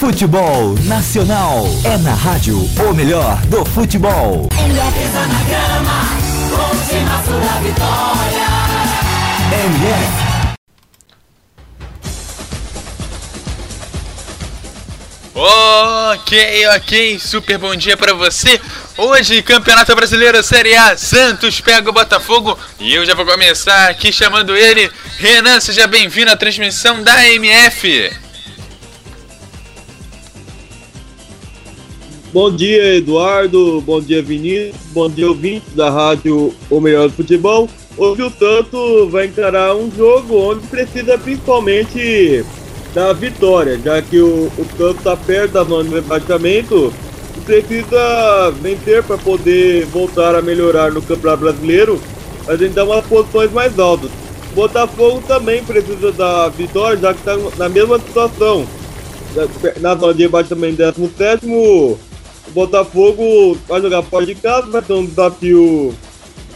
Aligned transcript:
Futebol 0.00 0.74
Nacional 0.86 1.66
é 1.84 1.98
na 1.98 2.14
rádio 2.14 2.56
o 2.56 2.94
melhor 2.94 3.36
do 3.48 3.62
futebol. 3.66 4.48
MF 4.58 4.98
na 5.28 5.44
grama, 5.44 6.08
última 6.70 7.22
sua 7.22 7.60
vitória. 7.60 8.48
MF. 9.52 10.30
Ok, 15.34 16.66
ok, 16.76 17.18
super 17.18 17.58
bom 17.58 17.76
dia 17.76 17.94
para 17.94 18.14
você. 18.14 18.58
Hoje, 18.96 19.42
Campeonato 19.42 19.94
Brasileiro 19.94 20.42
Série 20.42 20.74
A, 20.76 20.96
Santos 20.96 21.60
pega 21.60 21.90
o 21.90 21.92
Botafogo 21.92 22.58
e 22.78 22.94
eu 22.94 23.04
já 23.04 23.14
vou 23.14 23.26
começar 23.26 23.90
aqui 23.90 24.10
chamando 24.10 24.56
ele. 24.56 24.90
Renan, 25.18 25.60
seja 25.60 25.86
bem-vindo 25.86 26.30
à 26.30 26.36
transmissão 26.36 27.02
da 27.02 27.28
MF. 27.28 28.29
Bom 32.32 32.48
dia, 32.48 32.94
Eduardo. 32.94 33.80
Bom 33.80 34.00
dia, 34.00 34.22
Vinícius. 34.22 34.76
Bom 34.92 35.10
dia, 35.10 35.26
ouvintes 35.26 35.74
da 35.74 35.90
rádio 35.90 36.54
O 36.70 36.80
Melhor 36.80 37.08
do 37.08 37.14
Futebol. 37.14 37.68
Hoje 37.96 38.22
o 38.22 38.30
Tanto 38.30 39.08
vai 39.08 39.26
encarar 39.26 39.74
um 39.74 39.90
jogo 39.90 40.36
onde 40.36 40.64
precisa 40.68 41.18
principalmente 41.18 42.44
da 42.94 43.12
vitória, 43.12 43.80
já 43.84 44.00
que 44.00 44.20
o, 44.20 44.46
o 44.46 44.90
está 44.90 45.16
perto 45.16 45.52
da 45.52 45.64
zona 45.64 45.88
de 45.88 45.94
rebaixamento 45.96 46.92
e 47.36 47.40
precisa 47.40 48.52
vencer 48.62 49.02
para 49.02 49.18
poder 49.18 49.86
voltar 49.86 50.36
a 50.36 50.40
melhorar 50.40 50.92
no 50.92 51.02
Campeonato 51.02 51.42
Brasileiro, 51.42 52.00
mas 52.46 52.62
então 52.62 52.86
umas 52.86 53.04
posições 53.06 53.50
mais 53.50 53.76
altas. 53.76 54.10
Botafogo 54.54 55.20
também 55.26 55.64
precisa 55.64 56.12
da 56.12 56.48
vitória, 56.48 56.96
já 56.96 57.12
que 57.12 57.18
está 57.18 57.36
na 57.58 57.68
mesma 57.68 57.98
situação. 57.98 58.64
Na 59.80 59.96
zona 59.96 60.14
de 60.14 60.22
rebaixamento 60.22 60.76
17 60.76 62.09
o 62.50 62.52
Botafogo 62.52 63.56
vai 63.68 63.80
jogar 63.80 64.02
fora 64.02 64.26
de 64.26 64.34
casa, 64.34 64.68
vai 64.68 64.82
ter 64.82 64.92
um 64.92 65.06
desafio 65.06 65.94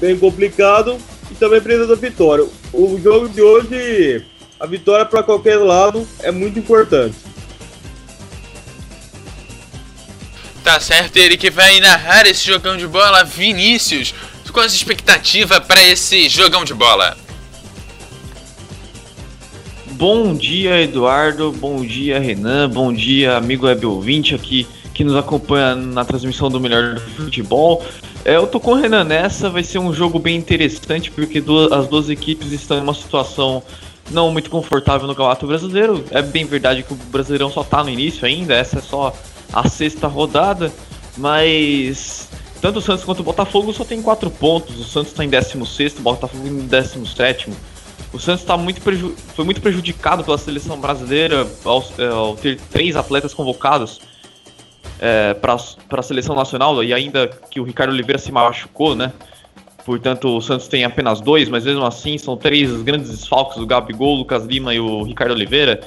bem 0.01 0.19
complicado 0.19 0.99
e 1.31 1.35
também 1.35 1.61
precisa 1.61 1.87
da 1.87 1.95
vitória. 1.95 2.45
O 2.73 3.01
jogo 3.03 3.29
de 3.29 3.41
hoje, 3.41 4.25
a 4.59 4.67
vitória 4.67 5.07
para 5.07 5.23
qualquer 5.23 5.57
lado 5.57 6.07
é 6.21 6.33
muito 6.33 6.59
importante. 6.59 7.17
Tá 10.65 10.81
certo, 10.81 11.17
ele 11.17 11.37
que 11.37 11.51
vai 11.51 11.79
narrar 11.79 12.27
esse 12.27 12.45
jogão 12.45 12.77
de 12.77 12.87
bola, 12.87 13.23
Vinícius. 13.23 14.15
Qual 14.53 14.65
a 14.65 14.67
expectativa 14.67 15.61
para 15.61 15.83
esse 15.83 16.29
jogão 16.29 16.65
de 16.65 16.75
bola? 16.75 17.17
Bom 19.93 20.35
dia, 20.35 20.81
Eduardo. 20.81 21.51
Bom 21.53 21.85
dia, 21.85 22.21
Renan. 22.21 22.69
Bom 22.71 22.93
dia, 22.93 23.37
amigo 23.37 23.67
web 23.67 23.85
ouvinte 23.87 24.35
aqui 24.35 24.67
que 24.95 25.03
nos 25.03 25.17
acompanha 25.17 25.75
na 25.75 26.05
transmissão 26.05 26.49
do 26.49 26.61
Melhor 26.61 26.95
do 26.95 27.01
Futebol. 27.01 27.85
É, 28.25 28.37
eu 28.37 28.47
tô 28.47 28.61
com 28.61 28.71
o 28.71 28.75
Renan 28.75 29.03
nessa, 29.03 29.51
vai 29.51 29.65
ser 29.65 29.81
um 29.81 29.93
jogo 29.93 30.21
bem 30.21 30.37
interessante, 30.37 31.11
porque 31.11 31.41
duas, 31.41 31.73
as 31.73 31.89
duas 31.89 32.09
equipes 32.09 32.53
estão 32.53 32.79
em 32.79 32.81
uma 32.81 32.95
situação 32.95 33.63
não 34.11 34.31
muito 34.31 34.49
confortável 34.49 35.07
no 35.09 35.15
Campeonato 35.15 35.47
Brasileiro. 35.47 36.05
É 36.11 36.23
bem 36.23 36.45
verdade 36.45 36.85
que 36.85 36.93
o 36.93 36.97
Brasileirão 36.97 37.51
só 37.51 37.65
tá 37.65 37.83
no 37.83 37.91
início 37.91 38.25
ainda, 38.25 38.55
essa 38.55 38.79
é 38.79 38.83
só 38.83 39.13
a 39.53 39.69
sexta 39.69 40.07
rodada, 40.07 40.73
mas 41.17 42.29
tanto 42.61 42.79
o 42.79 42.83
Santos 42.83 43.05
quanto 43.05 43.21
o 43.21 43.25
Botafogo 43.25 43.73
só 43.73 43.85
tem 43.85 44.01
quatro 44.01 44.31
pontos. 44.31 44.79
O 44.79 44.85
Santos 44.85 45.11
está 45.11 45.25
em 45.25 45.29
16, 45.29 45.99
o 45.99 46.03
Botafogo 46.03 46.47
em 46.47 46.67
17. 46.67 47.51
O 48.13 48.19
Santos 48.19 48.45
tá 48.45 48.57
muito 48.57 48.81
foi 48.81 49.45
muito 49.45 49.61
prejudicado 49.61 50.23
pela 50.23 50.39
seleção 50.39 50.79
brasileira 50.79 51.47
ao, 51.65 51.85
é, 51.99 52.07
ao 52.07 52.37
ter 52.37 52.61
três 52.71 52.95
atletas 52.95 53.35
convocados 53.35 54.01
é, 55.01 55.35
para 55.35 55.55
a 55.55 56.03
seleção 56.03 56.35
nacional, 56.35 56.83
e 56.83 56.93
ainda 56.93 57.29
que 57.51 57.61
o 57.61 57.65
Ricardo 57.65 57.91
Oliveira 57.91 58.19
se 58.19 58.31
machucou, 58.33 58.95
né? 58.95 59.13
Portanto, 59.85 60.35
o 60.35 60.41
Santos 60.41 60.67
tem 60.67 60.83
apenas 60.83 61.21
dois, 61.21 61.49
mas 61.49 61.65
mesmo 61.65 61.85
assim 61.85 62.17
são 62.17 62.37
três 62.37 62.71
grandes 62.83 63.11
desfalques: 63.11 63.59
o 63.59 63.67
Gabigol, 63.67 64.15
o 64.15 64.19
Lucas 64.19 64.45
Lima 64.45 64.75
e 64.75 64.81
o 64.81 65.03
Ricardo 65.03 65.33
Oliveira. 65.33 65.81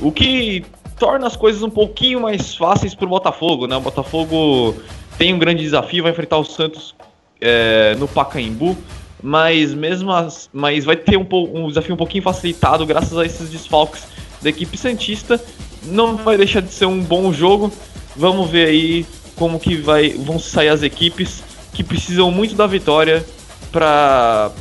O 0.00 0.12
que 0.12 0.64
torna 0.98 1.26
as 1.26 1.36
coisas 1.36 1.62
um 1.62 1.70
pouquinho 1.70 2.20
mais 2.20 2.54
fáceis 2.54 2.94
para 2.94 3.06
o 3.06 3.08
Botafogo, 3.08 3.66
né? 3.66 3.76
O 3.76 3.80
Botafogo 3.80 4.76
tem 5.18 5.34
um 5.34 5.38
grande 5.38 5.62
desafio, 5.62 6.04
vai 6.04 6.12
enfrentar 6.12 6.38
o 6.38 6.44
Santos 6.44 6.94
é, 7.40 7.96
no 7.98 8.06
Pacaembu, 8.06 8.76
mas 9.22 9.74
mesmo 9.74 10.12
as, 10.12 10.48
mas 10.52 10.84
vai 10.84 10.96
ter 10.96 11.16
um, 11.16 11.26
um 11.32 11.68
desafio 11.68 11.94
um 11.94 11.98
pouquinho 11.98 12.22
facilitado 12.22 12.86
graças 12.86 13.16
a 13.18 13.24
esses 13.24 13.50
desfalques 13.50 14.06
da 14.40 14.50
equipe 14.50 14.76
santista. 14.76 15.42
Não 15.84 16.16
vai 16.16 16.36
deixar 16.36 16.60
de 16.60 16.72
ser 16.72 16.86
um 16.86 17.02
bom 17.02 17.32
jogo. 17.32 17.72
Vamos 18.16 18.50
ver 18.50 18.68
aí 18.68 19.06
como 19.36 19.58
que 19.58 19.76
vai, 19.76 20.10
vão 20.10 20.38
sair 20.38 20.68
as 20.68 20.82
equipes 20.82 21.42
que 21.72 21.82
precisam 21.82 22.30
muito 22.30 22.54
da 22.54 22.66
vitória 22.66 23.24
para 23.72 24.52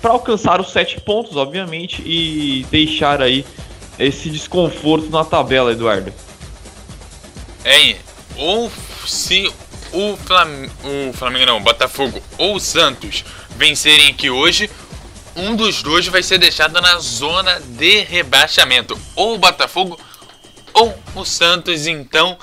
para 0.00 0.12
alcançar 0.12 0.60
os 0.60 0.72
sete 0.72 0.98
pontos, 0.98 1.36
obviamente, 1.36 2.02
e 2.06 2.66
deixar 2.70 3.20
aí 3.20 3.44
esse 3.98 4.30
desconforto 4.30 5.10
na 5.10 5.24
tabela, 5.24 5.72
Eduardo. 5.72 6.10
É, 7.64 7.96
ou 8.36 8.72
se 9.06 9.46
o, 9.92 10.16
Flam 10.16 10.70
o 10.84 11.12
Flamengo 11.12 11.46
não, 11.46 11.62
Botafogo 11.62 12.22
ou 12.38 12.58
Santos 12.58 13.24
vencerem 13.56 14.08
aqui 14.08 14.30
hoje, 14.30 14.70
um 15.36 15.54
dos 15.54 15.82
dois 15.82 16.06
vai 16.06 16.22
ser 16.22 16.38
deixado 16.38 16.80
na 16.80 16.98
zona 16.98 17.60
de 17.60 18.00
rebaixamento. 18.00 18.98
Ou 19.14 19.34
o 19.34 19.38
Botafogo 19.38 20.00
ou 20.72 20.96
o 21.14 21.24
Santos, 21.24 21.86
então 21.86 22.38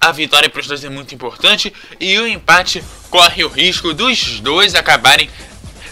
a 0.00 0.12
vitória 0.12 0.48
para 0.48 0.60
os 0.60 0.66
dois 0.66 0.84
é 0.84 0.88
muito 0.88 1.14
importante 1.14 1.72
e 1.98 2.18
o 2.18 2.26
empate 2.26 2.82
corre 3.10 3.44
o 3.44 3.48
risco 3.48 3.92
dos 3.92 4.40
dois 4.40 4.74
acabarem 4.74 5.28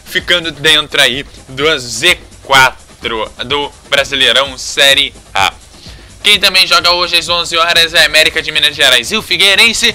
ficando 0.04 0.50
dentro 0.52 1.00
aí 1.00 1.24
do 1.48 1.64
Z4 1.64 2.74
do 3.46 3.72
Brasileirão 3.88 4.56
Série 4.56 5.14
A. 5.34 5.52
Quem 6.22 6.40
também 6.40 6.66
joga 6.66 6.90
hoje 6.92 7.16
às 7.16 7.28
11 7.28 7.56
horas 7.56 7.92
é 7.92 8.02
a 8.02 8.06
América 8.06 8.40
de 8.40 8.50
Minas 8.50 8.74
Gerais 8.74 9.12
e 9.12 9.16
o 9.16 9.22
Figueirense. 9.22 9.94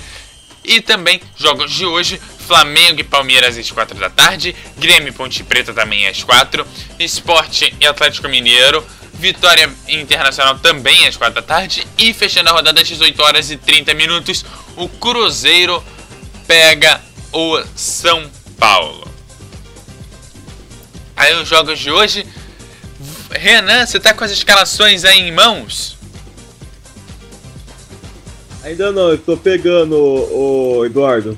E 0.63 0.81
também 0.81 1.19
jogos 1.35 1.73
de 1.73 1.85
hoje, 1.85 2.21
Flamengo 2.45 2.99
e 2.99 3.03
Palmeiras 3.03 3.57
às 3.57 3.71
4 3.71 3.97
da 3.97 4.09
tarde, 4.09 4.55
Grêmio 4.77 5.09
e 5.09 5.11
Ponte 5.11 5.43
Preta 5.43 5.73
também 5.73 6.07
às 6.07 6.21
4, 6.21 6.67
Esporte 6.99 7.73
e 7.79 7.87
Atlético 7.87 8.27
Mineiro, 8.27 8.85
Vitória 9.19 9.69
Internacional 9.89 10.57
também 10.59 11.05
às 11.05 11.17
4 11.17 11.35
da 11.35 11.41
tarde. 11.41 11.85
E 11.97 12.13
fechando 12.13 12.49
a 12.49 12.53
rodada 12.53 12.81
às 12.81 12.87
18 12.87 13.21
horas 13.21 13.51
e 13.51 13.57
30 13.57 13.93
minutos, 13.93 14.45
o 14.77 14.87
Cruzeiro 14.87 15.83
pega 16.47 17.01
o 17.33 17.61
São 17.75 18.31
Paulo. 18.57 19.05
Aí 21.17 21.35
os 21.35 21.49
jogos 21.49 21.77
de 21.79 21.91
hoje. 21.91 22.25
Renan, 23.29 23.85
você 23.85 23.99
tá 23.99 24.13
com 24.13 24.23
as 24.23 24.31
escalações 24.31 25.03
aí 25.03 25.19
em 25.19 25.31
mãos? 25.33 25.97
Ainda 28.63 28.91
não, 28.91 29.09
eu 29.09 29.17
tô 29.17 29.35
pegando, 29.35 29.95
o 29.95 30.85
Eduardo. 30.85 31.37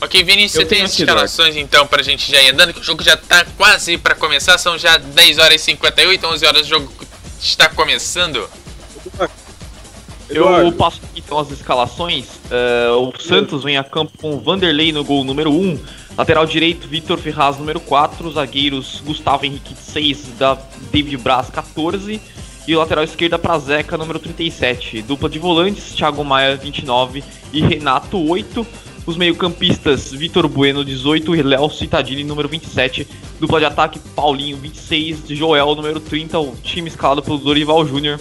Ok, 0.00 0.22
Vinícius, 0.24 0.62
você 0.62 0.66
tem 0.66 0.82
as 0.82 0.98
escalações 0.98 1.56
então 1.56 1.86
pra 1.86 2.02
gente 2.02 2.30
já 2.30 2.40
ir 2.40 2.50
andando, 2.50 2.72
que 2.72 2.80
o 2.80 2.84
jogo 2.84 3.02
já 3.02 3.16
tá 3.16 3.44
quase 3.56 3.98
pra 3.98 4.14
começar, 4.14 4.56
são 4.56 4.78
já 4.78 4.96
10 4.96 5.38
horas 5.38 5.60
e 5.60 5.64
58, 5.64 6.26
11 6.26 6.46
horas 6.46 6.66
o 6.66 6.68
jogo 6.68 6.92
está 7.40 7.68
começando. 7.68 8.48
Eu 10.30 10.72
passo 10.72 11.00
aqui 11.02 11.20
então 11.20 11.38
as 11.38 11.50
escalações. 11.50 12.26
Uh, 12.46 13.12
o 13.14 13.20
Santos 13.20 13.64
vem 13.64 13.76
a 13.76 13.84
campo 13.84 14.16
com 14.18 14.38
Vanderlei 14.38 14.92
no 14.92 15.04
gol 15.04 15.24
número 15.24 15.50
1. 15.50 15.78
Lateral 16.16 16.46
direito, 16.46 16.86
Vitor 16.86 17.18
Ferraz, 17.18 17.58
número 17.58 17.80
4. 17.80 18.30
Zagueiros, 18.32 19.02
Gustavo 19.04 19.44
Henrique, 19.44 19.74
6. 19.74 20.38
Da 20.38 20.56
David 20.92 21.16
Braz, 21.16 21.50
14. 21.50 22.20
E 22.68 22.76
o 22.76 22.78
lateral 22.78 23.02
esquerda 23.02 23.38
para 23.38 23.58
Zeca, 23.58 23.98
número 23.98 24.20
37. 24.20 25.02
Dupla 25.02 25.28
de 25.28 25.40
volantes, 25.40 25.92
Thiago 25.92 26.24
Maia, 26.24 26.56
29. 26.56 27.24
E 27.52 27.60
Renato, 27.60 28.16
8. 28.16 28.64
Os 29.06 29.16
meio-campistas, 29.16 30.12
Vitor 30.12 30.46
Bueno, 30.48 30.84
18. 30.84 31.34
E 31.36 31.42
Léo 31.42 31.68
Citadini, 31.70 32.24
número 32.24 32.48
27. 32.48 33.06
Dupla 33.40 33.58
de 33.58 33.64
ataque, 33.64 33.98
Paulinho, 34.14 34.56
26. 34.56 35.24
Joel, 35.30 35.74
número 35.74 36.00
30. 36.00 36.38
O 36.38 36.54
time 36.62 36.88
escalado 36.88 37.22
pelo 37.22 37.38
Dorival 37.38 37.86
Júnior 37.86 38.18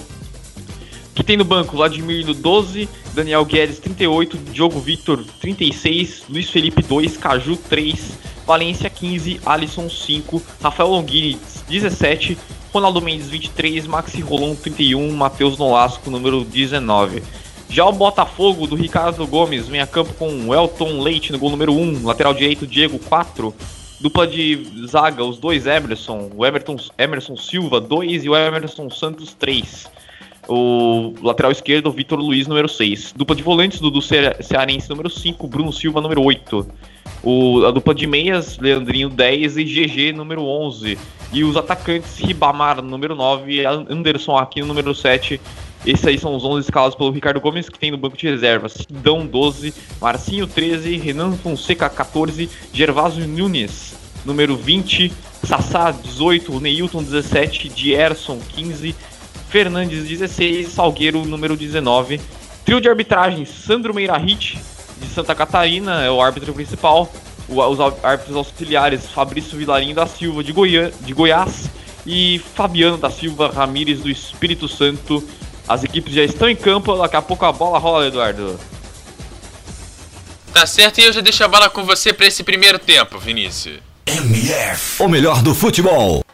que 1.20 1.24
tem 1.24 1.36
no 1.36 1.44
banco 1.44 1.76
Vladimir 1.76 2.26
no 2.26 2.34
12, 2.34 2.88
Daniel 3.14 3.44
Guedes 3.44 3.78
38, 3.80 4.38
Diogo 4.54 4.80
Victor 4.80 5.22
36, 5.42 6.24
Luiz 6.30 6.50
Felipe 6.50 6.82
2, 6.82 7.18
Caju 7.18 7.58
3, 7.58 8.18
Valência 8.48 8.90
15, 8.90 9.42
Alisson 9.46 9.90
5, 9.90 10.42
Rafael 10.64 10.88
Longini 10.88 11.38
17, 11.68 12.38
Ronaldo 12.74 13.02
Mendes 13.02 13.28
23, 13.28 13.86
Maxi 13.86 14.22
Rolon 14.22 14.56
31, 14.56 15.12
Matheus 15.12 15.58
Nolasco 15.58 16.10
número 16.10 16.46
19. 16.46 17.22
Já 17.70 17.86
o 17.86 17.92
Botafogo 17.92 18.66
do 18.66 18.76
Ricardo 18.76 19.26
Gomes 19.28 19.68
vem 19.68 19.80
a 19.80 19.88
campo 19.88 20.14
com 20.14 20.54
Elton 20.54 21.02
Leite 21.02 21.32
no 21.32 21.38
gol 21.38 21.52
número 21.52 21.72
1, 21.72 22.04
lateral 22.04 22.34
direito 22.34 22.66
Diego 22.66 22.98
4, 22.98 23.54
dupla 24.00 24.26
de 24.26 24.88
zaga 24.88 25.24
os 25.24 25.38
dois 25.38 25.68
Emerson, 25.68 26.32
o 26.36 26.46
Emerson, 26.46 26.78
Emerson 26.98 27.38
Silva 27.38 27.80
2 27.80 28.26
e 28.26 28.30
o 28.30 28.36
Emerson 28.36 28.90
Santos 28.90 29.34
3 29.36 29.88
o 30.50 31.14
lateral 31.22 31.52
esquerdo, 31.52 31.92
Vitor 31.92 32.20
Luiz, 32.20 32.48
número 32.48 32.68
6. 32.68 33.14
Dupla 33.16 33.36
de 33.36 33.44
volantes, 33.44 33.80
Dudu 33.80 34.02
Cearense, 34.02 34.90
número 34.90 35.08
5. 35.08 35.48
Bruno 35.48 35.72
Silva, 35.72 36.02
número 36.02 36.24
8. 36.24 36.68
O, 37.22 37.64
a 37.66 37.72
dupla 37.72 37.94
de 37.94 38.08
meias, 38.08 38.58
Leandrinho, 38.58 39.10
10. 39.10 39.58
E 39.58 39.64
GG, 39.64 40.12
número 40.12 40.44
11. 40.44 40.98
E 41.32 41.44
os 41.44 41.56
atacantes, 41.56 42.18
Ribamar, 42.18 42.82
número 42.82 43.16
9. 43.16 43.64
Anderson 43.66 44.38
Aquino, 44.38 44.66
número 44.66 44.96
7. 44.96 45.40
Esses 45.86 46.06
aí 46.06 46.18
são 46.18 46.36
os 46.36 46.44
11 46.44 46.68
escalados 46.68 46.96
pelo 46.96 47.12
Ricardo 47.12 47.40
Gomes, 47.40 47.70
que 47.70 47.80
tem 47.80 47.92
no 47.92 47.98
banco 47.98 48.18
de 48.18 48.28
reservas. 48.28 48.74
Sidão, 48.74 49.26
12. 49.26 49.74
Marcinho, 50.02 50.46
13. 50.46 50.98
Renan 50.98 51.32
Fonseca, 51.34 51.90
14. 51.90 52.50
Gervásio 52.74 53.28
Nunes, 53.28 53.96
número 54.26 54.56
20. 54.56 55.12
Sassá, 55.44 55.92
18. 55.92 56.60
Neilton, 56.60 57.04
17. 57.04 57.70
Dierson, 57.70 58.40
15. 58.50 58.96
Fernandes 59.50 60.08
16, 60.08 60.68
Salgueiro 60.68 61.26
número 61.26 61.58
19. 61.58 62.22
Trio 62.64 62.80
de 62.80 62.88
arbitragem, 62.88 63.46
Sandro 63.46 63.96
Meirahit, 63.96 64.60
de 65.02 65.08
Santa 65.08 65.34
Catarina, 65.34 66.04
é 66.04 66.12
o 66.12 66.22
árbitro 66.22 66.54
principal. 66.54 67.12
os 67.48 67.80
árbitros 68.04 68.36
auxiliares, 68.36 69.08
Fabrício 69.08 69.58
Vilarim 69.58 69.96
da 69.96 70.06
Silva, 70.06 70.44
de, 70.44 70.52
Goiã, 70.52 70.92
de 71.02 71.14
Goiás, 71.14 71.68
e 72.06 72.40
Fabiano 72.54 72.96
da 72.96 73.10
Silva 73.10 73.50
Ramires, 73.50 74.02
do 74.02 74.10
Espírito 74.10 74.68
Santo. 74.68 75.28
As 75.70 75.84
equipes 75.84 76.12
já 76.12 76.24
estão 76.24 76.50
em 76.50 76.56
campo, 76.56 76.98
daqui 76.98 77.16
a 77.16 77.22
pouco 77.22 77.46
a 77.46 77.52
bola 77.52 77.78
rola, 77.78 78.08
Eduardo. 78.08 78.60
Tá 80.52 80.66
certo, 80.66 81.00
e 81.00 81.04
eu 81.04 81.14
já 81.14 81.22
deixo 81.22 81.44
a 81.44 81.48
bola 81.48 81.70
com 81.70 81.84
você 81.84 82.12
para 82.12 82.26
esse 82.26 82.44
primeiro 82.44 82.80
tempo, 82.80 83.20
Vinícius. 83.20 83.80
MF, 84.08 85.04
o 85.04 85.08
melhor 85.08 85.44
do 85.44 85.54
futebol. 85.54 86.26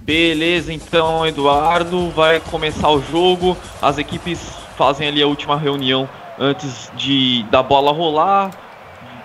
Beleza, 0.00 0.70
então, 0.70 1.26
Eduardo, 1.26 2.10
vai 2.10 2.40
começar 2.40 2.90
o 2.90 3.02
jogo. 3.02 3.56
As 3.80 3.96
equipes 3.96 4.38
fazem 4.76 5.08
ali 5.08 5.22
a 5.22 5.26
última 5.26 5.56
reunião 5.56 6.06
antes 6.38 6.90
de 6.94 7.42
da 7.50 7.62
bola 7.62 7.90
rolar, 7.90 8.50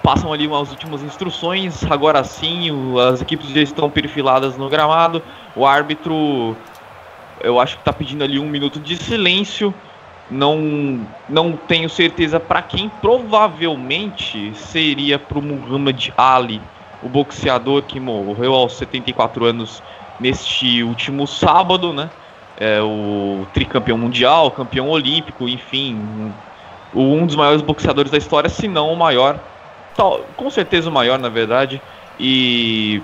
passam 0.01 0.31
ali 0.31 0.47
umas 0.47 0.69
últimas 0.71 1.03
instruções. 1.03 1.83
Agora 1.83 2.23
sim, 2.23 2.69
as 3.11 3.21
equipes 3.21 3.49
já 3.49 3.61
estão 3.61 3.89
perfiladas 3.89 4.57
no 4.57 4.69
gramado. 4.69 5.21
O 5.55 5.65
árbitro, 5.65 6.55
eu 7.43 7.59
acho 7.59 7.75
que 7.75 7.81
está 7.81 7.93
pedindo 7.93 8.23
ali 8.23 8.39
um 8.39 8.47
minuto 8.47 8.79
de 8.79 8.95
silêncio. 8.95 9.73
Não, 10.29 11.05
não 11.27 11.53
tenho 11.53 11.89
certeza 11.89 12.39
para 12.39 12.61
quem. 12.61 12.89
Provavelmente 13.01 14.53
seria 14.55 15.19
para 15.19 15.39
o 15.39 15.41
Muhammad 15.41 16.09
Ali, 16.17 16.61
o 17.03 17.09
boxeador 17.09 17.81
que 17.83 17.99
morreu 17.99 18.53
aos 18.53 18.77
74 18.77 19.45
anos 19.45 19.83
neste 20.19 20.83
último 20.83 21.27
sábado, 21.27 21.91
né? 21.91 22.09
É, 22.57 22.79
o 22.81 23.45
tricampeão 23.53 23.97
mundial, 23.97 24.51
campeão 24.51 24.87
olímpico, 24.89 25.49
enfim, 25.49 25.95
um, 26.93 27.21
um 27.21 27.25
dos 27.25 27.35
maiores 27.35 27.61
boxeadores 27.61 28.11
da 28.11 28.17
história, 28.17 28.49
se 28.49 28.67
não 28.67 28.93
o 28.93 28.95
maior, 28.95 29.39
com 30.37 30.49
certeza 30.49 30.89
o 30.89 30.93
maior, 30.93 31.17
na 31.17 31.29
verdade. 31.29 31.81
E, 32.19 33.01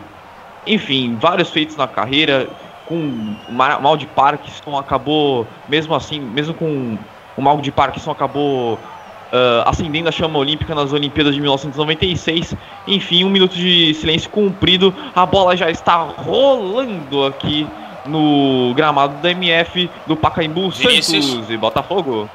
enfim, 0.66 1.18
vários 1.20 1.50
feitos 1.50 1.76
na 1.76 1.88
carreira, 1.88 2.48
com 2.88 3.36
mal 3.50 3.98
de 3.98 4.06
Parkinson, 4.08 4.78
acabou, 4.78 5.46
mesmo 5.68 5.94
assim, 5.94 6.20
mesmo 6.20 6.54
com 6.54 6.98
o 7.36 7.42
mal 7.42 7.60
de 7.62 7.72
Parkinson, 7.72 8.12
acabou 8.12 8.74
uh, 8.74 9.64
acendendo 9.66 10.10
a 10.10 10.12
chama 10.12 10.40
olímpica 10.40 10.74
nas 10.74 10.94
Olimpíadas 10.94 11.34
de 11.34 11.42
1996. 11.42 12.56
Enfim, 12.88 13.24
um 13.24 13.30
minuto 13.30 13.56
de 13.56 13.94
silêncio 13.94 14.30
cumprido. 14.30 14.94
A 15.16 15.26
bola 15.26 15.56
já 15.56 15.70
está 15.70 15.98
rolando 15.98 17.26
aqui 17.26 17.68
no 18.06 18.74
gramado 18.76 19.22
da 19.22 19.32
MF 19.32 19.90
do 20.06 20.16
Pacaembu 20.16 20.70
Vinícius. 20.70 21.26
Santos 21.26 21.50
e 21.50 21.58
Botafogo. 21.58 22.30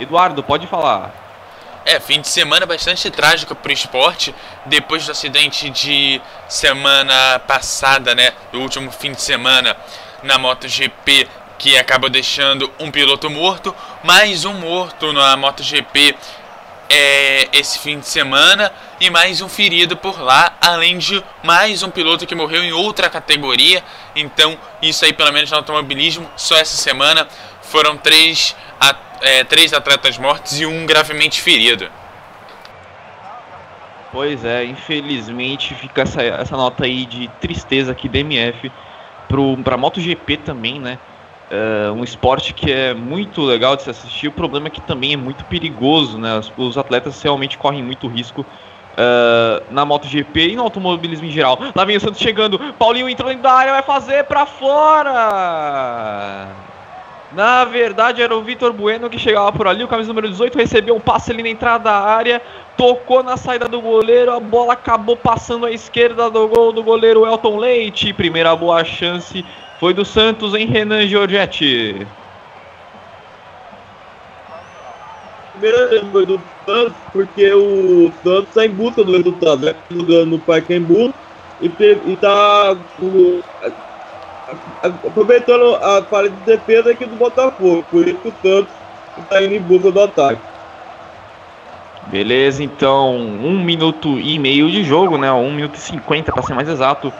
Eduardo, 0.00 0.42
pode 0.42 0.66
falar. 0.66 1.23
É, 1.86 2.00
fim 2.00 2.22
de 2.22 2.28
semana 2.28 2.64
bastante 2.64 3.10
trágico 3.10 3.54
para 3.54 3.68
o 3.68 3.72
esporte, 3.72 4.34
depois 4.64 5.04
do 5.04 5.12
acidente 5.12 5.68
de 5.68 6.18
semana 6.48 7.38
passada, 7.40 8.14
né, 8.14 8.32
do 8.50 8.60
último 8.60 8.90
fim 8.90 9.12
de 9.12 9.20
semana 9.20 9.76
na 10.22 10.38
MotoGP 10.38 11.28
que 11.58 11.76
acaba 11.76 12.08
deixando 12.08 12.72
um 12.80 12.90
piloto 12.90 13.28
morto, 13.28 13.74
mais 14.02 14.46
um 14.46 14.54
morto 14.54 15.12
na 15.12 15.36
MotoGP 15.36 16.16
é, 16.88 17.48
esse 17.52 17.78
fim 17.78 17.98
de 17.98 18.06
semana 18.06 18.72
e 19.00 19.10
mais 19.10 19.40
um 19.40 19.48
ferido 19.48 19.96
por 19.96 20.20
lá, 20.20 20.56
além 20.60 20.98
de 20.98 21.22
mais 21.42 21.82
um 21.82 21.90
piloto 21.90 22.26
que 22.26 22.34
morreu 22.34 22.62
em 22.62 22.72
outra 22.72 23.10
categoria. 23.10 23.82
Então, 24.14 24.58
isso 24.80 25.04
aí, 25.04 25.12
pelo 25.12 25.32
menos 25.32 25.50
no 25.50 25.56
automobilismo, 25.56 26.30
só 26.36 26.56
essa 26.56 26.76
semana 26.76 27.26
foram 27.70 27.96
três, 27.96 28.56
é, 29.22 29.44
três 29.44 29.72
atletas 29.72 30.18
mortos 30.18 30.60
e 30.60 30.66
um 30.66 30.86
gravemente 30.86 31.40
ferido. 31.40 31.88
Pois 34.12 34.44
é, 34.44 34.64
infelizmente 34.64 35.74
fica 35.74 36.02
essa, 36.02 36.22
essa 36.22 36.56
nota 36.56 36.84
aí 36.84 37.04
de 37.04 37.26
tristeza 37.40 37.90
aqui 37.90 38.08
da 38.08 38.20
MF 38.20 38.70
para 39.64 39.76
MotoGP 39.76 40.36
também, 40.38 40.78
né? 40.78 40.98
É 41.50 41.90
um 41.90 42.04
esporte 42.04 42.54
que 42.54 42.70
é 42.70 42.94
muito 42.94 43.42
legal 43.42 43.76
de 43.76 43.82
se 43.82 43.90
assistir. 43.90 44.28
O 44.28 44.32
problema 44.32 44.68
é 44.68 44.70
que 44.70 44.80
também 44.80 45.12
é 45.14 45.16
muito 45.16 45.44
perigoso, 45.46 46.16
né? 46.16 46.38
Os, 46.38 46.52
os 46.56 46.78
atletas 46.78 47.20
realmente 47.22 47.58
correm 47.58 47.82
muito 47.82 48.06
risco 48.06 48.46
uh, 48.94 49.64
na 49.70 49.84
MotoGP 49.84 50.48
e 50.50 50.56
no 50.56 50.62
automobilismo 50.62 51.26
em 51.26 51.30
geral. 51.30 51.58
Lá 51.74 51.84
vem 51.84 51.96
o 51.96 52.00
Santos 52.00 52.20
chegando, 52.20 52.58
Paulinho 52.74 53.08
entrando 53.08 53.40
da 53.40 53.52
área, 53.52 53.72
vai 53.72 53.82
fazer 53.82 54.24
para 54.24 54.46
fora. 54.46 55.14
Na 57.34 57.64
verdade, 57.64 58.22
era 58.22 58.36
o 58.36 58.42
Vitor 58.42 58.72
Bueno 58.72 59.10
que 59.10 59.18
chegava 59.18 59.50
por 59.50 59.66
ali. 59.66 59.82
O 59.82 59.88
camisa 59.88 60.08
número 60.08 60.28
18 60.28 60.56
recebeu 60.56 60.94
um 60.94 61.00
passe 61.00 61.32
ali 61.32 61.42
na 61.42 61.48
entrada 61.48 61.84
da 61.84 61.92
área, 61.92 62.40
tocou 62.76 63.24
na 63.24 63.36
saída 63.36 63.66
do 63.66 63.80
goleiro. 63.80 64.30
A 64.30 64.38
bola 64.38 64.74
acabou 64.74 65.16
passando 65.16 65.66
à 65.66 65.72
esquerda 65.72 66.30
do 66.30 66.46
gol 66.46 66.72
do 66.72 66.82
goleiro 66.82 67.26
Elton 67.26 67.56
Leite. 67.56 68.12
Primeira 68.12 68.54
boa 68.54 68.84
chance 68.84 69.44
foi 69.80 69.92
do 69.92 70.04
Santos 70.04 70.54
em 70.54 70.66
Renan 70.66 71.08
Giorgetti. 71.08 72.06
Primeira 75.52 76.04
foi 76.12 76.26
do 76.26 76.40
Santos, 76.64 76.94
porque 77.12 77.52
o 77.52 78.12
Santos 78.22 78.48
está 78.48 78.64
em 78.64 78.70
busca 78.70 79.02
do 79.02 79.10
resultado, 79.10 79.66
né? 79.66 79.74
Jogando 79.90 80.26
no 80.26 80.38
Pacaembu 80.38 81.12
e, 81.60 81.66
está 82.12 82.76
aproveitando 84.82 85.76
a 85.76 86.02
falha 86.02 86.30
de 86.30 86.36
defesa 86.36 86.90
aqui 86.90 87.04
do 87.04 87.16
Botafogo. 87.16 87.84
Por 87.90 88.06
isso 88.06 88.20
o 88.24 88.32
Santos 88.42 88.72
está 89.18 89.42
indo 89.42 89.54
em 89.54 89.60
busca 89.60 89.90
do 89.90 90.00
ataque. 90.00 90.40
Beleza, 92.08 92.62
então 92.62 93.16
um 93.16 93.64
minuto 93.64 94.20
e 94.20 94.38
meio 94.38 94.70
de 94.70 94.84
jogo, 94.84 95.16
né? 95.16 95.32
Um 95.32 95.52
minuto 95.52 95.76
e 95.76 95.80
cinquenta 95.80 96.32
para 96.32 96.42
ser 96.42 96.54
mais 96.54 96.68
exato. 96.68 97.12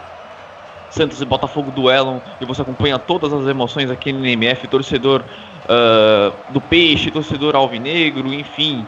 Santos 0.90 1.20
e 1.20 1.24
Botafogo 1.24 1.72
duelam 1.72 2.22
e 2.40 2.44
você 2.44 2.62
acompanha 2.62 2.98
todas 2.98 3.32
as 3.32 3.46
emoções 3.48 3.90
aqui 3.90 4.12
no 4.12 4.24
MF, 4.24 4.68
torcedor 4.68 5.22
uh, 5.64 6.52
do 6.52 6.60
Peixe, 6.60 7.10
torcedor 7.10 7.56
alvinegro, 7.56 8.32
enfim. 8.32 8.86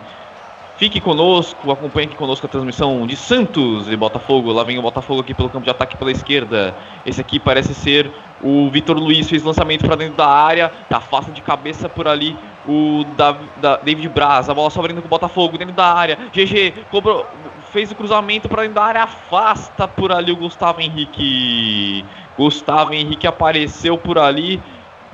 Fique 0.77 1.01
conosco, 1.01 1.71
acompanhe 1.71 2.07
aqui 2.07 2.17
conosco 2.17 2.45
a 2.45 2.49
transmissão 2.51 3.07
de 3.07 3.17
Santos 3.17 3.91
e 3.91 3.97
Botafogo. 3.97 4.53
Lá 4.53 4.63
vem 4.63 4.79
o 4.79 4.83
Botafogo 4.83 5.23
aqui 5.23 5.33
pelo 5.33 5.49
campo 5.49 5.65
de 5.65 5.71
ataque 5.71 5.97
pela 5.97 6.13
esquerda. 6.13 6.75
Esse 7.07 7.19
aqui 7.19 7.41
parece 7.41 7.73
ser 7.73 8.11
o 8.43 8.69
Vitor 8.69 8.99
Luiz, 8.99 9.27
fez 9.27 9.43
lançamento 9.43 9.87
para 9.87 9.97
dentro 9.97 10.17
da 10.17 10.29
área, 10.29 10.71
tá 10.91 11.01
fácil 11.01 11.33
de 11.33 11.41
cabeça 11.41 11.89
por 11.89 12.07
ali 12.07 12.37
o 12.69 13.07
da, 13.17 13.35
da 13.57 13.77
David 13.79 14.11
Braz. 14.11 14.51
A 14.51 14.55
bola 14.55 14.69
sobrando 14.69 15.01
com 15.01 15.07
o 15.07 15.09
Botafogo 15.09 15.57
dentro 15.57 15.75
da 15.75 15.95
área. 15.95 16.19
GG 16.31 16.85
cobrou, 16.91 17.25
fez 17.73 17.91
o 17.91 17.95
cruzamento 17.95 18.47
para 18.47 18.63
dentro 18.63 18.75
da 18.75 18.85
área, 18.85 19.03
afasta 19.05 19.89
por 19.89 20.13
ali 20.13 20.31
o 20.31 20.37
Gustavo 20.37 20.83
Henrique. 20.83 22.05
Gustavo 22.37 22.93
Henrique 22.93 23.27
apareceu 23.27 23.97
por 23.97 24.19
ali, 24.19 24.63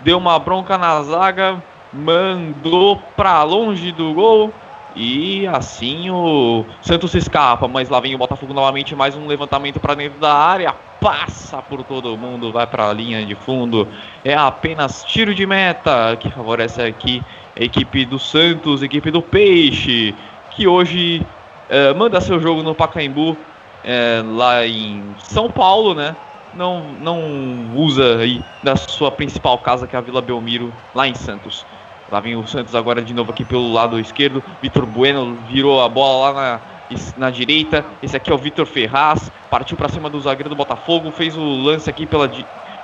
deu 0.02 0.18
uma 0.18 0.40
bronca 0.40 0.76
na 0.76 1.00
zaga, 1.04 1.62
mandou 1.92 3.00
para 3.16 3.44
longe 3.44 3.92
do 3.92 4.12
gol. 4.12 4.52
E 4.94 5.46
assim 5.46 6.10
o 6.10 6.66
Santos 6.82 7.14
escapa, 7.14 7.66
mas 7.66 7.88
lá 7.88 7.98
vem 8.00 8.14
o 8.14 8.18
Botafogo 8.18 8.52
novamente, 8.52 8.94
mais 8.94 9.16
um 9.16 9.26
levantamento 9.26 9.80
para 9.80 9.94
dentro 9.94 10.20
da 10.20 10.34
área, 10.34 10.74
passa 11.00 11.62
por 11.62 11.82
todo 11.82 12.16
mundo, 12.16 12.52
vai 12.52 12.66
para 12.66 12.90
a 12.90 12.92
linha 12.92 13.24
de 13.24 13.34
fundo. 13.34 13.88
É 14.24 14.34
apenas 14.34 15.04
tiro 15.04 15.34
de 15.34 15.46
meta 15.46 16.16
que 16.20 16.30
favorece 16.30 16.82
aqui 16.82 17.22
a 17.58 17.64
equipe 17.64 18.04
do 18.04 18.18
Santos, 18.18 18.82
a 18.82 18.86
equipe 18.86 19.10
do 19.10 19.22
Peixe, 19.22 20.14
que 20.50 20.66
hoje 20.66 21.24
é, 21.68 21.92
manda 21.94 22.20
seu 22.20 22.38
jogo 22.38 22.62
no 22.62 22.74
Pacaembu, 22.74 23.36
é, 23.82 24.22
lá 24.24 24.66
em 24.66 25.14
São 25.18 25.50
Paulo, 25.50 25.94
né? 25.94 26.14
Não, 26.54 26.82
não 27.00 27.74
usa 27.74 28.18
aí 28.18 28.42
da 28.62 28.76
sua 28.76 29.10
principal 29.10 29.56
casa, 29.58 29.86
que 29.86 29.96
é 29.96 29.98
a 29.98 30.02
Vila 30.02 30.20
Belmiro, 30.20 30.72
lá 30.94 31.08
em 31.08 31.14
Santos. 31.14 31.64
Lá 32.12 32.20
vem 32.20 32.36
o 32.36 32.46
Santos 32.46 32.74
agora 32.74 33.00
de 33.00 33.14
novo 33.14 33.32
aqui 33.32 33.42
pelo 33.42 33.72
lado 33.72 33.98
esquerdo. 33.98 34.44
Vitor 34.60 34.84
Bueno 34.84 35.34
virou 35.50 35.80
a 35.80 35.88
bola 35.88 36.30
lá 36.30 36.60
na, 36.90 36.96
na 37.16 37.30
direita. 37.30 37.86
Esse 38.02 38.14
aqui 38.14 38.30
é 38.30 38.34
o 38.34 38.36
Vitor 38.36 38.66
Ferraz. 38.66 39.32
Partiu 39.48 39.78
para 39.78 39.88
cima 39.88 40.10
do 40.10 40.20
zagueiro 40.20 40.50
do 40.50 40.54
Botafogo. 40.54 41.10
Fez 41.10 41.34
o 41.34 41.42
lance 41.42 41.88
aqui 41.88 42.04
pela, 42.04 42.30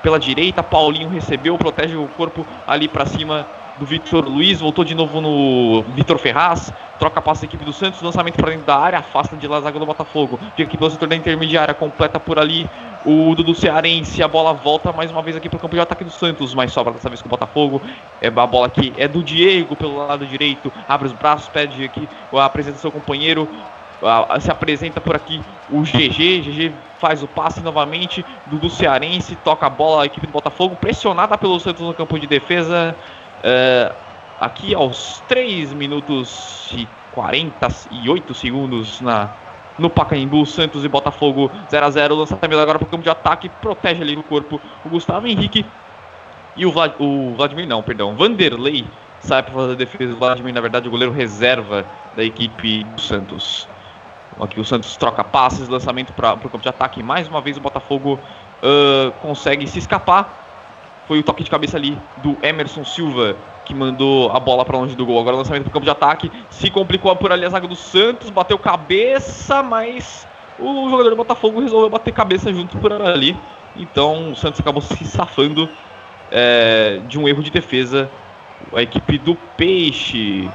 pela 0.03 0.19
direita. 0.19 0.63
Paulinho 0.63 1.11
recebeu, 1.11 1.59
protege 1.59 1.95
o 1.95 2.09
corpo 2.09 2.47
ali 2.67 2.89
para 2.89 3.05
cima 3.05 3.47
do 3.79 3.87
Vitor 3.87 4.25
Luiz, 4.29 4.61
voltou 4.61 4.85
de 4.85 4.95
novo 4.95 5.21
no 5.21 5.83
Vitor 5.95 6.19
Ferraz, 6.19 6.73
troca 6.99 7.21
passe 7.21 7.43
da 7.43 7.47
equipe 7.47 7.65
do 7.65 7.73
Santos, 7.73 8.03
lançamento 8.03 8.37
para 8.37 8.51
dentro 8.51 8.67
da 8.67 8.77
área, 8.77 8.99
afasta 8.99 9.37
de 9.37 9.47
lá 9.47 9.59
a 9.59 9.61
zaga 9.61 9.79
do 9.79 9.87
Botafogo. 9.87 10.39
Fica 10.57 10.65
aqui 10.65 10.77
pelo 10.77 10.91
setor 10.91 11.09
da 11.09 11.17
intermediária, 11.17 11.73
completa 11.75 12.19
por 12.19 12.39
ali 12.39 12.69
o 13.07 13.35
Dudu 13.35 13.55
Cearense, 13.55 14.23
a 14.23 14.29
bola 14.29 14.53
volta 14.53 14.93
mais 14.93 15.11
uma 15.11 15.23
vez 15.23 15.37
aqui 15.37 15.49
para 15.49 15.57
o 15.57 15.61
campo 15.61 15.75
de 15.75 15.81
ataque 15.81 16.03
do 16.03 16.11
Santos, 16.11 16.53
mas 16.55 16.73
sobra 16.73 16.93
dessa 16.93 17.09
vez 17.09 17.23
com 17.23 17.29
o 17.29 17.31
Botafogo. 17.31 17.81
É 18.21 18.27
a 18.27 18.47
bola 18.47 18.67
aqui 18.67 18.93
é 18.97 19.07
do 19.07 19.23
Diego 19.23 19.77
pelo 19.77 19.97
lado 19.97 20.27
direito, 20.27 20.73
abre 20.89 21.07
os 21.07 21.13
braços, 21.13 21.49
pede 21.49 21.85
aqui 21.85 22.09
a 22.33 22.49
presença 22.49 22.79
do 22.79 22.81
seu 22.81 22.91
companheiro, 22.91 23.49
se 24.41 24.51
apresenta 24.51 25.01
por 25.01 25.15
aqui 25.15 25.41
o 25.71 25.83
GG, 25.83 26.41
GG 26.41 26.73
faz 26.99 27.23
o 27.23 27.29
passe 27.29 27.61
novamente, 27.61 28.25
Dudu 28.47 28.69
Cearense 28.69 29.37
toca 29.37 29.67
a 29.67 29.71
bola, 29.71 30.03
a 30.03 30.07
equipe 30.07 30.27
do 30.27 30.33
Botafogo, 30.33 30.77
pressionada 30.77 31.39
pelo 31.39 31.59
Santos 31.61 31.83
no 31.83 31.95
campo 31.95 32.19
de 32.19 32.27
defesa, 32.27 32.97
Uh, 33.39 33.95
aqui 34.41 34.75
aos 34.75 35.23
3 35.29 35.73
minutos 35.73 36.71
e 36.73 36.89
48 37.13 38.35
segundos 38.35 39.01
na, 39.01 39.31
no 39.79 39.91
Pacaembu, 39.91 40.45
Santos 40.47 40.85
e 40.85 40.89
Botafogo 40.89 41.51
0 41.71 41.87
a 41.87 41.91
0 41.91 42.15
lançamento 42.15 42.59
agora 42.59 42.79
para 42.79 42.87
o 42.87 42.91
campo 42.91 43.03
de 43.03 43.11
ataque, 43.11 43.49
protege 43.49 44.03
ali 44.03 44.17
no 44.17 44.23
corpo 44.23 44.61
o 44.85 44.89
Gustavo 44.89 45.27
Henrique 45.27 45.65
e 46.57 46.67
o, 46.67 46.73
Vlad, 46.73 46.93
o 46.99 47.35
Vladimir, 47.37 47.67
não, 47.67 47.83
perdão, 47.83 48.17
Vanderlei 48.17 48.85
sai 49.21 49.43
para 49.43 49.53
fazer 49.53 49.73
a 49.73 49.77
defesa. 49.77 50.13
O 50.13 50.17
Vladimir, 50.17 50.53
na 50.53 50.61
verdade, 50.61 50.89
o 50.89 50.91
goleiro 50.91 51.13
reserva 51.13 51.85
da 52.17 52.25
equipe 52.25 52.85
do 52.85 53.01
Santos. 53.01 53.69
Aqui 54.41 54.61
o 54.61 54.65
Santos 54.65 54.97
troca 54.97 55.25
passes, 55.25 55.69
lançamento 55.69 56.13
para 56.13 56.35
o 56.35 56.39
campo 56.39 56.59
de 56.59 56.69
ataque. 56.69 57.03
Mais 57.03 57.29
uma 57.29 57.41
vez 57.41 57.57
o 57.57 57.61
Botafogo 57.61 58.19
uh, 58.63 59.11
consegue 59.21 59.67
se 59.67 59.79
escapar 59.79 60.48
foi 61.09 61.19
o 61.19 61.23
toque 61.23 61.43
de 61.43 61.51
cabeça 61.51 61.79
ali 61.79 61.99
do 62.19 62.37
Emerson 62.43 62.85
Silva, 62.85 63.35
que 63.65 63.75
mandou 63.75 64.31
a 64.31 64.39
bola 64.39 64.63
para 64.63 64.77
longe 64.77 64.95
do 64.95 65.07
gol. 65.07 65.19
Agora 65.19 65.37
o 65.37 65.39
lançamento 65.39 65.63
para 65.65 65.71
o 65.71 65.73
campo 65.73 65.85
de 65.85 65.91
ataque. 65.91 66.31
Se 66.51 66.71
complicou 66.71 67.15
por 67.17 67.33
ali 67.33 67.47
a 67.47 67.49
zaga 67.49 67.67
do 67.67 67.75
Santos, 67.75 68.29
bateu 68.29 68.59
cabeça, 68.59 69.63
mas 69.63 70.29
o 70.59 70.91
jogador 70.91 71.09
do 71.09 71.17
Botafogo 71.17 71.61
resolveu 71.61 71.89
bater 71.89 72.13
cabeça 72.13 72.53
junto 72.53 72.77
por 72.77 72.93
ali. 72.93 73.35
Então 73.75 74.33
o 74.33 74.37
Santos 74.37 74.61
acabou 74.61 74.83
se 74.83 75.03
safando 75.07 75.67
é, 76.31 77.01
de 77.09 77.19
um 77.19 77.27
erro 77.27 77.43
de 77.43 77.51
defesa. 77.51 78.11
A 78.75 78.83
equipe 78.83 79.17
do 79.17 79.35
Peixe. 79.35 80.49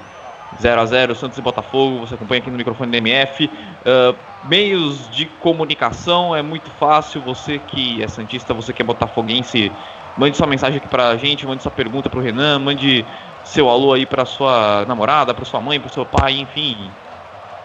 0 0.62 0.82
a 0.82 0.86
0 0.86 1.16
Santos 1.16 1.38
e 1.40 1.42
Botafogo, 1.42 2.02
você 2.02 2.14
acompanha 2.14 2.40
aqui 2.40 2.52
no 2.52 2.58
microfone 2.58 2.92
da 2.92 3.00
MF. 3.00 3.46
Uh, 3.48 4.16
meios 4.44 5.10
de 5.10 5.26
comunicação 5.26 6.36
é 6.36 6.44
muito 6.44 6.70
fácil. 6.70 7.22
Você 7.22 7.58
que 7.58 8.04
é 8.04 8.08
Santista, 8.08 8.54
você 8.54 8.72
que 8.72 8.84
é 8.84 8.86
Botafoguense, 8.86 9.72
Mande 10.16 10.38
sua 10.38 10.48
mensagem 10.48 10.78
aqui 10.78 10.88
pra 10.88 11.18
gente, 11.18 11.46
mande 11.46 11.64
sua 11.64 11.72
pergunta 11.72 12.10
pro 12.10 12.22
Renan, 12.22 12.60
mande 12.60 13.06
seu 13.44 13.68
alô 13.70 13.94
aí 13.94 14.06
pra 14.06 14.26
sua 14.26 14.86
namorada, 14.86 15.34
pra 15.34 15.44
sua 15.44 15.60
mãe, 15.60 15.80
pro 15.80 15.90
seu 15.90 16.06
pai, 16.06 16.40
enfim. 16.40 16.92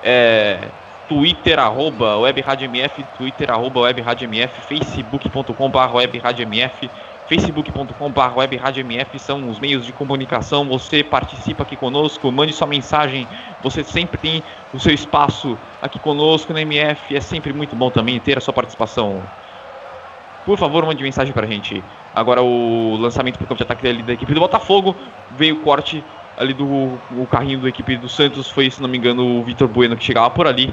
É, 0.02 0.72
Twitter, 1.08 1.58
arroba 1.58 2.18
WebRadioMF, 2.18 3.04
Twitter, 3.04 3.50
arroba 3.50 3.80
WebRadioMF, 3.80 4.60
Facebook.com 4.60 5.70
barra 5.70 5.94
WebRadioMF, 5.94 6.90
Facebook.com 7.26 8.10
barra 8.10 8.36
WebRadioMF 8.36 9.18
são 9.18 9.48
os 9.48 9.58
meios 9.58 9.84
de 9.84 9.92
comunicação, 9.92 10.66
você 10.66 11.04
participa 11.04 11.62
aqui 11.62 11.76
conosco, 11.76 12.30
mande 12.32 12.52
sua 12.52 12.66
mensagem, 12.66 13.28
você 13.60 13.84
sempre 13.84 14.18
tem 14.18 14.44
o 14.72 14.78
seu 14.80 14.94
espaço 14.94 15.58
aqui 15.80 15.98
conosco 15.98 16.52
na 16.52 16.62
MF, 16.62 17.14
é 17.14 17.20
sempre 17.20 17.52
muito 17.52 17.76
bom 17.76 17.90
também 17.90 18.18
ter 18.20 18.38
a 18.38 18.40
sua 18.40 18.54
participação. 18.54 19.30
Por 20.48 20.56
favor, 20.56 20.86
mande 20.86 21.02
mensagem 21.02 21.30
pra 21.30 21.46
gente. 21.46 21.84
Agora 22.14 22.40
o 22.40 22.96
lançamento 22.96 23.36
para 23.36 23.44
o 23.44 23.48
campo 23.48 23.58
de 23.58 23.64
ataque 23.64 23.86
ali 23.86 24.02
da 24.02 24.14
equipe 24.14 24.32
do 24.32 24.40
Botafogo. 24.40 24.96
Veio 25.36 25.56
o 25.56 25.60
corte 25.60 26.02
ali 26.38 26.54
do 26.54 26.64
o 26.64 27.28
carrinho 27.30 27.58
da 27.60 27.68
equipe 27.68 27.98
do 27.98 28.08
Santos. 28.08 28.50
Foi, 28.50 28.70
se 28.70 28.80
não 28.80 28.88
me 28.88 28.96
engano, 28.96 29.40
o 29.40 29.44
Vitor 29.44 29.68
Bueno 29.68 29.94
que 29.94 30.02
chegava 30.02 30.30
por 30.30 30.46
ali. 30.46 30.72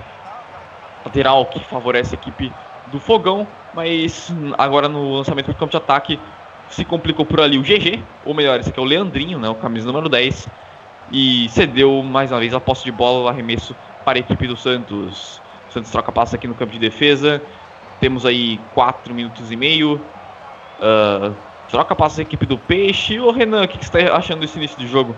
Lateral 1.04 1.46
que 1.48 1.60
favorece 1.60 2.16
a 2.16 2.18
equipe 2.18 2.54
do 2.88 3.02
Fogão. 3.02 3.46
Mas 3.74 4.34
agora 4.58 4.88
no 4.88 5.18
lançamento 5.18 5.48
para 5.48 5.52
o 5.52 5.58
campo 5.58 5.72
de 5.72 5.78
ataque 5.78 6.18
se 6.70 6.86
complicou 6.86 7.26
por 7.26 7.42
ali 7.42 7.58
o 7.58 7.62
GG. 7.62 8.02
Ou 8.24 8.34
melhor, 8.34 8.58
esse 8.62 8.70
aqui 8.70 8.80
é 8.80 8.82
o 8.82 8.86
Leandrinho, 8.86 9.38
né, 9.40 9.50
o 9.50 9.56
camisa 9.56 9.88
número 9.88 10.08
10. 10.08 10.48
E 11.12 11.50
cedeu 11.50 12.02
mais 12.02 12.32
uma 12.32 12.40
vez 12.40 12.54
a 12.54 12.62
posse 12.62 12.86
de 12.86 12.94
bola, 12.94 13.26
o 13.26 13.28
arremesso 13.28 13.76
para 14.06 14.18
a 14.18 14.22
equipe 14.22 14.48
do 14.48 14.56
Santos. 14.56 15.42
O 15.70 15.74
Santos 15.74 15.92
troca 15.92 16.14
passa 16.14 16.38
aqui 16.38 16.48
no 16.48 16.56
campo 16.56 16.72
de 16.72 16.80
defesa. 16.80 17.42
Temos 18.00 18.26
aí 18.26 18.60
4 18.74 19.14
minutos 19.14 19.52
e 19.52 19.56
meio. 19.56 20.02
Uh, 20.80 21.34
troca 21.70 21.96
passa 21.96 22.22
a 22.22 22.24
equipe 22.24 22.46
do 22.46 22.58
Peixe. 22.58 23.20
Ô 23.20 23.32
Renan, 23.32 23.64
o 23.64 23.68
que, 23.68 23.78
que 23.78 23.86
você 23.86 23.98
está 24.00 24.16
achando 24.16 24.42
desse 24.42 24.58
início 24.58 24.78
de 24.78 24.88
jogo? 24.88 25.16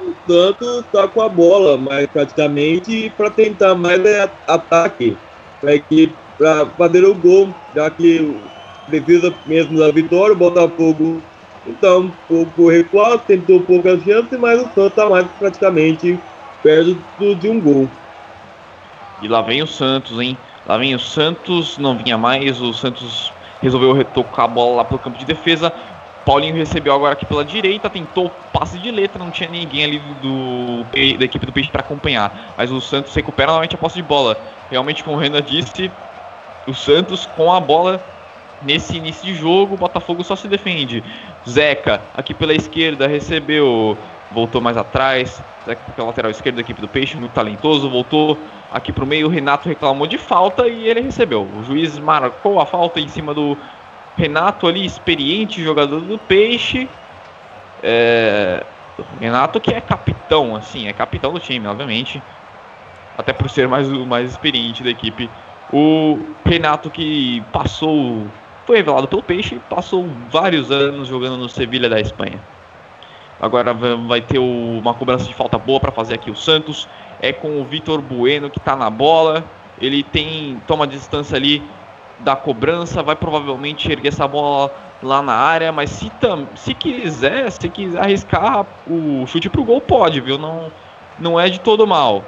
O 0.00 0.14
Santos 0.30 0.84
está 0.84 1.08
com 1.08 1.22
a 1.22 1.28
bola, 1.28 1.76
mas 1.76 2.06
praticamente 2.06 3.12
para 3.16 3.30
tentar 3.30 3.74
mais 3.74 4.04
é 4.04 4.30
ataque. 4.46 5.16
Para 6.38 6.66
fazer 6.66 7.04
o 7.04 7.14
gol, 7.14 7.48
já 7.74 7.88
que 7.90 8.38
precisa 8.86 9.32
mesmo 9.46 9.78
da 9.78 9.90
vitória, 9.90 10.34
o 10.34 10.36
Botafogo 10.36 11.22
então 11.66 12.02
um 12.02 12.10
pouco 12.28 12.68
recuado, 12.68 13.22
tentou 13.26 13.60
poucas 13.60 14.02
chances, 14.02 14.38
mas 14.38 14.60
o 14.60 14.64
Santos 14.64 14.86
está 14.86 15.08
mais 15.08 15.26
praticamente 15.38 16.18
perto 16.62 16.96
de 17.34 17.48
um 17.48 17.60
gol. 17.60 17.88
E 19.20 19.28
lá 19.28 19.42
vem 19.42 19.62
o 19.62 19.66
Santos, 19.66 20.20
hein? 20.20 20.36
Lá 20.66 20.76
vem 20.76 20.94
o 20.94 20.98
Santos, 20.98 21.78
não 21.78 21.96
vinha 21.96 22.18
mais, 22.18 22.60
o 22.60 22.72
Santos 22.72 23.32
resolveu 23.62 23.92
retocar 23.92 24.44
a 24.44 24.48
bola 24.48 24.76
lá 24.76 24.84
pelo 24.84 24.98
campo 24.98 25.18
de 25.18 25.24
defesa. 25.24 25.72
Paulinho 26.24 26.56
recebeu 26.56 26.92
agora 26.92 27.12
aqui 27.12 27.24
pela 27.24 27.44
direita, 27.44 27.88
tentou 27.88 28.28
passe 28.52 28.78
de 28.78 28.90
letra, 28.90 29.22
não 29.22 29.30
tinha 29.30 29.48
ninguém 29.48 29.84
ali 29.84 29.98
do, 30.20 30.84
da 31.18 31.24
equipe 31.24 31.46
do 31.46 31.52
Peixe 31.52 31.70
para 31.70 31.82
acompanhar. 31.82 32.52
Mas 32.56 32.72
o 32.72 32.80
Santos 32.80 33.14
recupera 33.14 33.52
novamente 33.52 33.76
a 33.76 33.78
posse 33.78 33.94
de 33.94 34.02
bola. 34.02 34.36
Realmente, 34.68 35.04
como 35.04 35.16
o 35.16 35.20
Renan 35.20 35.40
disse, 35.40 35.88
o 36.66 36.74
Santos 36.74 37.26
com 37.26 37.52
a 37.52 37.60
bola 37.60 38.04
nesse 38.60 38.96
início 38.96 39.24
de 39.24 39.34
jogo, 39.34 39.74
o 39.74 39.78
Botafogo 39.78 40.24
só 40.24 40.34
se 40.34 40.48
defende. 40.48 41.04
Zeca, 41.48 42.02
aqui 42.12 42.34
pela 42.34 42.54
esquerda, 42.54 43.06
recebeu, 43.06 43.96
voltou 44.30 44.60
mais 44.60 44.76
atrás. 44.76 45.42
Zeca 45.64 45.80
pela 45.92 46.08
lateral 46.08 46.30
esquerda 46.30 46.56
da 46.56 46.62
equipe 46.62 46.80
do 46.80 46.88
Peixe, 46.88 47.16
muito 47.16 47.32
talentoso, 47.32 47.90
voltou 47.90 48.38
aqui 48.70 48.92
para 48.92 49.04
o 49.04 49.06
meio. 49.06 49.26
O 49.26 49.30
Renato 49.30 49.68
reclamou 49.68 50.06
de 50.06 50.18
falta 50.18 50.68
e 50.68 50.88
ele 50.88 51.00
recebeu. 51.00 51.42
O 51.42 51.64
juiz 51.64 51.98
marcou 51.98 52.60
a 52.60 52.66
falta 52.66 53.00
em 53.00 53.08
cima 53.08 53.34
do 53.34 53.56
Renato 54.16 54.66
ali, 54.66 54.84
experiente 54.84 55.62
jogador 55.62 56.00
do 56.00 56.18
Peixe. 56.18 56.88
É... 57.82 58.64
Renato 59.20 59.60
que 59.60 59.74
é 59.74 59.80
capitão, 59.80 60.56
assim, 60.56 60.88
é 60.88 60.92
capitão 60.92 61.32
do 61.32 61.40
time, 61.40 61.66
obviamente. 61.66 62.22
Até 63.18 63.32
por 63.32 63.48
ser 63.50 63.68
mais 63.68 63.90
o 63.90 64.06
mais 64.06 64.30
experiente 64.30 64.82
da 64.82 64.90
equipe. 64.90 65.28
O 65.72 66.18
Renato 66.44 66.88
que 66.90 67.42
passou, 67.52 68.26
foi 68.64 68.76
revelado 68.76 69.08
pelo 69.08 69.22
Peixe, 69.22 69.60
passou 69.68 70.08
vários 70.30 70.70
anos 70.70 71.08
jogando 71.08 71.36
no 71.36 71.48
Sevilha 71.48 71.88
da 71.88 72.00
Espanha. 72.00 72.38
Agora 73.40 73.74
vai 73.74 74.20
ter 74.20 74.38
uma 74.38 74.94
cobrança 74.94 75.26
de 75.26 75.34
falta 75.34 75.58
boa 75.58 75.78
para 75.78 75.92
fazer 75.92 76.14
aqui 76.14 76.30
o 76.30 76.36
Santos. 76.36 76.88
É 77.20 77.32
com 77.32 77.60
o 77.60 77.64
Vitor 77.64 78.00
Bueno 78.00 78.48
que 78.48 78.58
está 78.58 78.74
na 78.74 78.88
bola. 78.88 79.44
Ele 79.80 80.02
tem 80.02 80.60
toma 80.66 80.86
distância 80.86 81.36
ali 81.36 81.62
da 82.20 82.34
cobrança, 82.34 83.02
vai 83.02 83.14
provavelmente 83.14 83.90
erguer 83.90 84.08
essa 84.08 84.26
bola 84.26 84.72
lá 85.02 85.20
na 85.20 85.34
área, 85.34 85.70
mas 85.70 85.90
se, 85.90 86.08
tam, 86.10 86.48
se 86.54 86.72
quiser, 86.72 87.50
se 87.50 87.68
quiser 87.68 88.00
arriscar 88.00 88.64
o 88.86 89.26
chute 89.26 89.50
pro 89.50 89.64
gol, 89.64 89.80
pode, 89.80 90.20
viu? 90.20 90.38
Não, 90.38 90.72
não 91.18 91.38
é 91.38 91.48
de 91.48 91.60
todo 91.60 91.86
mal. 91.86 92.24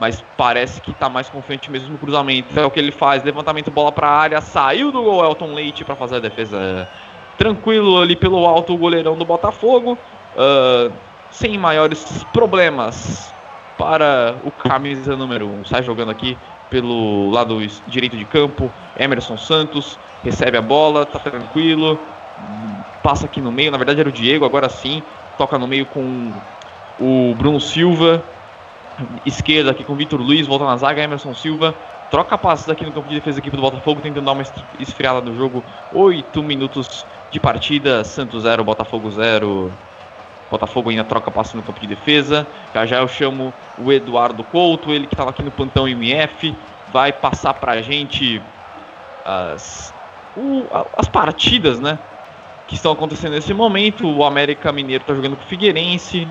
Mas 0.00 0.24
parece 0.36 0.80
que 0.80 0.92
tá 0.92 1.08
mais 1.08 1.28
confiante 1.28 1.70
mesmo 1.70 1.92
no 1.92 1.98
cruzamento. 1.98 2.58
É 2.58 2.64
o 2.64 2.70
que 2.70 2.80
ele 2.80 2.90
faz, 2.90 3.22
levantamento 3.22 3.70
bola 3.70 3.92
para 3.92 4.08
a 4.08 4.18
área, 4.18 4.40
saiu 4.40 4.90
do 4.90 5.02
gol 5.02 5.24
Elton 5.24 5.54
Leite 5.54 5.84
para 5.84 5.94
fazer 5.94 6.16
a 6.16 6.20
defesa 6.20 6.88
tranquilo 7.38 8.00
ali 8.00 8.16
pelo 8.16 8.44
alto 8.46 8.74
o 8.74 8.78
goleirão 8.78 9.16
do 9.16 9.24
Botafogo, 9.24 9.96
uh, 10.36 10.92
sem 11.30 11.58
maiores 11.58 12.24
problemas 12.32 13.32
para 13.78 14.36
o 14.44 14.50
camisa 14.50 15.16
número 15.16 15.46
1. 15.46 15.60
Um. 15.60 15.64
Sai 15.64 15.82
jogando 15.82 16.10
aqui 16.10 16.36
pelo 16.70 17.30
lado 17.30 17.58
direito 17.86 18.16
de 18.16 18.24
campo, 18.24 18.70
Emerson 18.98 19.36
Santos 19.36 19.98
recebe 20.24 20.56
a 20.56 20.62
bola, 20.62 21.04
tá 21.04 21.18
tranquilo, 21.18 21.98
passa 23.02 23.26
aqui 23.26 23.42
no 23.42 23.52
meio, 23.52 23.70
na 23.70 23.76
verdade 23.76 24.00
era 24.00 24.08
o 24.08 24.12
Diego, 24.12 24.46
agora 24.46 24.70
sim, 24.70 25.02
toca 25.36 25.58
no 25.58 25.66
meio 25.66 25.84
com 25.84 26.32
o 26.98 27.34
Bruno 27.36 27.60
Silva, 27.60 28.24
esquerda 29.26 29.70
aqui 29.70 29.84
com 29.84 29.92
o 29.92 29.96
Vitor 29.96 30.18
Luiz, 30.18 30.46
volta 30.46 30.64
na 30.64 30.76
zaga, 30.78 31.02
Emerson 31.02 31.34
Silva, 31.34 31.74
troca 32.10 32.38
passes 32.38 32.68
aqui 32.68 32.84
no 32.86 32.92
campo 32.92 33.08
de 33.08 33.16
defesa 33.16 33.36
da 33.36 33.40
equipe 33.40 33.56
do 33.56 33.62
Botafogo, 33.62 34.00
tentando 34.00 34.24
dar 34.24 34.32
uma 34.32 34.44
esfriada 34.78 35.20
no 35.20 35.36
jogo, 35.36 35.62
8 35.92 36.42
minutos 36.42 37.04
de 37.30 37.40
partida, 37.40 38.02
Santos 38.04 38.44
0, 38.44 38.64
Botafogo 38.64 39.10
0. 39.10 39.72
Botafogo 40.52 40.90
ainda 40.90 41.02
troca 41.02 41.30
passe 41.30 41.56
no 41.56 41.62
campo 41.62 41.80
de 41.80 41.86
defesa. 41.86 42.46
Já 42.74 42.86
já 42.86 42.98
eu 42.98 43.08
chamo 43.08 43.52
o 43.78 43.90
Eduardo 43.90 44.44
Couto, 44.44 44.92
ele 44.92 45.06
que 45.06 45.14
estava 45.14 45.30
aqui 45.30 45.42
no 45.42 45.50
plantão 45.50 45.88
MF, 45.88 46.54
vai 46.92 47.12
passar 47.12 47.54
para 47.54 47.72
a 47.72 47.82
gente 47.82 48.40
as, 49.24 49.92
o, 50.36 50.66
as 50.96 51.08
partidas, 51.08 51.80
né? 51.80 51.98
Que 52.68 52.74
estão 52.74 52.92
acontecendo 52.92 53.32
nesse 53.32 53.54
momento. 53.54 54.06
O 54.06 54.24
América 54.24 54.70
Mineiro 54.70 55.02
está 55.02 55.14
jogando 55.14 55.36
com 55.36 55.42
o 55.42 55.46
Figueirense. 55.46 56.28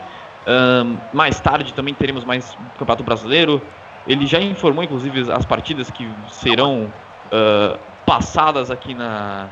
Um, 0.48 0.98
mais 1.14 1.40
tarde 1.40 1.74
também 1.74 1.94
teremos 1.94 2.24
mais 2.24 2.56
Campeonato 2.78 3.04
Brasileiro. 3.04 3.62
Ele 4.08 4.28
já 4.28 4.40
informou, 4.40 4.84
inclusive, 4.84 5.32
as 5.32 5.46
partidas 5.46 5.90
que 5.90 6.08
serão 6.30 6.92
uh, 7.28 7.78
passadas 8.06 8.70
aqui 8.70 8.94
na, 8.94 9.48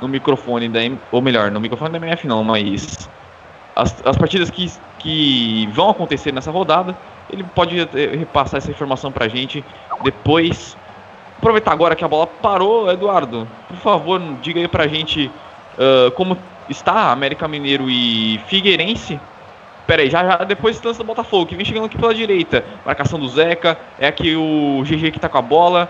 no 0.00 0.08
microfone 0.08 0.68
da, 0.68 0.80
ou 1.10 1.20
melhor, 1.20 1.50
no 1.50 1.60
microfone 1.60 1.90
da 1.90 1.98
MF 1.98 2.26
não, 2.26 2.44
mas 2.44 3.08
as, 3.76 3.94
as 4.04 4.16
partidas 4.16 4.48
que, 4.48 4.72
que 4.98 5.68
vão 5.72 5.90
acontecer 5.90 6.32
nessa 6.32 6.50
rodada, 6.50 6.96
ele 7.30 7.44
pode 7.44 7.76
repassar 8.16 8.58
essa 8.58 8.70
informação 8.70 9.12
pra 9.12 9.28
gente 9.28 9.62
depois. 10.02 10.76
Aproveitar 11.36 11.72
agora 11.72 11.94
que 11.94 12.02
a 12.02 12.08
bola 12.08 12.26
parou, 12.26 12.90
Eduardo, 12.90 13.46
por 13.68 13.76
favor, 13.76 14.20
diga 14.40 14.58
aí 14.58 14.66
pra 14.66 14.88
gente 14.88 15.30
uh, 15.76 16.10
como 16.12 16.38
está 16.68 17.12
América 17.12 17.46
Mineiro 17.46 17.90
e 17.90 18.40
Figueirense. 18.46 19.20
Pera 19.86 20.02
aí, 20.02 20.10
já, 20.10 20.24
já 20.24 20.36
depois 20.38 20.82
lance 20.82 20.98
do 20.98 21.04
Botafogo, 21.04 21.46
que 21.46 21.54
vem 21.54 21.64
chegando 21.64 21.84
aqui 21.84 21.98
pela 21.98 22.14
direita. 22.14 22.64
Marcação 22.84 23.20
do 23.20 23.28
Zeca, 23.28 23.78
é 23.98 24.08
aqui 24.08 24.34
o 24.34 24.82
GG 24.82 25.12
que 25.12 25.20
tá 25.20 25.28
com 25.28 25.38
a 25.38 25.42
bola. 25.42 25.88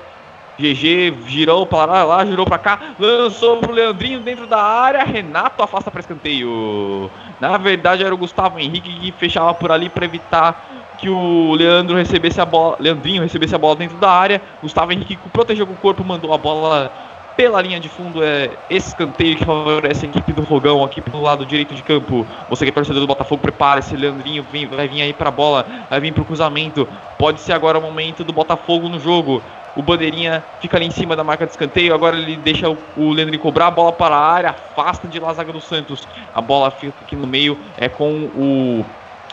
GG 0.59 1.15
girou 1.27 1.67
para 1.67 2.03
lá, 2.05 2.25
girou 2.25 2.47
para 2.47 2.59
cá, 2.59 2.79
lançou 2.99 3.59
pro 3.59 3.73
Leandrinho 3.73 4.21
dentro 4.21 4.47
da 4.47 4.63
área. 4.63 5.05
Renato 5.05 5.63
afasta 5.63 5.91
para 5.91 6.01
escanteio. 6.01 7.11
Na 7.41 7.57
verdade 7.59 8.05
era 8.05 8.15
o 8.15 8.19
Gustavo 8.19 8.59
Henrique 8.59 8.93
que 8.93 9.13
fechava 9.13 9.53
por 9.55 9.71
ali 9.71 9.89
para 9.89 10.05
evitar 10.05 10.97
que 10.99 11.11
o 11.11 11.53
Leandro 11.55 11.95
recebesse 11.95 12.41
a 12.41 12.47
bola, 12.47 12.77
Leandrinho 12.81 13.23
recebesse 13.23 13.55
a 13.55 13.59
bola 13.59 13.77
dentro 13.77 13.99
da 13.99 14.11
área. 14.11 14.41
Gustavo 14.63 14.93
Henrique 14.93 15.19
protegeu 15.33 15.67
com 15.67 15.75
o 15.75 15.77
corpo, 15.77 16.03
mandou 16.03 16.33
a 16.33 16.39
bola 16.39 16.91
pela 17.37 17.61
linha 17.61 17.79
de 17.79 17.89
fundo 17.89 18.25
é 18.25 18.51
escanteio 18.71 19.37
que 19.37 19.45
favorece 19.45 20.07
a 20.07 20.09
equipe 20.09 20.33
do 20.33 20.43
Rogão 20.43 20.83
aqui 20.83 21.03
pelo 21.03 21.23
lado 21.23 21.45
direito 21.45 21.75
de 21.75 21.83
campo. 21.83 22.27
Você 22.49 22.65
que 22.65 22.71
é 22.71 22.73
torcedor 22.73 23.01
do 23.01 23.07
Botafogo, 23.07 23.43
prepara 23.43 23.81
esse 23.81 23.95
Leandrinho, 23.95 24.45
vem, 24.51 24.67
vai 24.67 24.89
vir 24.89 25.03
aí 25.03 25.13
para 25.13 25.29
a 25.29 25.33
bola, 25.33 25.67
vai 25.91 26.01
vir 26.01 26.13
para 26.13 26.23
o 26.23 26.25
cruzamento. 26.25 26.89
Pode 27.19 27.41
ser 27.41 27.53
agora 27.53 27.79
o 27.79 27.83
momento 27.83 28.25
do 28.25 28.33
Botafogo 28.33 28.89
no 28.89 28.99
jogo. 28.99 29.43
O 29.77 29.83
Bandeirinha 29.83 30.43
fica 30.59 30.79
ali 30.79 30.87
em 30.87 30.91
cima 30.91 31.15
da 31.15 31.23
marca 31.23 31.45
de 31.45 31.53
escanteio. 31.53 31.95
Agora 31.95 32.17
ele 32.17 32.37
deixa 32.37 32.67
o, 32.97 33.11
Leandro 33.11 33.39
cobrar 33.39 33.67
a 33.67 33.71
bola 33.71 33.93
para 33.93 34.17
a 34.17 34.33
área. 34.33 34.51
Afasta 34.51 35.07
de 35.07 35.21
lá 35.21 35.29
a 35.29 35.35
zaga 35.35 35.53
do 35.53 35.61
Santos. 35.61 36.09
A 36.35 36.41
bola 36.41 36.71
fica 36.71 36.95
aqui 37.03 37.15
no 37.15 37.27
meio. 37.27 37.59
É 37.77 37.87
com 37.87 38.11
o 38.11 38.85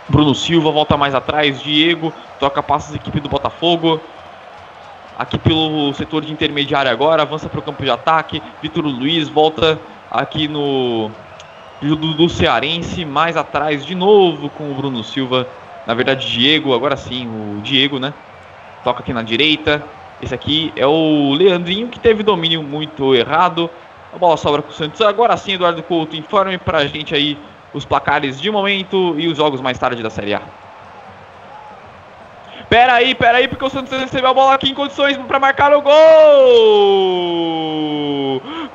Bruno 0.09 0.35
Silva. 0.35 0.69
Volta 0.69 0.97
mais 0.97 1.15
atrás. 1.15 1.61
Diego. 1.61 2.13
Toca 2.41 2.61
passos 2.61 2.93
equipe 2.93 3.21
do 3.21 3.29
Botafogo. 3.29 4.01
Aqui 5.17 5.39
pelo 5.39 5.93
setor 5.93 6.25
de 6.25 6.33
intermediário 6.33 6.91
agora. 6.91 7.21
Avança 7.21 7.47
para 7.47 7.61
o 7.61 7.63
campo 7.63 7.81
de 7.81 7.89
ataque. 7.89 8.43
Vitor 8.61 8.83
Luiz 8.83 9.29
volta 9.29 9.79
aqui 10.11 10.49
no. 10.49 11.09
Do, 11.81 11.95
do 11.95 12.27
Cearense. 12.27 13.05
Mais 13.05 13.37
atrás 13.37 13.85
de 13.85 13.95
novo 13.95 14.49
com 14.49 14.69
o 14.69 14.75
Bruno 14.75 15.05
Silva. 15.05 15.47
Na 15.87 15.93
verdade, 15.93 16.29
Diego. 16.29 16.73
Agora 16.73 16.97
sim, 16.97 17.27
o 17.27 17.61
Diego, 17.61 17.97
né? 17.97 18.13
Toca 18.83 18.99
aqui 18.99 19.13
na 19.13 19.23
direita. 19.23 19.81
Esse 20.23 20.33
aqui 20.33 20.71
é 20.77 20.87
o 20.87 21.33
Leandrinho, 21.33 21.89
que 21.89 21.99
teve 21.99 22.23
domínio 22.23 22.63
muito 22.63 23.13
errado. 23.13 23.69
A 24.13 24.17
bola 24.17 24.37
sobra 24.37 24.61
com 24.61 24.69
o 24.69 24.73
Santos. 24.73 25.01
Agora 25.01 25.35
sim, 25.35 25.55
Eduardo 25.55 25.83
Couto, 25.83 26.15
informe 26.15 26.57
pra 26.57 26.87
gente 26.87 27.13
aí 27.13 27.37
os 27.73 27.83
placares 27.83 28.39
de 28.39 28.49
momento 28.49 29.15
e 29.17 29.27
os 29.27 29.35
jogos 29.35 29.59
mais 29.59 29.77
tarde 29.77 30.01
da 30.01 30.09
Série 30.09 30.33
A. 30.33 30.41
Pera 32.69 32.93
aí, 32.93 33.13
pera 33.13 33.39
aí, 33.39 33.49
porque 33.49 33.65
o 33.65 33.69
Santos 33.69 33.91
recebeu 33.91 34.29
a 34.29 34.33
bola 34.33 34.53
aqui 34.53 34.69
em 34.69 34.73
condições 34.73 35.17
para 35.17 35.39
marcar 35.39 35.73
o 35.73 35.81
gol! 35.81 35.93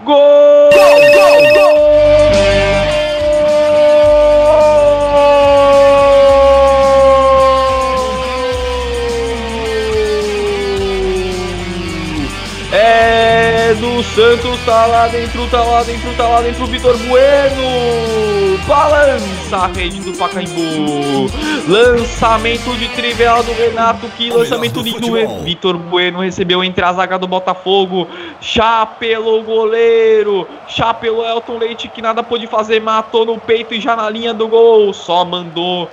Gol! 0.05 0.71
Gol, 0.71 1.01
gol, 1.15 1.53
gol! 1.55 2.88
Tá 14.69 14.85
lá 14.85 15.09
dentro, 15.09 15.47
tá 15.47 15.63
lá 15.63 15.83
dentro, 15.83 16.15
tá 16.15 16.29
lá 16.29 16.43
dentro, 16.43 16.67
Vitor 16.67 16.95
Bueno, 16.99 18.59
balança 18.67 19.57
a 19.57 19.67
rede 19.67 19.99
do 20.01 20.13
Pacaembu, 20.13 21.27
lançamento 21.67 22.77
de 22.77 22.87
trivela 22.89 23.43
do 23.43 23.53
Renato, 23.55 24.07
que 24.09 24.31
o 24.31 24.37
lançamento 24.37 24.83
lindo, 24.83 25.11
Vitor 25.43 25.79
Bueno 25.79 26.21
recebeu 26.21 26.63
entre 26.63 26.85
a 26.85 26.93
zaga 26.93 27.19
do 27.19 27.27
Botafogo, 27.27 28.07
chapelou 28.43 29.41
o 29.41 29.43
goleiro, 29.43 30.47
chapelou 30.69 31.27
Elton 31.27 31.57
Leite, 31.57 31.89
que 31.89 32.03
nada 32.03 32.23
pôde 32.23 32.47
fazer, 32.47 32.79
matou 32.79 33.25
no 33.25 33.41
peito 33.41 33.73
e 33.73 33.81
já 33.81 33.97
na 33.97 34.11
linha 34.11 34.35
do 34.35 34.49
gol, 34.49 34.93
só 34.93 35.25
mandou 35.25 35.89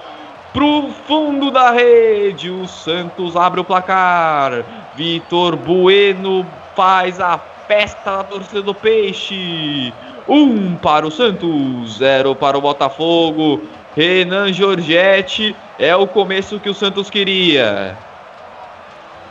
pro 0.51 0.89
fundo 1.07 1.49
da 1.49 1.71
rede. 1.71 2.49
O 2.49 2.67
Santos 2.67 3.37
abre 3.37 3.61
o 3.61 3.63
placar. 3.63 4.63
Vitor 4.95 5.55
Bueno 5.55 6.45
faz 6.75 7.19
a 7.19 7.37
festa 7.67 8.17
da 8.17 8.23
torcida 8.23 8.61
do 8.61 8.73
Peixe. 8.73 9.93
Um 10.27 10.75
para 10.75 11.05
o 11.05 11.11
Santos, 11.11 11.97
zero 11.97 12.35
para 12.35 12.57
o 12.57 12.61
Botafogo. 12.61 13.61
Renan 13.95 14.51
Giorgetti 14.51 15.55
é 15.79 15.95
o 15.95 16.07
começo 16.07 16.59
que 16.59 16.69
o 16.69 16.73
Santos 16.73 17.09
queria. 17.09 17.97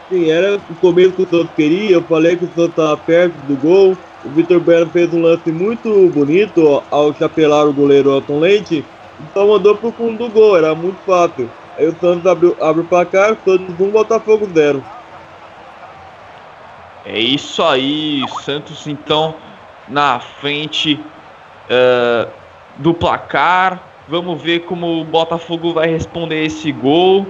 Sim, 0.08 0.30
era 0.30 0.56
o 0.56 0.74
começo 0.76 1.12
que 1.12 1.22
o 1.22 1.28
Santos 1.28 1.54
queria. 1.56 1.96
Eu 1.96 2.02
falei 2.02 2.36
que 2.36 2.44
o 2.44 2.48
Santos 2.48 2.70
estava 2.70 2.96
perto 2.96 3.34
do 3.46 3.56
gol. 3.56 3.96
O 4.24 4.28
Vitor 4.30 4.60
Bueno 4.60 4.88
fez 4.90 5.12
um 5.12 5.20
lance 5.20 5.50
muito 5.52 6.08
bonito 6.08 6.82
ao 6.90 7.12
chapelar 7.14 7.66
o 7.66 7.72
goleiro 7.72 8.10
Elton 8.14 8.38
Leite. 8.38 8.84
Então 9.20 9.48
mandou 9.48 9.76
pro 9.76 9.92
fundo 9.92 10.24
do 10.24 10.30
gol, 10.30 10.56
era 10.56 10.74
muito 10.74 10.98
fácil. 11.06 11.50
Aí 11.76 11.86
o 11.86 11.96
Santos 12.00 12.26
abriu, 12.26 12.56
abre 12.60 12.82
o 12.82 12.84
placar, 12.84 13.36
Santos 13.44 13.78
1, 13.78 13.90
Botafogo 13.90 14.48
0. 14.54 14.82
É 17.06 17.18
isso 17.18 17.62
aí, 17.62 18.24
Santos 18.42 18.86
então 18.86 19.34
na 19.86 20.18
frente 20.20 20.94
uh, 20.94 22.30
do 22.76 22.94
placar. 22.94 23.78
Vamos 24.08 24.40
ver 24.40 24.60
como 24.60 25.00
o 25.00 25.04
Botafogo 25.04 25.74
vai 25.74 25.88
responder 25.88 26.44
esse 26.44 26.72
gol. 26.72 27.26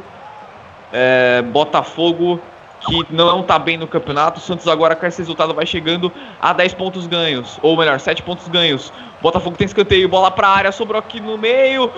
É, 0.93 1.43
Botafogo 1.43 2.41
que 2.87 3.07
não 3.11 3.41
está 3.41 3.59
bem 3.59 3.77
no 3.77 3.87
campeonato. 3.87 4.41
Santos 4.41 4.69
agora 4.69 4.95
com 4.95 5.07
esse 5.07 5.19
resultado 5.19 5.55
vai 5.55 5.67
chegando 5.67 6.13
a 6.41 6.53
10 6.53 6.75
pontos 6.75 7.07
ganhos, 7.07 7.59
ou 7.63 7.77
melhor, 7.77 7.99
7 7.99 8.23
pontos 8.23 8.47
ganhos. 8.49 8.93
Botafogo 9.21 9.57
tem 9.57 9.65
escanteio, 9.65 10.09
bola 10.09 10.31
para 10.31 10.49
área, 10.49 10.73
sobrou 10.73 10.99
aqui 10.99 11.21
no 11.21 11.39
meio. 11.39 11.91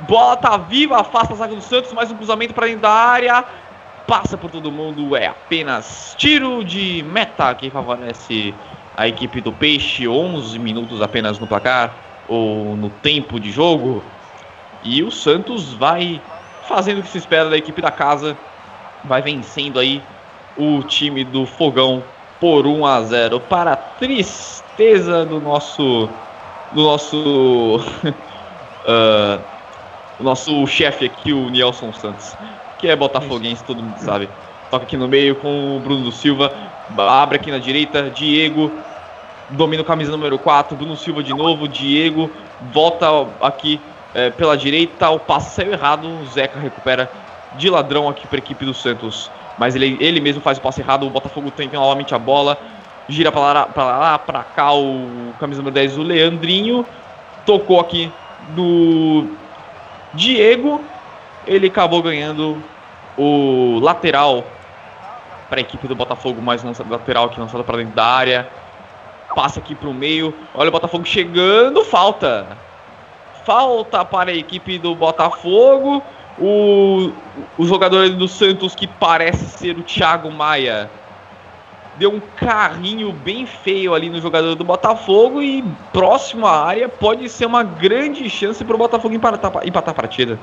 Bola 0.00 0.36
tá 0.36 0.56
viva, 0.56 1.00
afasta 1.00 1.34
a 1.34 1.36
zaga 1.36 1.54
do 1.54 1.62
Santos, 1.62 1.92
mais 1.92 2.10
um 2.10 2.16
cruzamento 2.16 2.54
para 2.54 2.66
dentro 2.66 2.82
da 2.82 2.90
área 2.90 3.44
passa 4.12 4.36
por 4.36 4.50
todo 4.50 4.70
mundo, 4.70 5.16
é 5.16 5.26
apenas 5.26 6.14
tiro 6.18 6.62
de 6.62 7.02
meta 7.02 7.54
que 7.54 7.70
favorece 7.70 8.54
a 8.94 9.08
equipe 9.08 9.40
do 9.40 9.50
Peixe, 9.50 10.06
11 10.06 10.58
minutos 10.58 11.00
apenas 11.00 11.38
no 11.38 11.46
placar, 11.46 11.94
ou 12.28 12.76
no 12.76 12.90
tempo 12.90 13.40
de 13.40 13.50
jogo. 13.50 14.04
E 14.84 15.02
o 15.02 15.10
Santos 15.10 15.72
vai 15.72 16.20
fazendo 16.68 16.98
o 16.98 17.02
que 17.02 17.08
se 17.08 17.16
espera 17.16 17.48
da 17.48 17.56
equipe 17.56 17.80
da 17.80 17.90
casa, 17.90 18.36
vai 19.02 19.22
vencendo 19.22 19.80
aí 19.80 20.02
o 20.58 20.82
time 20.82 21.24
do 21.24 21.46
Fogão 21.46 22.04
por 22.38 22.66
1 22.66 22.84
a 22.84 23.02
0 23.04 23.40
para 23.40 23.72
a 23.72 23.76
tristeza 23.76 25.24
do 25.24 25.40
nosso 25.40 26.06
do 26.72 26.82
nosso 26.82 27.80
uh, 28.84 29.42
nosso 30.20 30.66
chefe 30.66 31.06
aqui, 31.06 31.32
o 31.32 31.48
Nelson 31.48 31.94
Santos, 31.94 32.36
que 32.82 32.88
é 32.88 32.96
botafoguense, 32.96 33.62
todo 33.62 33.80
mundo 33.80 33.96
sabe. 33.98 34.28
Toca 34.68 34.84
aqui 34.84 34.96
no 34.96 35.06
meio 35.06 35.36
com 35.36 35.76
o 35.76 35.80
Bruno 35.80 36.10
Silva, 36.10 36.52
abre 36.98 37.36
aqui 37.36 37.48
na 37.48 37.58
direita, 37.58 38.10
Diego 38.10 38.72
domina 39.50 39.82
o 39.82 39.84
camisa 39.84 40.10
número 40.10 40.36
4, 40.36 40.76
Bruno 40.76 40.96
Silva 40.96 41.22
de 41.22 41.32
novo, 41.32 41.68
Diego 41.68 42.28
volta 42.72 43.06
aqui 43.40 43.80
é, 44.14 44.30
pela 44.30 44.56
direita, 44.56 45.10
o 45.10 45.20
passe 45.20 45.54
saiu 45.54 45.72
errado, 45.72 46.08
o 46.08 46.26
Zeca 46.26 46.58
recupera 46.58 47.08
de 47.56 47.70
ladrão 47.70 48.08
aqui 48.08 48.26
para 48.26 48.38
a 48.38 48.40
equipe 48.40 48.64
do 48.64 48.74
Santos. 48.74 49.30
Mas 49.56 49.76
ele, 49.76 49.96
ele 50.00 50.20
mesmo 50.20 50.42
faz 50.42 50.58
o 50.58 50.60
passe 50.60 50.80
errado, 50.80 51.06
o 51.06 51.10
Botafogo 51.10 51.52
tem 51.52 51.68
novamente 51.68 52.14
a 52.14 52.18
bola, 52.18 52.58
gira 53.08 53.30
para 53.30 53.64
lá, 53.76 54.18
para 54.18 54.42
cá 54.42 54.72
o 54.72 55.32
camisa 55.38 55.60
número 55.60 55.74
10, 55.74 55.98
o 55.98 56.02
Leandrinho, 56.02 56.84
tocou 57.46 57.78
aqui 57.78 58.10
do 58.56 59.28
Diego, 60.14 60.80
ele 61.46 61.68
acabou 61.68 62.02
ganhando 62.02 62.62
o 63.16 63.78
lateral 63.80 64.44
para 65.48 65.60
a 65.60 65.62
equipe 65.62 65.86
do 65.86 65.94
Botafogo, 65.94 66.40
mais 66.40 66.64
um 66.64 66.72
lateral 66.88 67.26
aqui 67.26 67.38
lançado 67.38 67.62
para 67.62 67.76
dentro 67.76 67.94
da 67.94 68.06
área. 68.06 68.48
Passa 69.34 69.60
aqui 69.60 69.74
para 69.74 69.88
o 69.88 69.94
meio. 69.94 70.34
Olha 70.54 70.68
o 70.68 70.72
Botafogo 70.72 71.04
chegando, 71.04 71.84
falta. 71.84 72.46
Falta 73.44 74.04
para 74.04 74.30
a 74.30 74.34
equipe 74.34 74.78
do 74.78 74.94
Botafogo. 74.94 76.02
O, 76.38 77.12
o 77.58 77.66
jogador 77.66 78.08
do 78.08 78.26
Santos, 78.26 78.74
que 78.74 78.86
parece 78.86 79.44
ser 79.58 79.76
o 79.76 79.82
Thiago 79.82 80.30
Maia, 80.30 80.90
deu 81.96 82.10
um 82.10 82.20
carrinho 82.36 83.12
bem 83.12 83.44
feio 83.44 83.94
ali 83.94 84.08
no 84.08 84.20
jogador 84.20 84.54
do 84.54 84.64
Botafogo 84.64 85.42
e 85.42 85.62
próximo 85.92 86.46
à 86.46 86.64
área 86.64 86.88
pode 86.88 87.28
ser 87.28 87.46
uma 87.46 87.62
grande 87.62 88.28
chance 88.30 88.64
para 88.64 88.74
o 88.74 88.78
Botafogo 88.78 89.14
empatar, 89.14 89.52
empatar 89.66 89.92
a 89.92 89.94
partida. 89.94 90.38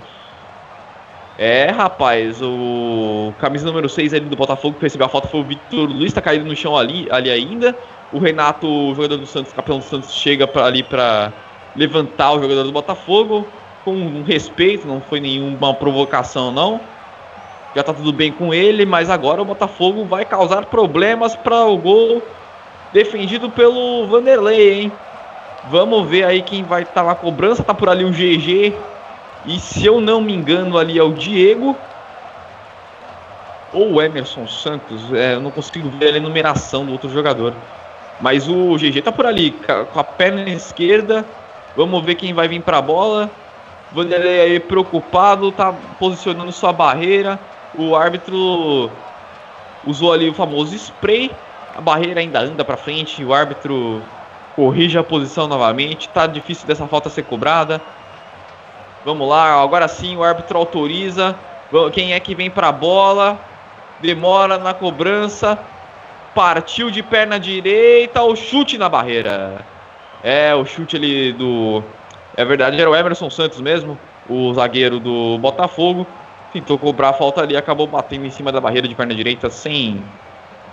É, 1.41 1.71
rapaz, 1.71 2.41
o 2.41 3.31
camisa 3.39 3.65
número 3.65 3.87
6 3.87 4.13
ali 4.13 4.25
do 4.25 4.35
Botafogo 4.35 4.75
que 4.75 4.83
recebeu 4.83 5.05
a 5.05 5.09
falta 5.09 5.29
foi 5.29 5.39
o 5.39 5.43
Vitor 5.45 5.89
Luiz, 5.89 6.11
tá 6.11 6.21
caído 6.21 6.43
no 6.43 6.53
chão 6.53 6.75
ali, 6.75 7.07
ali 7.09 7.31
ainda. 7.31 7.73
O 8.11 8.19
Renato, 8.19 8.67
o 8.67 8.93
jogador 8.93 9.15
do 9.15 9.25
Santos, 9.25 9.53
campeão 9.53 9.79
do 9.79 9.85
Santos, 9.85 10.13
chega 10.13 10.45
pra, 10.45 10.65
ali 10.65 10.83
para 10.83 11.31
levantar 11.77 12.33
o 12.33 12.41
jogador 12.41 12.63
do 12.63 12.73
Botafogo 12.73 13.47
com 13.85 13.93
um 13.93 14.21
respeito, 14.21 14.85
não 14.85 14.99
foi 14.99 15.21
nenhuma 15.21 15.73
provocação 15.73 16.51
não. 16.51 16.81
Já 17.73 17.83
tá 17.83 17.93
tudo 17.93 18.11
bem 18.11 18.33
com 18.33 18.53
ele, 18.53 18.85
mas 18.85 19.09
agora 19.09 19.41
o 19.41 19.45
Botafogo 19.45 20.03
vai 20.03 20.25
causar 20.25 20.65
problemas 20.65 21.37
para 21.37 21.63
o 21.63 21.77
gol 21.77 22.21
defendido 22.91 23.49
pelo 23.49 24.05
Vanderlei, 24.07 24.81
hein? 24.81 24.91
Vamos 25.69 26.05
ver 26.05 26.25
aí 26.25 26.41
quem 26.41 26.63
vai 26.63 26.81
estar 26.81 26.95
tá 26.95 27.07
na 27.07 27.15
cobrança, 27.15 27.63
tá 27.63 27.73
por 27.73 27.87
ali 27.87 28.03
o 28.03 28.11
GG. 28.11 28.73
E 29.45 29.59
se 29.59 29.85
eu 29.85 30.01
não 30.01 30.21
me 30.21 30.33
engano 30.33 30.77
ali 30.77 30.97
é 30.97 31.03
o 31.03 31.13
Diego 31.13 31.75
ou 33.71 33.93
o 33.93 34.01
Emerson 34.01 34.47
Santos, 34.47 35.13
é, 35.13 35.35
eu 35.35 35.39
não 35.39 35.51
consigo 35.51 35.89
ver 35.89 36.15
a 36.15 36.19
numeração 36.19 36.85
do 36.85 36.91
outro 36.91 37.09
jogador. 37.09 37.53
Mas 38.19 38.49
o 38.49 38.75
GG 38.75 39.01
tá 39.01 39.11
por 39.11 39.25
ali, 39.25 39.51
com 39.93 39.99
a 39.99 40.03
perna 40.03 40.49
esquerda. 40.49 41.25
Vamos 41.75 42.03
ver 42.03 42.15
quem 42.15 42.33
vai 42.33 42.47
vir 42.47 42.61
para 42.61 42.79
a 42.79 42.81
bola. 42.81 43.29
Vanderlei 43.93 44.41
aí 44.41 44.59
preocupado, 44.59 45.51
tá 45.51 45.73
posicionando 45.97 46.51
sua 46.51 46.73
barreira. 46.73 47.39
O 47.77 47.95
árbitro 47.95 48.91
usou 49.85 50.11
ali 50.11 50.29
o 50.29 50.33
famoso 50.33 50.75
spray. 50.75 51.31
A 51.75 51.81
barreira 51.81 52.19
ainda 52.19 52.41
anda 52.41 52.65
para 52.65 52.75
frente. 52.75 53.23
O 53.23 53.33
árbitro 53.33 54.01
corrige 54.55 54.97
a 54.97 55.03
posição 55.03 55.47
novamente. 55.47 56.09
Tá 56.09 56.27
difícil 56.27 56.67
dessa 56.67 56.85
falta 56.87 57.09
ser 57.09 57.23
cobrada. 57.23 57.81
Vamos 59.05 59.27
lá, 59.29 59.61
agora 59.61 59.87
sim 59.87 60.15
o 60.17 60.23
árbitro 60.23 60.57
autoriza. 60.57 61.35
Quem 61.93 62.13
é 62.13 62.19
que 62.19 62.35
vem 62.35 62.49
para 62.49 62.67
a 62.67 62.71
bola? 62.71 63.39
Demora 64.01 64.57
na 64.57 64.73
cobrança. 64.73 65.57
Partiu 66.35 66.91
de 66.91 67.01
perna 67.01 67.39
direita, 67.39 68.21
o 68.21 68.35
chute 68.35 68.77
na 68.77 68.89
barreira. 68.89 69.65
É, 70.23 70.53
o 70.53 70.65
chute 70.65 70.95
ali 70.95 71.31
do. 71.33 71.83
É 72.35 72.43
verdade, 72.43 72.79
era 72.79 72.89
o 72.89 72.95
Emerson 72.95 73.29
Santos 73.29 73.59
mesmo, 73.61 73.97
o 74.29 74.53
zagueiro 74.53 74.99
do 74.99 75.37
Botafogo. 75.37 76.05
Tentou 76.51 76.77
cobrar 76.77 77.09
a 77.09 77.13
falta 77.13 77.41
ali, 77.41 77.55
acabou 77.55 77.87
batendo 77.87 78.25
em 78.25 78.29
cima 78.29 78.51
da 78.51 78.59
barreira 78.59 78.87
de 78.87 78.95
perna 78.95 79.13
direita 79.13 79.49
sem 79.49 80.03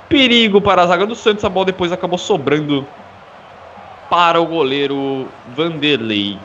perigo 0.09 0.61
para 0.61 0.83
a 0.83 0.87
zaga 0.87 1.07
do 1.07 1.15
Santos. 1.15 1.45
A 1.45 1.49
bola 1.49 1.67
depois 1.67 1.93
acabou 1.93 2.19
sobrando 2.19 2.87
para 4.09 4.41
o 4.41 4.47
goleiro 4.47 5.29
Vanderlei. 5.55 6.39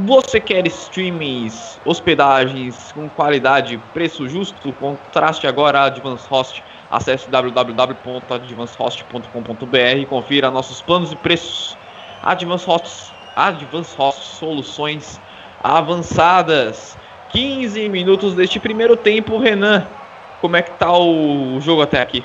Você 0.00 0.40
quer 0.40 0.64
streamings, 0.68 1.80
hospedagens 1.84 2.92
com 2.92 3.10
qualidade, 3.10 3.76
preço 3.92 4.28
justo? 4.28 4.72
Contraste 4.74 5.44
agora 5.46 5.80
a 5.80 5.84
Advance 5.86 6.24
Host 6.28 6.62
Acesse 6.90 7.28
www.advancehost.com.br 7.28 9.98
e 9.98 10.06
confira 10.06 10.50
nossos 10.50 10.80
planos 10.80 11.12
e 11.12 11.16
preços. 11.16 11.76
Advance 12.22 12.64
Host, 12.64 13.12
Advance 13.36 13.94
Host 13.96 14.36
Soluções 14.36 15.20
Avançadas. 15.62 16.96
15 17.30 17.90
minutos 17.90 18.34
deste 18.34 18.58
primeiro 18.58 18.96
tempo, 18.96 19.36
Renan. 19.36 19.86
Como 20.40 20.56
é 20.56 20.62
que 20.62 20.78
tá 20.78 20.96
o 20.96 21.60
jogo 21.60 21.82
até 21.82 22.00
aqui? 22.00 22.24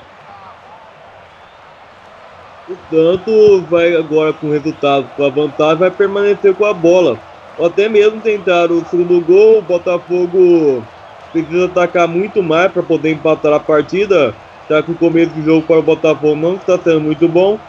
Portanto, 2.66 3.66
vai 3.70 3.94
agora 3.96 4.32
com 4.32 4.48
o 4.48 4.52
resultado 4.52 5.10
com 5.18 5.26
a 5.26 5.30
vantagem, 5.30 5.80
vai 5.80 5.92
permanecer 5.92 6.56
com 6.56 6.64
a 6.64 6.74
bola. 6.74 7.20
Ou 7.58 7.68
até 7.68 7.88
mesmo 7.88 8.20
tentar 8.22 8.72
o 8.72 8.84
segundo 8.86 9.22
gol. 9.22 9.60
O 9.60 9.62
Botafogo 9.62 10.84
precisa 11.32 11.66
atacar 11.66 12.08
muito 12.08 12.42
mais 12.44 12.72
para 12.72 12.84
poder 12.84 13.12
empatar 13.12 13.54
a 13.54 13.60
partida 13.60 14.34
já 14.70 14.82
que 14.82 14.92
o 14.92 14.96
começo 14.96 15.32
do 15.32 15.44
jogo 15.44 15.68
para 15.68 15.80
o 15.80 15.84
Botafogo 15.84 16.36
não 16.36 16.56
está 16.56 16.78
sendo 16.78 17.02
muito 17.02 17.28
bom. 17.28 17.60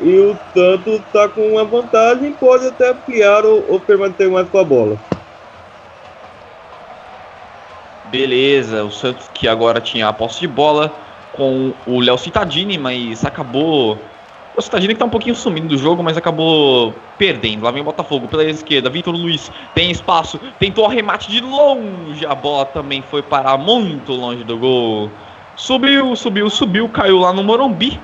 E 0.00 0.18
o 0.18 0.36
Santos 0.54 1.00
está 1.00 1.28
com 1.28 1.52
uma 1.52 1.64
vantagem, 1.64 2.32
pode 2.32 2.66
até 2.66 2.90
ampliar 2.90 3.44
ou, 3.44 3.64
ou 3.68 3.80
permanecer 3.80 4.30
mais 4.30 4.48
com 4.48 4.58
a 4.58 4.64
bola. 4.64 4.96
Beleza, 8.10 8.84
o 8.84 8.90
Santos 8.90 9.28
que 9.32 9.48
agora 9.48 9.80
tinha 9.80 10.08
a 10.08 10.12
posse 10.12 10.40
de 10.40 10.46
bola 10.46 10.94
com 11.32 11.72
o 11.86 12.00
Léo 12.00 12.18
Citadini, 12.18 12.78
mas 12.78 13.24
acabou. 13.24 13.98
O 14.56 14.62
Citadini 14.62 14.94
que 14.94 14.98
tá 14.98 15.04
um 15.04 15.10
pouquinho 15.10 15.34
sumindo 15.34 15.68
do 15.68 15.76
jogo, 15.76 16.02
mas 16.02 16.16
acabou 16.16 16.94
perdendo. 17.18 17.64
Lá 17.64 17.70
vem 17.70 17.82
o 17.82 17.84
Botafogo 17.84 18.26
pela 18.26 18.42
esquerda. 18.42 18.88
Vitor 18.88 19.14
Luiz 19.14 19.52
tem 19.74 19.90
espaço, 19.90 20.40
tentou 20.58 20.86
arremate 20.86 21.30
de 21.30 21.42
longe. 21.42 22.24
A 22.24 22.34
bola 22.34 22.64
também 22.64 23.02
foi 23.02 23.20
parar 23.20 23.58
muito 23.58 24.12
longe 24.12 24.42
do 24.44 24.56
gol. 24.56 25.10
Subiu, 25.56 26.16
subiu, 26.16 26.48
subiu, 26.48 26.88
caiu 26.88 27.18
lá 27.18 27.34
no 27.34 27.44
Morumbi. 27.44 28.00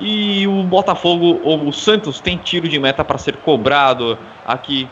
E 0.00 0.46
o 0.46 0.62
Botafogo, 0.62 1.40
ou 1.42 1.66
o 1.66 1.72
Santos, 1.72 2.20
tem 2.20 2.36
tiro 2.36 2.68
de 2.68 2.78
meta 2.78 3.04
para 3.04 3.18
ser 3.18 3.38
cobrado 3.38 4.16
aqui 4.44 4.88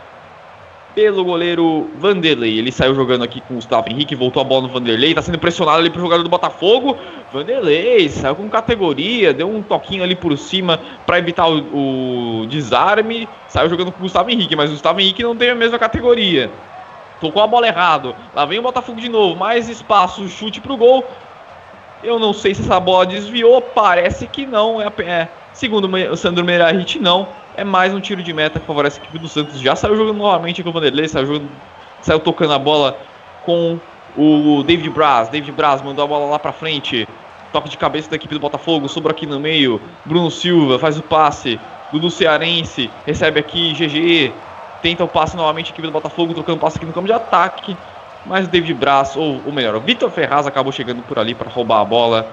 pelo 0.94 1.24
goleiro 1.24 1.90
Vanderlei. 1.98 2.58
Ele 2.58 2.70
saiu 2.70 2.94
jogando 2.94 3.24
aqui 3.24 3.40
com 3.40 3.54
o 3.54 3.56
Gustavo 3.56 3.90
Henrique, 3.90 4.14
voltou 4.14 4.40
a 4.40 4.44
bola 4.44 4.62
no 4.62 4.68
Vanderlei, 4.68 5.10
está 5.10 5.22
sendo 5.22 5.38
pressionado 5.38 5.78
ali 5.78 5.90
pro 5.90 6.00
jogador 6.00 6.22
do 6.22 6.28
Botafogo. 6.28 6.96
Vanderlei 7.32 8.08
saiu 8.08 8.36
com 8.36 8.48
categoria, 8.48 9.34
deu 9.34 9.50
um 9.50 9.62
toquinho 9.62 10.04
ali 10.04 10.14
por 10.14 10.36
cima 10.38 10.80
para 11.04 11.18
evitar 11.18 11.48
o, 11.48 12.42
o, 12.42 12.46
desarme. 12.46 13.28
Saiu 13.48 13.68
jogando 13.68 13.90
com 13.90 13.98
o 13.98 14.02
Gustavo 14.02 14.30
Henrique, 14.30 14.54
mas 14.54 14.70
o 14.70 14.74
Gustavo 14.74 15.00
Henrique 15.00 15.22
não 15.22 15.36
tem 15.36 15.50
a 15.50 15.54
mesma 15.54 15.78
categoria. 15.78 16.50
Tocou 17.20 17.42
a 17.42 17.46
bola 17.46 17.66
errado. 17.66 18.14
Lá 18.34 18.44
vem 18.44 18.58
o 18.58 18.62
Botafogo 18.62 19.00
de 19.00 19.08
novo, 19.08 19.36
mais 19.36 19.68
espaço, 19.68 20.28
chute 20.28 20.60
pro 20.60 20.76
gol. 20.76 21.04
Eu 22.02 22.18
não 22.18 22.32
sei 22.32 22.54
se 22.54 22.62
essa 22.62 22.78
bola 22.78 23.06
desviou, 23.06 23.60
parece 23.60 24.26
que 24.26 24.46
não. 24.46 24.80
É, 24.80 24.92
é 25.02 25.28
segundo 25.52 25.88
o 25.88 26.16
Sandro 26.16 26.44
Meirahit, 26.44 26.98
não. 26.98 27.26
É 27.56 27.64
mais 27.64 27.94
um 27.94 28.00
tiro 28.00 28.22
de 28.22 28.32
meta 28.32 28.58
que 28.58 28.66
favorece 28.66 29.00
a 29.00 29.02
equipe 29.02 29.18
do 29.18 29.28
Santos. 29.28 29.60
Já 29.60 29.76
saiu 29.76 29.96
jogando 29.96 30.18
novamente 30.18 30.62
com 30.62 30.70
o 30.70 30.72
Vanderlei, 30.72 31.08
saiu, 31.08 31.26
jogando, 31.26 31.48
saiu 32.02 32.18
tocando 32.18 32.52
a 32.52 32.58
bola 32.58 32.98
com 33.44 33.78
o 34.16 34.62
David 34.64 34.90
Braz. 34.90 35.28
David 35.28 35.52
Braz 35.52 35.80
mandou 35.82 36.04
a 36.04 36.08
bola 36.08 36.30
lá 36.30 36.38
pra 36.38 36.52
frente. 36.52 37.08
Toque 37.52 37.68
de 37.68 37.78
cabeça 37.78 38.10
da 38.10 38.16
equipe 38.16 38.34
do 38.34 38.40
Botafogo, 38.40 38.88
sobra 38.88 39.12
aqui 39.12 39.26
no 39.26 39.38
meio. 39.38 39.80
Bruno 40.04 40.30
Silva 40.30 40.78
faz 40.78 40.98
o 40.98 41.02
passe. 41.02 41.60
Dudu 41.92 42.10
Cearense 42.10 42.90
recebe 43.06 43.38
aqui 43.38 43.72
GG. 43.72 44.32
Tenta 44.82 45.04
o 45.04 45.08
passe 45.08 45.36
novamente, 45.36 45.68
a 45.68 45.70
equipe 45.70 45.86
do 45.86 45.92
Botafogo, 45.92 46.34
trocando 46.34 46.58
passe 46.58 46.76
aqui 46.76 46.86
no 46.86 46.92
campo 46.92 47.06
de 47.06 47.12
ataque 47.12 47.76
mas 48.26 48.46
o 48.46 48.50
David 48.50 48.74
Braz, 48.74 49.16
ou, 49.16 49.40
ou 49.44 49.52
melhor, 49.52 49.74
o 49.74 49.80
Vitor 49.80 50.10
Ferraz 50.10 50.46
acabou 50.46 50.72
chegando 50.72 51.02
por 51.02 51.18
ali 51.18 51.34
para 51.34 51.50
roubar 51.50 51.80
a 51.80 51.84
bola. 51.84 52.26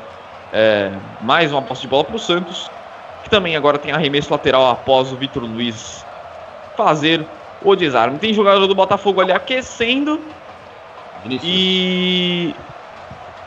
É, 0.53 0.91
mais 1.21 1.51
uma 1.51 1.61
posse 1.61 1.81
de 1.81 1.87
bola 1.87 2.03
para 2.03 2.15
o 2.15 2.19
Santos, 2.19 2.69
que 3.23 3.29
também 3.29 3.55
agora 3.55 3.77
tem 3.77 3.91
arremesso 3.91 4.31
lateral 4.31 4.69
após 4.69 5.11
o 5.11 5.17
Vitor 5.17 5.43
Luiz 5.43 6.05
fazer 6.75 7.27
o 7.63 7.75
desarme. 7.75 8.17
Tem 8.17 8.33
jogador 8.33 8.67
do 8.67 8.75
Botafogo 8.75 9.21
ali 9.21 9.31
aquecendo, 9.31 10.19
E 11.43 12.55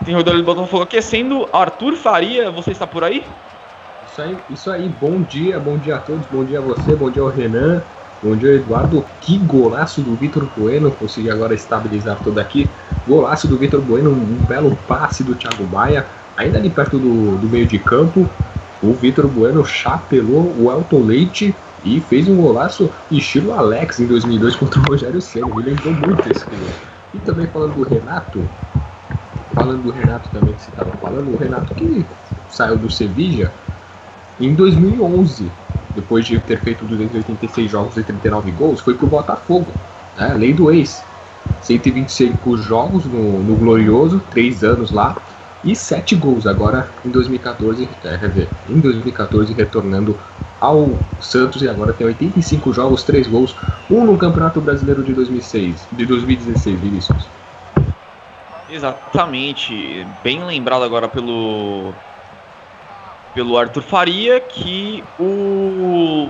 tem 0.04 0.14
jogador 0.14 0.36
do 0.36 0.44
Botafogo 0.44 0.84
aquecendo. 0.84 1.48
Arthur 1.52 1.96
Faria, 1.96 2.50
você 2.50 2.70
está 2.70 2.86
por 2.86 3.02
aí? 3.02 3.24
Isso 4.06 4.22
aí, 4.22 4.36
isso 4.50 4.70
aí, 4.70 4.88
bom 4.88 5.22
dia, 5.22 5.58
bom 5.58 5.76
dia 5.76 5.96
a 5.96 5.98
todos, 5.98 6.26
bom 6.26 6.44
dia 6.44 6.58
a 6.58 6.62
você, 6.62 6.94
bom 6.94 7.10
dia 7.10 7.22
ao 7.22 7.30
Renan, 7.30 7.82
bom 8.22 8.36
dia 8.36 8.50
ao 8.50 8.54
Eduardo. 8.56 9.04
Que 9.20 9.38
golaço 9.38 10.02
do 10.02 10.14
Vitor 10.14 10.46
Bueno, 10.56 10.92
consegui 10.92 11.30
agora 11.30 11.54
estabilizar 11.54 12.16
tudo 12.22 12.38
aqui. 12.38 12.68
Golaço 13.08 13.48
do 13.48 13.56
Vitor 13.56 13.80
Bueno, 13.80 14.10
um, 14.10 14.34
um, 14.34 14.46
belo 14.46 14.76
passe 14.86 15.24
do 15.24 15.34
Thiago 15.34 15.64
Maia, 15.64 16.06
ainda 16.36 16.58
ali 16.58 16.70
perto 16.70 16.98
do, 16.98 17.36
do 17.38 17.48
meio 17.48 17.66
de 17.66 17.78
campo. 17.78 18.28
O 18.84 18.92
Vitor 18.92 19.26
Bueno 19.28 19.64
chapelou 19.64 20.54
o 20.58 20.70
Elton 20.70 21.04
Leite 21.04 21.56
e 21.82 22.00
fez 22.02 22.28
um 22.28 22.36
golaço 22.36 22.90
estilo 23.10 23.54
Alex 23.54 23.98
em 23.98 24.06
2002 24.06 24.56
contra 24.56 24.78
o 24.78 24.82
Rogério 24.84 25.22
Senna. 25.22 25.46
Me 25.46 25.62
lembrou 25.62 25.94
muito 25.94 26.30
esse 26.30 26.44
gol. 26.44 26.68
E 27.14 27.18
também 27.20 27.46
falando 27.46 27.74
do 27.76 27.82
Renato, 27.82 28.44
falando 29.54 29.82
do 29.84 29.90
Renato 29.90 30.28
também 30.28 30.52
que 30.52 30.62
você 30.62 30.70
estava 30.70 30.90
falando, 30.98 31.32
o 31.32 31.36
Renato 31.38 31.74
que 31.74 32.04
saiu 32.50 32.76
do 32.76 32.90
Sevilla 32.90 33.50
em 34.38 34.54
2011, 34.54 35.50
depois 35.94 36.26
de 36.26 36.38
ter 36.40 36.60
feito 36.60 36.84
286 36.84 37.70
jogos 37.70 37.96
e 37.96 38.02
39 38.02 38.50
gols, 38.50 38.80
foi 38.80 38.92
pro 38.92 39.06
Botafogo, 39.06 39.66
né? 40.18 40.34
Lei 40.34 40.52
do 40.52 40.70
ex. 40.70 41.02
125 41.62 42.58
jogos 42.58 43.06
no, 43.06 43.42
no 43.42 43.56
Glorioso, 43.56 44.20
3 44.30 44.62
anos 44.62 44.90
lá, 44.90 45.16
e 45.64 45.74
7 45.74 46.14
gols 46.16 46.46
agora 46.46 46.88
em 47.04 47.10
2014, 47.10 47.88
é, 48.04 48.46
em 48.68 48.80
2014 48.80 49.52
retornando 49.54 50.18
ao 50.60 50.90
Santos 51.20 51.62
e 51.62 51.68
agora 51.68 51.92
tem 51.92 52.06
85 52.06 52.72
jogos, 52.72 53.02
3 53.04 53.26
gols, 53.26 53.54
um 53.90 54.04
no 54.04 54.16
Campeonato 54.16 54.60
Brasileiro 54.60 55.02
de 55.02 55.12
2006, 55.12 55.88
de 55.92 56.06
2016, 56.06 56.80
Vinícius. 56.80 57.26
Exatamente, 58.70 60.06
bem 60.22 60.44
lembrado 60.44 60.84
agora 60.84 61.08
pelo 61.08 61.92
pelo 63.34 63.58
Arthur 63.58 63.82
Faria 63.82 64.40
que 64.40 65.02
o, 65.18 66.28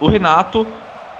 o 0.00 0.08
Renato 0.08 0.66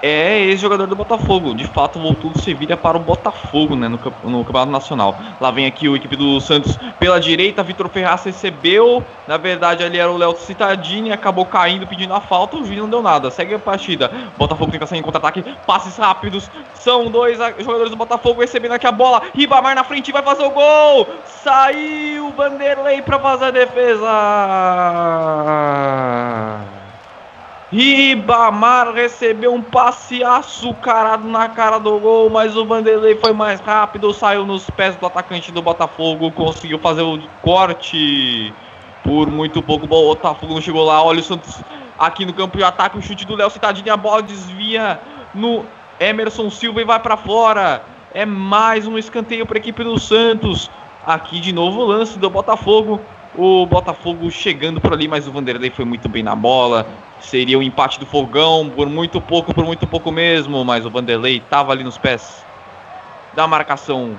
é 0.01 0.39
ex-jogador 0.39 0.87
do 0.87 0.95
Botafogo. 0.95 1.53
De 1.53 1.65
fato, 1.67 1.99
voltou 1.99 2.31
do 2.31 2.39
Sevilha 2.39 2.75
para 2.75 2.97
o 2.97 2.99
Botafogo 2.99 3.75
né, 3.75 3.87
no, 3.87 3.99
no 4.23 4.43
Campeonato 4.43 4.71
Nacional. 4.71 5.15
Lá 5.39 5.51
vem 5.51 5.65
aqui 5.65 5.87
o 5.87 5.95
equipe 5.95 6.15
do 6.15 6.39
Santos 6.41 6.77
pela 6.99 7.19
direita. 7.19 7.63
Vitor 7.63 7.89
Ferraz 7.89 8.23
recebeu. 8.23 9.03
Na 9.27 9.37
verdade, 9.37 9.83
ali 9.83 9.99
era 9.99 10.11
o 10.11 10.17
Léo 10.17 10.35
Citadini. 10.37 11.11
Acabou 11.11 11.45
caindo 11.45 11.85
pedindo 11.85 12.13
a 12.13 12.21
falta. 12.21 12.57
O 12.57 12.65
juiz 12.65 12.79
não 12.79 12.89
deu 12.89 13.01
nada. 13.01 13.29
Segue 13.29 13.53
a 13.55 13.59
partida. 13.59 14.11
Botafogo 14.37 14.71
tenta 14.71 14.87
sair 14.87 14.99
em 14.99 15.03
contra-ataque. 15.03 15.43
Passes 15.65 15.95
rápidos. 15.97 16.49
São 16.73 17.11
dois 17.11 17.37
jogadores 17.59 17.91
do 17.91 17.97
Botafogo 17.97 18.41
recebendo 18.41 18.73
aqui 18.73 18.87
a 18.87 18.91
bola. 18.91 19.21
Ribamar 19.33 19.75
na 19.75 19.83
frente 19.83 20.11
vai 20.11 20.23
fazer 20.23 20.43
o 20.43 20.49
gol. 20.49 21.07
Saiu 21.25 22.31
Vanderlei 22.31 23.01
para 23.01 23.19
fazer 23.19 23.45
a 23.45 23.51
defesa. 23.51 24.11
Ribamar 27.71 28.91
recebeu 28.91 29.53
um 29.53 29.61
passe 29.61 30.21
açucarado 30.21 31.25
na 31.25 31.47
cara 31.47 31.79
do 31.79 31.97
gol, 31.99 32.29
mas 32.29 32.57
o 32.57 32.65
Vanderlei 32.65 33.15
foi 33.15 33.31
mais 33.31 33.61
rápido, 33.61 34.13
saiu 34.13 34.45
nos 34.45 34.69
pés 34.69 34.97
do 34.97 35.05
atacante 35.05 35.53
do 35.53 35.61
Botafogo, 35.61 36.29
conseguiu 36.31 36.77
fazer 36.79 37.01
o 37.01 37.17
corte. 37.41 38.53
Por 39.05 39.31
muito 39.31 39.61
pouco, 39.63 39.85
o 39.85 39.87
Botafogo 39.87 40.53
não 40.53 40.61
chegou 40.61 40.83
lá. 40.83 41.01
Olha 41.01 41.21
o 41.21 41.23
Santos 41.23 41.63
aqui 41.97 42.25
no 42.25 42.33
campo 42.33 42.57
de 42.57 42.63
ataque, 42.63 42.97
o 42.97 43.01
chute 43.01 43.25
do 43.25 43.35
Léo 43.35 43.49
Citadini, 43.49 43.89
a 43.89 43.95
bola 43.95 44.21
desvia 44.21 44.99
no 45.33 45.65
Emerson 45.97 46.49
Silva 46.49 46.81
e 46.81 46.85
vai 46.85 46.99
para 46.99 47.15
fora. 47.15 47.83
É 48.13 48.25
mais 48.25 48.85
um 48.85 48.97
escanteio 48.97 49.45
para 49.45 49.57
a 49.57 49.61
equipe 49.61 49.81
do 49.81 49.97
Santos. 49.97 50.69
Aqui 51.07 51.39
de 51.39 51.53
novo 51.53 51.79
o 51.79 51.85
lance 51.85 52.19
do 52.19 52.29
Botafogo. 52.29 52.99
O 53.35 53.65
Botafogo 53.65 54.29
chegando 54.29 54.81
por 54.81 54.93
ali, 54.93 55.07
mas 55.07 55.27
o 55.27 55.31
Vanderlei 55.31 55.69
foi 55.69 55.85
muito 55.85 56.09
bem 56.09 56.21
na 56.21 56.35
bola. 56.35 56.85
Seria 57.19 57.57
o 57.57 57.63
empate 57.63 57.99
do 57.99 58.05
Fogão 58.05 58.69
por 58.69 58.89
muito 58.89 59.21
pouco, 59.21 59.53
por 59.53 59.63
muito 59.63 59.87
pouco 59.87 60.11
mesmo. 60.11 60.65
Mas 60.65 60.85
o 60.85 60.89
Vanderlei 60.89 61.37
estava 61.37 61.71
ali 61.71 61.83
nos 61.83 61.97
pés 61.97 62.45
da 63.33 63.47
marcação 63.47 64.17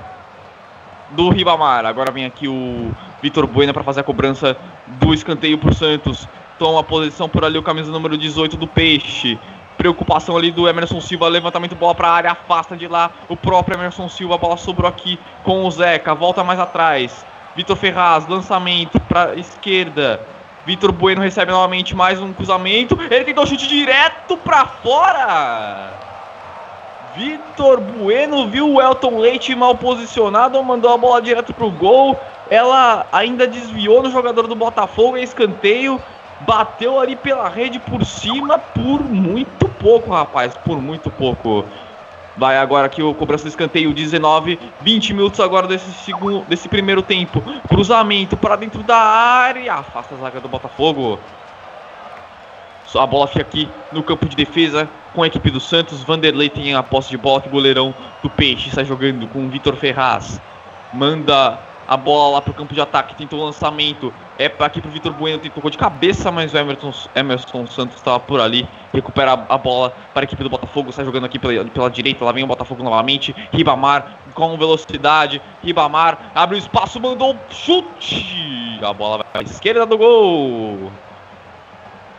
do 1.10 1.28
Ribamar. 1.28 1.84
Agora 1.84 2.10
vem 2.10 2.24
aqui 2.24 2.48
o 2.48 2.90
Vitor 3.20 3.46
Bueno 3.46 3.74
para 3.74 3.84
fazer 3.84 4.00
a 4.00 4.04
cobrança 4.04 4.56
do 4.86 5.12
escanteio 5.12 5.58
para 5.58 5.70
o 5.70 5.74
Santos. 5.74 6.26
Toma 6.58 6.82
posição 6.82 7.28
por 7.28 7.44
ali 7.44 7.58
o 7.58 7.62
camisa 7.62 7.90
número 7.90 8.16
18 8.16 8.56
do 8.56 8.66
Peixe. 8.66 9.38
Preocupação 9.76 10.36
ali 10.36 10.50
do 10.50 10.68
Emerson 10.68 11.00
Silva, 11.00 11.28
levantamento 11.28 11.74
bola 11.74 11.94
para 11.94 12.08
a 12.08 12.12
área, 12.12 12.30
afasta 12.30 12.76
de 12.76 12.86
lá 12.86 13.10
o 13.28 13.36
próprio 13.36 13.76
Emerson 13.76 14.08
Silva, 14.08 14.34
a 14.34 14.38
bola 14.38 14.56
sobrou 14.56 14.88
aqui 14.88 15.18
com 15.42 15.64
o 15.64 15.70
Zeca, 15.70 16.14
volta 16.14 16.44
mais 16.44 16.60
atrás. 16.60 17.24
Vitor 17.54 17.76
Ferraz, 17.76 18.26
lançamento 18.26 18.98
para 19.00 19.34
esquerda. 19.34 20.20
Vitor 20.64 20.90
Bueno 20.90 21.20
recebe 21.20 21.52
novamente 21.52 21.94
mais 21.94 22.18
um 22.18 22.32
cruzamento. 22.32 22.98
Ele 23.10 23.24
tentou 23.24 23.46
chute 23.46 23.68
direto 23.68 24.38
para 24.38 24.64
fora. 24.64 25.90
Vitor 27.14 27.78
Bueno 27.80 28.48
viu 28.48 28.72
o 28.72 28.80
Elton 28.80 29.18
Leite 29.18 29.54
mal 29.54 29.74
posicionado, 29.74 30.62
mandou 30.64 30.94
a 30.94 30.96
bola 30.96 31.20
direto 31.20 31.52
pro 31.52 31.70
gol. 31.70 32.18
Ela 32.50 33.06
ainda 33.12 33.46
desviou 33.46 34.02
no 34.02 34.10
jogador 34.10 34.46
do 34.46 34.54
Botafogo 34.54 35.18
em 35.18 35.22
escanteio. 35.22 36.00
Bateu 36.40 36.98
ali 36.98 37.16
pela 37.16 37.48
rede 37.50 37.78
por 37.78 38.04
cima 38.04 38.58
por 38.58 39.02
muito 39.02 39.68
pouco, 39.78 40.10
rapaz. 40.10 40.56
Por 40.56 40.80
muito 40.80 41.10
pouco. 41.10 41.66
Vai 42.36 42.56
agora 42.56 42.86
aqui 42.86 43.02
o 43.02 43.12
cobrança 43.14 43.44
do 43.44 43.48
escanteio, 43.48 43.92
19, 43.92 44.58
20 44.80 45.12
minutos 45.12 45.38
agora 45.40 45.66
desse 45.66 45.92
segundo, 45.92 46.44
desse 46.46 46.68
primeiro 46.68 47.02
tempo. 47.02 47.42
Cruzamento 47.68 48.36
para 48.36 48.56
dentro 48.56 48.82
da 48.82 48.96
área, 48.96 49.74
afasta 49.74 50.14
a 50.14 50.18
zaga 50.18 50.40
do 50.40 50.48
Botafogo. 50.48 51.18
A 52.94 53.06
bola 53.06 53.26
fica 53.26 53.40
aqui 53.40 53.68
no 53.90 54.02
campo 54.02 54.28
de 54.28 54.36
defesa 54.36 54.86
com 55.14 55.22
a 55.22 55.26
equipe 55.26 55.50
do 55.50 55.58
Santos. 55.58 56.02
Vanderlei 56.02 56.50
tem 56.50 56.74
a 56.74 56.82
posse 56.82 57.08
de 57.08 57.16
bola 57.16 57.40
que 57.40 57.48
o 57.48 57.50
goleirão 57.50 57.94
do 58.22 58.28
Peixe 58.28 58.68
está 58.68 58.84
jogando 58.84 59.26
com 59.28 59.46
o 59.46 59.48
Vitor 59.48 59.76
Ferraz. 59.76 60.38
Manda 60.92 61.58
a 61.88 61.96
bola 61.96 62.34
lá 62.34 62.42
pro 62.42 62.52
campo 62.52 62.74
de 62.74 62.80
ataque, 62.80 63.14
tentou 63.14 63.40
o 63.40 63.44
lançamento. 63.44 64.12
É 64.42 64.52
aqui 64.58 64.80
pro 64.80 64.90
Vitor 64.90 65.12
Bueno, 65.12 65.38
tentou 65.38 65.70
de 65.70 65.78
cabeça, 65.78 66.32
mas 66.32 66.52
o 66.52 66.58
Emerson, 66.58 66.92
Emerson 67.14 67.64
Santos 67.68 67.96
estava 67.96 68.18
por 68.18 68.40
ali. 68.40 68.68
Recupera 68.92 69.46
a, 69.48 69.56
bola 69.56 69.94
para 70.12 70.22
a 70.22 70.24
equipe 70.24 70.42
do 70.42 70.50
Botafogo, 70.50 70.90
sai 70.90 71.04
jogando 71.04 71.26
aqui 71.26 71.38
pela, 71.38 71.64
pela 71.66 71.88
direita. 71.88 72.24
Lá 72.24 72.32
vem 72.32 72.42
o 72.42 72.46
Botafogo 72.48 72.82
novamente. 72.82 73.32
Ribamar 73.52 74.18
com 74.34 74.58
velocidade. 74.58 75.40
Ribamar 75.62 76.32
abre 76.34 76.56
o 76.56 76.58
espaço, 76.58 76.98
mandou 76.98 77.36
chute. 77.50 78.80
A 78.82 78.92
bola 78.92 79.18
vai 79.32 79.42
a 79.42 79.44
esquerda 79.44 79.86
do 79.86 79.96
gol. 79.96 80.90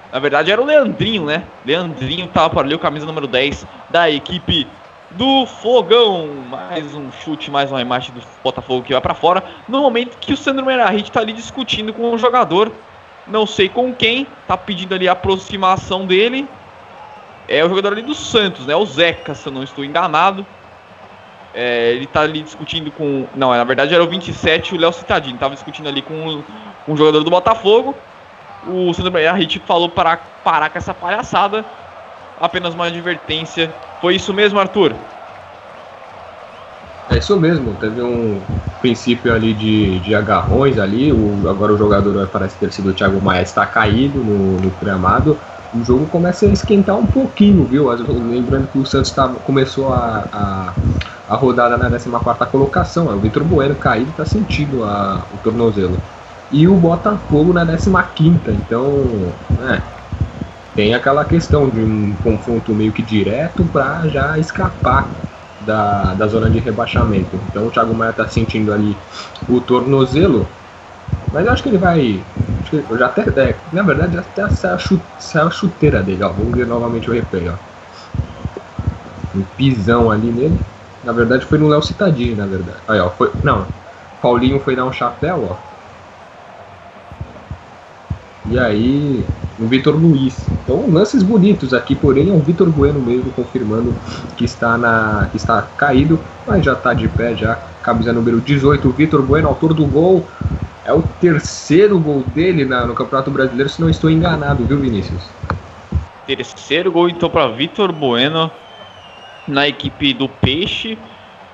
Na 0.10 0.20
verdade 0.20 0.50
era 0.50 0.62
o 0.62 0.66
Leandrinho, 0.66 1.26
né? 1.26 1.44
Leandrinho 1.66 2.28
estava 2.28 2.50
por 2.50 2.64
ali, 2.64 2.74
o 2.74 2.80
camisa 2.80 3.06
número 3.06 3.28
10 3.28 3.68
da 3.90 4.10
equipe 4.10 4.66
do 5.16 5.46
Fogão. 5.46 6.28
Mais 6.50 6.94
um 6.94 7.12
chute, 7.12 7.52
mais 7.52 7.72
uma 7.72 7.82
imagem 7.82 8.14
do 8.14 8.22
Botafogo 8.44 8.84
que 8.84 8.94
vai 8.94 9.02
para 9.02 9.14
fora. 9.14 9.44
No 9.68 9.82
momento 9.82 10.18
que 10.18 10.34
o 10.34 10.38
Sandro 10.38 10.66
Merahit 10.66 11.10
está 11.10 11.20
ali 11.20 11.34
discutindo 11.34 11.94
com 11.94 12.12
o 12.12 12.18
jogador, 12.18 12.72
não 13.28 13.46
sei 13.46 13.70
com 13.70 13.94
quem, 13.94 14.28
tá 14.48 14.58
pedindo 14.58 14.94
ali 14.94 15.08
a 15.08 15.14
aproximação 15.14 16.06
dele. 16.06 16.48
É 17.48 17.64
o 17.64 17.70
jogador 17.70 17.94
ali 17.94 18.02
do 18.02 18.16
Santos, 18.16 18.66
né? 18.66 18.76
O 18.76 18.86
Zeca, 18.86 19.36
se 19.36 19.48
eu 19.48 19.54
não 19.54 19.64
estou 19.64 19.84
enganado. 19.84 20.46
É, 21.54 21.92
ele 21.92 22.08
tá 22.08 22.22
ali 22.22 22.42
discutindo 22.42 22.90
com. 22.92 23.28
Não, 23.36 23.52
na 23.52 23.64
verdade 23.64 23.94
era 23.94 24.04
o 24.04 24.08
27, 24.08 24.74
o 24.74 24.80
Léo 24.80 24.92
Citadini. 24.92 25.38
Tava 25.38 25.54
discutindo 25.54 25.88
ali 25.88 26.02
com, 26.02 26.42
com 26.86 26.94
o 26.94 26.98
jogador 26.98 27.24
do 27.24 27.30
Botafogo. 27.30 27.94
O 28.66 28.94
Sandro 28.94 29.12
Merahit 29.12 29.60
falou 29.60 29.90
para 29.90 30.18
parar 30.44 30.70
com 30.70 30.78
essa 30.78 30.94
palhaçada 30.94 31.64
apenas 32.44 32.74
uma 32.74 32.88
advertência. 32.88 33.74
Foi 34.02 34.18
isso 34.18 34.34
mesmo, 34.34 34.60
Arthur? 34.60 34.94
É 37.10 37.18
isso 37.18 37.40
mesmo, 37.40 37.74
teve 37.80 38.02
um 38.02 38.42
princípio 38.82 39.34
ali 39.34 39.54
de, 39.54 40.00
de 40.00 40.16
agarrões 40.16 40.80
ali, 40.80 41.12
o, 41.12 41.50
agora 41.50 41.74
o 41.74 41.78
jogador 41.78 42.28
parece 42.28 42.56
ter 42.58 42.72
sido 42.72 42.90
o 42.90 42.94
Thiago 42.94 43.22
Maia, 43.22 43.42
está 43.42 43.66
caído 43.66 44.20
no, 44.20 44.60
no 44.60 44.72
gramado, 44.82 45.38
o 45.74 45.84
jogo 45.84 46.06
começa 46.08 46.46
a 46.46 46.50
esquentar 46.50 46.96
um 46.96 47.06
pouquinho, 47.06 47.66
viu? 47.66 47.90
Lembrando 47.90 48.68
que 48.72 48.80
o 48.80 48.86
Santos 48.86 49.12
tá, 49.12 49.28
começou 49.28 49.94
a, 49.94 50.26
a, 50.32 50.74
a 51.30 51.36
rodada 51.36 51.78
na 51.78 51.90
14 51.90 52.52
colocação, 52.52 53.08
o 53.08 53.20
Vitor 53.20 53.44
Bueno 53.44 53.76
caído 53.76 54.10
está 54.10 54.26
sentindo 54.26 54.84
a, 54.84 55.24
o 55.34 55.38
tornozelo. 55.38 55.98
E 56.52 56.68
o 56.68 56.76
Botafogo 56.76 57.52
na 57.52 57.66
15, 57.66 58.40
então, 58.48 59.34
é, 59.68 59.82
tem 60.76 60.94
aquela 60.94 61.24
questão 61.24 61.70
de 61.70 61.80
um 61.80 62.16
confronto 62.24 62.74
meio 62.74 62.92
que 62.92 63.02
direto 63.02 63.64
para 63.66 64.08
já 64.08 64.38
escapar 64.40 65.08
da, 65.62 66.14
da 66.14 66.28
zona 66.28 66.50
de 66.50 66.60
rebaixamento. 66.60 67.40
Então 67.50 67.68
o 67.68 67.72
Thiago 67.72 67.94
Maia 67.94 68.12
está 68.12 68.28
sentindo 68.28 68.74
ali 68.74 68.98
o 69.48 69.62
tornozelo, 69.62 70.48
mas 71.32 71.46
eu 71.46 71.52
acho 71.52 71.64
que 71.64 71.70
ele 71.70 71.78
vai. 71.78 72.24
Que 72.70 72.84
já 72.98 73.06
até, 73.06 73.22
é, 73.40 73.56
na 73.72 73.84
verdade, 73.84 74.18
até 74.18 74.50
saiu 74.50 74.76
a, 74.76 74.78
chute, 74.78 75.04
saiu 75.20 75.48
a 75.48 75.52
chuteira 75.52 76.02
dele. 76.02 76.24
Ó. 76.24 76.30
Vamos 76.30 76.56
ver 76.56 76.66
novamente 76.66 77.10
o 77.10 77.14
replay. 77.14 77.50
Ó. 77.50 77.54
Um 79.36 79.44
pisão 79.58 80.10
ali 80.10 80.32
nele. 80.32 80.60
Na 81.04 81.12
verdade 81.12 81.46
foi 81.46 81.58
no 81.58 81.68
Léo 81.68 81.82
Citadini, 81.84 82.36
na 82.36 82.46
verdade. 82.46 82.78
Aí, 82.88 83.00
ó, 83.00 83.10
foi. 83.10 83.32
Não. 83.44 83.66
Paulinho 84.22 84.60
foi 84.60 84.76
dar 84.76 84.86
um 84.86 84.94
chapéu, 84.94 85.50
ó. 85.52 85.74
E 88.46 88.60
aí, 88.60 89.26
o 89.60 89.68
Vitor 89.68 89.96
Luiz. 89.96 90.46
Então, 90.64 90.90
lances 90.92 91.24
bonitos 91.24 91.74
aqui, 91.74 91.96
porém 91.96 92.30
é 92.30 92.34
um 92.34 92.40
Vitor 92.40 92.70
Bueno 92.70 93.00
mesmo 93.00 93.32
confirmando 93.32 93.94
que 94.38 94.46
está 94.46 94.78
na 94.78 95.28
que 95.32 95.38
está 95.38 95.62
caído, 95.78 96.20
mas 96.48 96.64
já 96.64 96.74
está 96.74 96.94
de 96.94 97.08
pé 97.08 97.36
já. 97.36 97.56
Camisa 97.82 98.14
número 98.14 98.40
18, 98.40 98.90
Vitor 98.92 99.22
Bueno, 99.22 99.48
autor 99.48 99.74
do 99.74 99.86
gol. 99.86 100.26
É 100.86 100.92
o 100.92 101.02
terceiro 101.22 101.98
gol 102.00 102.24
dele 102.34 102.66
na, 102.66 102.86
no 102.86 102.94
Campeonato 102.94 103.32
Brasileiro, 103.32 103.70
se 103.70 103.82
não 103.82 103.90
estou 103.90 104.10
enganado, 104.10 104.66
viu, 104.66 104.78
Vinícius? 104.78 105.24
Terceiro 106.26 106.92
gol 106.92 107.10
então 107.10 107.30
para 107.30 107.48
Vitor 107.50 107.92
Bueno 107.92 108.52
na 109.48 109.68
equipe 109.68 110.14
do 110.14 110.28
Peixe. 110.28 110.98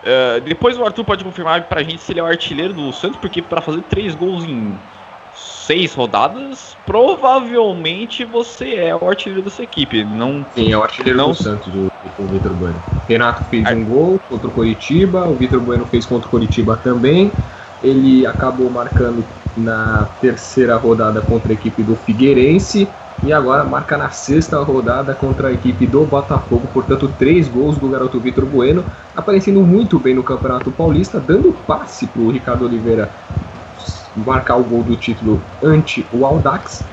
Uh, 0.02 0.40
depois 0.42 0.78
o 0.78 0.86
Arthur 0.86 1.04
pode 1.04 1.24
confirmar 1.24 1.64
pra 1.64 1.84
gente 1.84 2.02
se 2.02 2.12
ele 2.12 2.20
é 2.20 2.24
o 2.24 2.26
artilheiro 2.26 2.74
do 2.74 2.92
Santos, 2.94 3.18
porque 3.18 3.42
para 3.42 3.62
fazer 3.62 3.82
três 3.84 4.16
gols 4.16 4.46
em 4.46 4.78
seis 5.70 5.94
rodadas, 5.94 6.76
provavelmente 6.84 8.26
você 8.26 8.74
é 8.74 8.96
o 8.96 9.08
artilheiro 9.08 9.44
dessa 9.44 9.62
equipe. 9.62 10.04
Não, 10.04 10.44
Sim, 10.56 10.72
é 10.72 10.76
o 10.76 10.82
artilheiro 10.82 11.16
não... 11.16 11.30
do 11.30 11.36
Santos, 11.36 11.68
o, 11.68 11.92
o 12.18 12.26
Vitor 12.26 12.52
Bueno. 12.54 12.76
Renato 13.08 13.44
fez 13.52 13.64
Ar... 13.68 13.76
um 13.76 13.86
gol 13.86 14.20
contra 14.28 14.48
o 14.48 14.52
Coritiba, 14.52 15.28
o 15.28 15.36
Vitor 15.36 15.60
Bueno 15.60 15.86
fez 15.86 16.08
contra 16.08 16.28
o 16.28 16.32
Coritiba 16.32 16.76
também. 16.76 17.32
Ele 17.84 18.26
acabou 18.26 18.68
marcando 18.72 19.24
na 19.56 20.10
terceira 20.20 20.76
rodada 20.76 21.22
contra 21.22 21.52
a 21.52 21.54
equipe 21.54 21.84
do 21.84 21.96
Figueirense 21.96 22.90
e 23.24 23.32
agora 23.32 23.64
marca 23.64 23.96
na 23.96 24.10
sexta 24.10 24.58
rodada 24.64 25.14
contra 25.14 25.50
a 25.50 25.52
equipe 25.52 25.86
do 25.86 26.04
Botafogo, 26.04 26.68
portanto, 26.74 27.14
três 27.20 27.48
gols 27.48 27.78
do 27.78 27.88
garoto 27.90 28.20
Vitor 28.20 28.46
Bueno, 28.48 28.84
aparecendo 29.16 29.62
muito 29.62 30.00
bem 30.00 30.16
no 30.16 30.24
Campeonato 30.24 30.72
Paulista, 30.72 31.20
dando 31.20 31.54
passe 31.68 32.08
para 32.08 32.24
o 32.24 32.32
Ricardo 32.32 32.66
Oliveira 32.66 33.12
marcar 34.16 34.58
o 34.58 34.64
gol 34.64 34.84
do 34.84 34.96
título 34.96 35.42
ante 35.64 36.06
o 36.12 36.26
Aldax. 36.26 36.84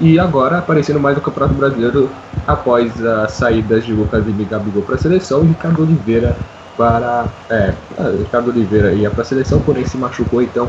E 0.00 0.18
agora 0.18 0.58
aparecendo 0.58 0.98
mais 0.98 1.16
no 1.16 1.22
Campeonato 1.22 1.54
Brasileiro 1.54 2.10
após 2.46 3.04
as 3.04 3.32
saídas 3.32 3.84
de 3.84 3.92
Lucas 3.92 4.24
e 4.26 4.44
Gabigol 4.44 4.82
para 4.82 4.96
a 4.96 4.98
seleção 4.98 5.44
e 5.44 5.48
Ricardo 5.48 5.82
Oliveira 5.82 6.36
para. 6.76 7.26
É, 7.50 7.72
Ricardo 8.18 8.50
Oliveira 8.50 8.92
ia 8.92 9.10
para 9.10 9.22
a 9.22 9.24
seleção, 9.24 9.60
porém 9.60 9.84
se 9.86 9.96
machucou, 9.96 10.42
então 10.42 10.68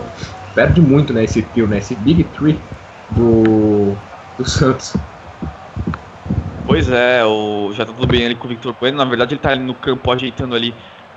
perde 0.53 0.81
muito 0.81 1.13
né, 1.13 1.23
esse 1.23 1.41
trio, 1.41 1.67
né, 1.67 1.81
Big 1.99 2.23
Three 2.25 2.59
do, 3.11 3.95
do 4.37 4.47
Santos. 4.47 4.93
Pois 6.65 6.89
é, 6.89 7.23
o, 7.25 7.71
já 7.73 7.85
tá 7.85 7.91
tudo 7.91 8.07
bem 8.07 8.25
ali 8.25 8.35
com 8.35 8.45
o 8.45 8.49
Victor 8.49 8.75
Bueno. 8.79 8.97
Na 8.97 9.05
verdade, 9.05 9.33
ele 9.33 9.41
tá 9.41 9.49
ali 9.49 9.63
no 9.63 9.75
campo 9.75 10.11
ajeitando 10.11 10.55
ali 10.55 10.73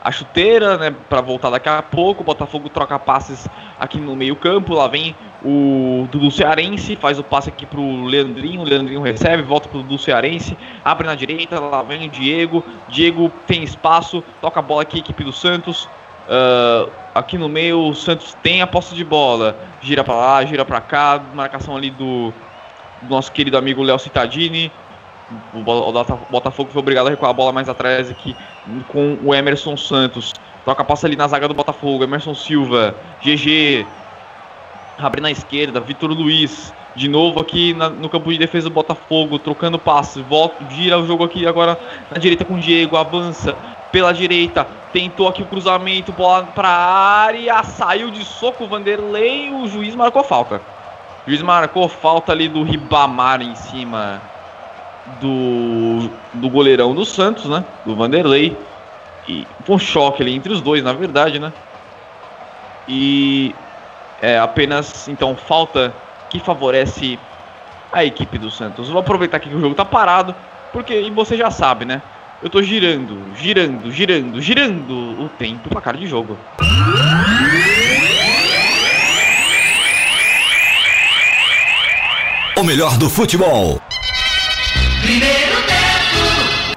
a 0.06 0.12
chuteira, 0.12 0.78
né, 0.78 0.94
para 1.08 1.20
voltar 1.20 1.50
daqui 1.50 1.68
a 1.68 1.82
pouco. 1.82 2.22
O 2.22 2.24
Botafogo 2.24 2.68
troca 2.68 2.96
passes 2.96 3.48
aqui 3.76 3.98
no 3.98 4.14
meio-campo. 4.14 4.72
Lá 4.72 4.86
vem 4.86 5.16
o 5.44 6.06
Dudu 6.12 6.30
Cearense, 6.30 6.94
faz 6.94 7.18
o 7.18 7.24
passe 7.24 7.48
aqui 7.48 7.66
pro 7.66 8.04
Leandrinho. 8.04 8.60
O 8.60 8.64
Leandrinho 8.64 9.02
recebe, 9.02 9.42
volta 9.42 9.68
pro 9.68 9.82
Dudu 9.82 9.98
Cearense, 9.98 10.56
abre 10.84 11.08
na 11.08 11.16
direita. 11.16 11.58
Lá 11.58 11.82
vem 11.82 12.06
o 12.06 12.08
Diego. 12.08 12.64
Diego 12.88 13.32
tem 13.48 13.64
espaço, 13.64 14.22
toca 14.40 14.60
a 14.60 14.62
bola 14.62 14.82
aqui, 14.82 15.00
equipe 15.00 15.24
do 15.24 15.32
Santos. 15.32 15.88
Uh, 16.28 16.88
aqui 17.12 17.36
no 17.36 17.48
meio, 17.48 17.88
o 17.88 17.92
Santos 17.92 18.36
tem 18.44 18.62
a 18.62 18.66
posse 18.68 18.94
de 18.94 19.02
bola. 19.02 19.58
Gira 19.82 20.04
para 20.04 20.14
lá, 20.14 20.44
gira 20.44 20.64
para 20.64 20.80
cá. 20.80 21.20
Marcação 21.34 21.76
ali 21.76 21.90
do, 21.90 22.32
do 23.02 23.10
nosso 23.10 23.32
querido 23.32 23.58
amigo 23.58 23.82
Léo 23.82 23.98
Cittadini. 23.98 24.70
O 25.52 25.60
Botafogo 26.30 26.70
foi 26.70 26.80
obrigado 26.80 27.08
a 27.08 27.10
recuar 27.10 27.30
a 27.30 27.34
bola 27.34 27.52
mais 27.52 27.68
atrás 27.68 28.08
aqui 28.08 28.36
com 28.88 29.18
o 29.24 29.34
Emerson 29.34 29.76
Santos. 29.76 30.32
Troca 30.64 30.84
passa 30.84 31.06
ali 31.06 31.16
na 31.16 31.26
zaga 31.26 31.48
do 31.48 31.54
Botafogo. 31.54 32.04
Emerson 32.04 32.34
Silva, 32.34 32.94
GG. 33.20 33.84
Abre 34.98 35.20
na 35.20 35.30
esquerda, 35.30 35.80
Vitor 35.80 36.10
Luiz. 36.12 36.72
De 36.94 37.08
novo 37.08 37.40
aqui 37.40 37.74
na, 37.74 37.90
no 37.90 38.08
campo 38.08 38.32
de 38.32 38.38
defesa 38.38 38.68
do 38.68 38.74
Botafogo, 38.74 39.38
trocando 39.38 39.78
passes. 39.78 40.24
Volta, 40.24 40.64
gira 40.70 40.98
o 40.98 41.06
jogo 41.06 41.24
aqui 41.24 41.44
agora 41.46 41.78
na 42.10 42.18
direita 42.18 42.44
com 42.44 42.54
o 42.54 42.60
Diego. 42.60 42.96
Avança 42.96 43.54
pela 43.90 44.12
direita. 44.12 44.64
Tentou 44.92 45.26
aqui 45.26 45.42
o 45.42 45.46
cruzamento, 45.46 46.12
bola 46.12 46.44
para 46.44 46.68
área. 46.68 47.62
Saiu 47.64 48.12
de 48.12 48.24
soco 48.24 48.64
o 48.64 48.68
Vanderlei. 48.68 49.50
O 49.52 49.66
juiz 49.66 49.94
marcou 49.96 50.22
falta. 50.22 50.60
O 51.26 51.30
juiz 51.30 51.42
marcou 51.42 51.88
falta 51.88 52.30
ali 52.30 52.48
do 52.48 52.62
Ribamar 52.62 53.42
em 53.42 53.56
cima 53.56 54.22
do, 55.20 56.10
do 56.34 56.48
goleirão 56.48 56.94
do 56.94 57.04
Santos, 57.04 57.46
né? 57.46 57.64
Do 57.84 57.94
Vanderlei. 57.94 58.56
E 59.28 59.46
um 59.68 59.78
choque 59.78 60.22
ali 60.22 60.34
entre 60.34 60.52
os 60.52 60.60
dois, 60.60 60.82
na 60.84 60.92
verdade, 60.92 61.38
né? 61.38 61.52
E 62.88 63.54
é 64.22 64.38
apenas 64.38 65.08
então 65.08 65.34
falta 65.36 65.92
que 66.30 66.38
favorece 66.38 67.18
a 67.92 68.04
equipe 68.04 68.38
do 68.38 68.50
Santos. 68.50 68.88
Vou 68.88 69.00
aproveitar 69.00 69.38
aqui 69.38 69.48
que 69.48 69.54
o 69.54 69.60
jogo 69.60 69.74
tá 69.74 69.84
parado, 69.84 70.34
porque 70.72 71.00
e 71.00 71.10
você 71.10 71.36
já 71.36 71.50
sabe, 71.50 71.84
né? 71.84 72.02
Eu 72.42 72.50
tô 72.50 72.62
girando, 72.62 73.18
girando, 73.34 73.90
girando, 73.90 74.40
girando 74.40 74.92
o 75.24 75.28
tempo 75.38 75.68
pra 75.68 75.80
cara 75.80 75.96
de 75.96 76.06
jogo. 76.06 76.38
O 82.56 82.64
melhor 82.64 82.96
do 82.98 83.08
futebol. 83.08 83.80
Primeiro 85.06 85.62
tempo. 85.68 86.76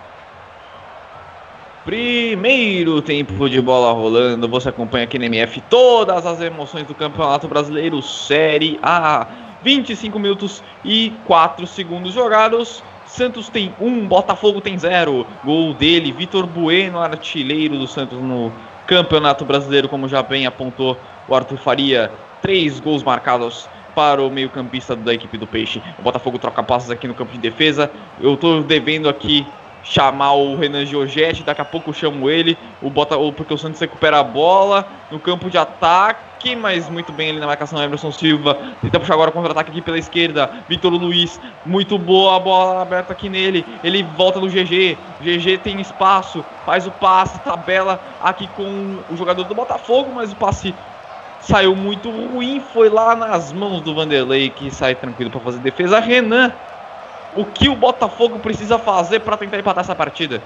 Primeiro 1.84 3.02
tempo 3.02 3.50
de 3.50 3.60
bola 3.60 3.92
rolando. 3.92 4.48
Você 4.48 4.70
acompanha 4.70 5.06
aqui 5.06 5.18
na 5.18 5.26
MF 5.26 5.60
todas 5.62 6.28
as 6.28 6.40
emoções 6.40 6.86
do 6.86 6.94
Campeonato 6.94 7.48
Brasileiro 7.48 8.00
Série 8.04 8.80
A. 8.84 9.26
25 9.64 10.20
minutos 10.20 10.62
e 10.86 11.12
4 11.26 11.66
segundos 11.66 12.14
jogados. 12.14 12.84
Santos 13.08 13.50
tem 13.50 13.74
1, 13.82 13.88
um, 13.88 14.08
Botafogo 14.08 14.62
tem 14.62 14.78
0. 14.78 15.26
Gol 15.44 15.74
dele, 15.74 16.12
Vitor 16.12 16.46
Bueno, 16.46 17.00
artilheiro 17.00 17.80
do 17.80 17.88
Santos 17.88 18.20
no 18.20 18.54
Campeonato 18.86 19.44
Brasileiro, 19.44 19.90
como 19.90 20.08
já 20.08 20.22
bem 20.22 20.46
apontou 20.46 20.96
o 21.28 21.34
Arthur 21.34 21.58
Faria. 21.58 22.12
Três 22.44 22.80
gols 22.80 23.02
marcados 23.02 23.68
para 23.96 24.22
o 24.22 24.30
meio-campista 24.30 24.96
da 24.96 25.14
equipe 25.14 25.38
do 25.38 25.48
Peixe. 25.48 25.82
O 25.98 26.02
Botafogo 26.02 26.38
troca 26.38 26.64
passos 26.64 26.92
aqui 26.92 27.08
no 27.08 27.14
campo 27.14 27.32
de 27.32 27.40
defesa. 27.40 27.92
Eu 28.20 28.34
estou 28.34 28.64
devendo 28.64 29.10
aqui 29.10 29.46
chamar 29.84 30.34
o 30.34 30.56
Renan 30.56 30.86
Giorgetti, 30.86 31.44
daqui 31.44 31.62
a 31.62 31.66
pouco 31.66 31.90
eu 31.90 31.94
chamo 31.94 32.30
ele, 32.30 32.58
o 32.82 32.90
Bota, 32.90 33.18
porque 33.36 33.54
o 33.54 33.58
Santos 33.58 33.80
recupera 33.80 34.20
a 34.20 34.24
bola 34.24 34.88
no 35.10 35.20
campo 35.20 35.50
de 35.50 35.58
ataque, 35.58 36.56
mas 36.56 36.90
muito 36.90 37.12
bem 37.12 37.32
ali 37.32 37.40
na 37.40 37.48
marcação 37.48 37.82
Emerson 37.82 38.12
Silva, 38.12 38.58
tenta 38.82 39.00
puxar 39.00 39.14
agora 39.14 39.32
contra-ataque 39.32 39.72
aqui 39.72 39.82
pela 39.82 39.98
esquerda, 39.98 40.50
Vitor 40.68 40.92
Luiz, 40.94 41.40
muito 41.66 41.98
boa 41.98 42.36
a 42.36 42.40
bola 42.40 42.82
aberta 42.82 43.14
aqui 43.14 43.30
nele, 43.30 43.66
ele 43.84 44.04
volta 44.04 44.40
no 44.40 44.48
GG, 44.48 44.98
GG 45.22 45.58
tem 45.64 45.80
espaço, 45.80 46.44
faz 46.66 46.86
o 46.86 46.92
passe, 46.92 47.40
tabela 47.40 48.00
aqui 48.22 48.48
com 48.56 49.00
o 49.10 49.18
jogador 49.18 49.44
do 49.44 49.56
Botafogo, 49.56 50.12
mas 50.14 50.32
o 50.32 50.36
passe 50.36 50.74
saiu 51.42 51.76
muito 51.76 52.10
ruim, 52.10 52.60
foi 52.60 52.90
lá 52.90 53.16
nas 53.16 53.52
mãos 53.52 53.82
do 53.82 53.96
Vanderlei 53.96 54.50
que 54.50 54.70
sai 54.72 54.96
tranquilo 54.96 55.32
para 55.32 55.40
fazer 55.42 55.60
defesa. 55.60 56.00
Renan, 56.00 56.54
o 57.36 57.46
que 57.46 57.70
o 57.70 57.76
Botafogo 57.76 58.40
precisa 58.40 58.78
fazer 58.78 59.20
para 59.20 59.38
tentar 59.38 59.60
empatar 59.60 59.84
essa 59.84 59.96
partida? 59.96 60.42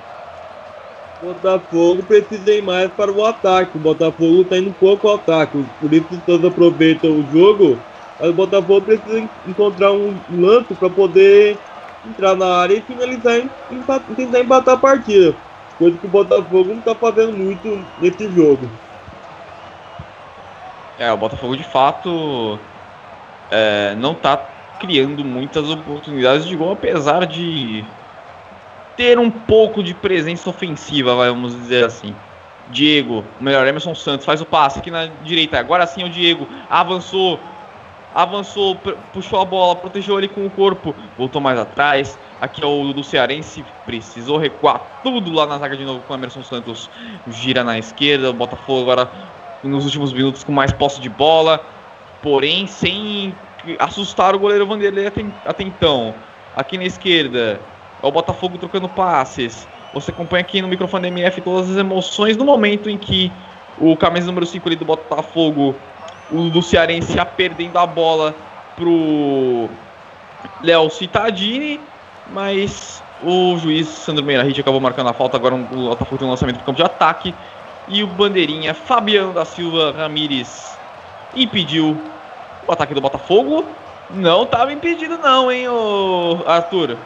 O 1.21 1.27
Botafogo 1.27 2.03
precisa 2.03 2.53
ir 2.53 2.61
mais 2.61 2.91
para 2.91 3.11
o 3.11 3.25
ataque. 3.25 3.77
O 3.77 3.81
Botafogo 3.81 4.41
está 4.41 4.57
indo 4.57 4.73
pouco 4.73 5.07
ao 5.07 5.15
ataque. 5.15 5.65
Isso 5.81 6.21
todos 6.25 6.45
aproveitam 6.45 7.11
o 7.11 7.25
jogo. 7.31 7.79
Mas 8.19 8.29
o 8.29 8.33
Botafogo 8.33 8.81
precisa 8.81 9.19
encontrar 9.47 9.93
um 9.93 10.13
lance 10.29 10.73
para 10.75 10.89
poder 10.89 11.57
entrar 12.05 12.35
na 12.35 12.57
área 12.57 12.75
e 12.75 12.81
finalizar 12.81 13.37
e 13.37 14.15
tentar 14.15 14.39
empatar 14.41 14.75
a 14.75 14.77
partida. 14.77 15.33
Coisa 15.77 15.97
que 15.97 16.05
o 16.05 16.09
Botafogo 16.09 16.65
não 16.65 16.79
está 16.79 16.93
fazendo 16.93 17.37
muito 17.37 17.79
nesse 18.01 18.29
jogo. 18.29 18.69
É, 21.03 21.11
o 21.11 21.17
Botafogo 21.17 21.57
de 21.57 21.65
fato 21.65 22.57
é, 23.51 23.93
não 23.95 24.13
está 24.13 24.37
criando 24.79 25.25
muitas 25.25 25.69
oportunidades 25.69 26.45
de 26.45 26.55
gol, 26.55 26.71
apesar 26.71 27.25
de 27.25 27.83
ter 28.95 29.19
um 29.19 29.29
pouco 29.29 29.83
de 29.83 29.93
presença 29.93 30.49
ofensiva, 30.49 31.13
vamos 31.13 31.53
dizer 31.53 31.83
assim. 31.83 32.15
Diego, 32.69 33.25
melhor, 33.41 33.67
Emerson 33.67 33.93
Santos 33.93 34.25
faz 34.25 34.39
o 34.39 34.45
passe 34.45 34.79
aqui 34.79 34.89
na 34.89 35.07
direita. 35.25 35.59
Agora 35.59 35.85
sim 35.85 36.03
é 36.03 36.05
o 36.05 36.09
Diego. 36.09 36.47
Avançou, 36.69 37.37
avançou, 38.15 38.77
puxou 39.11 39.41
a 39.41 39.45
bola, 39.45 39.75
protegeu 39.75 40.17
ele 40.17 40.29
com 40.29 40.45
o 40.45 40.49
corpo, 40.49 40.95
voltou 41.17 41.41
mais 41.41 41.59
atrás. 41.59 42.17
Aqui 42.39 42.63
é 42.63 42.65
o 42.65 42.93
do 42.93 43.03
Cearense, 43.03 43.65
precisou 43.85 44.37
recuar 44.37 45.01
tudo 45.03 45.33
lá 45.33 45.45
na 45.45 45.57
zaga 45.57 45.75
de 45.75 45.83
novo 45.83 45.99
com 46.07 46.13
o 46.13 46.15
Emerson 46.15 46.43
Santos. 46.43 46.89
Gira 47.27 47.61
na 47.61 47.77
esquerda, 47.77 48.29
o 48.29 48.33
Botafogo 48.33 48.83
agora 48.83 49.11
nos 49.63 49.85
últimos 49.85 50.11
minutos 50.13 50.43
com 50.43 50.51
mais 50.51 50.71
posse 50.71 50.99
de 50.99 51.09
bola, 51.09 51.63
porém 52.21 52.67
sem 52.67 53.33
assustar 53.79 54.35
o 54.35 54.39
goleiro 54.39 54.65
Vanderlei 54.65 55.07
até, 55.07 55.63
então. 55.63 56.13
Aqui 56.55 56.77
na 56.77 56.83
esquerda, 56.83 57.59
é 58.01 58.05
o 58.05 58.11
Botafogo 58.11 58.57
trocando 58.57 58.87
passes. 58.87 59.67
Você 59.93 60.11
acompanha 60.11 60.41
aqui 60.41 60.61
no 60.61 60.67
microfone 60.67 61.07
MF 61.07 61.41
todas 61.41 61.71
as 61.71 61.77
emoções 61.77 62.37
no 62.37 62.45
momento 62.45 62.89
em 62.89 62.97
que 62.97 63.31
o 63.77 63.95
camisa 63.97 64.27
número 64.27 64.45
5 64.45 64.67
ali 64.67 64.75
do 64.75 64.85
Botafogo, 64.85 65.75
o 66.31 66.49
do 66.49 66.61
Cearense, 66.61 67.15
ia 67.15 67.25
perdendo 67.25 67.77
a 67.77 67.87
bola 67.87 68.35
pro 68.75 69.69
Léo 70.61 70.89
Cittadini, 70.89 71.79
mas 72.31 73.01
o 73.23 73.57
juiz 73.57 73.87
Sandro 73.87 74.23
Meirahit 74.23 74.59
acabou 74.59 74.79
marcando 74.79 75.09
a 75.09 75.13
falta. 75.13 75.37
Agora 75.37 75.55
o 75.55 75.59
Botafogo 75.59 76.17
tem 76.17 76.27
um 76.27 76.31
lançamento 76.31 76.57
para 76.57 76.65
campo 76.65 76.77
de 76.77 76.83
ataque. 76.83 77.33
E 77.87 78.03
o 78.03 78.07
bandeirinha 78.07 78.73
Fabiano 78.73 79.33
da 79.33 79.45
Silva 79.45 79.91
Ramires 79.91 80.77
impediu 81.35 82.11
o 82.67 82.71
ataque 82.71 82.93
do 82.93 83.01
Botafogo. 83.01 83.65
Não 84.09 84.43
estava 84.43 84.71
impedido 84.71 85.17
não, 85.17 85.51
hein, 85.51 85.65
Arthur? 86.45 86.97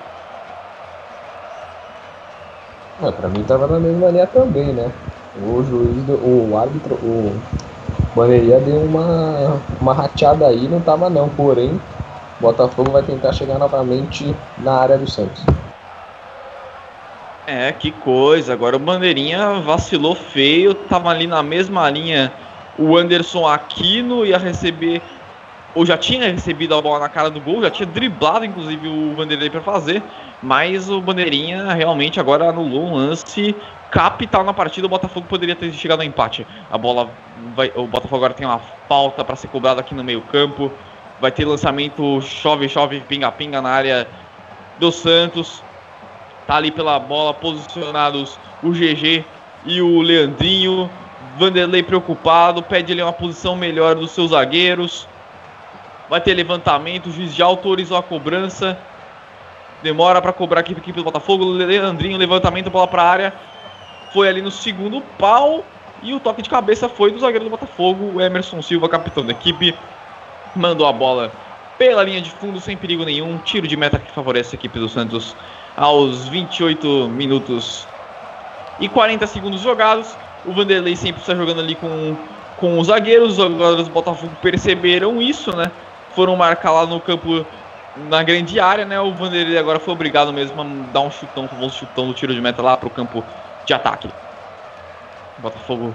É, 3.02 3.12
pra 3.12 3.30
mim 3.30 3.44
tava 3.44 3.68
na 3.68 3.80
mesma 3.80 4.10
linha 4.10 4.28
também, 4.28 4.74
né? 4.74 4.92
O 5.40 5.64
juiz, 5.64 6.04
do, 6.06 6.14
o 6.14 6.58
árbitro, 6.58 6.96
o 6.96 7.40
Bandeirinha 8.16 8.60
deu 8.60 8.82
uma, 8.82 9.62
uma 9.80 9.94
rateada 9.94 10.48
aí, 10.48 10.68
não 10.68 10.82
tava 10.82 11.08
não, 11.08 11.30
porém, 11.30 11.80
Botafogo 12.40 12.92
vai 12.92 13.04
tentar 13.04 13.32
chegar 13.34 13.60
novamente 13.60 14.36
na 14.58 14.74
área 14.74 14.98
do 14.98 15.10
Santos. 15.10 15.44
É, 17.48 17.72
que 17.72 17.92
coisa. 17.92 18.52
Agora 18.52 18.76
o 18.76 18.80
Bandeirinha 18.80 19.54
vacilou 19.62 20.14
feio, 20.14 20.74
tava 20.74 21.10
ali 21.10 21.26
na 21.26 21.42
mesma 21.42 21.90
linha. 21.90 22.30
O 22.78 22.98
Anderson 22.98 23.48
Aquino 23.48 24.26
ia 24.26 24.38
receber, 24.38 25.02
ou 25.74 25.86
já 25.86 25.98
tinha 25.98 26.30
recebido 26.30 26.76
a 26.76 26.82
bola 26.82 27.00
na 27.00 27.08
cara 27.08 27.30
do 27.30 27.40
gol, 27.40 27.62
já 27.62 27.72
tinha 27.72 27.88
driblado 27.88 28.44
inclusive 28.44 28.90
o 28.90 29.16
Vanderlei 29.16 29.50
para 29.50 29.62
fazer, 29.62 30.04
mas 30.44 30.90
o 30.90 31.00
Bandeirinha 31.00 31.72
realmente 31.72 32.20
agora 32.20 32.50
anulou 32.50 32.86
um 32.86 32.96
lance 32.96 33.56
capital 33.92 34.44
na 34.44 34.54
partida. 34.54 34.86
O 34.86 34.90
Botafogo 34.90 35.26
poderia 35.30 35.56
ter 35.56 35.72
chegado 35.72 36.02
ao 36.02 36.06
empate. 36.06 36.46
A 36.70 36.78
bola 36.78 37.10
vai, 37.56 37.72
o 37.76 37.88
Botafogo 37.88 38.18
agora 38.18 38.34
tem 38.34 38.46
uma 38.46 38.60
falta 38.90 39.24
para 39.24 39.38
ser 39.38 39.48
cobrada 39.48 39.80
aqui 39.80 39.96
no 39.96 40.04
meio-campo. 40.04 40.70
Vai 41.22 41.32
ter 41.32 41.46
lançamento 41.46 42.22
chove, 42.22 42.68
chove, 42.68 43.00
pinga, 43.00 43.32
pinga 43.32 43.62
na 43.62 43.70
área 43.70 44.06
do 44.78 44.92
Santos. 44.92 45.64
Tá 46.48 46.56
ali 46.56 46.72
pela 46.72 46.98
bola 46.98 47.34
posicionados 47.34 48.40
o 48.64 48.72
GG 48.72 49.26
e 49.66 49.82
o 49.82 50.02
Leandrinho. 50.02 50.90
Vanderlei 51.38 51.84
preocupado, 51.84 52.64
pede 52.64 52.94
ali 52.94 53.04
uma 53.04 53.14
posição 53.14 53.56
melhor 53.56 53.96
dos 53.96 54.12
seus 54.12 54.32
zagueiros. 54.32 55.08
Vai 56.10 56.22
ter 56.22 56.34
levantamento, 56.34 57.08
o 57.08 57.12
juiz 57.12 57.36
já 57.36 57.46
autorizou 57.46 57.98
a 57.98 58.02
cobrança. 58.02 58.80
Demora 59.84 60.22
para 60.22 60.34
cobrar 60.34 60.62
aqui 60.62 60.74
a 60.74 60.78
equipe 60.78 60.98
do 60.98 61.04
Botafogo. 61.04 61.44
Leandrinho, 61.46 62.18
levantamento, 62.18 62.70
bola 62.70 62.88
para 62.88 63.04
a 63.04 63.10
área. 63.10 63.34
Foi 64.14 64.28
ali 64.28 64.42
no 64.42 64.50
segundo 64.50 65.02
pau. 65.20 65.64
E 66.02 66.14
o 66.14 66.20
toque 66.20 66.42
de 66.42 66.50
cabeça 66.50 66.88
foi 66.88 67.12
do 67.12 67.20
zagueiro 67.20 67.46
do 67.46 67.52
Botafogo, 67.52 68.14
o 68.16 68.22
Emerson 68.22 68.62
Silva, 68.62 68.88
capitão 68.88 69.26
da 69.26 69.32
equipe. 69.32 69.76
Mandou 70.56 70.88
a 70.88 70.94
bola 70.94 71.32
pela 71.78 72.04
linha 72.04 72.22
de 72.22 72.32
fundo 72.32 72.60
sem 72.60 72.78
perigo 72.78 73.04
nenhum. 73.04 73.38
Tiro 73.40 73.68
de 73.68 73.76
meta 73.76 74.00
que 74.00 74.12
favorece 74.12 74.56
a 74.56 74.58
equipe 74.58 74.80
do 74.80 74.88
Santos 74.88 75.36
aos 75.78 76.28
28 76.28 77.08
minutos 77.08 77.88
e 78.80 78.90
40 78.90 79.28
segundos 79.28 79.62
jogados. 79.62 80.18
O 80.44 80.52
Vanderlei 80.52 80.96
sempre 80.96 81.22
está 81.22 81.36
jogando 81.36 81.62
ali 81.62 81.76
com, 81.76 82.18
com 82.60 82.80
os 82.80 82.88
zagueiros. 82.88 83.38
Os 83.38 83.38
jogadores 83.38 83.88
do 83.88 83.94
Botafogo 83.94 84.32
perceberam 84.42 85.22
isso, 85.22 85.56
né? 85.56 85.72
Foram 86.16 86.36
marcar 86.36 86.72
lá 86.72 86.86
no 86.88 87.00
campo, 87.00 87.46
na 88.10 88.24
grande 88.24 88.60
área, 88.60 88.86
né? 88.86 89.00
O 89.00 89.14
Vanderlei 89.14 89.58
agora 89.58 89.80
foi 89.80 89.94
obrigado 89.94 90.34
mesmo 90.34 90.60
a 90.60 90.66
dar 90.92 91.02
um 91.02 91.12
chutão, 91.12 91.48
famoso 91.48 91.76
chutão 91.76 92.08
do 92.08 92.14
tiro 92.14 92.34
de 92.34 92.42
meta 92.42 92.62
lá 92.62 92.76
para 92.76 92.88
o 92.88 92.92
campo 92.92 93.24
de 93.66 93.74
ataque. 93.74 94.10
Botafogo 95.38 95.94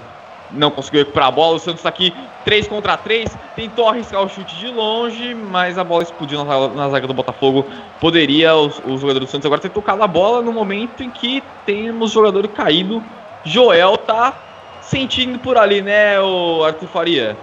não 0.51 0.71
conseguiu 0.71 0.99
recuperar 1.01 1.29
a 1.29 1.31
bola. 1.31 1.55
O 1.55 1.59
Santos 1.59 1.79
está 1.79 1.89
aqui 1.89 2.13
3 2.45 2.67
contra 2.67 2.97
3. 2.97 3.35
Tentou 3.55 3.87
arriscar 3.87 4.23
o 4.23 4.29
chute 4.29 4.55
de 4.55 4.67
longe, 4.67 5.33
mas 5.33 5.77
a 5.77 5.83
bola 5.83 6.03
explodiu 6.03 6.43
na, 6.43 6.67
na 6.69 6.89
zaga 6.89 7.07
do 7.07 7.13
Botafogo. 7.13 7.65
Poderia 7.99 8.55
os, 8.55 8.79
os 8.85 9.01
jogadores 9.01 9.27
do 9.27 9.31
Santos 9.31 9.45
agora 9.45 9.61
ter 9.61 9.69
tocado 9.69 10.03
a 10.03 10.07
bola 10.07 10.41
no 10.41 10.51
momento 10.51 11.03
em 11.03 11.09
que 11.09 11.43
temos 11.65 12.11
jogador 12.11 12.47
caído. 12.49 13.03
Joel 13.45 13.97
tá 13.97 14.33
sentindo 14.81 15.39
por 15.39 15.57
ali, 15.57 15.81
né, 15.81 16.19
o 16.19 16.63
Arthur 16.63 16.87
Faria? 16.87 17.37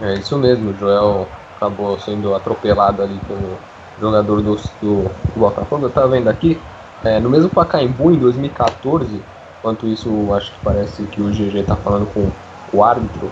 É 0.00 0.14
isso 0.14 0.36
mesmo, 0.36 0.70
o 0.70 0.74
Joel 0.74 1.28
acabou 1.56 1.98
sendo 2.00 2.34
atropelado 2.34 3.02
ali 3.02 3.18
pelo 3.26 3.58
jogador 4.00 4.42
do, 4.42 4.56
do, 4.56 5.02
do 5.02 5.10
Botafogo. 5.36 5.86
Eu 5.86 5.90
tava 5.90 6.08
vendo 6.08 6.28
aqui, 6.28 6.60
é, 7.04 7.20
no 7.20 7.30
mesmo 7.30 7.48
Pacaembu, 7.48 8.10
em 8.10 8.18
2014, 8.18 9.22
Enquanto 9.62 9.86
isso, 9.86 10.10
acho 10.34 10.50
que 10.50 10.58
parece 10.64 11.04
que 11.04 11.22
o 11.22 11.30
GG 11.30 11.62
tá 11.62 11.76
falando 11.76 12.12
com 12.12 12.28
o 12.76 12.82
árbitro. 12.82 13.30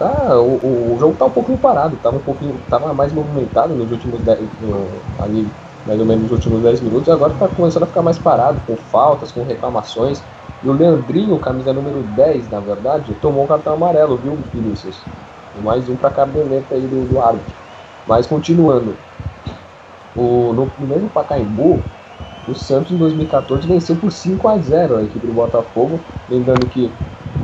Tá, 0.00 0.36
o, 0.36 0.56
o, 0.56 0.96
jogo 0.98 1.14
tá 1.14 1.26
um 1.26 1.30
pouquinho 1.30 1.58
parado, 1.58 1.96
tava 2.02 2.16
um 2.16 2.20
pouquinho, 2.20 2.58
tava 2.68 2.92
mais 2.92 3.12
movimentado 3.12 3.72
nos 3.74 3.88
últimos 3.92 4.20
10, 4.22 4.40
no, 4.62 4.88
ali, 5.22 5.46
mais 5.86 6.00
ou 6.00 6.06
menos 6.06 6.22
nos 6.22 6.32
últimos 6.32 6.60
10 6.62 6.80
minutos, 6.80 7.08
agora 7.08 7.32
tá 7.38 7.46
começando 7.46 7.84
a 7.84 7.86
ficar 7.86 8.02
mais 8.02 8.18
parado, 8.18 8.58
com 8.66 8.74
faltas, 8.76 9.30
com 9.30 9.44
reclamações. 9.44 10.20
E 10.64 10.68
o 10.68 10.72
Leandrinho, 10.72 11.38
camisa 11.38 11.72
número 11.72 12.02
10, 12.16 12.50
na 12.50 12.58
verdade, 12.58 13.14
tomou 13.22 13.44
um 13.44 13.46
cartão 13.46 13.74
amarelo, 13.74 14.16
viu, 14.16 14.36
Vinícius? 14.52 14.98
Mais 15.62 15.88
um 15.88 15.94
pra 15.94 16.10
caderneta 16.10 16.74
aí 16.74 16.80
do, 16.80 17.06
do 17.06 17.20
árbitro. 17.20 17.54
Mas 18.08 18.26
continuando, 18.26 18.96
o, 20.16 20.52
no, 20.52 20.68
no 20.78 20.86
mesmo 20.88 21.08
Pacaembu, 21.10 21.80
o 22.50 22.54
Santos 22.54 22.92
em 22.92 22.96
2014 22.96 23.66
venceu 23.66 23.96
por 23.96 24.10
5 24.10 24.48
a 24.48 24.58
0 24.58 24.96
a 24.96 25.02
equipe 25.02 25.26
do 25.26 25.32
Botafogo. 25.32 26.00
Lembrando 26.28 26.66
que 26.66 26.90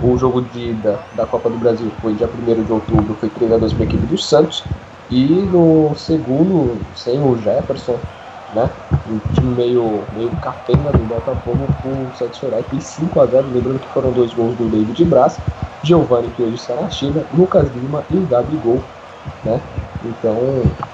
o 0.03 0.17
jogo 0.19 0.43
de 0.43 0.71
ida 0.71 0.99
da 1.15 1.25
Copa 1.25 1.49
do 1.49 1.57
Brasil 1.57 1.91
foi 2.01 2.15
dia 2.15 2.29
1 2.29 2.65
de 2.65 2.73
outubro, 2.73 3.15
foi 3.21 3.29
3 3.31 3.53
a 3.53 3.59
2 3.59 3.73
para 3.73 3.85
a 3.85 3.87
equipe 3.87 4.07
do 4.07 4.19
Santos. 4.19 4.65
E 5.11 5.25
no 5.25 5.95
segundo, 5.95 6.77
sem 6.97 7.21
o 7.21 7.37
Jefferson, 7.39 7.97
né? 8.55 8.69
Um 9.09 9.19
time 9.35 9.55
meio, 9.55 10.03
meio 10.17 10.31
capenga 10.43 10.91
do 10.91 11.05
Botafogo, 11.05 11.69
o 11.85 12.17
Santos 12.17 12.39
foi 12.39 12.51
lá 12.51 12.61
e 12.61 12.65
fez 12.65 12.85
5 12.85 13.21
a 13.21 13.27
0 13.27 13.47
Lembrando 13.53 13.79
que 13.79 13.89
foram 13.89 14.11
dois 14.11 14.33
gols 14.35 14.57
do 14.57 14.69
David 14.69 15.05
Braz, 15.05 15.39
Giovanni, 15.85 16.29
que 16.37 16.43
hoje 16.43 16.57
está 16.57 16.75
na 16.75 16.91
China, 16.91 17.23
Lucas 17.33 17.69
Lima 17.75 18.05
e 18.11 18.17
o 18.17 18.27
Gabigol 18.27 18.83
né? 19.45 19.61
Então, 20.05 20.35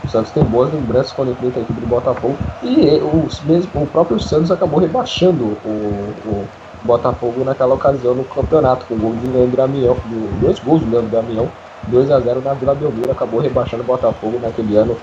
o 0.05 0.09
Santos 0.09 0.31
tem 0.33 0.43
boas 0.45 0.73
lembranças 0.73 1.13
quando 1.13 1.33
enfrenta 1.33 1.59
a 1.59 1.63
equipe 1.63 1.81
do 1.81 1.87
Botafogo. 1.87 2.37
E 2.63 3.01
os 3.25 3.41
mesmo, 3.43 3.83
o 3.83 3.87
próprio 3.87 4.19
Santos 4.21 4.51
acabou 4.51 4.81
rebaixando 4.81 5.57
o, 5.65 6.15
o 6.27 6.49
Botafogo 6.83 7.45
naquela 7.45 7.75
ocasião 7.75 8.15
no 8.15 8.25
campeonato, 8.25 8.87
com 8.87 8.95
o 8.95 8.99
gol 8.99 9.15
de 9.15 9.27
Leandro 9.27 9.57
Damião, 9.57 9.97
dois 10.41 10.59
gols 10.61 10.81
de 10.81 10.91
Leandro 10.91 11.11
Damião, 11.11 11.49
2 11.89 12.11
a 12.11 12.21
0 12.21 12.41
na 12.43 12.55
Vila 12.55 12.75
Belmiro, 12.75 13.11
acabou 13.11 13.41
rebaixando 13.41 13.83
o 13.83 13.87
Botafogo 13.87 14.39
naquele 14.41 14.77
ano 14.77 14.97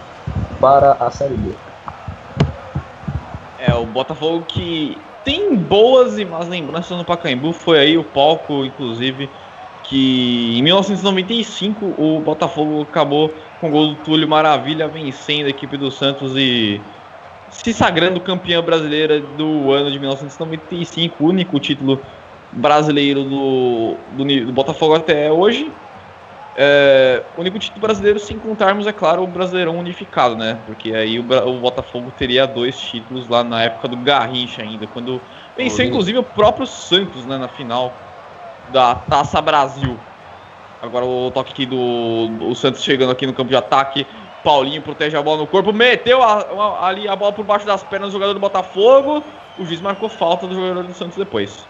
para 0.60 0.94
a 0.94 1.12
Série 1.12 1.36
B. 1.36 1.52
É, 3.60 3.74
o 3.76 3.86
Botafogo 3.86 4.46
que 4.48 4.98
tem 5.24 5.56
boas 5.56 6.18
e 6.18 6.26
más 6.26 6.48
lembranças 6.48 6.98
no 6.98 7.04
Pacaembu, 7.04 7.52
foi 7.52 7.80
aí 7.80 7.98
o 7.98 8.04
palco, 8.04 8.66
inclusive, 8.66 9.30
que 9.90 10.56
em 10.56 10.62
1995 10.62 11.96
o 11.98 12.20
Botafogo 12.20 12.84
acabou 12.84 13.34
com 13.60 13.70
o 13.70 13.72
gol 13.72 13.88
do 13.88 13.96
Túlio 13.96 14.28
Maravilha 14.28 14.88
vencendo 14.88 15.48
a 15.48 15.50
equipe 15.50 15.76
do 15.78 15.90
Santos 15.90 16.34
e 16.38 16.80
se 17.50 17.74
sagrando 17.74 18.22
campeã 18.22 18.62
brasileira 18.62 19.20
do 19.20 19.72
ano 19.72 19.90
de 19.90 19.98
1995, 19.98 21.26
único 21.26 21.60
título 21.60 22.00
brasileiro 22.52 23.24
do, 23.24 23.96
do, 24.16 24.46
do 24.46 24.54
Botafogo 24.54 24.94
até 24.94 25.32
hoje. 25.32 25.72
É, 26.56 27.24
único 27.36 27.58
título 27.58 27.82
brasileiro, 27.82 28.20
sem 28.20 28.38
contarmos, 28.38 28.86
é 28.86 28.92
claro, 28.92 29.24
o 29.24 29.28
Brasileirão 29.28 29.80
unificado, 29.80 30.36
né? 30.36 30.60
Porque 30.68 30.94
aí 30.94 31.18
o, 31.18 31.24
o 31.24 31.60
Botafogo 31.62 32.12
teria 32.16 32.46
dois 32.46 32.78
títulos 32.78 33.28
lá 33.28 33.44
na 33.44 33.64
época 33.64 33.88
do 33.88 33.98
Garrincha 33.98 34.62
ainda, 34.62 34.86
quando 34.86 35.20
venceu 35.58 35.86
inclusive 35.86 36.18
o 36.20 36.24
próprio 36.24 36.68
Santos 36.68 37.26
né, 37.26 37.38
na 37.38 37.48
final 37.48 38.09
da 38.72 38.96
Taça 38.96 39.42
Brasil. 39.42 39.98
Agora 40.82 41.06
o 41.06 41.32
toque 41.32 41.52
aqui 41.52 41.66
do, 41.66 42.28
do 42.28 42.56
Santos 42.56 42.84
chegando 42.84 43.12
aqui 43.12 43.28
no 43.28 43.34
campo 43.34 43.50
de 43.50 43.56
ataque. 43.56 44.08
Paulinho 44.44 44.82
protege 44.82 45.18
a 45.18 45.22
bola 45.22 45.40
no 45.40 45.48
corpo, 45.48 45.74
meteu 45.74 46.24
a, 46.24 46.40
a, 46.42 46.88
ali 46.88 47.08
a 47.08 47.16
bola 47.16 47.34
por 47.34 47.44
baixo 47.44 47.66
das 47.66 47.84
pernas 47.84 48.10
do 48.10 48.14
jogador 48.14 48.34
do 48.34 48.40
Botafogo. 48.40 49.24
O 49.58 49.66
juiz 49.66 49.82
marcou 49.82 50.08
falta 50.08 50.48
do 50.48 50.56
jogador 50.56 50.84
do 50.84 50.94
Santos 50.94 51.18
depois. 51.18 51.68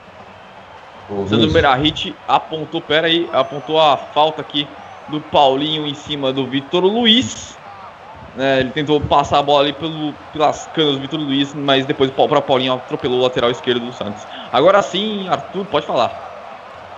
O 1.10 1.28
Sandro 1.28 1.50
Berahit 1.50 2.16
apontou, 2.28 2.80
pera 2.82 3.08
aí, 3.08 3.28
apontou 3.34 3.82
a 3.82 3.97
falta 3.97 4.41
aqui 4.41 4.68
do 5.10 5.20
Paulinho 5.20 5.88
em 5.88 5.95
cima 5.95 6.32
do 6.32 6.45
Vitor 6.45 6.84
Luiz. 6.84 7.58
É, 8.38 8.60
ele 8.60 8.70
tentou 8.70 9.02
passar 9.02 9.39
a 9.39 9.41
bola 9.41 9.64
ali 9.64 9.74
pelo, 9.74 10.14
pelas 10.32 10.68
canas 10.68 10.93
do 10.93 11.02
Vitor 11.02 11.20
Luiz, 11.20 11.52
mas 11.56 11.88
depois 11.88 12.12
o 12.16 12.41
Paulinho 12.41 12.74
atropelou 12.74 13.20
o 13.20 13.24
lateral 13.24 13.50
esquerdo 13.50 13.88
do 13.88 13.91
Santos. 13.91 14.24
Agora 14.54 14.84
sim, 14.84 15.28
Arthur, 15.28 15.66
pode 15.66 15.88
falar. 15.88 16.29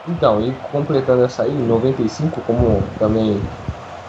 Então, 0.07 0.41
e 0.41 0.51
completando 0.71 1.23
essa 1.23 1.43
aí, 1.43 1.51
em 1.51 1.67
95, 1.67 2.41
como 2.41 2.81
também 2.97 3.39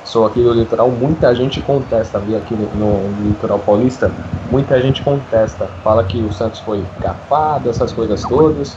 sou 0.04 0.26
aqui 0.26 0.42
do 0.42 0.52
litoral, 0.52 0.90
muita 0.90 1.34
gente 1.34 1.60
contesta, 1.60 2.18
vi 2.18 2.34
aqui 2.34 2.54
no, 2.54 2.66
no, 2.74 3.28
litoral 3.28 3.58
paulista, 3.58 4.10
muita 4.50 4.80
gente 4.80 5.02
contesta, 5.02 5.66
fala 5.84 6.02
que 6.04 6.18
o 6.18 6.32
Santos 6.32 6.60
foi 6.60 6.82
gafado, 6.98 7.68
essas 7.68 7.92
coisas 7.92 8.22
todas. 8.22 8.76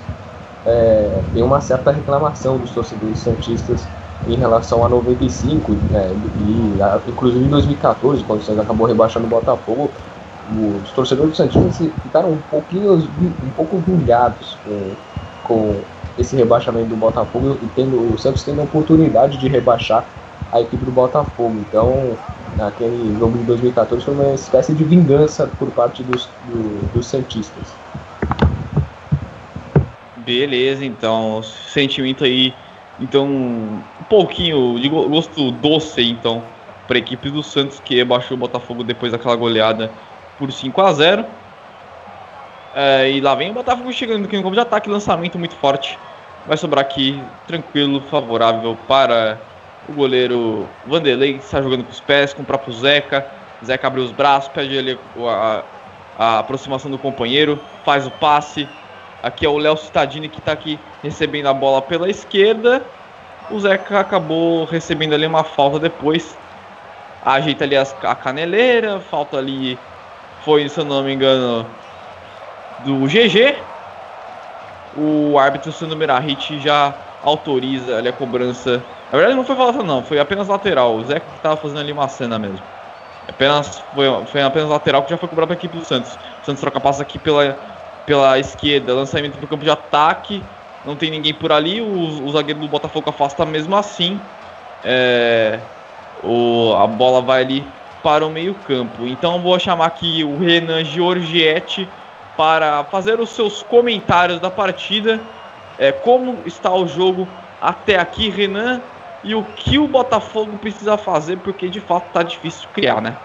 É, 0.66 1.22
tem 1.34 1.44
uma 1.44 1.62
certa 1.62 1.92
reclamação 1.92 2.58
dos 2.58 2.72
torcedores 2.72 3.20
santistas 3.20 3.86
em 4.28 4.36
relação 4.36 4.84
a 4.84 4.90
95, 4.90 5.72
né, 5.92 6.12
e 6.40 6.82
a, 6.82 7.00
inclusive 7.08 7.46
em 7.46 7.50
2014, 7.50 8.24
quando 8.24 8.42
o 8.42 8.44
Santos 8.44 8.62
acabou 8.62 8.88
rebaixando 8.88 9.26
o 9.26 9.30
Botafogo, 9.30 9.90
os 10.84 10.92
torcedores 10.92 11.32
do 11.32 11.38
Santos 11.38 11.78
ficaram 12.04 12.32
um 12.32 12.38
pouquinho, 12.50 12.94
um 12.94 13.50
pouco 13.56 13.78
vingados 13.78 14.58
com, 14.64 14.92
com 15.44 15.82
esse 16.18 16.36
rebaixamento 16.36 16.88
do 16.88 16.96
Botafogo 16.96 17.58
e 17.62 17.66
tendo, 17.76 18.14
o 18.14 18.18
Santos 18.18 18.44
tendo 18.44 18.62
a 18.62 18.64
oportunidade 18.64 19.38
de 19.38 19.48
rebaixar 19.48 20.06
a 20.52 20.62
equipe 20.62 20.84
do 20.86 20.92
Botafogo. 20.92 21.56
Então, 21.68 22.18
naquele 22.58 23.18
jogo 23.20 23.38
de 23.38 23.44
2014 23.44 24.04
foi 24.04 24.14
uma 24.14 24.34
espécie 24.34 24.74
de 24.74 24.84
vingança 24.84 25.50
por 25.60 25.70
parte 25.72 26.04
dos, 26.04 26.30
do, 26.46 26.94
dos 26.94 27.08
Santistas. 27.08 27.74
Beleza, 30.18 30.84
então, 30.84 31.44
sentimento 31.44 32.24
aí, 32.24 32.54
então, 33.00 33.28
um 33.28 33.82
pouquinho 34.10 34.80
de 34.80 34.90
gosto 34.90 35.52
doce, 35.52 36.02
então, 36.02 36.42
para 36.88 36.98
a 36.98 37.00
equipe 37.00 37.30
do 37.30 37.44
Santos 37.44 37.80
que 37.80 37.96
rebaixou 37.96 38.36
o 38.36 38.40
Botafogo 38.40 38.84
depois 38.84 39.12
daquela 39.12 39.36
goleada 39.36 39.92
por 40.40 40.52
5 40.52 40.82
a 40.82 40.94
0 40.94 41.26
é, 42.76 43.10
e 43.10 43.22
lá 43.22 43.34
vem 43.34 43.52
o 43.52 43.54
Botafogo 43.54 43.94
chegando 43.94 44.26
aqui 44.26 44.36
no 44.36 44.44
campo 44.44 44.54
de 44.54 44.60
ataque, 44.60 44.90
lançamento 44.90 45.40
muito 45.40 45.56
forte. 45.56 45.98
Vai 46.46 46.58
sobrar 46.58 46.84
aqui, 46.84 47.24
tranquilo, 47.48 48.02
favorável 48.02 48.78
para 48.86 49.40
o 49.88 49.94
goleiro 49.94 50.68
Vanderlei, 50.86 51.36
que 51.36 51.46
está 51.46 51.62
jogando 51.62 51.86
com 51.86 51.92
os 51.92 52.02
pés, 52.02 52.34
com 52.34 52.42
o 52.42 52.46
próprio 52.46 52.74
Zeca. 52.74 53.26
Zeca 53.64 53.88
abre 53.88 54.02
os 54.02 54.12
braços, 54.12 54.50
pede 54.50 54.78
ali 54.78 55.00
a, 55.26 55.64
a 56.20 56.40
aproximação 56.40 56.92
do 56.92 56.98
companheiro, 56.98 57.58
faz 57.86 58.06
o 58.06 58.12
passe. 58.12 58.68
Aqui 59.24 59.46
é 59.46 59.50
o 59.50 59.58
Léo 59.58 59.78
Cittadini 59.78 60.28
que 60.28 60.40
está 60.40 60.52
aqui 60.52 60.78
recebendo 61.02 61.48
a 61.48 61.54
bola 61.54 61.82
pela 61.82 62.10
esquerda. 62.10 62.84
O 63.50 63.58
Zeca 63.58 64.02
acabou 64.02 64.66
recebendo 64.66 65.14
ali 65.14 65.26
uma 65.26 65.46
falta 65.46 65.80
depois. 65.80 66.38
Ajeita 67.24 67.64
ali 67.64 67.78
as, 67.78 67.96
a 68.04 68.14
caneleira, 68.16 69.00
falta 69.00 69.38
ali, 69.38 69.80
foi, 70.44 70.68
se 70.68 70.78
eu 70.78 70.86
não 70.86 71.02
me 71.02 71.14
engano, 71.14 71.66
do 72.84 73.06
GG. 73.08 73.56
O 74.98 75.38
árbitro 75.38 75.72
Sandro 75.72 75.98
Merahit 75.98 76.60
já 76.60 76.94
autoriza 77.24 77.98
ali 77.98 78.08
a 78.08 78.14
cobrança. 78.14 78.82
Na 79.12 79.18
verdade 79.18 79.36
não 79.36 79.44
foi 79.44 79.56
falta 79.56 79.84
não, 79.84 80.04
foi 80.04 80.20
apenas 80.20 80.48
lateral. 80.48 80.96
O 80.96 81.04
Zeca 81.04 81.26
que 81.26 81.36
estava 81.38 81.58
fazendo 81.58 81.80
ali 81.80 81.92
uma 81.92 82.08
cena 82.08 82.40
mesmo. 82.40 82.62
Apenas, 83.28 83.84
foi, 83.94 84.06
foi 84.28 84.42
apenas 84.42 84.70
lateral 84.70 85.04
que 85.04 85.10
já 85.10 85.18
foi 85.18 85.28
cobrado 85.28 85.48
para 85.48 85.56
a 85.56 85.60
equipe 85.60 85.78
do 85.78 85.84
Santos. 85.84 86.14
O 86.42 86.46
Santos 86.46 86.62
troca 86.62 86.80
passa 86.80 87.02
aqui 87.02 87.18
pela, 87.18 87.58
pela 88.06 88.38
esquerda, 88.40 88.94
lançamento 88.94 89.38
para 89.38 89.46
o 89.46 89.48
campo 89.48 89.64
de 89.64 89.70
ataque. 89.70 90.44
Não 90.86 90.96
tem 90.96 91.10
ninguém 91.10 91.34
por 91.34 91.52
ali. 91.52 91.82
O, 91.82 92.24
o 92.24 92.32
zagueiro 92.32 92.60
do 92.60 92.68
Botafogo 92.68 93.10
afasta 93.10 93.44
mesmo 93.46 93.76
assim. 93.76 94.20
É, 94.84 95.60
o, 96.24 96.74
a 96.76 96.86
bola 96.86 97.22
vai 97.22 97.42
ali 97.42 97.68
para 98.04 98.26
o 98.26 98.30
meio-campo. 98.30 99.08
Então 99.08 99.42
vou 99.42 99.58
chamar 99.58 99.88
aqui 99.88 100.24
o 100.24 100.38
Renan 100.38 100.84
Giorgietti 100.84 101.90
para 102.38 102.84
fazer 102.86 103.20
os 103.20 103.30
seus 103.30 103.64
comentários 103.64 104.40
da 104.40 104.50
partida. 104.50 105.20
É, 105.78 105.92
como 105.92 106.38
está 106.46 106.74
o 106.74 106.88
jogo 106.88 107.28
até 107.62 107.98
aqui, 107.98 108.30
Renan? 108.30 108.82
E 109.24 109.34
o 109.34 109.44
que 109.44 109.80
o 109.80 109.88
Botafogo 109.88 110.58
precisa 110.58 110.98
fazer, 110.98 111.38
porque 111.38 111.68
de 111.68 111.82
fato 111.82 112.08
está 112.08 112.22
difícil 112.22 112.68
criar, 112.74 113.02
né? 113.02 113.18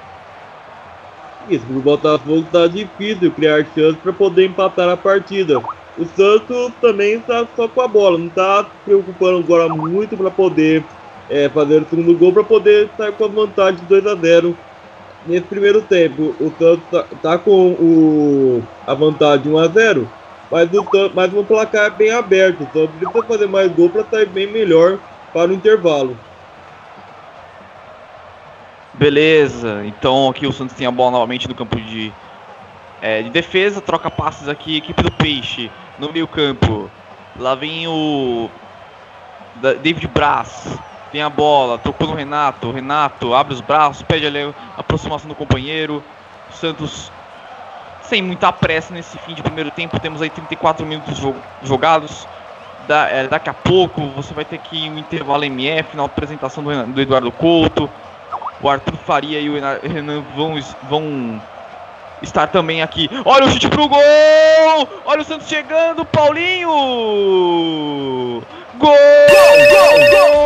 Isso, 1.48 1.64
o 1.68 1.80
Botafogo 1.80 2.40
está 2.40 2.66
difícil 2.66 3.30
criar 3.32 3.64
chances 3.74 3.96
para 4.02 4.12
poder 4.12 4.46
empatar 4.46 4.88
a 4.88 4.96
partida. 4.96 5.58
O 5.98 6.04
Santos 6.16 6.72
também 6.80 7.14
está 7.14 7.46
só 7.54 7.68
com 7.68 7.80
a 7.80 7.88
bola, 7.88 8.16
não 8.16 8.28
está 8.28 8.66
preocupando 8.84 9.38
agora 9.38 9.68
muito 9.68 10.16
para 10.16 10.30
poder 10.30 10.84
é, 11.28 11.48
fazer 11.48 11.82
o 11.82 11.88
segundo 11.88 12.16
gol, 12.16 12.32
para 12.32 12.44
poder 12.44 12.88
sair 12.96 13.12
com 13.12 13.24
a 13.24 13.28
vantagem 13.28 13.80
de 13.80 13.86
2 13.86 14.06
a 14.06 14.14
0 14.14 14.56
nesse 15.26 15.46
primeiro 15.46 15.82
tempo, 15.82 16.34
o 16.40 16.52
Santos 16.58 16.84
tá, 16.90 17.04
tá, 17.22 17.38
com 17.38 17.72
o, 17.72 18.62
a 18.86 18.94
vantagem 18.94 19.52
1 19.52 19.58
a 19.58 19.68
0 19.68 20.10
mas 20.50 20.68
o, 20.72 20.84
mas 21.14 21.32
o 21.32 21.44
placar 21.44 21.86
é 21.86 21.90
bem 21.90 22.10
aberto. 22.10 22.62
Então 22.62 22.88
precisa 22.88 23.22
fazer 23.22 23.46
mais 23.46 23.70
gol 23.70 23.88
para 23.88 24.04
sair 24.04 24.26
bem 24.26 24.48
melhor 24.48 24.98
para 25.32 25.50
o 25.50 25.54
intervalo. 25.54 26.16
Beleza, 28.94 29.82
então 29.86 30.28
aqui 30.28 30.46
o 30.46 30.52
Santos 30.52 30.76
tem 30.76 30.86
a 30.86 30.90
bola 30.90 31.12
novamente 31.12 31.48
no 31.48 31.54
campo 31.54 31.80
de, 31.80 32.12
é, 33.00 33.22
de 33.22 33.30
defesa, 33.30 33.80
troca 33.80 34.10
passes 34.10 34.48
aqui, 34.48 34.76
equipe 34.76 35.02
do 35.02 35.12
Peixe 35.12 35.70
no 35.98 36.12
meio 36.12 36.26
campo. 36.26 36.90
Lá 37.38 37.54
vem 37.54 37.86
o 37.86 38.50
David 39.80 40.08
Braz, 40.08 40.76
tem 41.10 41.22
a 41.22 41.30
bola, 41.30 41.78
tocou 41.78 42.06
no 42.06 42.14
Renato, 42.14 42.70
Renato 42.70 43.34
abre 43.34 43.54
os 43.54 43.60
braços, 43.60 44.02
pede 44.02 44.26
ali 44.26 44.42
a 44.42 44.80
aproximação 44.80 45.28
do 45.28 45.34
companheiro. 45.34 46.02
O 46.48 46.52
Santos 46.52 47.10
sem 48.02 48.22
muita 48.22 48.52
pressa 48.52 48.92
nesse 48.92 49.16
fim 49.18 49.34
de 49.34 49.42
primeiro 49.42 49.70
tempo, 49.70 50.00
temos 50.00 50.20
aí 50.20 50.30
34 50.30 50.84
minutos 50.84 51.18
jogados. 51.62 52.26
Da, 52.88 53.08
é, 53.08 53.28
daqui 53.28 53.48
a 53.48 53.54
pouco 53.54 54.00
você 54.16 54.34
vai 54.34 54.44
ter 54.44 54.58
que 54.58 54.90
um 54.90 54.98
intervalo 54.98 55.44
MF 55.44 55.96
na 55.96 56.04
apresentação 56.04 56.64
do, 56.64 56.86
do 56.86 57.00
Eduardo 57.00 57.30
Couto. 57.30 57.88
O 58.60 58.68
Arthur 58.68 58.96
Faria 58.96 59.40
e 59.40 59.48
o 59.48 59.54
Renan 59.54 60.24
vão, 60.34 60.60
vão 60.88 61.40
estar 62.20 62.48
também 62.48 62.82
aqui. 62.82 63.08
Olha 63.24 63.46
o 63.46 63.50
chute 63.50 63.68
pro 63.68 63.88
gol! 63.88 64.00
Olha 65.04 65.22
o 65.22 65.24
Santos 65.24 65.48
chegando, 65.48 66.04
Paulinho! 66.04 66.68
Gol! 68.80 68.96
Gol! 68.96 69.58
Gol! 69.68 70.10
gol! 70.10 70.40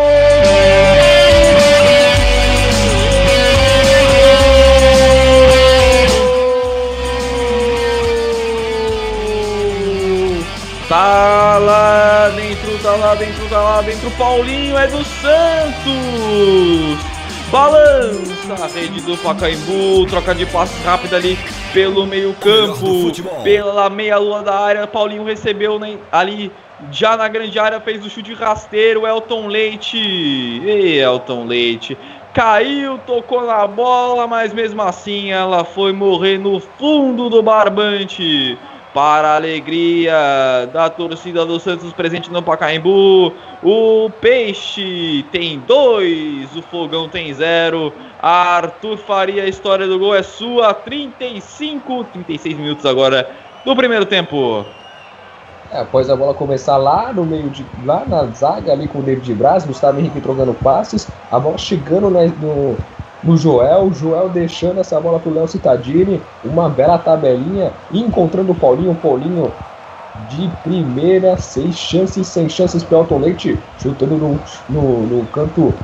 Tá 10.89 11.59
lá 11.59 12.29
dentro, 12.35 12.79
tá 12.83 12.97
lá 12.97 13.15
dentro, 13.15 13.49
tá 13.49 13.61
lá 13.61 13.83
dentro. 13.83 14.11
Paulinho 14.13 14.77
é 14.77 14.89
do 14.89 15.05
Santos. 15.05 15.95
Balança 17.53 18.65
a 18.65 18.67
rede 18.67 19.01
do 19.01 19.17
Pacaembu. 19.17 20.07
Troca 20.07 20.35
de 20.35 20.45
passe 20.47 20.75
rápida 20.85 21.17
ali 21.17 21.39
pelo 21.73 22.05
meio-campo. 22.05 23.13
Pela 23.45 23.89
meia-lua 23.89 24.43
da 24.43 24.59
área. 24.59 24.87
Paulinho 24.89 25.25
recebeu 25.25 25.81
ali 26.11 26.51
já 26.91 27.17
na 27.17 27.29
grande 27.29 27.59
área 27.59 27.81
fez 27.81 28.05
o 28.05 28.11
chute 28.11 28.35
rasteiro, 28.35 29.07
Elton 29.07 29.47
Leite. 29.47 29.99
E 29.99 30.99
Elton 30.99 31.45
Leite 31.45 31.97
caiu, 32.35 32.99
tocou 33.07 33.47
na 33.47 33.65
bola, 33.67 34.27
mas 34.27 34.53
mesmo 34.53 34.83
assim 34.83 35.31
ela 35.31 35.65
foi 35.65 35.93
morrer 35.93 36.37
no 36.37 36.59
fundo 36.61 37.31
do 37.31 37.43
barbante. 37.43 38.59
Para 38.93 39.31
a 39.31 39.37
alegria 39.37 40.71
da 40.73 40.89
torcida 40.89 41.45
do 41.45 41.59
Santos 41.59 41.93
presente 41.93 42.31
no 42.31 42.41
Pacaembu, 42.41 43.35
o 43.61 44.09
Peixe 44.21 45.25
tem 45.33 45.59
dois, 45.59 46.55
o 46.55 46.63
Fogão 46.63 47.09
tem 47.09 47.35
zero. 47.35 47.93
Arthur 48.23 48.97
Faria, 48.99 49.43
a 49.43 49.49
história 49.49 49.89
do 49.89 49.99
gol 49.99 50.15
é 50.15 50.23
sua. 50.23 50.73
35, 50.73 52.05
36 52.05 52.57
minutos 52.57 52.87
agora 52.87 53.29
do 53.65 53.75
primeiro 53.75 54.07
tempo. 54.07 54.65
É, 55.71 55.81
após 55.81 56.11
a 56.11 56.17
bola 56.17 56.35
começar 56.35 56.77
lá 56.77 57.13
no 57.13 57.25
meio 57.25 57.51
de. 57.51 57.67
lá 57.85 58.05
na 58.07 58.25
zaga 58.27 58.73
ali 58.73 58.87
com 58.87 58.99
o 58.99 59.03
David 59.03 59.35
Braz, 59.35 59.65
Gustavo 59.65 59.99
Henrique 59.99 60.21
trocando 60.21 60.55
passes, 60.55 61.09
a 61.31 61.39
bola 61.39 61.59
chegando 61.59 62.11
né, 62.11 62.33
no, 62.41 62.77
no 63.23 63.37
Joel, 63.37 63.93
Joel 63.93 64.29
deixando 64.29 64.81
essa 64.81 65.01
bola 65.01 65.19
pro 65.19 65.33
Léo 65.33 65.49
Cittadini, 65.49 66.21
uma 66.45 66.69
bela 66.69 66.99
tabelinha, 66.99 67.73
encontrando 67.93 68.53
o 68.53 68.55
Paulinho, 68.55 68.95
Paulinho 68.95 69.53
de 70.29 70.49
primeira, 70.63 71.37
sem 71.37 71.73
chances, 71.73 72.29
sem 72.29 72.49
chances 72.49 72.85
para 72.85 72.99
Elton 72.99 73.19
Leite, 73.19 73.59
chutando 73.79 74.17
no, 74.17 74.41
no, 74.69 75.07
no 75.07 75.27
canto 75.27 75.75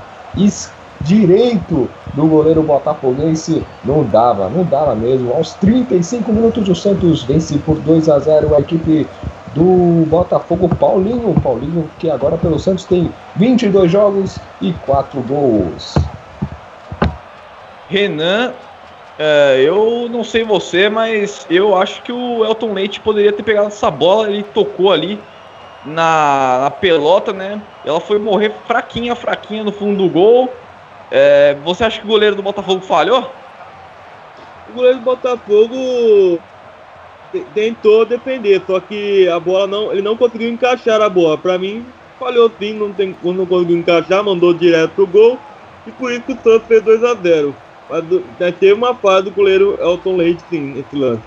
direito 1.02 1.88
do 2.14 2.26
goleiro 2.26 2.62
botafoguense, 2.62 3.62
não 3.84 4.04
dava, 4.04 4.48
não 4.48 4.64
dava 4.64 4.94
mesmo. 4.94 5.32
Aos 5.32 5.54
35 5.54 6.32
minutos 6.32 6.68
o 6.68 6.74
Santos 6.74 7.22
vence 7.22 7.56
por 7.58 7.76
2 7.80 8.08
a 8.08 8.18
0 8.18 8.54
a 8.54 8.60
equipe 8.60 9.06
do 9.54 10.04
Botafogo 10.06 10.68
Paulinho. 10.68 11.34
Paulinho 11.40 11.90
que 11.98 12.10
agora 12.10 12.36
pelo 12.36 12.58
Santos 12.58 12.84
tem 12.84 13.12
22 13.36 13.90
jogos 13.90 14.38
e 14.60 14.72
4 14.72 15.20
gols. 15.22 15.94
Renan, 17.88 18.52
é, 19.18 19.60
eu 19.60 20.08
não 20.10 20.22
sei 20.22 20.44
você, 20.44 20.88
mas 20.88 21.46
eu 21.50 21.76
acho 21.76 22.02
que 22.02 22.12
o 22.12 22.44
Elton 22.44 22.72
Leite 22.72 23.00
poderia 23.00 23.32
ter 23.32 23.42
pegado 23.42 23.66
essa 23.66 23.90
bola, 23.90 24.30
ele 24.30 24.42
tocou 24.42 24.92
ali 24.92 25.20
na, 25.84 26.60
na 26.62 26.70
pelota, 26.70 27.32
né? 27.32 27.60
Ela 27.84 28.00
foi 28.00 28.18
morrer 28.18 28.52
fraquinha, 28.66 29.14
fraquinha 29.14 29.64
no 29.64 29.72
fundo 29.72 30.04
do 30.04 30.08
gol. 30.08 30.52
É, 31.10 31.56
você 31.64 31.84
acha 31.84 31.98
que 31.98 32.06
o 32.06 32.08
goleiro 32.08 32.36
do 32.36 32.42
Botafogo 32.42 32.80
falhou? 32.82 33.30
O 34.70 34.74
goleiro 34.74 34.98
do 34.98 35.04
Botafogo 35.04 36.38
tentou 37.54 38.04
defender, 38.04 38.62
só 38.66 38.80
que 38.80 39.28
a 39.28 39.38
bola 39.38 39.66
não, 39.66 39.92
ele 39.92 40.02
não 40.02 40.16
conseguiu 40.16 40.50
encaixar 40.50 41.00
a 41.00 41.08
bola. 41.08 41.38
Para 41.38 41.58
mim, 41.58 41.84
falhou 42.18 42.50
sim, 42.58 42.74
não, 42.74 42.92
tem, 42.92 43.16
não 43.22 43.46
conseguiu 43.46 43.78
encaixar, 43.78 44.22
mandou 44.22 44.52
direto 44.52 44.92
pro 44.92 45.06
gol 45.06 45.38
e 45.86 45.90
por 45.92 46.12
isso 46.12 46.24
o 46.28 46.34
Santos 46.42 46.66
fez 46.68 46.82
2 46.82 47.04
a 47.04 47.14
0 47.14 47.54
Mas 47.88 48.54
teve 48.56 48.72
uma 48.72 48.94
falha 48.94 49.22
do 49.22 49.30
goleiro 49.30 49.78
Elton 49.80 50.16
Leite 50.16 50.42
sim 50.50 50.60
nesse 50.60 50.94
lance. 50.94 51.22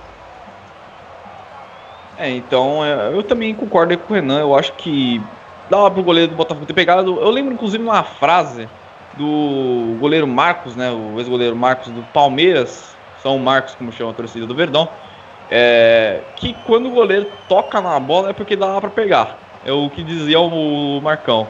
É, 2.18 2.30
então 2.30 2.86
é, 2.86 3.12
eu 3.14 3.24
também 3.24 3.56
concordo 3.56 3.98
com 3.98 4.14
o 4.14 4.16
Renan. 4.16 4.40
Eu 4.40 4.56
acho 4.56 4.74
que 4.74 5.22
dava 5.70 5.90
pro 5.90 6.04
goleiro 6.04 6.32
do 6.32 6.38
Botafogo 6.38 6.66
ter 6.66 6.74
pegado. 6.74 7.20
Eu 7.20 7.30
lembro 7.30 7.54
inclusive 7.54 7.84
uma 7.84 8.04
frase 8.04 8.70
do 9.18 9.98
goleiro 10.00 10.28
Marcos, 10.28 10.76
né? 10.76 10.92
O 10.92 11.20
ex-goleiro 11.20 11.56
Marcos 11.56 11.92
do 11.92 12.04
Palmeiras, 12.14 12.96
São 13.22 13.38
Marcos, 13.40 13.76
como 13.76 13.92
chama 13.92 14.12
a 14.12 14.14
torcida 14.14 14.46
do 14.46 14.56
Verdão. 14.56 14.88
É, 15.56 16.20
que 16.36 16.56
quando 16.66 16.88
o 16.88 16.90
goleiro 16.90 17.28
toca 17.48 17.80
na 17.80 18.00
bola 18.00 18.32
é 18.32 18.34
porque 18.34 18.56
dá 18.56 18.82
para 18.82 18.90
pegar. 18.90 19.38
É 19.64 19.72
o 19.72 19.88
que 19.88 20.02
dizia 20.02 20.40
o 20.40 21.00
Marcão. 21.00 21.48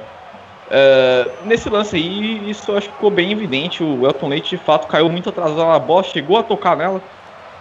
É, 0.69 1.29
nesse 1.45 1.69
lance 1.69 1.95
aí, 1.95 2.49
isso 2.49 2.75
acho 2.75 2.89
que 2.89 2.95
ficou 2.95 3.09
bem 3.09 3.31
evidente. 3.31 3.81
O 3.81 4.05
Elton 4.05 4.27
Leite 4.27 4.49
de 4.49 4.57
fato 4.57 4.87
caiu 4.87 5.07
muito 5.07 5.29
atrasado 5.29 5.65
na 5.65 5.79
bola, 5.79 6.03
chegou 6.03 6.37
a 6.37 6.43
tocar 6.43 6.75
nela, 6.75 7.01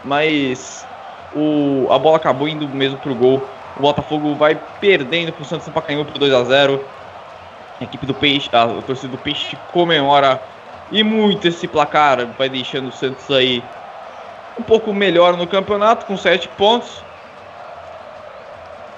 mas 0.03 0.85
o, 1.33 1.87
a 1.89 1.97
bola 1.97 2.17
acabou 2.17 2.49
indo 2.49 2.69
mesmo 2.69 2.99
pro 2.99 3.15
gol. 3.15 3.41
O 3.77 3.81
Botafogo 3.81 4.35
vai 4.35 4.59
perdendo 4.81 5.33
pro 5.33 5.45
Santos 5.45 5.69
Pacaembu 5.69 6.07
por 6.07 6.19
2 6.19 6.35
a 6.35 6.43
0 6.43 6.85
A 7.81 7.85
equipe 7.85 8.05
do 8.05 8.15
Peixe, 8.15 8.49
a, 8.53 8.65
a 8.65 8.83
torcida 8.83 9.13
do 9.13 9.19
Peixe 9.19 9.57
comemora 9.73 10.43
e 10.91 11.05
muito 11.05 11.47
esse 11.47 11.69
placar, 11.69 12.27
vai 12.37 12.49
deixando 12.49 12.89
o 12.89 12.93
Santos 12.93 13.31
aí 13.31 13.63
um 14.59 14.63
pouco 14.63 14.93
melhor 14.93 15.37
no 15.37 15.47
campeonato, 15.47 16.07
com 16.07 16.17
7 16.17 16.49
pontos. 16.51 17.03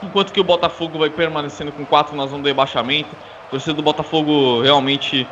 Enquanto 0.03 0.33
que 0.33 0.41
o 0.41 0.45
Botafogo 0.45 0.99
vai 0.99 1.11
permanecendo 1.11 1.73
com 1.73 1.85
4 1.85 2.17
na 2.17 2.27
zona 2.27 2.43
do 2.43 2.47
rebaixamento. 2.47 3.11
A 3.47 3.51
torcida 3.51 3.75
do 3.75 3.83
Botafogo 3.83 4.61
realmente 4.61 5.27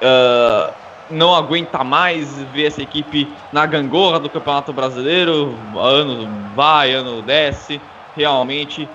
uh, 0.00 0.72
não 1.10 1.34
aguenta 1.34 1.84
mais 1.84 2.42
ver 2.44 2.66
essa 2.66 2.82
equipe 2.82 3.28
na 3.52 3.66
gangorra 3.66 4.18
do 4.18 4.30
Campeonato 4.30 4.72
Brasileiro. 4.72 5.54
Ano 5.76 6.28
vai, 6.54 6.92
ano 6.92 7.22
desce. 7.22 7.80
Realmente, 8.16 8.88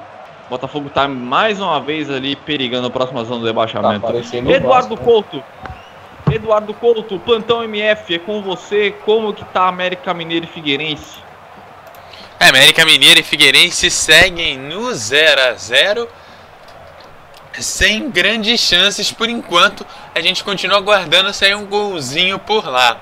o 0.47 0.49
Botafogo 0.49 0.87
está 0.87 1.07
mais 1.07 1.59
uma 1.61 1.79
vez 1.79 2.09
ali 2.09 2.35
perigando 2.35 2.87
a 2.87 2.89
próxima 2.89 3.23
zona 3.23 3.41
do 3.41 3.45
rebaixamento. 3.45 4.07
Tá 4.07 4.37
Eduardo 4.51 4.97
Couto. 4.97 5.43
Eduardo 6.35 6.73
Couto, 6.73 7.19
plantão 7.19 7.63
MF, 7.63 8.15
é 8.15 8.19
com 8.19 8.41
você. 8.41 8.91
Como 9.05 9.33
que 9.33 9.43
tá 9.45 9.67
América 9.67 10.13
Mineiro 10.13 10.45
e 10.45 10.47
Figueirense? 10.47 11.19
É, 12.39 12.49
América 12.49 12.85
Mineiro 12.85 13.19
e 13.19 13.23
Figueirense 13.23 13.91
seguem 13.91 14.57
no 14.57 14.93
0 14.93 15.41
a 15.41 15.53
0 15.53 16.07
sem 17.59 18.09
grandes 18.09 18.59
chances 18.59 19.11
por 19.11 19.29
enquanto. 19.29 19.85
A 20.15 20.21
gente 20.21 20.43
continua 20.43 20.77
aguardando 20.77 21.33
sair 21.33 21.55
um 21.55 21.65
golzinho 21.65 22.39
por 22.39 22.65
lá. 22.67 22.99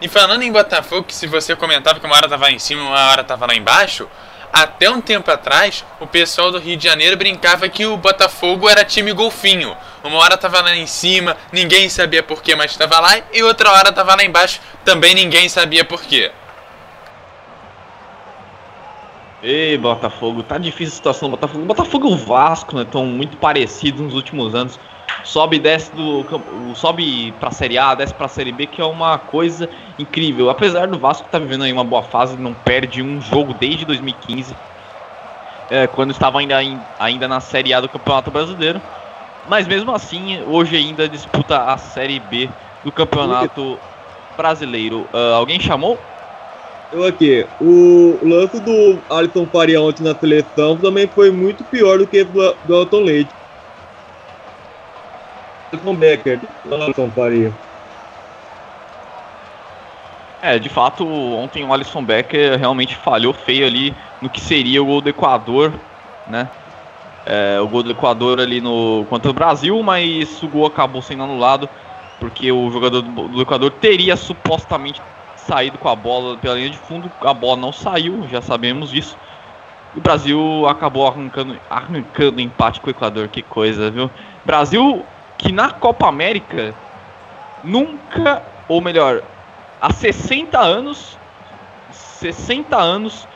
E 0.00 0.08
falando 0.08 0.42
em 0.42 0.52
Botafogo, 0.52 1.04
que 1.04 1.14
se 1.14 1.26
você 1.26 1.56
comentava 1.56 1.98
que 1.98 2.06
uma 2.06 2.16
hora 2.16 2.28
tava 2.28 2.50
em 2.50 2.58
cima, 2.58 2.82
uma 2.82 3.10
hora 3.10 3.24
tava 3.24 3.46
lá 3.46 3.54
embaixo, 3.54 4.08
até 4.52 4.90
um 4.90 5.00
tempo 5.00 5.30
atrás, 5.30 5.84
o 6.00 6.06
pessoal 6.06 6.50
do 6.50 6.58
Rio 6.58 6.76
de 6.76 6.84
Janeiro 6.84 7.16
brincava 7.16 7.68
que 7.68 7.86
o 7.86 7.96
Botafogo 7.96 8.68
era 8.68 8.84
time 8.84 9.12
golfinho. 9.12 9.76
Uma 10.02 10.18
hora 10.18 10.36
tava 10.36 10.60
lá 10.60 10.74
em 10.74 10.86
cima, 10.86 11.36
ninguém 11.52 11.88
sabia 11.88 12.22
porquê, 12.22 12.54
mas 12.54 12.70
estava 12.70 12.98
lá, 13.00 13.20
e 13.32 13.42
outra 13.42 13.70
hora 13.70 13.92
tava 13.92 14.14
lá 14.14 14.24
embaixo, 14.24 14.60
também 14.84 15.14
ninguém 15.14 15.48
sabia 15.48 15.84
porquê. 15.84 16.30
Ei, 19.42 19.78
Botafogo, 19.78 20.42
tá 20.42 20.58
difícil 20.58 20.94
a 20.94 20.96
situação 20.96 21.28
do 21.28 21.36
Botafogo. 21.36 21.64
Botafogo 21.64 22.08
e 22.08 22.12
o 22.12 22.16
Vasco, 22.16 22.74
né, 22.74 22.82
estão 22.82 23.06
muito 23.06 23.36
parecidos 23.36 24.00
nos 24.00 24.14
últimos 24.14 24.54
anos. 24.54 24.78
Sobe 25.24 25.56
e 25.56 25.60
desce 25.60 25.92
do. 25.92 26.24
Sobe 26.74 27.32
pra 27.32 27.50
Série 27.50 27.78
A, 27.78 27.94
desce 27.94 28.14
pra 28.14 28.28
Série 28.28 28.52
B, 28.52 28.66
que 28.66 28.80
é 28.80 28.84
uma 28.84 29.18
coisa 29.18 29.68
incrível. 29.98 30.48
Apesar 30.48 30.86
do 30.86 30.98
Vasco 30.98 31.26
estar 31.26 31.38
tá 31.38 31.44
vivendo 31.44 31.64
aí 31.64 31.72
uma 31.72 31.84
boa 31.84 32.02
fase, 32.02 32.36
não 32.36 32.54
perde 32.54 33.02
um 33.02 33.20
jogo 33.20 33.52
desde 33.54 33.84
2015. 33.84 34.56
É, 35.70 35.86
quando 35.86 36.12
estava 36.12 36.38
ainda, 36.38 36.58
ainda 36.98 37.28
na 37.28 37.40
Série 37.40 37.74
A 37.74 37.80
do 37.80 37.88
Campeonato 37.88 38.30
Brasileiro. 38.30 38.80
Mas 39.46 39.66
mesmo 39.66 39.92
assim, 39.92 40.42
hoje 40.42 40.76
ainda 40.76 41.08
disputa 41.08 41.64
a 41.64 41.76
Série 41.78 42.20
B 42.20 42.50
do 42.84 42.92
Campeonato 42.92 43.78
Brasileiro. 44.36 45.08
Uh, 45.12 45.34
alguém 45.34 45.58
chamou? 45.58 45.98
Eu 46.90 47.04
aqui, 47.04 47.46
o 47.60 48.18
lance 48.22 48.60
do 48.60 49.02
Alisson 49.10 49.46
Faria 49.46 49.80
ontem 49.80 50.02
na 50.02 50.14
seleção 50.14 50.78
também 50.78 51.06
foi 51.06 51.30
muito 51.30 51.62
pior 51.64 51.98
do 51.98 52.06
que 52.06 52.24
do 52.24 52.56
Elton 52.68 53.00
Leite. 53.00 53.34
Alisson 55.72 55.94
Becker, 55.94 56.40
Alisson 56.70 57.10
Faria. 57.10 57.52
É, 60.40 60.58
de 60.58 60.68
fato, 60.68 61.04
ontem 61.04 61.64
o 61.64 61.72
Alisson 61.72 62.02
Becker 62.02 62.58
realmente 62.58 62.94
falhou 62.94 63.32
feio 63.32 63.66
ali 63.66 63.94
no 64.22 64.30
que 64.30 64.40
seria 64.40 64.82
o 64.82 64.86
gol 64.86 65.00
do 65.00 65.08
Equador, 65.08 65.72
né? 66.28 66.48
É, 67.26 67.60
o 67.60 67.68
gol 67.68 67.82
do 67.82 67.90
Equador 67.90 68.40
ali 68.40 68.60
no 68.60 69.04
contra 69.10 69.30
o 69.30 69.34
Brasil, 69.34 69.82
mas 69.82 70.42
o 70.42 70.48
gol 70.48 70.66
acabou 70.66 71.02
sendo 71.02 71.24
anulado 71.24 71.68
porque 72.20 72.50
o 72.50 72.70
jogador 72.70 73.02
do, 73.02 73.28
do 73.28 73.42
Equador 73.42 73.70
teria 73.72 74.16
supostamente 74.16 75.00
saído 75.36 75.78
com 75.78 75.88
a 75.88 75.96
bola 75.96 76.36
pela 76.36 76.54
linha 76.54 76.70
de 76.70 76.78
fundo, 76.78 77.10
a 77.20 77.32
bola 77.32 77.56
não 77.56 77.72
saiu, 77.72 78.26
já 78.30 78.40
sabemos 78.40 78.90
disso. 78.90 79.16
O 79.96 80.00
Brasil 80.00 80.66
acabou 80.68 81.06
arrancando, 81.06 81.56
arrancando 81.68 82.40
empate 82.40 82.80
com 82.80 82.88
o 82.88 82.90
Equador, 82.90 83.28
que 83.28 83.42
coisa, 83.42 83.90
viu? 83.90 84.10
Brasil 84.44 85.04
que 85.38 85.52
na 85.52 85.70
Copa 85.70 86.08
América 86.08 86.74
nunca, 87.64 88.42
ou 88.68 88.80
melhor, 88.80 89.22
há 89.80 89.92
60 89.92 90.58
anos, 90.58 91.16
60 91.92 92.76
anos, 92.76 93.26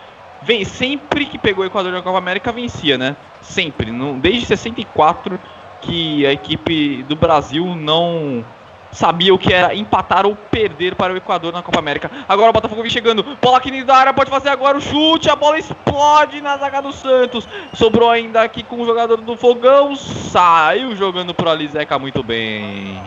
vem, 0.42 0.64
sempre 0.64 1.24
que 1.24 1.38
pegou 1.38 1.64
o 1.64 1.66
Equador 1.66 1.92
na 1.92 2.02
Copa 2.02 2.18
América 2.18 2.52
vencia, 2.52 2.98
né? 2.98 3.16
Sempre, 3.40 3.90
não, 3.90 4.18
desde 4.18 4.46
64 4.46 5.38
que 5.80 6.26
a 6.26 6.32
equipe 6.32 7.02
do 7.04 7.16
Brasil 7.16 7.74
não 7.74 8.44
sabia 8.92 9.34
o 9.34 9.38
que 9.38 9.52
era 9.52 9.74
empatar 9.74 10.26
ou 10.26 10.36
perder 10.36 10.94
para 10.94 11.12
o 11.12 11.16
Equador 11.16 11.52
na 11.52 11.62
Copa 11.62 11.78
América. 11.78 12.10
Agora 12.28 12.50
o 12.50 12.52
Botafogo 12.52 12.82
vem 12.82 12.90
chegando, 12.90 13.24
bola 13.40 13.56
aqui 13.56 13.82
da 13.82 13.96
área, 13.96 14.12
pode 14.12 14.30
fazer 14.30 14.50
agora 14.50 14.76
o 14.76 14.80
chute, 14.80 15.30
a 15.30 15.34
bola 15.34 15.58
explode 15.58 16.40
na 16.40 16.58
zaga 16.58 16.82
do 16.82 16.92
Santos. 16.92 17.48
Sobrou 17.72 18.10
ainda 18.10 18.42
aqui 18.42 18.62
com 18.62 18.80
o 18.80 18.86
jogador 18.86 19.16
do 19.16 19.36
Fogão, 19.36 19.96
saiu 19.96 20.94
jogando 20.94 21.32
para 21.32 21.52
ali 21.52 21.66
Zeca 21.66 21.98
muito 21.98 22.22
bem. 22.22 23.00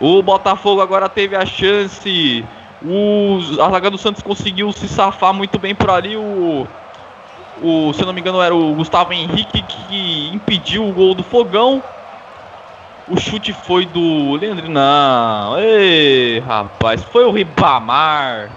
O 0.00 0.22
Botafogo 0.22 0.80
agora 0.80 1.08
teve 1.08 1.36
a 1.36 1.44
chance. 1.44 2.44
O, 2.82 3.38
a 3.60 3.68
zaga 3.68 3.90
do 3.90 3.98
Santos 3.98 4.22
conseguiu 4.22 4.72
se 4.72 4.88
safar 4.88 5.34
muito 5.34 5.58
bem 5.58 5.74
por 5.74 5.90
ali. 5.90 6.16
O, 6.16 6.66
o, 7.62 7.92
se 7.92 8.00
eu 8.00 8.06
não 8.06 8.14
me 8.14 8.22
engano, 8.22 8.40
era 8.40 8.54
o 8.54 8.74
Gustavo 8.74 9.12
Henrique 9.12 9.62
que 9.62 10.30
impediu 10.32 10.88
o 10.88 10.92
gol 10.92 11.14
do 11.14 11.22
Fogão. 11.22 11.82
O 13.10 13.18
chute 13.18 13.52
foi 13.52 13.84
do 13.84 14.36
Leandro. 14.36 14.70
Não. 14.70 15.58
Ei, 15.58 16.38
rapaz. 16.38 17.02
Foi 17.02 17.24
o 17.24 17.32
Ribamar. 17.32 18.48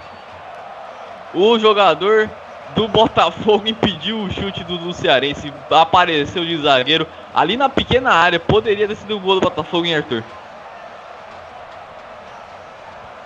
O 1.34 1.58
jogador 1.58 2.30
do 2.76 2.86
Botafogo 2.86 3.66
impediu 3.66 4.20
o 4.20 4.30
chute 4.30 4.62
do, 4.62 4.78
do 4.78 4.92
Cearense. 4.92 5.52
Apareceu 5.68 6.44
de 6.44 6.56
zagueiro 6.56 7.04
ali 7.34 7.56
na 7.56 7.68
pequena 7.68 8.12
área. 8.12 8.38
Poderia 8.38 8.86
ter 8.86 8.94
sido 8.94 9.16
o 9.16 9.20
gol 9.20 9.34
do 9.34 9.40
Botafogo, 9.40 9.86
hein, 9.86 9.96
Arthur? 9.96 10.22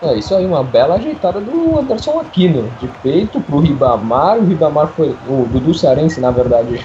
É 0.00 0.14
isso 0.14 0.34
aí, 0.34 0.46
uma 0.46 0.62
bela 0.62 0.94
ajeitada 0.94 1.40
do 1.40 1.78
Anderson 1.78 2.20
Aquino. 2.20 2.72
De 2.80 2.88
peito 3.02 3.38
pro 3.42 3.58
Ribamar. 3.58 4.38
O 4.38 4.46
Ribamar 4.46 4.88
foi. 4.88 5.14
O 5.28 5.46
Dudu 5.50 5.74
Cearense, 5.74 6.22
na 6.22 6.30
verdade, 6.30 6.82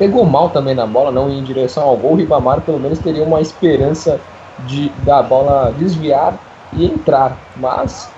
pegou 0.00 0.24
mal 0.24 0.48
também 0.48 0.74
na 0.74 0.86
bola, 0.86 1.12
não 1.12 1.28
ia 1.28 1.38
em 1.38 1.44
direção 1.44 1.82
ao 1.82 1.94
gol. 1.94 2.12
O 2.12 2.16
Ribamar 2.16 2.62
pelo 2.62 2.80
menos 2.80 2.98
teria 2.98 3.22
uma 3.22 3.42
esperança 3.42 4.18
de 4.60 4.88
da 5.04 5.22
bola 5.22 5.74
desviar 5.78 6.34
e 6.72 6.86
entrar, 6.86 7.36
mas 7.54 8.10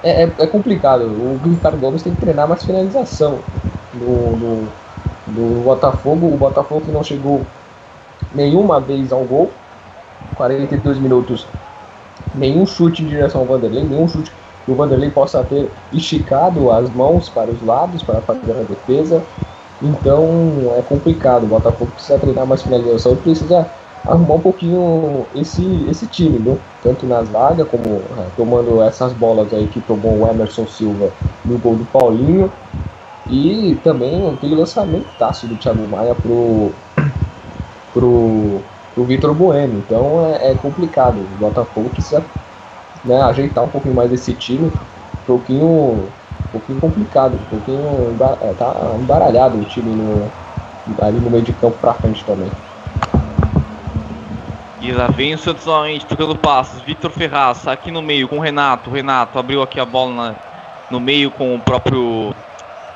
é, 0.00 0.22
é, 0.22 0.32
é 0.38 0.46
complicado. 0.46 1.02
O 1.02 1.40
Ricardo 1.42 1.76
Gomes 1.78 2.04
tem 2.04 2.14
que 2.14 2.20
treinar 2.20 2.46
mais 2.46 2.62
finalização 2.62 3.40
no, 3.92 4.36
no, 4.36 4.68
no 5.26 5.62
Botafogo. 5.62 6.32
O 6.32 6.36
Botafogo 6.36 6.82
que 6.82 6.92
não 6.92 7.02
chegou 7.02 7.42
nenhuma 8.32 8.78
vez 8.78 9.12
ao 9.12 9.24
gol, 9.24 9.50
42 10.36 10.98
minutos, 10.98 11.48
nenhum 12.32 12.64
chute 12.64 13.02
em 13.02 13.08
direção 13.08 13.40
ao 13.40 13.46
Vanderlei, 13.48 13.82
nenhum 13.82 14.06
chute 14.06 14.30
que 14.64 14.70
o 14.70 14.76
Vanderlei 14.76 15.10
possa 15.10 15.42
ter 15.42 15.68
esticado 15.92 16.70
as 16.70 16.88
mãos 16.90 17.28
para 17.28 17.50
os 17.50 17.60
lados 17.66 18.04
para 18.04 18.20
fazer 18.20 18.52
a 18.52 18.62
defesa. 18.62 19.20
Então 19.82 20.74
é 20.78 20.82
complicado. 20.82 21.44
O 21.44 21.48
Botafogo 21.48 21.90
precisa 21.92 22.18
treinar 22.18 22.46
mais 22.46 22.62
finalização, 22.62 23.16
precisa 23.16 23.68
arrumar 24.04 24.34
um 24.34 24.40
pouquinho 24.40 25.26
esse, 25.34 25.86
esse 25.90 26.06
time, 26.06 26.38
viu? 26.38 26.58
Tanto 26.82 27.06
na 27.06 27.22
zaga, 27.24 27.64
como 27.64 27.84
é, 28.18 28.26
tomando 28.36 28.82
essas 28.82 29.12
bolas 29.12 29.52
aí 29.52 29.66
que 29.66 29.80
tomou 29.80 30.20
o 30.20 30.28
Emerson 30.28 30.66
Silva 30.66 31.10
no 31.44 31.58
gol 31.58 31.76
do 31.76 31.84
Paulinho. 31.86 32.50
E 33.28 33.78
também 33.84 34.28
aquele 34.28 34.54
lançamento 34.54 35.06
tácito 35.18 35.48
do 35.48 35.56
Thiago 35.56 35.86
Maia 35.88 36.14
pro, 36.14 36.72
pro, 37.92 38.60
pro 38.94 39.04
Vitor 39.04 39.34
Bueno. 39.34 39.78
Então 39.78 40.26
é, 40.26 40.50
é, 40.50 40.54
complicado. 40.54 41.18
O 41.18 41.38
Botafogo 41.38 41.90
precisa 41.90 42.22
né, 43.04 43.22
ajeitar 43.22 43.64
um 43.64 43.68
pouquinho 43.68 43.94
mais 43.94 44.12
esse 44.12 44.32
time. 44.34 44.66
Um 44.66 45.24
pouquinho, 45.26 46.08
um 46.46 46.48
pouquinho 46.52 46.80
complicado, 46.80 47.34
um 47.34 47.56
pouquinho 47.56 48.16
é, 48.40 48.52
tá 48.54 48.74
embaralhado 48.98 49.58
o 49.58 49.64
time 49.64 49.94
no, 49.94 50.30
ali 51.00 51.18
no 51.18 51.30
meio 51.30 51.42
de 51.42 51.52
campo 51.52 51.76
pra 51.78 51.94
frente 51.94 52.24
também. 52.24 52.50
E 54.82 54.90
lá 54.90 55.06
vem 55.06 55.32
o 55.32 55.38
Santos 55.38 55.64
novamente 55.64 56.04
tocando 56.06 56.34
passos. 56.34 56.82
Vitor 56.82 57.10
Ferraz 57.12 57.68
aqui 57.68 57.92
no 57.92 58.02
meio 58.02 58.26
com 58.26 58.38
o 58.38 58.40
Renato. 58.40 58.90
O 58.90 58.92
Renato 58.92 59.38
abriu 59.38 59.62
aqui 59.62 59.78
a 59.78 59.84
bola 59.84 60.12
na, 60.12 60.34
no 60.90 60.98
meio 60.98 61.30
com 61.30 61.54
o 61.54 61.60
próprio. 61.60 62.34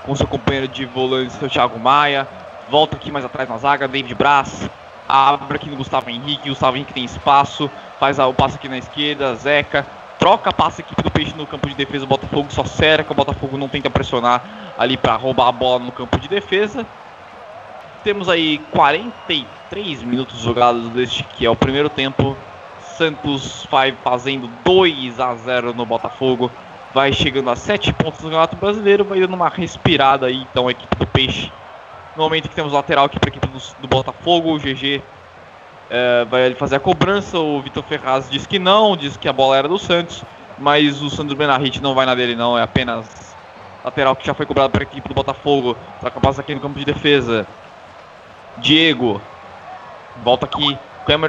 com 0.04 0.16
seu 0.16 0.26
companheiro 0.26 0.66
de 0.66 0.84
volante, 0.84 1.32
seu 1.34 1.48
Thiago 1.48 1.78
Maia. 1.78 2.26
Volta 2.68 2.96
aqui 2.96 3.12
mais 3.12 3.24
atrás 3.24 3.48
na 3.48 3.56
zaga, 3.56 3.86
David 3.86 4.16
Braz. 4.16 4.68
Abre 5.08 5.56
aqui 5.56 5.70
no 5.70 5.76
Gustavo 5.76 6.10
Henrique. 6.10 6.48
Gustavo 6.48 6.76
Henrique 6.76 6.92
tem 6.92 7.04
espaço. 7.04 7.70
Faz 8.00 8.18
o 8.18 8.34
passo 8.34 8.56
aqui 8.56 8.68
na 8.68 8.78
esquerda. 8.78 9.36
Zeca. 9.36 9.86
Troca 10.18 10.52
passa 10.52 10.80
a 10.80 10.84
equipe 10.84 11.02
do 11.02 11.10
Peixe 11.10 11.34
no 11.36 11.46
campo 11.46 11.68
de 11.68 11.74
defesa. 11.74 12.04
O 12.04 12.08
Botafogo 12.08 12.50
só 12.50 12.64
cerca. 12.64 13.12
O 13.12 13.16
Botafogo 13.16 13.56
não 13.56 13.68
tenta 13.68 13.90
pressionar 13.90 14.74
ali 14.78 14.96
para 14.96 15.16
roubar 15.16 15.48
a 15.48 15.52
bola 15.52 15.84
no 15.84 15.92
campo 15.92 16.18
de 16.18 16.28
defesa. 16.28 16.86
Temos 18.02 18.28
aí 18.28 18.58
43 18.70 20.02
minutos 20.02 20.40
jogados 20.40 20.88
deste 20.90 21.24
que 21.24 21.44
é 21.44 21.50
o 21.50 21.56
primeiro 21.56 21.88
tempo. 21.88 22.36
Santos 22.96 23.66
vai 23.70 23.92
fazendo 23.92 24.48
2 24.64 25.20
a 25.20 25.34
0 25.34 25.74
no 25.74 25.84
Botafogo. 25.84 26.50
Vai 26.94 27.12
chegando 27.12 27.50
a 27.50 27.56
7 27.56 27.92
pontos 27.92 28.20
no 28.20 28.30
Campeonato 28.30 28.56
Brasileiro. 28.56 29.04
Vai 29.04 29.20
dando 29.20 29.34
uma 29.34 29.48
respirada 29.48 30.26
aí, 30.26 30.46
então, 30.50 30.68
a 30.68 30.70
equipe 30.70 30.96
do 30.96 31.06
Peixe. 31.06 31.52
No 32.16 32.22
momento 32.22 32.48
que 32.48 32.54
temos 32.54 32.72
lateral 32.72 33.04
aqui 33.04 33.20
para 33.20 33.28
a 33.28 33.32
equipe 33.32 33.46
do, 33.46 33.58
do, 33.82 33.86
Botafogo, 33.86 34.54
o 34.54 34.58
GG 34.58 35.02
é, 35.90 36.24
vai 36.24 36.54
fazer 36.54 36.76
a 36.76 36.80
cobrança. 36.80 37.38
O 37.38 37.60
Vitor 37.60 37.82
Ferraz 37.82 38.28
diz 38.30 38.46
que 38.46 38.58
não, 38.58 38.96
diz 38.96 39.16
que 39.16 39.28
a 39.28 39.32
bola 39.32 39.56
era 39.56 39.68
do 39.68 39.78
Santos. 39.78 40.22
Mas 40.58 41.02
o 41.02 41.10
Sandro 41.10 41.36
Benarrit 41.36 41.82
não 41.82 41.94
vai 41.94 42.06
na 42.06 42.14
dele, 42.14 42.34
não. 42.34 42.58
É 42.58 42.62
apenas 42.62 43.34
lateral 43.84 44.16
que 44.16 44.26
já 44.26 44.34
foi 44.34 44.46
cobrado 44.46 44.70
para 44.70 44.82
a 44.82 44.84
equipe 44.84 45.08
do 45.08 45.14
Botafogo. 45.14 45.76
Está 45.96 46.10
capaz 46.10 46.38
aqui 46.38 46.54
no 46.54 46.60
campo 46.60 46.78
de 46.78 46.84
defesa. 46.84 47.46
Diego. 48.58 49.20
Volta 50.24 50.46
aqui 50.46 50.78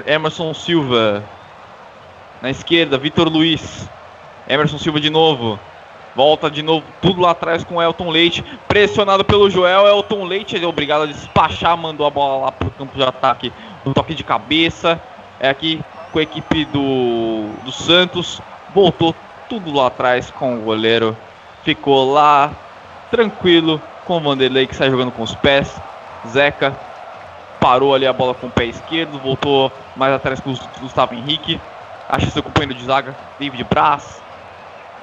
Emerson 0.06 0.54
Silva. 0.54 1.24
Na 2.42 2.50
esquerda, 2.50 2.98
Vitor 2.98 3.28
Luiz. 3.28 3.88
Emerson 4.48 4.78
Silva 4.78 5.00
de 5.00 5.10
novo. 5.10 5.60
Volta 6.16 6.50
de 6.50 6.64
novo, 6.64 6.84
tudo 7.00 7.22
lá 7.22 7.30
atrás 7.30 7.64
com 7.64 7.80
Elton 7.80 8.10
Leite. 8.10 8.44
Pressionado 8.68 9.24
pelo 9.24 9.50
Joel. 9.52 9.86
Elton 9.86 10.24
Leite 10.24 10.56
ele 10.56 10.66
é 10.66 10.68
obrigado 10.68 11.04
a 11.04 11.06
despachar. 11.06 11.78
Mandou 11.78 12.08
a 12.08 12.10
bola 12.10 12.46
lá 12.46 12.52
para 12.52 12.68
o 12.68 12.72
campo 12.72 12.98
de 12.98 13.04
ataque. 13.04 13.54
Um 13.86 13.94
toque 13.94 14.14
de 14.14 14.24
cabeça. 14.24 15.00
É 15.40 15.50
aqui 15.50 15.82
com 16.12 16.20
a 16.20 16.24
equipe 16.24 16.66
do, 16.66 17.50
do 17.64 17.72
Santos. 17.72 18.42
Voltou 18.74 19.16
tudo 19.50 19.74
lá 19.74 19.88
atrás 19.88 20.32
com 20.32 20.56
o 20.56 20.62
goleiro. 20.62 21.16
Ficou 21.64 22.12
lá 22.12 22.52
tranquilo 23.10 23.82
com 24.06 24.18
o 24.18 24.20
Vanderlei 24.20 24.68
que 24.68 24.76
sai 24.76 24.90
jogando 24.90 25.12
com 25.12 25.24
os 25.24 25.36
pés. 25.36 25.80
Zeca 26.28 26.76
parou 27.60 27.94
ali 27.94 28.06
a 28.08 28.14
bola 28.14 28.34
com 28.34 28.48
o 28.48 28.52
pé 28.52 28.66
esquerdo, 28.66 29.20
voltou 29.20 29.72
mais 29.96 30.14
atrás 30.14 30.40
com 30.40 30.52
o 30.52 30.58
Gustavo 30.80 31.14
Henrique, 31.14 31.60
acha 32.08 32.30
seu 32.30 32.44
companheiro 32.44 32.74
de 32.74 32.86
zaga, 32.86 33.16
David 33.40 33.64
Braz, 33.64 34.22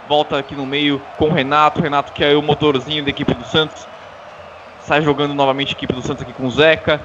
volta 0.09 0.39
aqui 0.39 0.55
no 0.55 0.65
meio 0.65 1.01
com 1.19 1.29
o 1.29 1.33
Renato, 1.33 1.81
Renato 1.81 2.13
que 2.13 2.25
é 2.25 2.35
o 2.35 2.43
motorzinho 2.43 3.05
da 3.05 3.11
equipe 3.11 3.35
do 3.35 3.45
Santos, 3.45 3.87
sai 4.81 5.03
jogando 5.03 5.35
novamente 5.35 5.71
a 5.71 5.73
equipe 5.73 5.93
do 5.93 6.03
Santos 6.03 6.23
aqui 6.23 6.33
com 6.33 6.47
o 6.47 6.51
Zeca, 6.51 7.01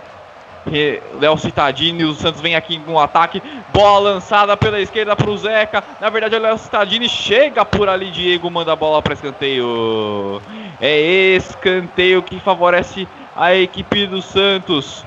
Léo 1.20 1.38
Citadini, 1.38 2.03
o 2.03 2.14
Santos 2.14 2.41
vem 2.41 2.55
aqui 2.55 2.78
no 2.78 2.99
ataque, 2.99 3.41
bola 3.74 4.12
lançada 4.12 4.55
pela 4.57 4.80
esquerda 4.80 5.16
para 5.16 5.30
o 5.30 5.38
Zeca, 5.38 5.84
na 5.99 6.10
verdade 6.10 6.36
o 6.36 6.39
Léo 6.39 6.57
Citadini 6.57 7.07
chega 7.07 7.64
por 7.66 7.88
ali, 7.88 8.12
Diego 8.12 8.49
manda 8.51 8.74
a 8.74 8.76
bola 8.76 9.01
para 9.01 9.14
escanteio, 9.14 10.41
é 10.80 11.36
escanteio 11.36 12.22
que 12.22 12.39
favorece 12.39 13.07
a 13.36 13.55
equipe 13.55 14.05
do 14.05 14.22
Santos, 14.22 15.03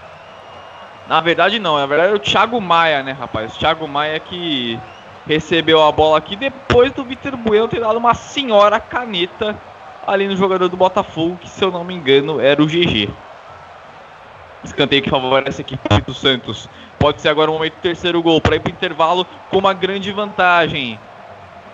na 1.06 1.20
verdade 1.20 1.58
não, 1.58 1.76
na 1.76 1.86
verdade 1.86 2.12
é 2.12 2.16
o 2.16 2.18
Thiago 2.18 2.60
Maia, 2.60 3.02
né, 3.02 3.12
rapaz? 3.12 3.54
O 3.54 3.58
Thiago 3.58 3.86
Maia 3.86 4.18
que 4.18 4.78
recebeu 5.26 5.82
a 5.82 5.92
bola 5.92 6.18
aqui 6.18 6.34
depois 6.34 6.92
do 6.92 7.04
Vitor 7.04 7.36
Bueno 7.36 7.68
ter 7.68 7.80
dado 7.80 7.98
uma 7.98 8.14
senhora 8.14 8.80
caneta 8.80 9.54
ali 10.06 10.26
no 10.26 10.36
jogador 10.36 10.68
do 10.68 10.76
Botafogo, 10.76 11.38
que 11.40 11.48
se 11.48 11.62
eu 11.62 11.70
não 11.70 11.84
me 11.84 11.94
engano 11.94 12.40
era 12.40 12.60
o 12.60 12.66
GG. 12.66 13.08
Escanteio 14.64 15.02
que 15.02 15.10
favorece 15.10 15.60
a 15.60 15.64
equipe 15.64 16.00
do 16.06 16.14
Santos. 16.14 16.68
Pode 16.98 17.20
ser 17.20 17.28
agora 17.28 17.50
o 17.50 17.54
momento 17.54 17.74
do 17.74 17.80
terceiro 17.80 18.22
gol 18.22 18.40
para 18.40 18.56
ir 18.56 18.60
para 18.60 18.70
o 18.70 18.72
intervalo 18.72 19.26
com 19.50 19.58
uma 19.58 19.74
grande 19.74 20.12
vantagem. 20.12 20.98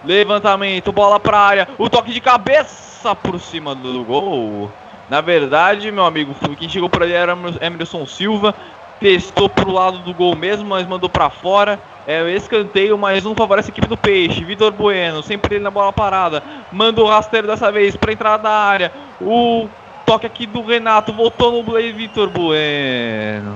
Levantamento, 0.04 0.92
bola 0.92 1.18
para 1.18 1.38
área, 1.38 1.68
o 1.76 1.90
toque 1.90 2.12
de 2.12 2.20
cabeça 2.20 3.14
por 3.14 3.38
cima 3.40 3.74
do 3.74 4.04
gol. 4.04 4.70
Na 5.10 5.20
verdade, 5.20 5.90
meu 5.90 6.04
amigo, 6.04 6.34
quem 6.56 6.68
chegou 6.68 6.88
por 6.88 7.02
ali 7.02 7.12
era 7.12 7.36
Emerson 7.60 8.06
Silva, 8.06 8.54
testou 9.00 9.48
pro 9.48 9.72
lado 9.72 9.98
do 9.98 10.14
gol 10.14 10.36
mesmo, 10.36 10.68
mas 10.68 10.86
mandou 10.86 11.08
para 11.08 11.28
fora. 11.30 11.78
É 12.06 12.22
o 12.22 12.28
escanteio, 12.28 12.96
mais 12.96 13.26
um 13.26 13.34
favorece 13.34 13.70
a 13.70 13.72
equipe 13.72 13.86
do 13.86 13.96
Peixe. 13.96 14.42
Vitor 14.42 14.72
Bueno, 14.72 15.22
sempre 15.22 15.56
ele 15.56 15.64
na 15.64 15.70
bola 15.70 15.92
parada. 15.92 16.42
Manda 16.72 17.02
o 17.02 17.06
rasteiro 17.06 17.46
dessa 17.46 17.70
vez 17.70 17.96
para 17.96 18.12
entrada 18.12 18.44
da 18.44 18.50
área. 18.50 18.92
O 19.20 19.68
toque 20.08 20.26
aqui 20.26 20.46
do 20.46 20.62
Renato 20.62 21.12
voltou 21.12 21.52
no 21.52 21.62
Blade 21.62 21.92
Vitor 21.92 22.30
Bueno. 22.30 23.54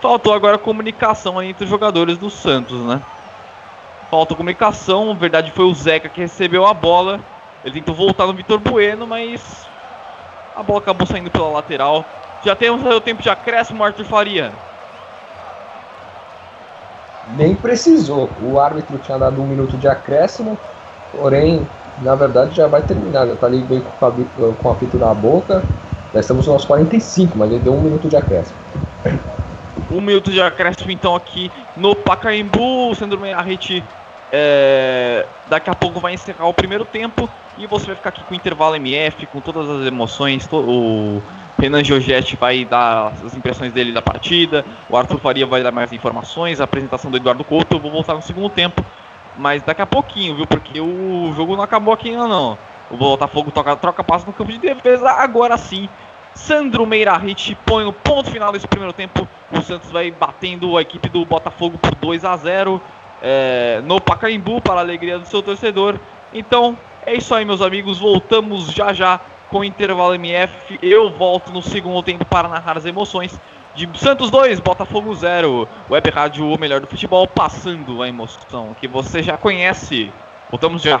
Faltou 0.00 0.32
agora 0.32 0.56
comunicação 0.56 1.42
entre 1.42 1.64
os 1.64 1.70
jogadores 1.70 2.16
do 2.16 2.30
Santos, 2.30 2.80
né? 2.80 3.02
Falta 4.10 4.34
comunicação, 4.34 5.08
na 5.08 5.12
verdade 5.12 5.50
foi 5.50 5.66
o 5.66 5.74
Zeca 5.74 6.08
que 6.08 6.22
recebeu 6.22 6.66
a 6.66 6.72
bola. 6.72 7.20
Ele 7.62 7.74
tentou 7.74 7.94
voltar 7.94 8.26
no 8.26 8.32
Vitor 8.32 8.58
Bueno, 8.60 9.06
mas 9.06 9.68
a 10.56 10.62
bola 10.62 10.78
acabou 10.78 11.06
saindo 11.06 11.30
pela 11.30 11.50
lateral. 11.50 12.02
Já 12.42 12.56
temos 12.56 12.82
o 12.82 13.00
tempo 13.02 13.22
de 13.22 13.28
acréscimo, 13.28 13.84
Arthur 13.84 14.06
Faria. 14.06 14.52
Nem 17.36 17.54
precisou. 17.54 18.30
O 18.40 18.58
árbitro 18.58 18.96
tinha 18.96 19.18
dado 19.18 19.42
um 19.42 19.46
minuto 19.46 19.76
de 19.76 19.86
acréscimo, 19.86 20.58
porém, 21.12 21.68
na 22.00 22.14
verdade, 22.14 22.56
já 22.56 22.66
vai 22.66 22.82
terminar. 22.82 23.26
Já 23.26 23.36
tá 23.36 23.46
ali 23.46 23.58
bem 23.58 23.80
com, 23.80 24.06
o 24.06 24.54
com 24.54 24.98
na 24.98 25.14
boca. 25.14 25.62
Já 26.14 26.20
estamos 26.20 26.46
nos 26.46 26.64
45, 26.64 27.38
mas 27.38 27.50
ele 27.50 27.60
deu 27.60 27.74
um 27.74 27.80
minuto 27.80 28.08
de 28.08 28.16
acréscimo. 28.16 28.56
Um 29.90 30.00
minuto 30.00 30.30
de 30.30 30.40
acréscimo, 30.40 30.90
então, 30.90 31.14
aqui 31.14 31.50
no 31.76 31.94
Pacaembu. 31.94 32.90
O 32.90 32.94
Sandro 32.94 33.20
Meirahit 33.20 33.82
é, 34.32 35.26
daqui 35.48 35.68
a 35.68 35.74
pouco 35.74 36.00
vai 36.00 36.14
encerrar 36.14 36.46
o 36.46 36.54
primeiro 36.54 36.86
tempo 36.86 37.28
e 37.58 37.66
você 37.66 37.86
vai 37.86 37.94
ficar 37.94 38.08
aqui 38.08 38.24
com 38.24 38.32
o 38.32 38.36
intervalo 38.36 38.74
MF, 38.76 39.26
com 39.26 39.40
todas 39.40 39.68
as 39.68 39.86
emoções, 39.86 40.46
to, 40.46 40.56
o 40.56 41.22
Renan 41.58 41.84
Giorgetti 41.84 42.34
vai 42.34 42.64
dar 42.64 43.12
as 43.24 43.36
impressões 43.36 43.74
dele 43.74 43.92
da 43.92 44.00
partida, 44.00 44.64
o 44.88 44.96
Arthur 44.96 45.18
Faria 45.18 45.46
vai 45.46 45.62
dar 45.62 45.70
mais 45.70 45.92
informações, 45.92 46.60
a 46.60 46.64
apresentação 46.64 47.10
do 47.10 47.18
Eduardo 47.18 47.44
Couto, 47.44 47.76
eu 47.76 47.78
vou 47.78 47.90
voltar 47.90 48.14
no 48.14 48.22
segundo 48.22 48.48
tempo, 48.48 48.82
mas 49.36 49.62
daqui 49.62 49.82
a 49.82 49.86
pouquinho, 49.86 50.34
viu? 50.34 50.46
Porque 50.46 50.80
o 50.80 51.32
jogo 51.34 51.56
não 51.56 51.64
acabou 51.64 51.94
aqui 51.94 52.10
ainda 52.10 52.28
não. 52.28 52.58
O 52.90 52.96
Botafogo 52.96 53.50
toca, 53.50 53.74
troca 53.76 54.04
passo 54.04 54.26
no 54.26 54.32
campo 54.32 54.52
de 54.52 54.58
defesa, 54.58 55.10
agora 55.10 55.56
sim. 55.56 55.88
Sandro 56.34 56.86
Meirahit 56.86 57.56
põe 57.66 57.84
o 57.84 57.92
ponto 57.92 58.30
final 58.30 58.52
desse 58.52 58.66
primeiro 58.66 58.92
tempo. 58.92 59.26
O 59.50 59.60
Santos 59.62 59.90
vai 59.90 60.10
batendo 60.10 60.76
a 60.76 60.82
equipe 60.82 61.08
do 61.08 61.24
Botafogo 61.24 61.78
por 61.78 61.94
2 61.94 62.24
a 62.24 62.36
0 62.36 62.80
é, 63.22 63.80
no 63.84 64.00
Pacaembu, 64.00 64.60
para 64.60 64.76
a 64.76 64.80
alegria 64.80 65.18
do 65.18 65.26
seu 65.26 65.42
torcedor. 65.42 65.98
Então, 66.32 66.76
é 67.04 67.14
isso 67.14 67.34
aí, 67.34 67.44
meus 67.44 67.60
amigos. 67.60 67.98
Voltamos 67.98 68.72
já 68.72 68.92
já 68.92 69.20
com 69.50 69.62
intervalo 69.62 70.14
MF. 70.14 70.78
Eu 70.82 71.10
volto 71.10 71.52
no 71.52 71.62
segundo 71.62 72.02
tempo 72.02 72.24
para 72.24 72.48
narrar 72.48 72.78
as 72.78 72.86
emoções 72.86 73.38
de 73.74 73.88
Santos 73.98 74.30
2, 74.30 74.60
Botafogo 74.60 75.14
0. 75.14 75.68
Web 75.90 76.10
Rádio, 76.10 76.46
o 76.46 76.58
melhor 76.58 76.80
do 76.80 76.86
futebol, 76.86 77.26
passando 77.26 78.02
a 78.02 78.08
emoção 78.08 78.76
que 78.78 78.86
você 78.86 79.22
já 79.22 79.36
conhece. 79.36 80.12
Voltamos 80.50 80.82
já. 80.82 81.00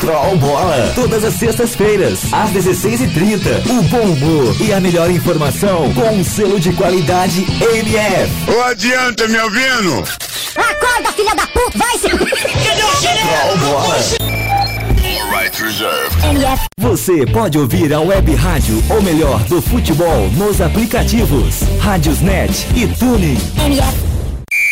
Troll 0.00 0.36
Bola. 0.38 0.92
Todas 0.94 1.22
as 1.24 1.34
sextas-feiras, 1.34 2.20
às 2.32 2.50
16h30. 2.52 3.66
O 3.68 3.82
bom 3.82 4.00
humor 4.00 4.56
e 4.58 4.72
a 4.72 4.80
melhor 4.80 5.10
informação 5.10 5.92
com 5.92 6.16
um 6.16 6.24
selo 6.24 6.58
de 6.58 6.72
qualidade 6.72 7.42
MF. 7.60 8.50
Ô, 8.50 8.62
adianta, 8.62 9.28
me 9.28 9.38
ouvindo? 9.38 10.02
Acorda, 10.56 11.12
filha 11.12 11.34
da 11.34 11.46
puta! 11.48 11.76
Vai 11.76 11.98
se... 11.98 12.08
Troll 12.08 13.58
Bola. 13.58 13.96
Right 15.38 15.62
reserve. 15.62 16.16
MF. 16.24 16.64
Você 16.78 17.26
pode 17.26 17.58
ouvir 17.58 17.92
a 17.92 18.00
web 18.00 18.34
rádio, 18.34 18.82
ou 18.88 19.02
melhor, 19.02 19.38
do 19.44 19.60
futebol, 19.60 20.30
nos 20.30 20.60
aplicativos 20.62 21.60
Rádiosnet 21.78 22.66
e 22.74 22.88
Tuning. 22.88 23.38
MF. 23.66 24.09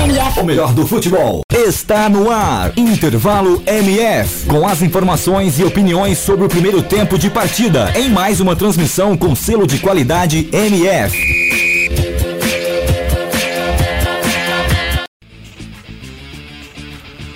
MF. 0.00 0.40
o 0.40 0.44
melhor 0.44 0.72
do 0.72 0.86
futebol, 0.86 1.42
está 1.52 2.08
no 2.08 2.30
ar. 2.30 2.72
Intervalo 2.74 3.62
MF, 3.66 4.46
com 4.46 4.66
as 4.66 4.80
informações 4.80 5.58
e 5.58 5.64
opiniões 5.64 6.16
sobre 6.16 6.46
o 6.46 6.48
primeiro 6.48 6.82
tempo 6.82 7.18
de 7.18 7.28
partida, 7.28 7.92
em 7.94 8.08
mais 8.08 8.40
uma 8.40 8.56
transmissão 8.56 9.14
com 9.14 9.34
selo 9.34 9.66
de 9.66 9.78
qualidade 9.78 10.48
MF. 10.50 11.40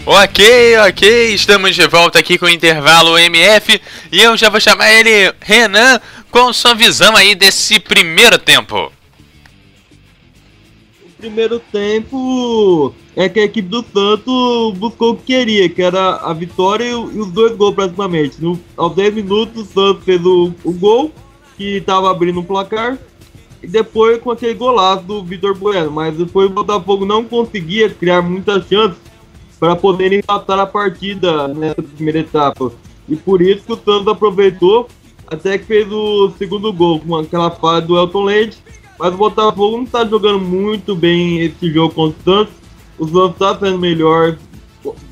Ok, 0.06 0.78
ok, 0.88 1.34
estamos 1.34 1.74
de 1.74 1.86
volta 1.86 2.18
aqui 2.18 2.38
com 2.38 2.46
o 2.46 2.50
intervalo 2.50 3.18
MF 3.18 3.80
e 4.10 4.22
eu 4.22 4.36
já 4.38 4.48
vou 4.48 4.60
chamar 4.60 4.90
ele 4.90 5.34
Renan 5.40 6.00
com 6.30 6.50
sua 6.52 6.74
visão 6.74 7.14
aí 7.14 7.34
desse 7.34 7.78
primeiro 7.78 8.38
tempo. 8.38 8.90
Primeiro 11.24 11.58
tempo 11.58 12.92
é 13.16 13.28
que 13.30 13.40
a 13.40 13.44
equipe 13.44 13.66
do 13.66 13.82
Santos 13.82 14.76
buscou 14.76 15.12
o 15.12 15.16
que 15.16 15.34
queria, 15.34 15.68
que 15.70 15.80
era 15.80 16.16
a 16.16 16.34
vitória 16.34 16.84
e, 16.84 16.94
os 16.94 17.30
dois 17.30 17.56
gols 17.56 17.74
praticamente. 17.74 18.42
No, 18.42 18.60
aos 18.76 18.94
10 18.94 19.14
minutos 19.14 19.62
o 19.62 19.64
Santos 19.64 20.04
fez 20.04 20.24
o, 20.24 20.52
o 20.62 20.72
gol, 20.72 21.10
que 21.56 21.78
estava 21.78 22.10
abrindo 22.10 22.40
o 22.40 22.44
placar, 22.44 22.98
e 23.62 23.66
depois 23.66 24.18
com 24.18 24.30
aquele 24.30 24.52
golaço 24.52 25.04
do 25.04 25.24
Vitor 25.24 25.56
Bueno. 25.56 25.90
Mas 25.90 26.14
depois 26.14 26.50
o 26.50 26.52
Botafogo 26.52 27.06
não 27.06 27.24
conseguia 27.24 27.88
criar 27.88 28.20
muitas 28.20 28.68
chances 28.68 28.98
para 29.58 29.74
poder 29.74 30.12
empatar 30.12 30.58
a 30.58 30.66
partida 30.66 31.48
nessa 31.48 31.82
primeira 31.82 32.18
etapa. 32.18 32.70
E 33.08 33.16
por 33.16 33.40
isso 33.40 33.64
que 33.64 33.72
o 33.72 33.76
Santos 33.76 34.08
aproveitou, 34.08 34.88
até 35.26 35.56
que 35.56 35.64
fez 35.64 35.90
o 35.90 36.30
segundo 36.36 36.70
gol 36.70 37.00
com 37.00 37.16
aquela 37.16 37.50
falha 37.50 37.80
do 37.80 37.96
Elton 37.96 38.24
Leite. 38.24 38.58
Mas 38.98 39.12
o 39.12 39.16
Botafogo 39.16 39.76
não 39.76 39.84
está 39.84 40.04
jogando 40.04 40.40
muito 40.40 40.94
bem 40.94 41.40
esse 41.40 41.72
jogo 41.72 41.94
contra 41.94 42.20
o 42.20 42.24
Santos. 42.24 42.54
O 42.98 43.06
Santos 43.06 43.32
está 43.32 43.58
sendo 43.58 43.78
melhor 43.78 44.36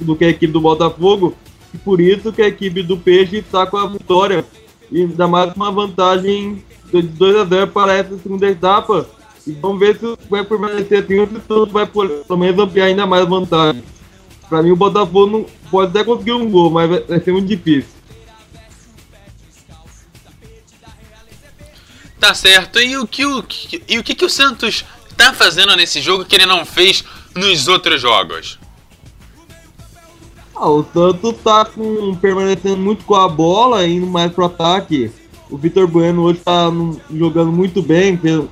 do 0.01 0.15
que 0.15 0.25
a 0.25 0.29
equipe 0.29 0.53
do 0.53 0.61
Botafogo. 0.61 1.35
E 1.75 1.79
por 1.79 2.01
isso 2.01 2.33
que 2.33 2.43
a 2.43 2.49
equipe 2.49 2.83
do 2.83 2.97
Peixe 2.97 3.39
está 3.39 3.67
com 3.67 3.77
a 3.77 3.87
vitória. 3.87 4.45
E 4.91 5.01
ainda 5.01 5.27
mais 5.27 5.55
uma 5.55 5.71
vantagem 5.71 6.63
de 6.93 7.03
2 7.03 7.37
a 7.37 7.45
0 7.45 7.67
para 7.69 7.95
essa 7.95 8.17
segunda 8.19 8.49
etapa. 8.49 9.07
E 9.47 9.53
vamos 9.53 9.81
ver 9.81 9.97
se 9.97 10.17
vai 10.31 10.45
permanecer 10.45 11.03
assim 11.03 11.19
ou 11.19 11.27
se 11.27 11.35
o 11.35 11.43
Santos 11.49 11.73
vai 11.73 11.87
pelo 11.87 12.39
menos 12.39 12.59
ampliar 12.61 12.87
ainda 12.87 13.07
mais 13.07 13.27
vantagem. 13.29 13.83
Para 14.49 14.63
mim 14.63 14.71
o 14.71 14.77
Botafogo 14.77 15.27
não, 15.27 15.47
pode 15.71 15.91
até 15.91 16.05
conseguir 16.05 16.33
um 16.33 16.49
gol, 16.49 16.71
mas 16.71 16.89
vai, 16.89 17.01
vai 17.01 17.21
ser 17.21 17.33
muito 17.33 17.49
difícil. 17.49 17.91
Tá 22.23 22.35
certo. 22.35 22.79
E 22.79 22.97
o 22.97 23.05
que 23.05 23.27
o, 23.27 23.45
e 23.89 23.99
o, 23.99 24.05
que, 24.05 24.15
que 24.15 24.25
o 24.25 24.31
Santos 24.31 24.85
tá 25.17 25.35
fazendo 25.35 25.75
nesse 25.75 26.01
jogo 26.01 26.25
que 26.25 26.37
ele 26.37 26.47
não 26.47 26.65
fez 26.65 27.03
nos 27.35 27.67
outros 27.67 28.01
jogos? 28.01 28.61
Ah, 30.55 30.71
o 30.71 30.87
Santos 30.95 31.35
tá 31.43 31.65
com, 31.65 32.15
permanecendo 32.15 32.77
muito 32.77 33.05
com 33.05 33.17
a 33.17 33.29
bola, 33.29 33.85
indo 33.85 34.07
mais 34.07 34.31
pro 34.31 34.45
ataque. 34.45 35.11
O 35.51 35.59
Vitor 35.59 35.89
Bueno 35.89 36.23
hoje 36.23 36.39
tá 36.45 36.71
jogando 37.13 37.51
muito 37.51 37.83
bem, 37.83 38.17
pelo, 38.17 38.49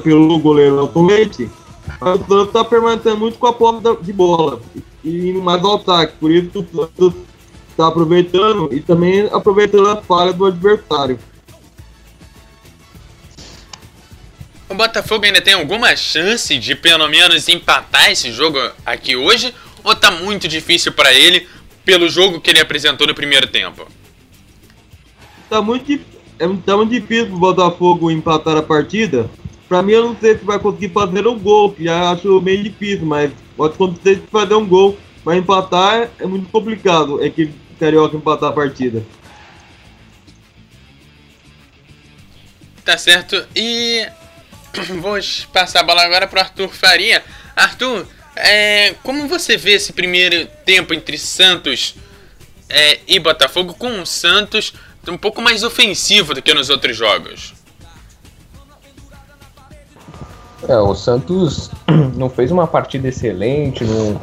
pelo 0.00 0.38
goleiro 0.38 0.78
Elton 0.78 1.06
Leite. 1.06 1.50
Mas 2.00 2.20
o 2.20 2.24
Santos 2.24 2.52
tá 2.52 2.64
permanecendo 2.64 3.16
muito 3.16 3.36
com 3.36 3.48
a 3.48 3.52
posse 3.52 3.82
de 4.00 4.12
bola 4.12 4.60
e 5.02 5.30
indo 5.30 5.42
mais 5.42 5.60
ao 5.64 5.74
ataque. 5.74 6.12
Por 6.20 6.30
isso 6.30 6.60
o 6.60 6.76
Santos 6.76 7.14
tá 7.76 7.88
aproveitando 7.88 8.68
e 8.72 8.78
também 8.80 9.28
aproveitando 9.32 9.88
a 9.88 9.96
falha 9.96 10.32
do 10.32 10.46
adversário. 10.46 11.18
O 14.68 14.74
Botafogo 14.74 15.24
ainda 15.24 15.40
tem 15.40 15.54
alguma 15.54 15.96
chance 15.96 16.58
de 16.58 16.74
pelo 16.74 17.08
menos 17.08 17.48
empatar 17.48 18.10
esse 18.10 18.30
jogo 18.30 18.58
aqui 18.84 19.16
hoje? 19.16 19.54
Ou 19.82 19.94
tá 19.94 20.10
muito 20.10 20.46
difícil 20.46 20.92
para 20.92 21.12
ele 21.12 21.48
pelo 21.84 22.08
jogo 22.08 22.38
que 22.38 22.50
ele 22.50 22.60
apresentou 22.60 23.06
no 23.06 23.14
primeiro 23.14 23.46
tempo? 23.46 23.88
Tá 25.48 25.62
muito, 25.62 25.90
é, 26.38 26.46
tá 26.66 26.76
muito 26.76 26.90
difícil 26.90 27.34
o 27.34 27.38
Botafogo 27.38 28.10
empatar 28.10 28.58
a 28.58 28.62
partida. 28.62 29.30
Pra 29.66 29.82
mim, 29.82 29.92
eu 29.92 30.04
não 30.04 30.16
sei 30.16 30.36
se 30.36 30.44
vai 30.44 30.58
conseguir 30.58 30.90
fazer 30.90 31.26
um 31.26 31.38
gol, 31.38 31.72
que 31.72 31.84
já 31.84 32.10
acho 32.10 32.40
meio 32.42 32.62
difícil, 32.62 33.06
mas 33.06 33.30
pode 33.56 33.74
acontecer 33.74 34.16
de 34.16 34.26
fazer 34.26 34.54
um 34.54 34.66
gol. 34.66 34.98
Mas 35.24 35.38
empatar 35.38 36.10
é 36.18 36.26
muito 36.26 36.50
complicado, 36.50 37.24
é 37.24 37.30
que 37.30 37.50
Carioca 37.78 38.16
empatar 38.16 38.50
a 38.50 38.52
partida. 38.52 39.02
Tá 42.84 42.96
certo. 42.96 43.46
E 43.54 44.06
Vou 45.00 45.18
passar 45.52 45.80
a 45.80 45.82
bola 45.82 46.02
agora 46.02 46.26
para 46.26 46.42
Arthur 46.42 46.68
Faria. 46.68 47.22
Arthur, 47.56 48.06
é, 48.36 48.94
como 49.02 49.26
você 49.26 49.56
vê 49.56 49.72
esse 49.72 49.92
primeiro 49.92 50.46
tempo 50.64 50.94
entre 50.94 51.18
Santos 51.18 51.94
é, 52.68 53.00
e 53.06 53.18
Botafogo 53.18 53.74
com 53.74 54.00
o 54.00 54.06
Santos 54.06 54.72
um 55.08 55.16
pouco 55.16 55.40
mais 55.40 55.62
ofensivo 55.62 56.34
do 56.34 56.42
que 56.42 56.52
nos 56.52 56.68
outros 56.68 56.96
jogos? 56.96 57.54
É, 60.68 60.76
o 60.76 60.94
Santos 60.94 61.70
não 62.14 62.28
fez 62.28 62.50
uma 62.50 62.66
partida 62.66 63.08
excelente, 63.08 63.84
não, 63.84 64.20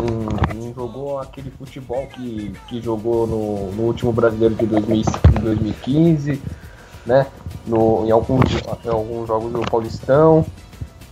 não, 0.00 0.54
não 0.54 0.74
jogou 0.74 1.18
aquele 1.18 1.50
futebol 1.50 2.06
que, 2.06 2.52
que 2.68 2.80
jogou 2.80 3.26
no, 3.26 3.72
no 3.72 3.82
último 3.82 4.12
brasileiro 4.12 4.54
de 4.54 4.64
2015, 4.64 6.40
né? 7.06 7.26
no, 7.66 8.04
em, 8.06 8.10
alguns, 8.10 8.42
alguns 8.86 9.28
jogos 9.28 9.52
do 9.52 9.60
Paulistão. 9.60 10.44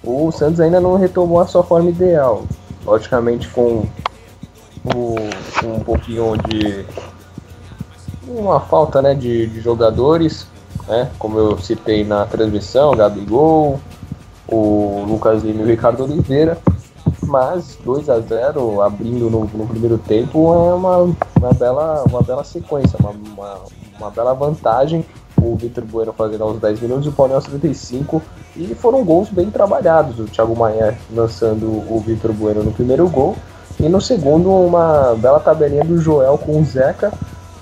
O 0.03 0.31
Santos 0.33 0.61
ainda 0.61 0.81
não 0.81 0.97
retomou 0.97 1.41
a 1.41 1.47
sua 1.47 1.63
forma 1.63 1.91
ideal. 1.91 2.45
Logicamente 2.85 3.49
com, 3.49 3.85
o, 4.85 5.15
um 5.65 5.81
pouquinho 5.81 6.37
de 6.49 6.85
uma 8.27 8.61
falta 8.61 9.03
né, 9.03 9.15
de, 9.15 9.47
de 9.47 9.61
jogadores, 9.61 10.47
né, 10.89 11.11
como 11.19 11.39
eu 11.39 11.59
citei 11.59 12.05
na 12.05 12.25
transmissão, 12.25 12.97
Gabigol, 12.97 13.79
o 14.49 15.05
Lucas 15.07 15.43
Lima 15.43 15.61
e 15.61 15.65
o 15.65 15.69
Ricardo 15.69 16.05
Oliveira, 16.05 16.57
mas 17.23 17.77
2 17.85 18.09
a 18.09 18.19
0 18.21 18.81
abrindo 18.81 19.29
no, 19.29 19.45
no, 19.45 19.67
primeiro 19.67 19.99
tempo 19.99 20.53
é 20.55 20.75
uma, 20.75 20.97
uma, 21.37 21.53
bela, 21.53 22.05
uma 22.09 22.23
bela 22.23 22.45
sequência, 22.45 22.99
uma, 22.99 23.11
uma, 23.11 23.59
uma 23.99 24.11
bela 24.11 24.33
vantagem 24.33 25.05
o 25.41 25.57
Vitor 25.57 25.85
Bueno 25.85 26.13
fazendo 26.13 26.45
aos 26.45 26.61
10 26.61 26.81
minutos 26.81 27.07
e 27.07 27.09
o 27.09 27.13
Paulinho 27.13 27.37
aos 27.37 27.47
35. 27.47 28.23
E 28.57 28.75
foram 28.75 29.05
gols 29.05 29.29
bem 29.31 29.51
trabalhados. 29.51 30.19
O 30.19 30.25
Thiago 30.25 30.57
Maia 30.57 30.97
lançando 31.13 31.67
o 31.67 32.03
Vitor 32.05 32.33
Bueno 32.33 32.63
no 32.63 32.73
primeiro 32.73 33.09
gol. 33.09 33.37
E 33.79 33.89
no 33.89 34.01
segundo, 34.01 34.51
uma 34.51 35.15
bela 35.17 35.41
tabelinha 35.41 35.85
do 35.85 35.99
Joel 35.99 36.37
com 36.37 36.61
o 36.61 36.65
Zeca 36.65 37.13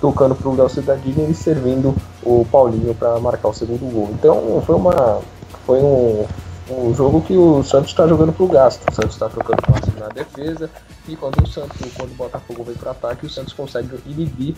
tocando 0.00 0.34
para 0.34 0.48
o 0.48 0.56
Léo 0.56 0.68
Cidadini 0.68 1.30
e 1.30 1.34
servindo 1.34 1.94
o 2.22 2.46
Paulinho 2.50 2.94
para 2.94 3.18
marcar 3.18 3.48
o 3.48 3.54
segundo 3.54 3.90
gol. 3.92 4.10
Então 4.12 4.62
foi 4.64 4.74
uma 4.74 5.20
foi 5.66 5.80
um, 5.80 6.24
um 6.70 6.94
jogo 6.94 7.20
que 7.20 7.36
o 7.36 7.62
Santos 7.62 7.90
está 7.90 8.06
jogando 8.06 8.32
para 8.32 8.44
o 8.44 8.48
gasto. 8.48 8.88
O 8.90 8.94
Santos 8.94 9.14
está 9.14 9.28
trocando 9.28 9.60
passes 9.62 9.94
na 9.98 10.08
defesa 10.08 10.70
e 11.06 11.16
quando 11.16 11.42
o 11.42 11.46
Santos, 11.46 11.76
quando 11.96 12.12
o 12.12 12.14
Botafogo 12.14 12.64
vem 12.64 12.74
para 12.74 12.92
ataque, 12.92 13.26
o 13.26 13.30
Santos 13.30 13.52
consegue 13.52 13.88
inibir 14.06 14.54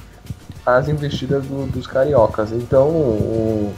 as 0.64 0.88
investidas 0.88 1.44
do, 1.44 1.66
dos 1.66 1.86
cariocas. 1.86 2.52
Então, 2.52 2.88
o, 2.88 3.74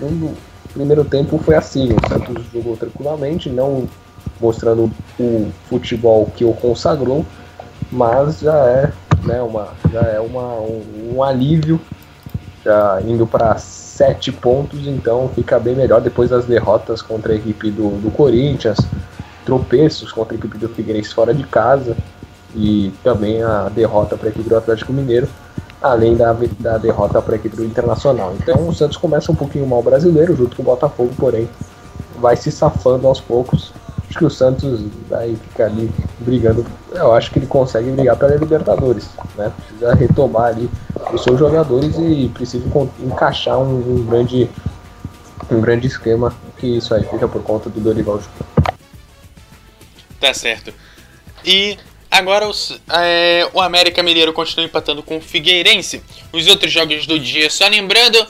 o, 0.00 0.36
primeiro 0.72 1.04
tempo 1.04 1.38
foi 1.38 1.54
assim: 1.54 1.92
o 1.92 2.08
Santos 2.08 2.44
jogou 2.52 2.76
tranquilamente, 2.76 3.48
não 3.48 3.88
mostrando 4.40 4.90
o 5.18 5.50
futebol 5.68 6.30
que 6.36 6.44
o 6.44 6.52
consagrou, 6.52 7.24
mas 7.90 8.40
já 8.40 8.56
é, 8.66 8.92
né, 9.24 9.40
uma, 9.40 9.68
já 9.90 10.02
é 10.02 10.20
uma, 10.20 10.54
um, 10.60 11.14
um 11.14 11.22
alívio, 11.22 11.80
já 12.64 13.00
indo 13.02 13.26
para 13.26 13.56
sete 13.56 14.30
pontos, 14.30 14.86
então 14.86 15.30
fica 15.34 15.58
bem 15.58 15.74
melhor 15.74 16.02
depois 16.02 16.28
das 16.28 16.44
derrotas 16.44 17.00
contra 17.00 17.32
a 17.32 17.36
equipe 17.36 17.70
do, 17.70 17.98
do 18.00 18.10
Corinthians, 18.10 18.76
tropeços 19.44 20.12
contra 20.12 20.34
a 20.34 20.36
equipe 20.36 20.58
do 20.58 20.68
Figueirense 20.68 21.14
fora 21.14 21.32
de 21.32 21.44
casa 21.44 21.96
e 22.54 22.92
também 23.02 23.42
a 23.42 23.70
derrota 23.70 24.16
para 24.16 24.28
a 24.28 24.30
equipe 24.30 24.48
do 24.48 24.56
Atlético 24.56 24.92
Mineiro 24.92 25.28
além 25.82 26.16
da, 26.16 26.34
da 26.58 26.78
derrota 26.78 27.20
para 27.20 27.34
a 27.34 27.36
equipe 27.36 27.56
do 27.56 27.64
Internacional. 27.64 28.34
Então 28.40 28.68
o 28.68 28.74
Santos 28.74 28.96
começa 28.96 29.30
um 29.30 29.34
pouquinho 29.34 29.66
mal 29.66 29.82
brasileiro, 29.82 30.34
junto 30.36 30.56
com 30.56 30.62
o 30.62 30.64
Botafogo, 30.64 31.12
porém 31.18 31.48
vai 32.18 32.36
se 32.36 32.50
safando 32.50 33.06
aos 33.06 33.20
poucos. 33.20 33.72
Acho 34.08 34.18
que 34.18 34.24
o 34.24 34.30
Santos 34.30 34.80
vai 35.08 35.34
ficar 35.34 35.66
ali 35.66 35.90
brigando. 36.20 36.64
Eu 36.92 37.12
acho 37.12 37.30
que 37.30 37.38
ele 37.38 37.46
consegue 37.46 37.90
brigar 37.90 38.16
pela 38.16 38.34
Libertadores, 38.36 39.08
né? 39.36 39.52
Precisa 39.56 39.94
retomar 39.94 40.44
ali 40.44 40.70
os 41.12 41.22
seus 41.22 41.38
jogadores 41.38 41.96
e 41.98 42.30
precisa 42.32 42.64
encaixar 43.00 43.58
um, 43.58 43.76
um 43.76 44.06
grande 44.06 44.48
um 45.50 45.60
grande 45.60 45.86
esquema 45.86 46.32
que 46.56 46.78
isso 46.78 46.94
aí 46.94 47.04
fica 47.04 47.28
por 47.28 47.42
conta 47.42 47.68
do 47.68 47.80
Dorival 47.80 48.18
Júnior. 48.20 48.76
Tá 50.20 50.32
certo. 50.32 50.72
E 51.44 51.78
Agora 52.16 52.48
os, 52.48 52.80
é, 52.88 53.46
o 53.52 53.60
América 53.60 54.02
Mineiro 54.02 54.32
continua 54.32 54.64
empatando 54.64 55.02
com 55.02 55.18
o 55.18 55.20
Figueirense. 55.20 56.02
Os 56.32 56.46
outros 56.46 56.72
jogos 56.72 57.06
do 57.06 57.20
dia, 57.20 57.50
só 57.50 57.68
lembrando, 57.68 58.26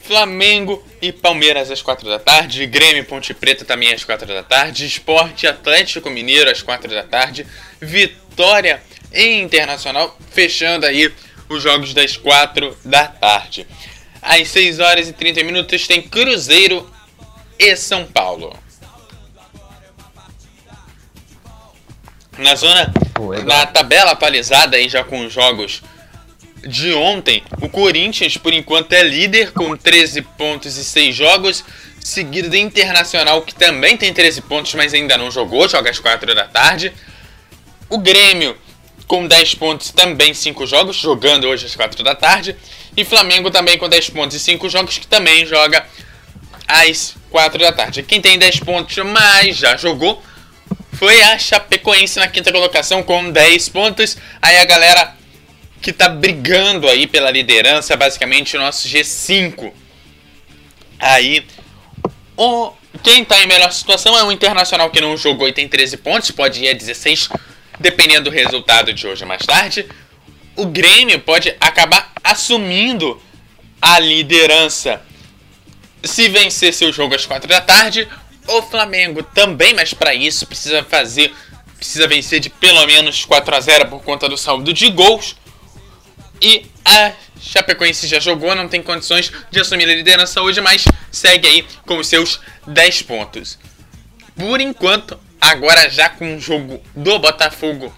Flamengo 0.00 0.84
e 1.00 1.12
Palmeiras 1.12 1.70
às 1.70 1.80
4 1.80 2.08
da 2.08 2.18
tarde, 2.18 2.66
Grêmio 2.66 3.04
Ponte 3.04 3.32
Preta 3.32 3.64
também 3.64 3.94
às 3.94 4.02
4 4.02 4.26
da 4.26 4.42
tarde, 4.42 4.84
Esporte 4.84 5.46
Atlético 5.46 6.10
Mineiro 6.10 6.50
às 6.50 6.60
4 6.60 6.92
da 6.92 7.04
tarde, 7.04 7.46
Vitória 7.80 8.82
e 9.12 9.40
Internacional 9.40 10.18
fechando 10.32 10.84
aí 10.84 11.08
os 11.48 11.62
jogos 11.62 11.94
das 11.94 12.16
4 12.16 12.76
da 12.84 13.06
tarde. 13.06 13.64
Às 14.20 14.48
6 14.48 14.80
horas 14.80 15.08
e 15.08 15.12
30 15.12 15.44
minutos 15.44 15.86
tem 15.86 16.02
Cruzeiro 16.02 16.90
e 17.60 17.76
São 17.76 18.06
Paulo. 18.06 18.58
Na 22.36 22.56
zona, 22.56 22.92
na 23.44 23.66
tabela 23.66 24.12
atualizada 24.12 24.76
aí 24.76 24.88
já 24.88 25.04
com 25.04 25.24
os 25.24 25.32
jogos 25.32 25.82
de 26.66 26.92
ontem, 26.94 27.42
o 27.60 27.68
Corinthians 27.68 28.36
por 28.36 28.52
enquanto 28.52 28.92
é 28.92 29.02
líder 29.02 29.52
com 29.52 29.76
13 29.76 30.22
pontos 30.22 30.76
e 30.76 30.84
6 30.84 31.14
jogos, 31.14 31.64
seguido 32.00 32.48
do 32.50 32.56
Internacional 32.56 33.42
que 33.42 33.54
também 33.54 33.96
tem 33.96 34.12
13 34.12 34.42
pontos, 34.42 34.74
mas 34.74 34.94
ainda 34.94 35.18
não 35.18 35.30
jogou, 35.30 35.68
joga 35.68 35.90
às 35.90 35.98
4 35.98 36.34
da 36.34 36.44
tarde. 36.44 36.92
O 37.88 37.98
Grêmio 37.98 38.56
com 39.06 39.26
10 39.26 39.54
pontos 39.56 39.90
também 39.90 40.32
5 40.32 40.66
jogos, 40.66 40.96
jogando 40.96 41.46
hoje 41.46 41.66
às 41.66 41.76
4 41.76 42.02
da 42.02 42.14
tarde. 42.14 42.56
E 42.96 43.04
Flamengo 43.04 43.50
também 43.50 43.76
com 43.76 43.88
10 43.88 44.10
pontos 44.10 44.36
e 44.36 44.40
5 44.40 44.68
jogos, 44.68 44.98
que 44.98 45.06
também 45.06 45.44
joga 45.46 45.84
às 46.66 47.14
4 47.30 47.58
da 47.58 47.72
tarde. 47.72 48.02
Quem 48.02 48.20
tem 48.20 48.38
10 48.38 48.60
pontos, 48.60 48.96
mas 48.98 49.56
já 49.56 49.76
jogou, 49.76 50.22
foi 50.94 51.20
a 51.22 51.38
Chapecoense 51.38 52.18
na 52.18 52.28
quinta 52.28 52.52
colocação 52.52 53.02
com 53.02 53.30
10 53.30 53.68
pontos. 53.68 54.16
Aí 54.40 54.56
a 54.58 54.64
galera 54.64 55.16
que 55.80 55.92
tá 55.92 56.08
brigando 56.08 56.88
aí 56.88 57.06
pela 57.06 57.30
liderança, 57.30 57.96
basicamente 57.96 58.56
o 58.56 58.60
nosso 58.60 58.88
G5. 58.88 59.72
Aí 60.98 61.46
o 62.36 62.72
quem 63.02 63.24
tá 63.24 63.42
em 63.42 63.46
melhor 63.46 63.72
situação 63.72 64.16
é 64.16 64.22
o 64.22 64.30
Internacional 64.30 64.88
que 64.88 65.00
não 65.00 65.16
jogou 65.16 65.48
e 65.48 65.52
tem 65.52 65.68
13 65.68 65.96
pontos, 65.96 66.30
pode 66.30 66.62
ir 66.62 66.68
a 66.68 66.72
16 66.72 67.28
dependendo 67.80 68.30
do 68.30 68.30
resultado 68.30 68.92
de 68.92 69.06
hoje 69.06 69.24
mais 69.24 69.44
tarde. 69.44 69.86
O 70.56 70.66
Grêmio 70.66 71.18
pode 71.20 71.54
acabar 71.60 72.12
assumindo 72.22 73.20
a 73.82 73.98
liderança 73.98 75.02
se 76.04 76.28
vencer 76.28 76.72
seu 76.72 76.92
jogo 76.92 77.14
às 77.14 77.26
4 77.26 77.48
da 77.48 77.60
tarde 77.60 78.08
o 78.46 78.62
Flamengo 78.62 79.22
também, 79.22 79.74
mas 79.74 79.94
para 79.94 80.14
isso 80.14 80.46
precisa 80.46 80.82
fazer, 80.84 81.34
precisa 81.76 82.06
vencer 82.06 82.40
de 82.40 82.50
pelo 82.50 82.86
menos 82.86 83.24
4 83.24 83.54
a 83.54 83.60
0 83.60 83.88
por 83.88 84.02
conta 84.02 84.28
do 84.28 84.36
saldo 84.36 84.72
de 84.72 84.90
gols. 84.90 85.36
E 86.40 86.66
a 86.84 87.12
Chapecoense 87.40 88.06
já 88.06 88.20
jogou, 88.20 88.54
não 88.54 88.68
tem 88.68 88.82
condições 88.82 89.32
de 89.50 89.60
assumir 89.60 89.84
a 89.84 89.94
liderança 89.94 90.42
hoje, 90.42 90.60
mas 90.60 90.84
segue 91.10 91.46
aí 91.46 91.66
com 91.86 91.96
os 91.98 92.06
seus 92.06 92.40
10 92.66 93.02
pontos. 93.02 93.58
Por 94.36 94.60
enquanto, 94.60 95.18
agora 95.40 95.88
já 95.88 96.08
com 96.08 96.36
o 96.36 96.40
jogo 96.40 96.82
do 96.94 97.18
Botafogo 97.18 97.94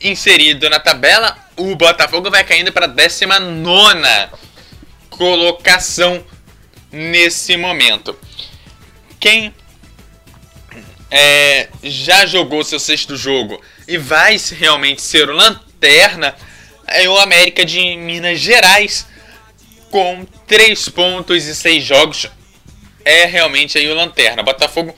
inserido 0.00 0.68
na 0.68 0.78
tabela, 0.78 1.36
o 1.56 1.74
Botafogo 1.76 2.30
vai 2.30 2.44
caindo 2.44 2.72
para 2.72 2.86
a 2.86 2.88
19 2.88 3.48
colocação 5.10 6.24
nesse 6.92 7.56
momento. 7.56 8.16
Quem 9.18 9.52
é, 11.10 11.68
já 11.82 12.26
jogou 12.26 12.62
seu 12.64 12.78
sexto 12.78 13.16
jogo 13.16 13.60
e 13.86 13.96
vai 13.96 14.36
realmente 14.58 15.00
ser 15.00 15.28
o 15.30 15.34
lanterna 15.34 16.34
é 16.88 17.08
o 17.08 17.18
América 17.18 17.64
de 17.64 17.96
Minas 17.96 18.40
Gerais 18.40 19.06
com 19.90 20.26
3 20.46 20.88
pontos 20.88 21.44
e 21.46 21.54
6 21.54 21.84
jogos. 21.84 22.28
É 23.04 23.24
realmente 23.26 23.78
aí 23.78 23.88
o 23.88 23.94
lanterna. 23.94 24.42
Botafogo 24.42 24.94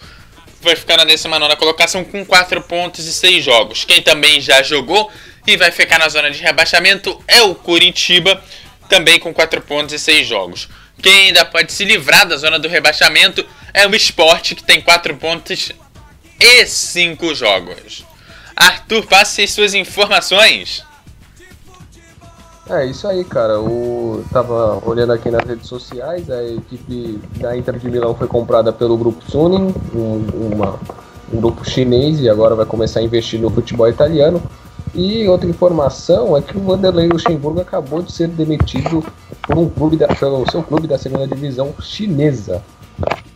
vai 0.61 0.77
ficar 0.77 0.97
na 0.97 1.05
19 1.05 1.57
colocação 1.57 2.05
com 2.05 2.25
4 2.25 2.63
pontos 2.63 3.07
e 3.07 3.13
6 3.13 3.45
jogos. 3.45 3.85
Quem 3.85 4.03
também 4.03 4.41
já 4.41 4.63
jogou 4.63 5.11
e 5.47 5.57
vai 5.57 5.71
ficar 5.71 5.99
na 5.99 6.09
zona 6.09 6.31
de 6.31 6.41
rebaixamento 6.43 7.23
é 7.27 7.43
o 7.43 7.55
Curitiba, 7.55 8.43
também 8.89 9.19
com 9.19 9.33
4 9.33 9.61
pontos 9.63 9.95
e 9.95 9.99
6 9.99 10.27
jogos. 10.27 10.69
Quem 11.03 11.29
ainda 11.29 11.45
pode 11.45 11.73
se 11.73 11.85
livrar 11.85 12.27
da 12.27 12.37
zona 12.37 12.59
do 12.59 12.69
rebaixamento 12.69 13.47
é 13.73 13.87
o 13.87 13.95
Sport, 13.95 14.55
que 14.55 14.63
tem 14.63 14.81
4 14.81 15.17
pontos 15.17 15.73
e 16.41 16.67
5 16.67 17.35
jogos. 17.35 18.05
Arthur, 18.57 19.07
passe 19.07 19.47
suas 19.47 19.75
informações. 19.75 20.83
É 22.69 22.87
isso 22.87 23.09
aí, 23.09 23.25
cara. 23.25 23.61
O 23.61 24.25
tava 24.33 24.81
olhando 24.89 25.13
aqui 25.13 25.29
nas 25.29 25.45
redes 25.45 25.67
sociais, 25.67 26.31
a 26.31 26.45
equipe 26.45 27.21
da 27.41 27.57
Inter 27.57 27.77
de 27.79 27.91
Milão 27.91 28.15
foi 28.15 28.29
comprada 28.29 28.73
pelo 28.73 28.97
grupo 28.97 29.29
Suning, 29.29 29.75
um, 29.93 30.55
uma, 30.55 30.79
um 31.33 31.41
grupo 31.41 31.69
chinês, 31.69 32.21
e 32.21 32.29
agora 32.29 32.55
vai 32.55 32.65
começar 32.65 33.01
a 33.01 33.03
investir 33.03 33.41
no 33.41 33.51
futebol 33.51 33.89
italiano. 33.89 34.41
E 34.95 35.27
outra 35.29 35.49
informação 35.49 36.37
é 36.37 36.43
que 36.43 36.57
o 36.57 36.61
Vanderlei 36.61 37.09
Luxemburgo 37.09 37.61
acabou 37.61 38.03
de 38.03 38.13
ser 38.13 38.29
demitido 38.29 39.05
por 39.43 39.59
um 39.59 39.69
clube 39.69 39.97
da, 39.97 40.07
pelo 40.07 40.49
seu 40.51 40.63
clube 40.63 40.87
da 40.87 40.97
segunda 40.97 41.27
divisão 41.27 41.75
chinesa. 41.81 42.63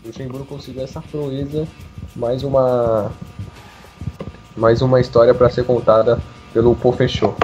O 0.05 0.09
Luxemburgo 0.09 0.45
conseguiu 0.47 0.85
essa 0.85 1.01
proeza, 1.01 1.67
mais 2.15 2.43
uma 2.43 3.13
mais 4.57 4.81
uma 4.81 5.01
história 5.01 5.35
para 5.35 5.51
ser 5.51 5.65
contada 5.65 6.21
pelo 6.53 6.75
Pofechou. 6.77 7.37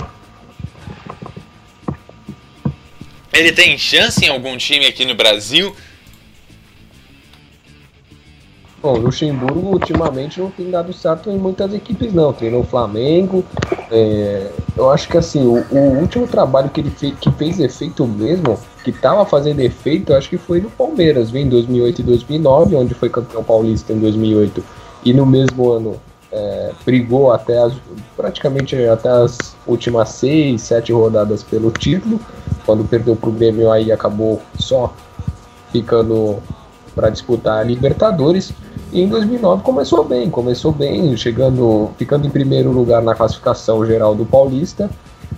Ele 3.32 3.52
tem 3.52 3.76
chance 3.76 4.24
em 4.24 4.28
algum 4.28 4.56
time 4.56 4.86
aqui 4.86 5.04
no 5.04 5.14
Brasil? 5.14 5.74
Bom, 8.82 8.94
o 8.94 8.98
Luxemburgo 8.98 9.72
ultimamente 9.72 10.40
não 10.40 10.50
tem 10.50 10.70
dado 10.70 10.92
certo 10.92 11.30
em 11.30 11.36
muitas 11.36 11.74
equipes 11.74 12.14
não. 12.14 12.32
Treinou 12.32 12.62
o 12.62 12.66
Flamengo. 12.66 13.44
É, 13.90 14.50
eu 14.76 14.90
acho 14.90 15.08
que 15.08 15.18
assim, 15.18 15.46
o, 15.46 15.66
o, 15.70 15.98
último 16.00 16.26
trabalho 16.26 16.70
que 16.70 16.80
ele 16.80 16.90
fez, 16.90 17.14
que 17.18 17.30
fez 17.32 17.60
efeito 17.60 18.06
mesmo, 18.06 18.58
que 18.82 18.90
estava 18.90 19.24
fazendo 19.24 19.60
efeito, 19.60 20.14
acho 20.14 20.28
que 20.28 20.38
foi 20.38 20.60
no 20.60 20.70
Palmeiras, 20.70 21.30
viu, 21.30 21.42
em 21.42 21.48
2008 21.48 22.00
e 22.00 22.04
2009, 22.04 22.76
onde 22.76 22.94
foi 22.94 23.08
campeão 23.08 23.44
paulista 23.44 23.92
em 23.92 23.98
2008 23.98 24.62
e 25.04 25.12
no 25.12 25.26
mesmo 25.26 25.70
ano 25.70 25.96
é, 26.32 26.72
brigou 26.84 27.32
até 27.32 27.58
as, 27.58 27.72
praticamente 28.16 28.76
até 28.86 29.08
as 29.08 29.56
últimas 29.66 30.10
seis, 30.10 30.62
sete 30.62 30.92
rodadas 30.92 31.42
pelo 31.42 31.70
título. 31.70 32.20
Quando 32.64 32.84
perdeu 32.84 33.16
para 33.16 33.28
o 33.28 33.32
Grêmio, 33.32 33.70
aí 33.70 33.90
acabou 33.90 34.40
só 34.58 34.92
ficando 35.72 36.38
para 36.94 37.10
disputar 37.10 37.58
a 37.58 37.62
Libertadores. 37.62 38.52
E 38.92 39.00
em 39.00 39.08
2009 39.08 39.62
começou 39.62 40.04
bem, 40.04 40.30
começou 40.30 40.72
bem, 40.72 41.16
chegando, 41.16 41.90
ficando 41.96 42.26
em 42.26 42.30
primeiro 42.30 42.70
lugar 42.70 43.02
na 43.02 43.14
classificação 43.14 43.84
geral 43.86 44.14
do 44.14 44.24
Paulista, 44.24 44.90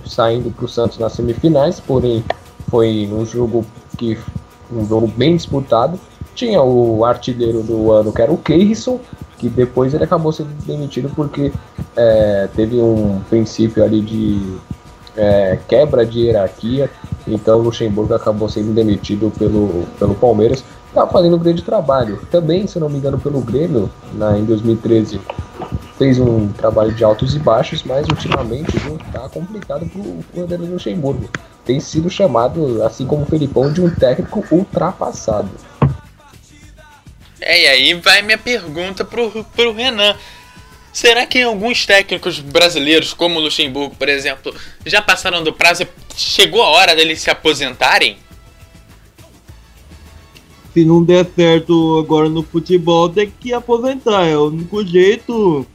saindo 0.07 0.51
para 0.51 0.65
o 0.65 0.69
Santos 0.69 0.99
nas 0.99 1.13
semifinais, 1.13 1.79
porém 1.79 2.25
foi 2.73 3.07
um 3.13 3.27
jogo 3.27 3.67
que 3.99 4.17
um 4.73 4.87
jogo 4.89 5.07
bem 5.07 5.37
disputado. 5.37 6.01
Tinha 6.35 6.63
o 6.63 7.05
artilheiro 7.05 7.63
do 7.63 7.93
ano 7.93 8.11
que 8.11 8.23
era 8.23 8.33
o 8.33 8.39
Keirson, 8.39 8.99
que 9.37 9.51
depois 9.51 9.93
ele 9.93 10.05
acabou 10.05 10.33
sendo 10.33 10.49
demitido 10.65 11.11
porque 11.15 11.53
é, 11.95 12.49
teve 12.57 12.81
um 12.81 13.21
princípio 13.29 13.85
ali 13.85 14.01
de 14.01 14.57
é, 15.15 15.59
quebra 15.69 16.07
de 16.07 16.21
hierarquia, 16.21 16.91
então 17.29 17.59
o 17.59 17.63
Luxemburgo 17.65 18.15
acabou 18.15 18.49
sendo 18.49 18.73
demitido 18.73 19.31
pelo, 19.39 19.85
pelo 19.99 20.15
Palmeiras 20.15 20.65
tá 20.95 21.07
fazendo 21.07 21.37
um 21.37 21.39
grande 21.39 21.63
trabalho. 21.63 22.21
Também, 22.31 22.67
se 22.67 22.79
não 22.79 22.89
me 22.89 22.99
engano, 22.99 23.19
pelo 23.19 23.41
Grêmio, 23.41 23.91
na, 24.15 24.39
em 24.39 24.45
2013, 24.45 25.21
fez 26.03 26.19
um 26.19 26.49
trabalho 26.49 26.93
de 26.93 27.05
altos 27.05 27.37
e 27.37 27.39
baixos, 27.39 27.85
mas 27.85 28.09
ultimamente 28.09 28.77
viu, 28.77 28.99
tá 29.13 29.29
complicado 29.29 29.87
pro 29.87 30.43
André 30.43 30.57
Luxemburgo. 30.57 31.31
Tem 31.65 31.79
sido 31.79 32.11
chamado, 32.11 32.83
assim 32.83 33.07
como 33.07 33.23
o 33.23 33.27
Felipão, 33.27 33.73
de 33.73 33.81
um 33.81 33.89
técnico 33.89 34.45
ultrapassado. 34.51 35.49
É, 37.41 37.63
e 37.63 37.67
aí 37.69 37.95
vai 37.95 38.21
minha 38.23 38.37
pergunta 38.37 39.05
pro, 39.05 39.45
pro 39.55 39.73
Renan. 39.73 40.17
Será 40.93 41.25
que 41.25 41.41
alguns 41.41 41.87
técnicos 41.87 42.41
brasileiros, 42.41 43.15
como 43.15 43.39
o 43.39 43.43
Luxemburgo, 43.43 43.95
por 43.95 44.09
exemplo, 44.09 44.53
já 44.85 45.01
passaram 45.01 45.45
do 45.45 45.53
prazo? 45.53 45.87
Chegou 46.17 46.63
a 46.63 46.69
hora 46.71 46.97
deles 46.97 47.21
se 47.21 47.31
aposentarem? 47.31 48.19
se 50.75 50.87
não 50.87 51.05
der 51.05 51.27
certo 51.37 51.99
agora 51.99 52.31
no 52.31 52.43
futebol, 52.43 53.09
tem 53.09 53.31
que 53.39 53.53
aposentar. 53.53 54.27
É 54.27 54.37
o 54.37 54.47
único 54.47 54.85
jeito. 54.85 55.67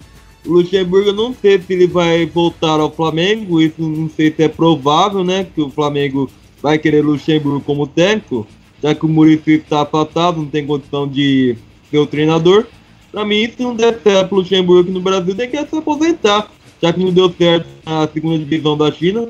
O 0.47 0.53
Luxemburgo 0.53 1.11
não 1.11 1.33
sei 1.33 1.61
se 1.61 1.73
ele 1.73 1.87
vai 1.87 2.25
voltar 2.25 2.79
ao 2.79 2.91
Flamengo. 2.91 3.61
Isso 3.61 3.81
não 3.81 4.09
sei 4.09 4.33
se 4.33 4.43
é 4.43 4.47
provável, 4.47 5.23
né? 5.23 5.45
Que 5.53 5.61
o 5.61 5.69
Flamengo 5.69 6.31
vai 6.61 6.77
querer 6.77 7.01
Luxemburgo 7.01 7.61
como 7.61 7.85
técnico. 7.85 8.47
Já 8.81 8.95
que 8.95 9.05
o 9.05 9.09
Muricy 9.09 9.53
está 9.53 9.81
afastado, 9.81 10.37
não 10.37 10.47
tem 10.47 10.65
condição 10.65 11.07
de 11.07 11.57
ser 11.91 11.97
o 11.97 12.07
treinador. 12.07 12.65
Para 13.11 13.25
mim, 13.25 13.51
se 13.55 13.61
não 13.61 13.75
der 13.75 13.99
certo 14.01 14.31
o 14.31 14.35
Luxemburgo 14.35 14.83
aqui 14.83 14.91
no 14.91 15.01
Brasil, 15.01 15.35
tem 15.35 15.49
que 15.49 15.57
se 15.57 15.75
aposentar. 15.75 16.49
Já 16.81 16.93
que 16.93 16.99
não 16.99 17.11
deu 17.11 17.33
certo 17.37 17.67
na 17.85 18.07
segunda 18.07 18.37
divisão 18.37 18.77
da 18.77 18.91
China, 18.91 19.27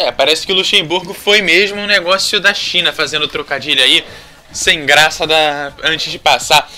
É, 0.00 0.10
parece 0.10 0.46
que 0.46 0.52
o 0.52 0.56
Luxemburgo 0.56 1.12
foi 1.12 1.42
mesmo 1.42 1.78
um 1.78 1.86
negócio 1.86 2.40
da 2.40 2.54
China, 2.54 2.90
fazendo 2.90 3.28
trocadilho 3.28 3.82
aí, 3.82 4.02
sem 4.50 4.86
graça 4.86 5.26
da... 5.26 5.74
antes 5.84 6.10
de 6.10 6.18
passar 6.18 6.70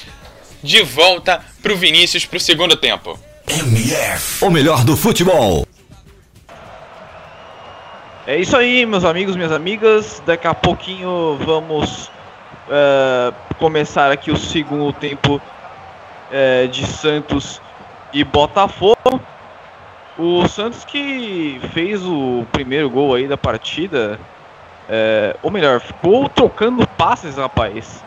de 0.62 0.82
volta 0.82 1.40
pro 1.62 1.76
Vinícius 1.76 2.24
pro 2.24 2.38
segundo 2.38 2.76
tempo. 2.76 3.18
MF, 3.48 4.44
o 4.44 4.50
melhor 4.50 4.84
do 4.84 4.96
futebol. 4.96 5.66
É 8.26 8.36
isso 8.36 8.56
aí, 8.56 8.86
meus 8.86 9.04
amigos, 9.04 9.34
minhas 9.34 9.50
amigas. 9.50 10.22
Daqui 10.24 10.46
a 10.46 10.54
pouquinho 10.54 11.36
vamos 11.44 12.06
uh, 12.68 13.34
começar 13.58 14.12
aqui 14.12 14.30
o 14.30 14.36
segundo 14.36 14.92
tempo 14.92 15.36
uh, 15.36 16.68
de 16.68 16.86
Santos 16.86 17.60
e 18.12 18.22
Botafogo. 18.22 19.20
O 20.16 20.46
Santos 20.46 20.84
que 20.84 21.60
fez 21.72 22.04
o 22.04 22.46
primeiro 22.52 22.88
gol 22.88 23.14
aí 23.14 23.26
da 23.26 23.36
partida, 23.36 24.20
é, 24.88 25.34
ou 25.42 25.50
melhor, 25.50 25.80
ficou 25.80 26.28
trocando 26.28 26.86
passes, 26.86 27.36
rapaz. 27.36 28.04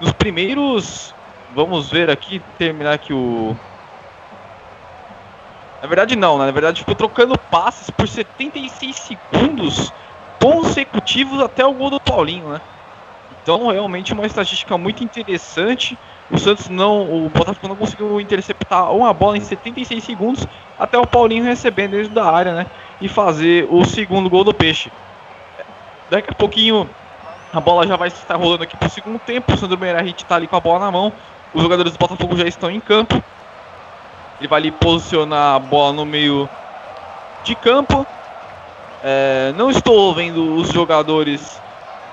Nos 0.00 0.10
primeiros, 0.12 1.14
vamos 1.54 1.90
ver 1.90 2.10
aqui, 2.10 2.42
terminar 2.58 2.94
aqui 2.94 3.12
o... 3.12 3.56
Na 5.80 5.88
verdade 5.88 6.16
não, 6.16 6.38
né? 6.38 6.46
na 6.46 6.50
verdade 6.50 6.80
ficou 6.80 6.94
trocando 6.94 7.38
passes 7.38 7.90
por 7.90 8.08
76 8.08 8.96
segundos 8.96 9.92
consecutivos 10.42 11.40
até 11.40 11.64
o 11.64 11.72
gol 11.72 11.90
do 11.90 12.00
Paulinho, 12.00 12.48
né? 12.48 12.60
Então 13.42 13.68
realmente 13.68 14.12
uma 14.12 14.26
estatística 14.26 14.76
muito 14.78 15.04
interessante. 15.04 15.98
O 16.30 16.38
Santos 16.38 16.70
não, 16.70 17.26
o 17.26 17.28
Botafogo 17.28 17.68
não 17.68 17.76
conseguiu 17.76 18.18
interceptar 18.18 18.90
uma 18.92 19.12
bola 19.12 19.36
em 19.36 19.42
76 19.42 20.02
segundos 20.02 20.46
até 20.78 20.98
o 20.98 21.06
Paulinho 21.06 21.44
recebendo 21.44 21.92
dentro 21.92 22.14
da 22.14 22.30
área, 22.30 22.54
né? 22.54 22.66
E 23.00 23.08
fazer 23.08 23.68
o 23.70 23.84
segundo 23.84 24.30
gol 24.30 24.42
do 24.42 24.54
Peixe. 24.54 24.90
Daqui 26.10 26.30
a 26.30 26.34
pouquinho 26.34 26.88
a 27.52 27.60
bola 27.60 27.86
já 27.86 27.96
vai 27.96 28.08
estar 28.08 28.36
rolando 28.36 28.64
aqui 28.64 28.76
para 28.76 28.88
o 28.88 28.90
segundo 28.90 29.18
tempo. 29.18 29.52
O 29.52 29.56
Sandro 29.56 29.78
Meirahit 29.78 30.24
está 30.24 30.36
ali 30.36 30.46
com 30.46 30.56
a 30.56 30.60
bola 30.60 30.80
na 30.80 30.90
mão. 30.90 31.12
Os 31.54 31.62
jogadores 31.62 31.92
do 31.92 31.98
Botafogo 31.98 32.36
já 32.36 32.46
estão 32.46 32.70
em 32.70 32.80
campo. 32.80 33.22
Ele 34.40 34.48
vai 34.48 34.60
ali 34.60 34.70
posicionar 34.72 35.54
a 35.54 35.58
bola 35.58 35.92
no 35.92 36.04
meio 36.04 36.48
de 37.44 37.54
campo. 37.54 38.04
É, 39.02 39.52
não 39.56 39.70
estou 39.70 40.12
vendo 40.14 40.56
os 40.56 40.70
jogadores 40.70 41.60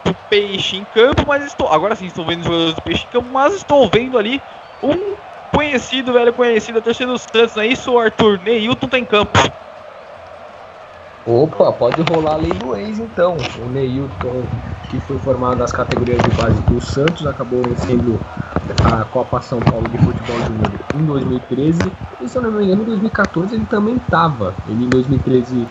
do 0.06 0.14
Peixe 0.30 0.78
em 0.78 0.86
campo, 0.94 1.24
mas 1.28 1.44
estou. 1.44 1.68
Agora 1.68 1.96
sim 1.96 2.06
estou 2.06 2.26
vendo 2.26 2.42
os 2.42 2.46
jogadores 2.46 2.76
do 2.76 2.82
Peixe 2.82 3.06
em 3.06 3.12
campo, 3.12 3.30
mas 3.32 3.56
estou 3.56 3.90
vendo 3.90 4.18
ali 4.18 4.42
um 4.84 5.16
conhecido, 5.52 6.14
velho 6.14 6.34
conhecido, 6.34 6.80
a 6.80 6.82
torcida 6.82 7.12
dos 7.12 7.24
Santos, 7.24 7.56
não 7.56 7.64
é 7.64 7.68
isso, 7.68 7.98
Arthur? 7.98 8.40
Neilton 8.40 8.88
tá 8.88 9.00
em 9.00 9.06
campo. 9.06 9.40
Opa, 11.26 11.72
pode 11.72 12.02
rolar 12.02 12.34
a 12.34 12.38
lei 12.38 12.54
do 12.54 12.76
ex 12.76 13.00
então. 13.00 13.38
O 13.64 13.70
Neilton 13.70 14.44
que 14.92 15.00
foi 15.00 15.18
formado 15.20 15.58
das 15.58 15.72
categorias 15.72 16.22
de 16.22 16.30
base 16.36 16.62
do 16.64 16.82
Santos, 16.82 17.26
acabou 17.26 17.64
vencendo 17.64 18.20
a 18.84 19.06
Copa 19.06 19.42
São 19.42 19.60
Paulo 19.62 19.88
de 19.88 19.98
Futebol 19.98 20.38
Júnior 20.46 20.72
em 20.94 21.06
2013. 21.06 21.80
E 22.20 22.28
se 22.28 22.38
eu 22.38 22.42
não 22.42 22.52
me 22.52 22.66
engano, 22.66 22.82
em 22.82 22.86
2014 22.86 23.56
ele 23.56 23.66
também 23.66 23.96
estava. 23.96 24.54
Ele 24.68 24.84
em 24.84 24.90
2013 24.90 25.66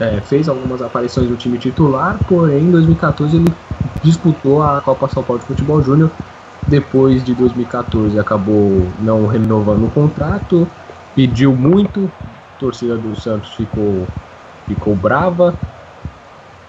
é, 0.00 0.20
fez 0.22 0.48
algumas 0.48 0.82
aparições 0.82 1.30
no 1.30 1.36
time 1.36 1.56
titular, 1.56 2.18
porém 2.28 2.64
em 2.64 2.70
2014 2.72 3.36
ele 3.36 3.52
disputou 4.02 4.60
a 4.60 4.80
Copa 4.80 5.08
São 5.08 5.22
Paulo 5.22 5.40
de 5.40 5.46
Futebol 5.46 5.80
Júnior. 5.80 6.10
Depois 6.66 7.24
de 7.24 7.34
2014 7.34 8.18
acabou 8.18 8.88
não 8.98 9.26
renovando 9.26 9.86
o 9.86 9.90
contrato, 9.90 10.66
pediu 11.14 11.54
muito, 11.54 12.10
a 12.56 12.58
torcida 12.58 12.96
do 12.96 13.14
Santos 13.14 13.54
ficou, 13.54 14.06
ficou 14.74 14.94
brava. 14.94 15.54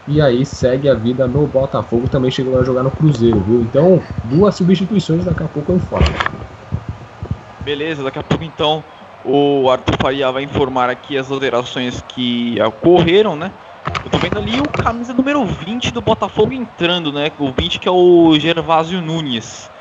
E 0.06 0.22
aí 0.22 0.46
segue 0.46 0.90
a 0.90 0.94
vida 0.94 1.26
no 1.28 1.48
Botafogo, 1.48 2.10
também 2.10 2.30
chegou 2.30 2.60
a 2.60 2.64
jogar 2.64 2.84
no 2.84 2.92
Cruzeiro, 2.92 3.40
viu? 3.40 3.62
Então, 3.62 4.02
duas 4.26 4.54
substituições 4.56 5.24
daqui 5.24 5.44
a 5.44 5.48
pouco 5.48 5.72
eu 5.72 5.78
informo. 5.78 6.06
Beleza, 7.62 8.04
daqui 8.04 8.20
a 8.20 8.24
pouco 8.24 8.44
então 8.44 8.84
o 9.24 9.70
Arthur 9.70 9.96
Faria 10.02 10.30
vai 10.30 10.44
informar 10.44 10.90
aqui 10.90 11.18
as 11.18 11.32
alterações 11.32 12.04
que 12.10 12.58
ocorreram, 12.62 13.38
né? 13.38 13.52
Eu 14.04 14.12
tô 14.12 14.18
vendo 14.18 14.38
ali 14.38 14.60
o 14.60 14.68
camisa 14.68 15.14
número 15.14 15.46
20 15.46 15.94
do 15.94 16.02
Botafogo 16.02 16.52
entrando, 16.52 17.14
né? 17.14 17.32
O 17.40 17.52
20 17.52 17.80
que 17.80 17.88
é 17.88 17.92
o 17.92 18.38
Gervásio 18.38 19.02
Nunes. 19.02 19.72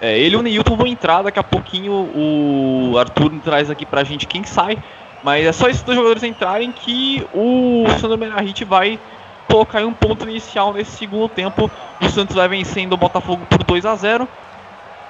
É, 0.00 0.18
ele 0.18 0.34
e 0.34 0.36
o 0.36 0.42
Neilton 0.42 0.76
vão 0.76 0.86
entrar, 0.86 1.22
daqui 1.22 1.38
a 1.38 1.44
pouquinho 1.44 1.92
o 1.92 2.98
Arthur 2.98 3.30
traz 3.44 3.70
aqui 3.70 3.86
pra 3.86 4.02
gente 4.02 4.26
quem 4.26 4.42
sai. 4.42 4.76
Mas 5.24 5.46
é 5.46 5.52
só 5.52 5.68
esses 5.68 5.82
dois 5.82 5.96
jogadores 5.96 6.22
entrarem 6.22 6.70
que 6.70 7.26
o 7.32 7.86
Sandro 7.98 8.18
Menahit 8.18 8.62
vai 8.66 9.00
colocar 9.48 9.82
um 9.86 9.92
ponto 9.92 10.28
inicial 10.28 10.74
nesse 10.74 10.98
segundo 10.98 11.30
tempo. 11.30 11.70
O 11.98 12.08
Santos 12.10 12.36
vai 12.36 12.46
vencendo 12.46 12.92
o 12.92 12.96
Botafogo 12.98 13.46
por 13.48 13.64
2 13.64 13.86
a 13.86 13.96
0 13.96 14.28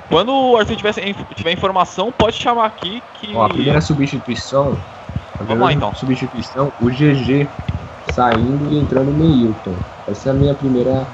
Quando 0.09 0.32
o 0.32 0.57
Arthur 0.57 0.77
tiver, 0.77 0.95
tiver 1.35 1.53
informação, 1.53 2.12
pode 2.12 2.36
chamar 2.36 2.66
aqui 2.66 3.03
que. 3.15 3.35
Ó, 3.35 3.47
a 3.47 3.49
primeira 3.49 3.81
substituição. 3.81 4.78
A 5.35 5.43
Vamos 5.43 5.65
lá 5.65 5.73
então. 5.73 5.93
Substituição, 5.97 6.73
o 6.81 6.89
GG 6.89 7.49
saindo 8.12 8.73
e 8.73 8.78
entrando 8.78 9.09
o 9.09 9.12
Neilton. 9.12 9.74
Essa 10.07 10.28
é 10.28 10.31
a 10.31 10.35
minha 10.35 10.55
primeira. 10.55 11.05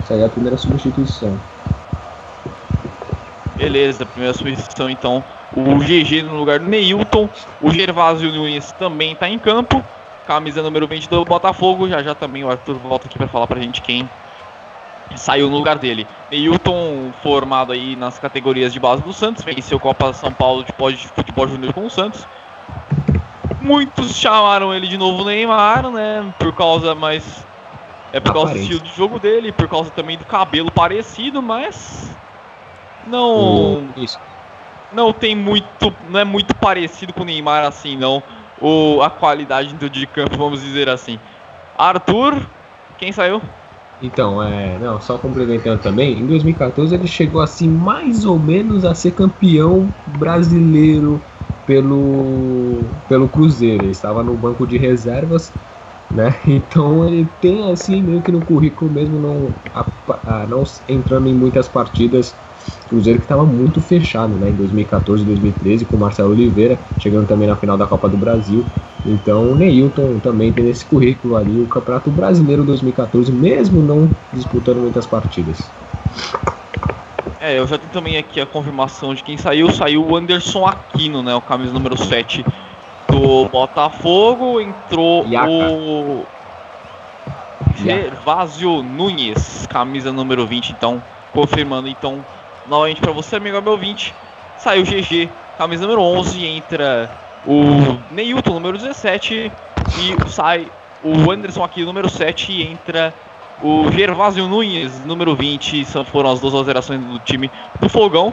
Essa 0.00 0.14
aí 0.14 0.20
é 0.20 0.26
a 0.26 0.28
primeira 0.28 0.56
substituição. 0.56 1.36
Beleza, 3.56 4.06
primeira 4.06 4.32
substituição 4.32 4.88
então. 4.88 5.24
O 5.54 5.78
GG 5.78 6.22
no 6.22 6.36
lugar 6.36 6.58
do 6.58 6.66
Neilton. 6.66 7.28
O 7.60 7.70
Gervásio 7.70 8.32
Nunes 8.32 8.72
também 8.72 9.12
está 9.12 9.28
em 9.28 9.38
campo. 9.38 9.84
Camisa 10.26 10.62
número 10.62 10.86
20 10.86 11.08
do 11.08 11.24
Botafogo. 11.24 11.88
Já 11.88 12.02
já 12.02 12.14
também 12.14 12.44
o 12.44 12.50
Arthur 12.50 12.76
volta 12.76 13.06
aqui 13.06 13.18
para 13.18 13.28
falar 13.28 13.46
pra 13.46 13.60
gente 13.60 13.82
quem 13.82 14.08
saiu 15.16 15.50
no 15.50 15.56
lugar 15.56 15.78
dele. 15.78 16.06
Neilton, 16.30 17.12
formado 17.22 17.72
aí 17.72 17.96
nas 17.96 18.18
categorias 18.18 18.72
de 18.72 18.80
base 18.80 19.02
do 19.02 19.12
Santos, 19.12 19.44
venceu 19.44 19.78
Copa 19.78 20.12
São 20.12 20.32
Paulo 20.32 20.64
de 20.64 21.08
futebol 21.08 21.46
júnior 21.46 21.72
com 21.72 21.86
o 21.86 21.90
Santos. 21.90 22.26
Muitos 23.60 24.16
chamaram 24.16 24.74
ele 24.74 24.88
de 24.88 24.98
novo 24.98 25.24
Neymar, 25.24 25.90
né? 25.90 26.32
Por 26.38 26.52
causa, 26.52 26.94
mas 26.94 27.46
é 28.12 28.20
por 28.20 28.32
causa 28.32 28.54
do 28.54 28.58
estilo 28.58 28.80
de 28.80 28.94
jogo 28.94 29.18
dele, 29.18 29.52
por 29.52 29.68
causa 29.68 29.90
também 29.90 30.18
do 30.18 30.24
cabelo 30.24 30.70
parecido, 30.70 31.40
mas 31.40 32.10
não 33.06 33.88
Isso. 33.96 34.18
Não 34.94 35.12
tem 35.12 35.34
muito, 35.34 35.92
não 36.08 36.20
é 36.20 36.24
muito 36.24 36.54
parecido 36.54 37.12
com 37.12 37.22
o 37.22 37.24
Neymar 37.24 37.64
assim, 37.64 37.96
não. 37.96 38.22
O, 38.60 39.02
a 39.02 39.10
qualidade 39.10 39.74
do 39.74 39.90
de 39.90 40.06
campo, 40.06 40.36
vamos 40.36 40.62
dizer 40.62 40.88
assim. 40.88 41.18
Arthur, 41.76 42.46
quem 42.98 43.10
saiu? 43.10 43.42
Então, 44.02 44.42
é, 44.42 44.78
não, 44.78 45.00
só 45.00 45.16
complementando 45.16 45.80
também, 45.80 46.18
em 46.18 46.26
2014 46.26 46.94
ele 46.94 47.06
chegou 47.06 47.40
assim 47.40 47.68
mais 47.68 48.24
ou 48.24 48.38
menos 48.38 48.84
a 48.84 48.94
ser 48.94 49.12
campeão 49.12 49.88
brasileiro 50.06 51.22
pelo 51.66 52.82
pelo 53.08 53.28
Cruzeiro. 53.28 53.84
Ele 53.84 53.92
estava 53.92 54.22
no 54.22 54.34
banco 54.36 54.66
de 54.66 54.76
reservas, 54.76 55.52
né? 56.12 56.34
Então 56.46 57.06
ele 57.06 57.28
tem 57.40 57.70
assim 57.70 58.02
meio 58.02 58.22
que 58.22 58.32
no 58.32 58.40
currículo 58.44 58.90
mesmo 58.90 59.20
não 59.20 59.52
a, 59.72 59.86
a, 60.26 60.46
não 60.46 60.64
entrando 60.88 61.28
em 61.28 61.34
muitas 61.34 61.68
partidas 61.68 62.34
Cruzeiro 62.92 63.18
que 63.18 63.24
estava 63.24 63.44
muito 63.44 63.80
fechado, 63.80 64.34
né? 64.34 64.50
Em 64.50 64.52
2014 64.52 65.22
e 65.22 65.26
2013 65.26 65.86
com 65.86 65.96
o 65.96 65.98
Marcelo 65.98 66.30
Oliveira, 66.30 66.78
chegando 66.98 67.26
também 67.26 67.48
na 67.48 67.56
final 67.56 67.78
da 67.78 67.86
Copa 67.86 68.06
do 68.06 68.18
Brasil. 68.18 68.66
Então 69.06 69.50
o 69.50 69.54
Neilton 69.54 70.18
também 70.22 70.52
tem 70.52 70.66
nesse 70.66 70.84
currículo 70.84 71.36
ali 71.36 71.62
o 71.62 71.66
Campeonato 71.66 72.10
Brasileiro 72.10 72.62
2014, 72.64 73.32
mesmo 73.32 73.80
não 73.80 74.10
disputando 74.30 74.76
muitas 74.76 75.06
partidas. 75.06 75.58
É, 77.40 77.58
eu 77.58 77.66
já 77.66 77.78
tenho 77.78 77.90
também 77.92 78.18
aqui 78.18 78.40
a 78.40 78.46
confirmação 78.46 79.14
de 79.14 79.22
quem 79.22 79.38
saiu. 79.38 79.72
Saiu 79.72 80.06
o 80.06 80.14
Anderson 80.14 80.66
Aquino, 80.66 81.22
né? 81.22 81.34
O 81.34 81.40
camisa 81.40 81.72
número 81.72 81.96
7 81.96 82.44
do 83.08 83.48
Botafogo. 83.48 84.60
Entrou 84.60 85.26
Iaca. 85.26 85.48
o 85.48 86.26
Gervásio 87.76 88.82
Nunes, 88.82 89.66
camisa 89.66 90.12
número 90.12 90.46
20, 90.46 90.72
então, 90.72 91.02
confirmando 91.32 91.88
então 91.88 92.22
novamente 92.66 93.00
para 93.00 93.12
você, 93.12 93.36
amigo 93.36 93.60
meu 93.60 93.72
ouvinte. 93.72 94.14
Saiu 94.58 94.84
GG, 94.84 95.28
camisa 95.58 95.82
número 95.86 96.02
11, 96.02 96.46
entra 96.46 97.10
o 97.46 97.98
Neilton, 98.12 98.54
número 98.54 98.78
17, 98.78 99.50
e 99.98 100.30
sai 100.30 100.66
o 101.02 101.30
Anderson 101.30 101.64
aqui, 101.64 101.84
número 101.84 102.08
7, 102.08 102.52
e 102.52 102.62
entra 102.62 103.12
o 103.62 103.90
Gervásio 103.90 104.46
Nunes, 104.46 105.04
número 105.04 105.34
20. 105.34 105.84
São, 105.84 106.04
foram 106.04 106.30
as 106.30 106.40
duas 106.40 106.54
alterações 106.54 107.00
do 107.00 107.18
time 107.18 107.50
do 107.80 107.88
Fogão. 107.88 108.32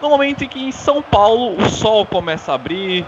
No 0.00 0.08
momento 0.08 0.44
em 0.44 0.48
que 0.48 0.58
em 0.58 0.72
São 0.72 1.02
Paulo 1.02 1.56
o 1.62 1.68
sol 1.68 2.06
começa 2.06 2.52
a 2.52 2.54
abrir, 2.54 3.04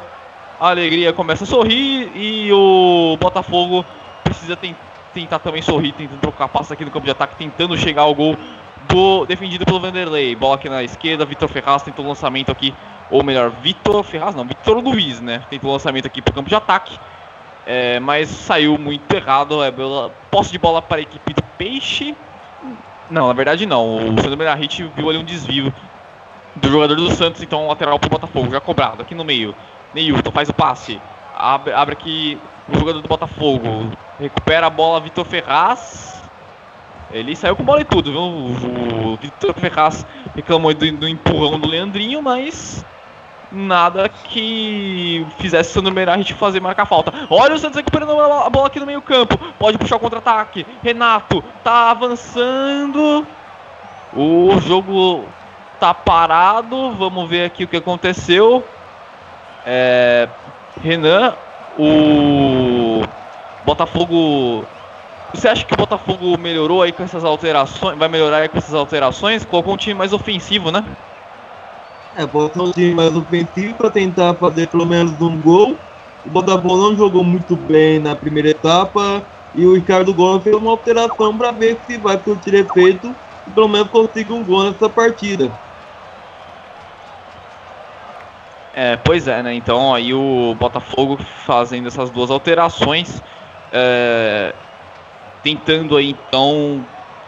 a 0.60 0.68
alegria 0.68 1.12
começa 1.12 1.44
a 1.44 1.46
sorrir 1.46 2.12
e 2.14 2.52
o 2.52 3.16
Botafogo 3.18 3.82
precisa 4.22 4.56
ten- 4.56 4.76
tentar 5.14 5.38
também 5.38 5.62
sorrir, 5.62 5.92
tentando 5.92 6.20
trocar 6.20 6.48
passa 6.48 6.74
aqui 6.74 6.84
no 6.84 6.90
campo 6.90 7.06
de 7.06 7.10
ataque, 7.10 7.36
tentando 7.36 7.76
chegar 7.78 8.02
ao 8.02 8.14
gol 8.14 8.36
do 8.88 9.26
defendido 9.26 9.64
pelo 9.64 9.80
Vanderlei. 9.80 10.34
Bola 10.34 10.56
aqui 10.56 10.68
na 10.68 10.82
esquerda, 10.82 11.24
Vitor 11.24 11.48
Ferraz 11.48 11.82
tentou 11.82 12.04
o 12.04 12.08
lançamento 12.08 12.50
aqui, 12.50 12.74
ou 13.10 13.22
melhor, 13.22 13.50
Vitor 13.50 14.02
Ferraz 14.02 14.34
não, 14.34 14.44
Vitor 14.44 14.78
Luiz, 14.78 15.20
né? 15.20 15.42
Tentou 15.50 15.70
o 15.70 15.72
lançamento 15.72 16.06
aqui 16.06 16.20
para 16.20 16.32
o 16.32 16.34
campo 16.34 16.48
de 16.48 16.54
ataque. 16.54 16.98
É, 17.64 18.00
mas 18.00 18.28
saiu 18.28 18.76
muito 18.76 19.12
errado. 19.14 19.62
É, 19.62 19.70
bola- 19.70 20.10
posse 20.30 20.50
de 20.50 20.58
bola 20.58 20.82
para 20.82 20.98
a 20.98 21.02
equipe 21.02 21.32
do 21.32 21.42
Peixe. 21.56 22.16
Não, 23.08 23.28
na 23.28 23.32
verdade 23.32 23.66
não. 23.66 23.96
O 23.96 24.16
Fernando 24.16 24.38
Benahit 24.38 24.90
viu 24.96 25.08
ali 25.08 25.18
um 25.18 25.24
desvio 25.24 25.72
do 26.56 26.68
jogador 26.68 26.96
do 26.96 27.10
Santos, 27.10 27.42
então 27.42 27.68
lateral 27.68 27.98
para 27.98 28.08
o 28.08 28.10
Botafogo, 28.10 28.50
já 28.50 28.60
cobrado 28.60 29.02
aqui 29.02 29.14
no 29.14 29.24
meio. 29.24 29.54
Neilton 29.94 30.32
faz 30.32 30.48
o 30.48 30.54
passe. 30.54 31.00
Abre, 31.36 31.72
abre 31.72 31.92
aqui 31.92 32.38
o 32.68 32.78
jogador 32.78 33.00
do 33.00 33.08
Botafogo. 33.08 33.92
Recupera 34.18 34.66
a 34.66 34.70
bola, 34.70 35.00
Vitor 35.00 35.24
Ferraz. 35.24 36.11
Ele 37.12 37.36
saiu 37.36 37.54
com 37.54 37.62
bola 37.62 37.82
e 37.82 37.84
tudo, 37.84 38.10
viu? 38.10 38.20
O, 38.20 39.16
Vitor 39.20 39.54
Ferraz 39.54 40.06
reclamou 40.34 40.72
do, 40.72 40.92
do 40.92 41.08
empurrão 41.08 41.58
do 41.58 41.68
Leandrinho, 41.68 42.22
mas 42.22 42.84
nada 43.52 44.08
que 44.08 45.26
fizesse 45.38 45.70
o 45.70 45.74
Sandro 45.74 45.92
Meirahit 45.92 46.32
fazer 46.34 46.60
marcar 46.60 46.86
falta. 46.86 47.12
Olha 47.28 47.54
o 47.54 47.58
Santos 47.58 47.76
recuperando 47.76 48.18
a 48.18 48.48
bola 48.48 48.66
aqui 48.66 48.80
no 48.80 48.86
meio 48.86 49.02
campo. 49.02 49.38
Pode 49.58 49.76
puxar 49.76 49.96
o 49.96 50.00
contra-ataque. 50.00 50.66
Renato 50.82 51.44
tá 51.62 51.90
avançando. 51.90 53.26
O 54.14 54.58
jogo 54.60 55.26
tá 55.78 55.92
parado. 55.92 56.92
Vamos 56.92 57.28
ver 57.28 57.44
aqui 57.44 57.64
o 57.64 57.68
que 57.68 57.76
aconteceu. 57.76 58.64
É, 59.66 60.28
Renan, 60.82 61.34
o 61.78 63.02
Botafogo. 63.64 64.64
Você 65.34 65.48
acha 65.48 65.64
que 65.64 65.74
o 65.74 65.76
Botafogo 65.76 66.36
melhorou 66.38 66.82
aí 66.82 66.92
com 66.92 67.02
essas 67.02 67.24
alterações? 67.24 67.98
Vai 67.98 68.08
melhorar 68.08 68.38
aí 68.38 68.48
com 68.48 68.58
essas 68.58 68.74
alterações? 68.74 69.44
Colocou 69.44 69.74
um 69.74 69.76
time 69.76 69.94
mais 69.94 70.12
ofensivo, 70.12 70.70
né? 70.70 70.84
É, 72.14 72.26
botou 72.26 72.68
um 72.68 72.72
time 72.72 72.94
mais 72.94 73.16
ofensivo 73.16 73.74
para 73.76 73.90
tentar 73.90 74.34
fazer 74.34 74.68
pelo 74.68 74.84
menos 74.84 75.18
um 75.20 75.40
gol. 75.40 75.78
O 76.24 76.30
Botafogo 76.30 76.76
não 76.76 76.96
jogou 76.96 77.24
muito 77.24 77.56
bem 77.56 77.98
na 77.98 78.14
primeira 78.14 78.50
etapa 78.50 79.26
e 79.54 79.66
o 79.66 79.74
Ricardo 79.74 80.14
Gomes 80.14 80.44
fez 80.44 80.54
uma 80.54 80.70
alteração 80.70 81.36
para 81.36 81.50
ver 81.50 81.80
se 81.86 81.98
vai 81.98 82.22
surtir 82.22 82.54
efeito 82.54 83.16
e 83.46 83.50
pelo 83.50 83.68
menos 83.68 83.88
consiga 83.88 84.32
um 84.34 84.44
gol 84.44 84.70
nessa 84.70 84.88
partida. 84.88 85.50
É, 88.72 88.96
pois 88.96 89.26
é, 89.26 89.42
né? 89.42 89.54
Então 89.54 89.94
aí 89.94 90.14
o 90.14 90.54
Botafogo 90.54 91.18
fazendo 91.22 91.88
essas 91.88 92.10
duas 92.10 92.30
alterações, 92.30 93.22
é, 93.70 94.54
tentando 95.42 95.96
aí 95.96 96.10
então, 96.10 96.84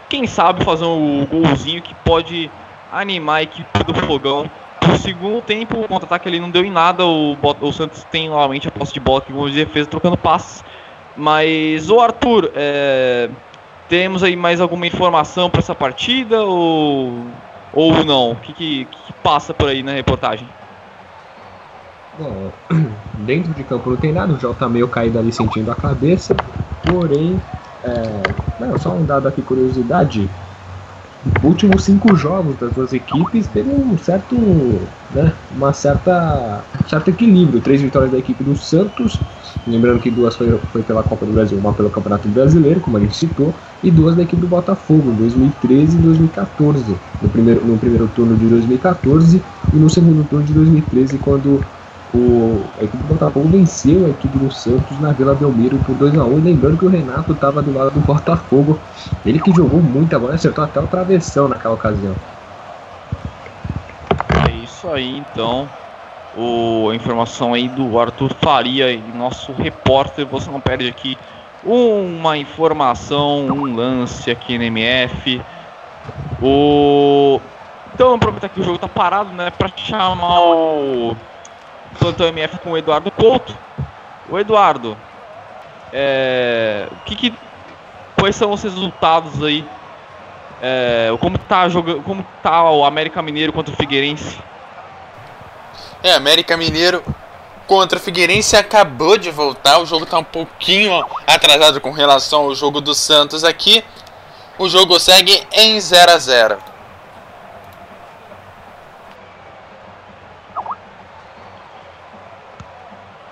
quem 0.09 0.25
sabe 0.27 0.63
fazer 0.63 0.85
um 0.85 1.25
golzinho 1.25 1.81
que 1.81 1.93
pode 1.95 2.49
animar 2.91 3.35
a 3.35 3.43
equipe 3.43 3.83
do 3.83 3.93
Fogão. 3.93 4.49
No 4.87 4.97
segundo 4.97 5.41
tempo, 5.41 5.81
o 5.81 5.87
contra-ataque 5.87 6.27
ali 6.27 6.39
não 6.39 6.49
deu 6.49 6.63
em 6.63 6.71
nada, 6.71 7.05
o, 7.05 7.35
o 7.61 7.73
Santos 7.73 8.03
tem 8.11 8.29
novamente 8.29 8.67
a 8.67 8.71
posse 8.71 8.93
de 8.93 8.99
bola 8.99 9.21
com 9.21 9.49
de 9.49 9.55
defesa 9.55 9.89
trocando 9.89 10.15
passes. 10.15 10.63
Mas 11.17 11.89
o 11.89 11.99
Arthur, 11.99 12.51
é, 12.55 13.29
temos 13.87 14.23
aí 14.23 14.35
mais 14.35 14.61
alguma 14.61 14.85
informação 14.85 15.49
para 15.49 15.59
essa 15.59 15.73
partida 15.73 16.43
ou, 16.43 17.13
ou 17.73 18.03
não? 18.03 18.31
O 18.31 18.35
que, 18.35 18.53
que, 18.53 18.85
que 18.85 19.13
passa 19.23 19.53
por 19.53 19.69
aí 19.69 19.81
na 19.81 19.93
reportagem? 19.93 20.47
Bom, 22.17 22.51
dentro 23.19 23.53
de 23.53 23.63
campo 23.63 23.89
não 23.89 23.97
tem 23.97 24.11
nada, 24.11 24.33
o 24.33 24.39
Jota 24.39 24.69
meio 24.69 24.87
caído 24.87 25.19
ali 25.19 25.31
sentindo 25.31 25.71
a 25.71 25.75
cabeça, 25.75 26.35
porém, 26.85 27.41
é, 27.85 28.21
não, 28.59 28.77
só 28.79 28.93
um 28.93 29.05
dado 29.05 29.27
aqui, 29.27 29.41
curiosidade, 29.41 30.29
últimos 31.43 31.83
cinco 31.83 32.15
jogos 32.15 32.55
das 32.57 32.71
duas 32.73 32.93
equipes 32.93 33.47
teve 33.47 33.69
um 33.69 33.97
certo, 33.97 34.35
né, 35.13 35.31
uma 35.55 35.73
certa, 35.73 36.63
certo 36.87 37.09
equilíbrio. 37.09 37.61
Três 37.61 37.81
vitórias 37.81 38.11
da 38.11 38.17
equipe 38.17 38.43
do 38.43 38.55
Santos, 38.55 39.19
lembrando 39.67 39.99
que 39.99 40.11
duas 40.11 40.35
foi, 40.35 40.57
foi 40.71 40.83
pela 40.83 41.03
Copa 41.03 41.25
do 41.25 41.33
Brasil, 41.33 41.57
uma 41.57 41.73
pelo 41.73 41.89
Campeonato 41.89 42.27
Brasileiro, 42.27 42.79
como 42.79 42.97
a 42.97 42.99
gente 42.99 43.15
citou, 43.15 43.53
e 43.83 43.91
duas 43.91 44.15
da 44.15 44.23
equipe 44.23 44.41
do 44.41 44.47
Botafogo, 44.47 45.11
em 45.11 45.15
2013 45.15 45.97
e 45.97 46.01
2014, 46.01 46.95
no 47.21 47.29
primeiro, 47.29 47.65
no 47.65 47.77
primeiro 47.77 48.07
turno 48.07 48.35
de 48.35 48.45
2014 48.47 49.41
e 49.73 49.77
no 49.77 49.89
segundo 49.89 50.23
turno 50.23 50.45
de 50.45 50.53
2013, 50.53 51.17
quando 51.19 51.61
o, 52.15 52.63
a 52.79 52.83
equipe 52.83 53.03
do 53.03 53.13
Botafogo 53.13 53.49
venceu 53.49 54.05
a 54.05 54.09
equipe 54.09 54.37
do 54.37 54.49
Santos 54.49 54.97
na 55.01 55.11
Vila 55.11 55.35
Belmiro 55.35 55.77
por 55.79 55.95
2x1. 55.95 56.43
Lembrando 56.43 56.77
que 56.77 56.85
o 56.85 56.89
Renato 56.89 57.33
estava 57.33 57.61
do 57.61 57.73
lado 57.73 57.91
do 57.91 57.99
Botafogo. 57.99 58.79
Ele 59.25 59.39
que 59.39 59.51
jogou 59.51 59.81
muito 59.81 60.15
agora, 60.15 60.35
acertou 60.35 60.63
até 60.63 60.79
o 60.79 60.87
travessão 60.87 61.49
naquela 61.49 61.73
ocasião. 61.73 62.15
É 64.47 64.51
isso 64.63 64.87
aí, 64.87 65.17
então. 65.17 65.67
O, 66.37 66.89
a 66.89 66.95
informação 66.95 67.53
aí 67.53 67.67
do 67.67 67.99
Arthur 67.99 68.33
Faria, 68.41 68.97
nosso 69.13 69.51
repórter. 69.51 70.25
Você 70.25 70.49
não 70.49 70.61
perde 70.61 70.87
aqui 70.87 71.17
uma 71.63 72.37
informação, 72.37 73.47
um 73.47 73.75
lance 73.75 74.31
aqui 74.31 74.57
no 74.57 74.63
MF. 74.63 75.41
O... 76.41 77.41
Então, 77.93 78.13
aproveitar 78.13 78.49
que 78.49 78.59
o 78.59 78.63
jogo 78.63 78.77
tá 78.77 78.87
parado, 78.87 79.31
né, 79.31 79.49
para 79.49 79.69
chamar 79.75 80.41
o 80.41 81.15
Plantão 81.95 82.27
MF 82.27 82.59
com 82.59 82.71
o 82.71 82.77
Eduardo 82.77 83.09
Couto. 83.11 83.55
O 84.29 84.39
Eduardo, 84.39 84.97
é, 85.93 86.87
o 86.91 86.95
que, 87.05 87.15
que 87.15 87.33
quais 88.17 88.35
são 88.35 88.51
os 88.51 88.61
resultados 88.63 89.43
aí? 89.43 89.65
É, 90.61 91.15
como 91.19 91.37
tá 91.37 91.69
jogando, 91.69 92.01
como 92.01 92.25
tá 92.41 92.71
o 92.71 92.85
América 92.85 93.21
Mineiro 93.21 93.53
contra 93.53 93.73
o 93.73 93.77
Figueirense? 93.77 94.37
É, 96.01 96.13
América 96.13 96.57
Mineiro 96.57 97.03
contra 97.67 97.97
o 97.97 98.01
Figueirense 98.01 98.55
acabou 98.55 99.17
de 99.17 99.31
voltar. 99.31 99.79
O 99.79 99.85
jogo 99.85 100.05
tá 100.05 100.17
um 100.17 100.23
pouquinho 100.23 101.05
atrasado 101.27 101.81
com 101.81 101.91
relação 101.91 102.41
ao 102.41 102.55
jogo 102.55 102.81
do 102.81 102.93
Santos 102.95 103.43
aqui. 103.43 103.83
O 104.57 104.69
jogo 104.69 104.99
segue 104.99 105.45
em 105.51 105.79
0 105.79 106.11
a 106.11 106.17
0. 106.17 106.74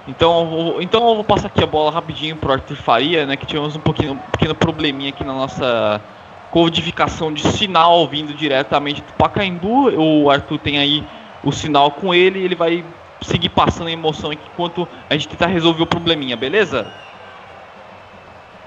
Então, 0.07 0.77
então 0.81 1.07
eu 1.07 1.15
vou 1.15 1.23
passar 1.23 1.47
aqui 1.47 1.63
a 1.63 1.67
bola 1.67 1.89
rapidinho 1.89 2.35
pro 2.35 2.51
Arthur 2.51 2.75
Faria, 2.75 3.25
né? 3.25 3.37
Que 3.37 3.45
tivemos 3.45 3.75
um, 3.75 3.79
pouquinho, 3.79 4.13
um 4.13 4.17
pequeno 4.17 4.53
probleminha 4.53 5.09
aqui 5.09 5.23
na 5.23 5.33
nossa 5.33 6.01
codificação 6.51 7.33
de 7.33 7.41
sinal 7.47 8.07
vindo 8.07 8.33
diretamente 8.33 9.01
do 9.01 9.13
Pacaembu. 9.13 9.89
O 9.97 10.29
Arthur 10.29 10.59
tem 10.59 10.77
aí 10.77 11.03
o 11.43 11.51
sinal 11.51 11.91
com 11.91 12.13
ele 12.13 12.39
ele 12.39 12.55
vai 12.55 12.83
seguir 13.21 13.49
passando 13.49 13.87
a 13.87 13.91
emoção 13.91 14.31
aqui 14.31 14.43
enquanto 14.53 14.87
a 15.09 15.13
gente 15.13 15.29
tentar 15.29 15.47
resolver 15.47 15.83
o 15.83 15.87
probleminha, 15.87 16.35
beleza? 16.35 16.85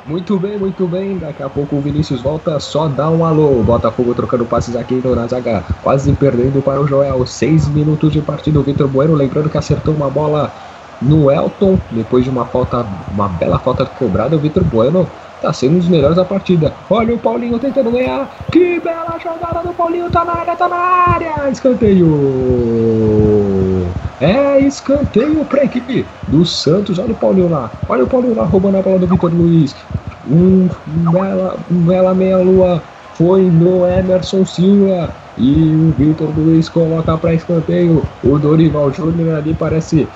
Muito 0.07 0.39
bem, 0.39 0.57
muito 0.57 0.87
bem. 0.87 1.19
Daqui 1.19 1.43
a 1.43 1.49
pouco 1.49 1.77
o 1.77 1.81
Vinícius 1.81 2.23
volta, 2.23 2.61
só 2.61 2.87
dá 2.87 3.11
um 3.11 3.25
alô. 3.25 3.63
Botafogo 3.63 4.15
trocando 4.15 4.47
passes 4.47 4.77
aqui 4.77 5.03
na 5.05 5.27
zaga, 5.27 5.65
quase 5.83 6.13
perdendo 6.13 6.63
para 6.63 6.81
o 6.81 6.87
Joel. 6.87 7.27
Seis 7.27 7.69
minutos 7.69 8.13
de 8.13 8.23
partida. 8.23 8.61
O 8.61 8.63
Vitor 8.63 8.87
Bueno, 8.87 9.15
lembrando 9.15 9.51
que 9.51 9.59
acertou 9.59 9.95
uma 9.95 10.09
bola 10.09 10.53
no 11.01 11.31
Elton, 11.31 11.79
depois 11.91 12.25
de 12.25 12.31
uma 12.31 12.47
falta, 12.47 12.85
uma 13.13 13.29
bela 13.29 13.59
falta 13.59 13.85
cobrada, 13.85 14.37
o 14.37 14.39
Vitor 14.39 14.65
Bueno 14.65 15.07
tá 15.41 15.53
sendo 15.53 15.75
um 15.77 15.79
dos 15.79 15.89
melhores 15.89 16.17
da 16.17 16.25
partida. 16.25 16.73
Olha 16.89 17.15
o 17.15 17.19
Paulinho 17.19 17.59
tentando 17.59 17.91
ganhar. 17.91 18.29
Que 18.51 18.81
bela 18.81 19.19
jogada 19.23 19.63
do 19.63 19.75
Paulinho, 19.75 20.11
tá 20.11 20.25
na 20.25 20.33
área, 20.33 20.57
tá 20.57 20.69
na 20.69 20.77
área. 20.77 21.51
Escanteio. 21.51 22.07
É 24.21 24.59
escanteio 24.61 25.45
pra 25.45 25.65
equipe 25.65 26.07
do 26.29 26.45
Santos. 26.45 26.99
Olha 26.99 27.13
o 27.13 27.17
Paulinho 27.17 27.51
lá. 27.51 27.71
Olha 27.89 28.05
o 28.05 28.07
Paulinho 28.07 28.35
lá 28.35 28.45
roubando 28.45 28.79
a 28.79 28.83
bola 28.83 28.99
do 28.99 29.07
Vitor 29.07 29.33
Luiz. 29.33 29.77
Um, 30.29 30.69
bela, 30.87 31.57
bela 31.69 32.15
meia-lua 32.15 32.83
foi 33.15 33.43
no 33.43 33.87
Emerson 33.87 34.45
Silva. 34.47 35.11
E 35.39 35.75
o 35.75 35.93
Vitor 35.99 36.31
Luiz 36.35 36.69
coloca 36.71 37.17
para 37.19 37.35
escanteio. 37.35 38.03
O 38.25 38.39
Dorival 38.39 38.91
Júnior 38.91 39.37
ali 39.37 39.53
parece 39.53 40.09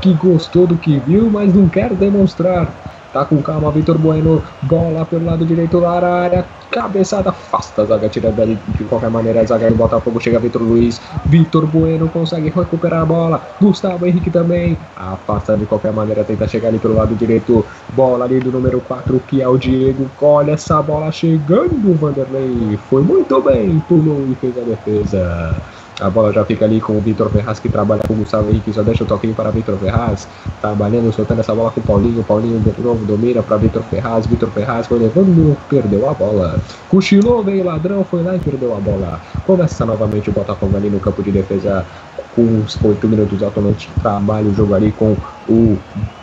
que 0.00 0.14
gostou 0.14 0.66
do 0.66 0.76
que 0.76 0.98
viu, 0.98 1.30
mas 1.30 1.52
não 1.52 1.68
quer 1.68 1.94
demonstrar. 1.94 2.74
Tá 3.14 3.24
com 3.24 3.40
calma, 3.40 3.70
Vitor 3.70 3.96
Bueno, 3.96 4.42
bola 4.62 5.04
pelo 5.04 5.24
lado 5.24 5.46
direito 5.46 5.80
da 5.80 5.90
área, 5.90 6.44
cabeçada, 6.68 7.30
afasta 7.30 7.82
a 7.82 7.84
zaga, 7.84 8.08
tira 8.08 8.32
dali. 8.32 8.58
De 8.76 8.82
qualquer 8.82 9.08
maneira, 9.08 9.40
a 9.40 9.44
zaga 9.44 9.70
do 9.70 9.76
Botafogo, 9.76 10.20
chega 10.20 10.40
Vitor 10.40 10.60
Luiz, 10.60 11.00
Vitor 11.26 11.64
Bueno 11.64 12.08
consegue 12.08 12.50
recuperar 12.50 13.02
a 13.02 13.06
bola, 13.06 13.40
Gustavo 13.60 14.04
Henrique 14.04 14.32
também, 14.32 14.76
afasta 14.96 15.56
de 15.56 15.64
qualquer 15.64 15.92
maneira, 15.92 16.24
tenta 16.24 16.48
chegar 16.48 16.70
ali 16.70 16.80
pelo 16.80 16.94
lado 16.94 17.14
direito, 17.14 17.64
bola 17.92 18.24
ali 18.24 18.40
do 18.40 18.50
número 18.50 18.80
4, 18.80 19.20
que 19.28 19.40
é 19.40 19.46
o 19.46 19.56
Diego, 19.56 20.10
olha 20.20 20.50
essa 20.50 20.82
bola 20.82 21.12
chegando, 21.12 21.94
Vanderlei, 21.94 22.76
foi 22.90 23.02
muito 23.02 23.40
bem, 23.42 23.78
pulou 23.78 24.26
e 24.26 24.34
fez 24.34 24.58
a 24.58 24.62
defesa. 24.62 25.62
A 26.00 26.10
bola 26.10 26.32
já 26.32 26.44
fica 26.44 26.64
ali 26.64 26.80
com 26.80 26.96
o 26.98 27.00
Vitor 27.00 27.30
Ferraz 27.30 27.60
que 27.60 27.68
trabalha 27.68 28.02
com 28.06 28.14
o 28.14 28.16
Gustavo 28.16 28.50
Henrique, 28.50 28.72
só 28.72 28.82
deixa 28.82 29.04
o 29.04 29.06
toquinho 29.06 29.34
para 29.34 29.50
Vitor 29.50 29.76
Ferraz, 29.78 30.26
trabalhando, 30.60 31.12
soltando 31.12 31.40
essa 31.40 31.54
bola 31.54 31.70
com 31.70 31.80
o 31.80 31.82
Paulinho, 31.84 32.24
Paulinho 32.24 32.60
de 32.60 32.82
novo 32.82 33.04
domina 33.04 33.42
para 33.42 33.56
Vitor 33.56 33.82
Ferraz, 33.84 34.26
Vitor 34.26 34.50
Ferraz 34.50 34.86
foi 34.88 34.98
levando, 34.98 35.56
perdeu 35.68 36.08
a 36.08 36.14
bola. 36.14 36.58
Cochilou, 36.88 37.44
veio 37.44 37.64
ladrão, 37.64 38.04
foi 38.04 38.22
lá 38.22 38.34
e 38.34 38.40
perdeu 38.40 38.76
a 38.76 38.80
bola. 38.80 39.20
Começa 39.46 39.86
novamente 39.86 40.30
o 40.30 40.32
Botafogo 40.32 40.76
ali 40.76 40.90
no 40.90 40.98
campo 40.98 41.22
de 41.22 41.30
defesa 41.30 41.86
com 42.34 42.62
os 42.64 42.76
8 42.82 43.06
minutos 43.06 43.42
atualmente 43.42 43.88
trabalha 44.02 44.48
o 44.48 44.54
jogo 44.54 44.74
ali 44.74 44.90
com 44.90 45.16
o 45.48 45.78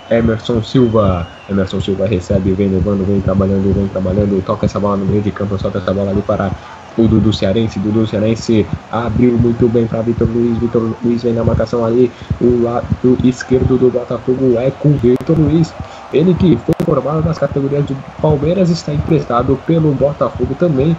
Emerson 0.09 0.61
Silva. 0.61 1.25
Emerson 1.49 1.79
Silva 1.79 2.05
recebe, 2.05 2.51
vem 2.51 2.67
levando, 2.67 3.05
vem 3.05 3.21
trabalhando, 3.21 3.73
vem 3.73 3.87
trabalhando, 3.87 4.43
toca 4.43 4.65
essa 4.65 4.79
bola 4.79 4.97
no 4.97 5.05
meio 5.05 5.21
de 5.21 5.31
campo, 5.31 5.57
solta 5.57 5.77
essa 5.77 5.93
bola 5.93 6.11
ali 6.11 6.21
para 6.21 6.51
o 6.97 7.07
Dudu 7.07 7.31
Cearense. 7.31 7.79
Dudu 7.79 8.05
Cearense 8.05 8.65
abriu 8.89 9.37
muito 9.37 9.67
bem 9.67 9.87
para 9.87 10.01
Vitor 10.01 10.27
Luiz. 10.27 10.57
Vitor 10.57 10.95
Luiz 11.03 11.23
vem 11.23 11.33
na 11.33 11.43
marcação 11.43 11.85
ali. 11.85 12.11
O 12.39 12.63
lado 12.63 12.85
esquerdo 13.23 13.77
do 13.77 13.89
Botafogo 13.89 14.57
é 14.59 14.71
com 14.71 14.91
Vitor 14.91 15.39
Luiz. 15.39 15.73
Ele 16.13 16.33
que 16.33 16.57
foi 16.57 16.75
formado 16.85 17.25
nas 17.25 17.37
categorias 17.37 17.85
do 17.85 17.95
Palmeiras, 18.21 18.69
está 18.69 18.93
emprestado 18.93 19.57
pelo 19.65 19.93
Botafogo 19.93 20.55
também. 20.55 20.95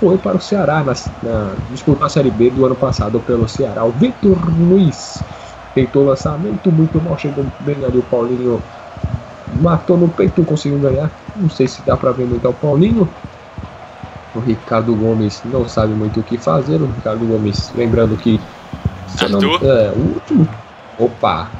Foi 0.00 0.16
para 0.18 0.36
o 0.36 0.40
Ceará 0.40 0.82
na, 0.82 0.94
na 1.22 1.54
disputa 1.70 2.08
Série 2.08 2.30
B 2.30 2.50
do 2.50 2.64
ano 2.64 2.74
passado 2.74 3.20
pelo 3.20 3.48
Ceará. 3.48 3.84
O 3.84 3.90
Vitor 3.92 4.38
Luiz 4.58 5.22
tentou 5.74 6.06
lançamento 6.06 6.70
muito 6.72 7.00
mal, 7.00 7.18
chegou 7.18 7.44
bem 7.60 7.76
ali 7.84 7.98
o 7.98 8.02
Paulinho. 8.02 8.62
Matou 9.60 9.96
no 9.96 10.08
peito, 10.08 10.42
conseguiu 10.44 10.78
ganhar. 10.78 11.10
Não 11.36 11.50
sei 11.50 11.68
se 11.68 11.82
dá 11.82 11.96
para 11.96 12.12
ver 12.12 12.26
muito 12.26 12.46
ao 12.46 12.54
Paulinho. 12.54 13.08
O 14.34 14.40
Ricardo 14.40 14.94
Gomes 14.94 15.42
não 15.44 15.68
sabe 15.68 15.92
muito 15.92 16.20
o 16.20 16.22
que 16.22 16.36
fazer. 16.36 16.80
O 16.82 16.86
Ricardo 16.86 17.24
Gomes, 17.24 17.72
lembrando 17.74 18.16
que. 18.16 18.40
Não, 19.30 19.54
é, 19.56 19.90
o 19.90 20.14
último. 20.14 20.48
Opa! 20.98 21.50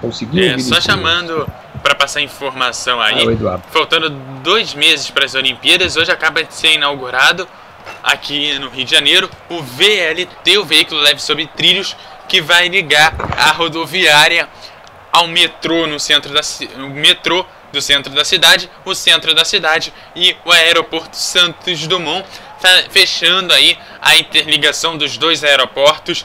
Conseguiu? 0.00 0.44
É, 0.44 0.58
só 0.58 0.80
chamando 0.80 1.48
para 1.82 1.94
passar 1.94 2.20
informação 2.22 3.00
aí. 3.00 3.24
Ah, 3.46 3.60
faltando 3.70 4.10
dois 4.42 4.74
meses 4.74 5.10
para 5.10 5.24
as 5.24 5.34
Olimpíadas, 5.34 5.96
hoje 5.96 6.10
acaba 6.10 6.42
de 6.42 6.52
ser 6.54 6.74
inaugurado 6.74 7.46
aqui 8.02 8.58
no 8.58 8.68
Rio 8.68 8.84
de 8.84 8.90
Janeiro 8.90 9.30
o 9.48 9.62
VLT, 9.62 10.58
o 10.58 10.64
veículo 10.64 11.00
leve 11.00 11.20
sobre 11.20 11.46
trilhos, 11.46 11.96
que 12.28 12.40
vai 12.40 12.68
ligar 12.68 13.14
a 13.36 13.52
rodoviária 13.52 14.48
ao 15.12 15.26
metrô 15.26 15.86
no 15.86 16.00
centro 16.00 16.32
da 16.32 16.40
metrô 16.90 17.44
do 17.74 17.82
centro 17.82 18.14
da 18.14 18.24
cidade, 18.24 18.70
o 18.84 18.94
centro 18.94 19.34
da 19.34 19.44
cidade 19.44 19.92
e 20.16 20.34
o 20.44 20.52
aeroporto 20.52 21.16
Santos 21.16 21.86
Dumont, 21.86 22.24
fechando 22.88 23.52
aí 23.52 23.76
a 24.00 24.16
interligação 24.16 24.96
dos 24.96 25.18
dois 25.18 25.44
aeroportos 25.44 26.24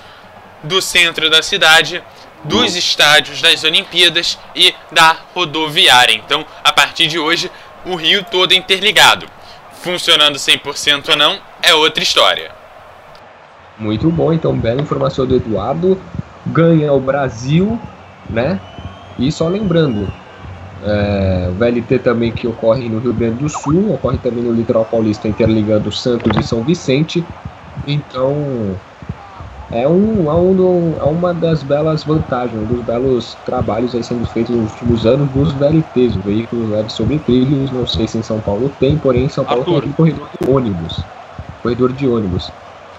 do 0.64 0.82
centro 0.82 1.30
da 1.30 1.42
cidade, 1.42 2.02
dos 2.44 2.76
estádios 2.76 3.42
das 3.42 3.64
Olimpíadas 3.66 4.38
e 4.56 4.74
da 4.92 5.18
rodoviária. 5.34 6.14
Então, 6.14 6.46
a 6.64 6.72
partir 6.72 7.08
de 7.08 7.20
hoje, 7.20 7.52
o 7.86 7.96
Rio 7.96 8.24
todo 8.24 8.54
interligado. 8.54 9.26
Funcionando 9.82 10.38
100% 10.38 11.10
ou 11.10 11.16
não 11.16 11.40
é 11.62 11.74
outra 11.74 12.04
história. 12.04 12.52
Muito 13.78 14.10
bom, 14.10 14.32
então 14.32 14.58
bela 14.58 14.82
informação 14.82 15.26
do 15.26 15.36
Eduardo. 15.36 16.00
Ganha 16.46 16.94
o 16.94 17.00
Brasil, 17.00 17.80
né? 18.30 18.60
E 19.18 19.32
só 19.32 19.48
lembrando, 19.48 20.12
É, 20.82 21.50
o 21.50 21.54
VLT 21.54 22.00
também 22.00 22.32
que 22.32 22.48
ocorre 22.48 22.90
no 22.90 23.00
Rio 23.00 23.14
Grande 23.14 23.40
do 23.40 23.50
Sul, 23.50 23.94
ocorre 23.94 24.18
também 24.18 24.44
no 24.44 24.54
litoral 24.54 24.86
paulista, 24.86 25.28
interligando 25.28 25.92
Santos 25.92 26.38
e 26.38 26.44
São 26.44 26.64
Vicente. 26.64 27.28
Então, 27.86 28.80
é, 29.72 29.88
um, 29.88 30.32
é, 30.32 30.36
um, 30.36 30.98
é 31.00 31.06
uma 31.06 31.34
das 31.34 31.62
belas 31.62 32.04
vantagens, 32.04 32.60
um 32.60 32.66
dos 32.66 32.82
belos 32.82 33.38
trabalhos 33.46 33.94
aí 33.94 34.04
sendo 34.04 34.26
feitos 34.26 34.56
nos 34.56 34.72
últimos 34.72 35.06
anos 35.06 35.30
dos 35.30 35.54
VLTs, 35.54 36.16
o 36.18 36.22
veículo 36.22 36.70
leve 36.70 36.90
sobre 36.90 37.20
trilhos, 37.20 37.72
não 37.72 37.86
sei 37.86 38.08
se 38.08 38.18
em 38.18 38.24
São 38.24 38.40
Paulo 38.40 38.70
tem, 38.80 38.98
porém 38.98 39.26
em 39.26 39.30
São 39.30 39.46
Paulo 39.46 39.62
Arthur. 39.62 39.82
tem 39.82 39.92
um 39.92 39.94
corredor 39.94 40.30
de 40.30 40.50
ônibus. 40.50 41.06
Corredor 41.62 41.94
de 41.94 42.08
ônibus. 42.08 42.52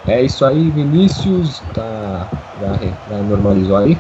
É 0.06 0.22
isso 0.24 0.44
aí, 0.44 0.70
Vinícius, 0.70 1.62
tá, 1.74 2.30
já, 2.58 2.78
já 3.08 3.22
normalizou 3.22 3.76
aí? 3.76 3.98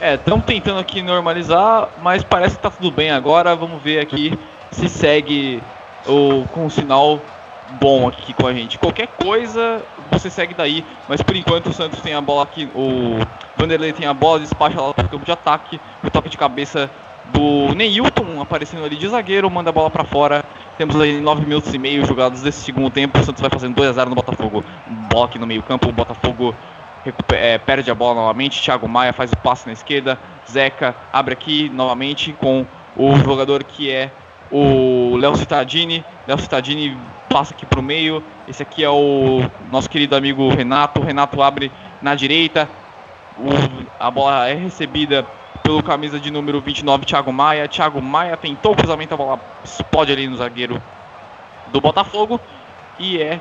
É, 0.00 0.14
estamos 0.14 0.44
tentando 0.44 0.78
aqui 0.78 1.02
normalizar, 1.02 1.88
mas 2.00 2.22
parece 2.22 2.54
que 2.54 2.62
tá 2.62 2.70
tudo 2.70 2.88
bem 2.88 3.10
agora. 3.10 3.56
Vamos 3.56 3.82
ver 3.82 3.98
aqui 3.98 4.38
se 4.70 4.88
segue 4.88 5.60
o, 6.06 6.44
com 6.52 6.66
um 6.66 6.70
sinal 6.70 7.20
bom 7.80 8.06
aqui 8.06 8.32
com 8.32 8.46
a 8.46 8.52
gente. 8.52 8.78
Qualquer 8.78 9.08
coisa, 9.08 9.82
você 10.08 10.30
segue 10.30 10.54
daí, 10.54 10.84
mas 11.08 11.20
por 11.20 11.34
enquanto 11.34 11.66
o 11.66 11.72
Santos 11.72 12.00
tem 12.00 12.14
a 12.14 12.20
bola 12.20 12.44
aqui, 12.44 12.70
o 12.76 13.18
Vanderlei 13.56 13.92
tem 13.92 14.06
a 14.06 14.14
bola, 14.14 14.38
despacha 14.38 14.80
lá 14.80 14.94
para 14.94 15.06
o 15.06 15.08
campo 15.08 15.24
de 15.24 15.32
ataque, 15.32 15.80
o 16.04 16.08
toque 16.08 16.28
de 16.28 16.38
cabeça 16.38 16.88
do 17.32 17.74
Neilton 17.74 18.40
aparecendo 18.40 18.84
ali 18.84 18.94
de 18.94 19.08
zagueiro, 19.08 19.50
manda 19.50 19.70
a 19.70 19.72
bola 19.72 19.90
para 19.90 20.04
fora. 20.04 20.44
Temos 20.78 20.98
aí 21.00 21.20
9 21.20 21.44
minutos 21.44 21.74
e 21.74 21.78
meio 21.78 22.06
jogados 22.06 22.40
desse 22.40 22.60
segundo 22.60 22.88
tempo, 22.88 23.18
o 23.18 23.24
Santos 23.24 23.40
vai 23.40 23.50
fazendo 23.50 23.74
2 23.74 23.90
a 23.90 23.92
0 23.94 24.10
no 24.10 24.14
Botafogo. 24.14 24.64
Bola 25.12 25.26
aqui 25.26 25.40
no 25.40 25.46
meio 25.46 25.62
campo, 25.64 25.88
o 25.88 25.92
Botafogo 25.92 26.54
é, 27.32 27.58
perde 27.58 27.90
a 27.90 27.94
bola 27.94 28.14
novamente, 28.14 28.60
Thiago 28.62 28.88
Maia 28.88 29.12
faz 29.12 29.32
o 29.32 29.36
passe 29.36 29.66
na 29.66 29.72
esquerda, 29.72 30.18
Zeca 30.50 30.94
abre 31.12 31.34
aqui 31.34 31.68
novamente 31.68 32.32
com 32.32 32.64
o 32.96 33.16
jogador 33.16 33.62
que 33.64 33.90
é 33.90 34.10
o 34.50 35.16
Léo 35.18 35.36
Cittadini. 35.36 36.04
Léo 36.26 36.38
Cittadini 36.38 36.96
passa 37.28 37.52
aqui 37.54 37.66
pro 37.66 37.82
meio. 37.82 38.22
Esse 38.48 38.62
aqui 38.62 38.82
é 38.82 38.88
o 38.88 39.42
nosso 39.70 39.90
querido 39.90 40.16
amigo 40.16 40.48
Renato. 40.48 41.00
O 41.00 41.04
Renato 41.04 41.42
abre 41.42 41.70
na 42.00 42.14
direita. 42.14 42.68
O- 43.38 43.86
a 44.00 44.10
bola 44.10 44.48
é 44.48 44.54
recebida 44.54 45.24
pelo 45.62 45.82
camisa 45.82 46.18
de 46.18 46.30
número 46.30 46.60
29, 46.62 47.04
Thiago 47.04 47.30
Maia. 47.32 47.68
Thiago 47.68 48.00
Maia 48.00 48.36
tentou 48.38 48.72
o 48.72 48.76
cruzamento, 48.76 49.12
a 49.12 49.16
bola 49.18 49.40
explode 49.62 50.12
ali 50.12 50.26
no 50.26 50.36
zagueiro 50.38 50.82
do 51.66 51.80
Botafogo. 51.80 52.40
E 52.98 53.20
é 53.20 53.40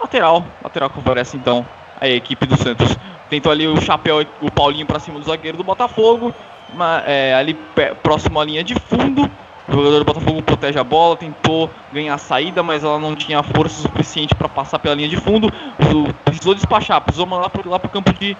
lateral. 0.00 0.44
Lateral 0.62 0.90
que 0.90 0.96
favorece 0.96 1.36
então 1.38 1.66
a 2.00 2.08
equipe 2.08 2.46
do 2.46 2.56
Santos. 2.56 2.96
Tentou 3.28 3.52
ali 3.52 3.66
o 3.66 3.80
chapéu, 3.80 4.24
o 4.40 4.50
Paulinho 4.50 4.86
para 4.86 4.98
cima 4.98 5.18
do 5.18 5.24
zagueiro 5.24 5.56
do 5.56 5.64
Botafogo. 5.64 6.34
ma- 6.74 7.02
é, 7.06 7.34
ali 7.34 7.56
próximo 8.02 8.38
à 8.40 8.44
linha 8.44 8.62
de 8.62 8.74
fundo. 8.74 9.30
O 9.66 9.72
jogador 9.72 9.98
do 9.98 10.04
Botafogo 10.04 10.42
protege 10.42 10.78
a 10.78 10.84
bola, 10.84 11.16
tentou 11.16 11.70
ganhar 11.92 12.14
a 12.14 12.18
saída, 12.18 12.62
mas 12.62 12.84
ela 12.84 12.98
não 12.98 13.14
tinha 13.14 13.42
força 13.42 13.82
suficiente 13.82 14.34
para 14.34 14.48
passar 14.48 14.78
pela 14.78 14.94
linha 14.94 15.08
de 15.08 15.16
fundo. 15.16 15.52
Precisou 16.24 16.54
despachar, 16.54 17.00
precisou 17.00 17.26
mandar 17.26 17.50
lá 17.66 17.78
para 17.78 17.88
o 17.88 17.90
campo 17.90 18.12
de, 18.14 18.36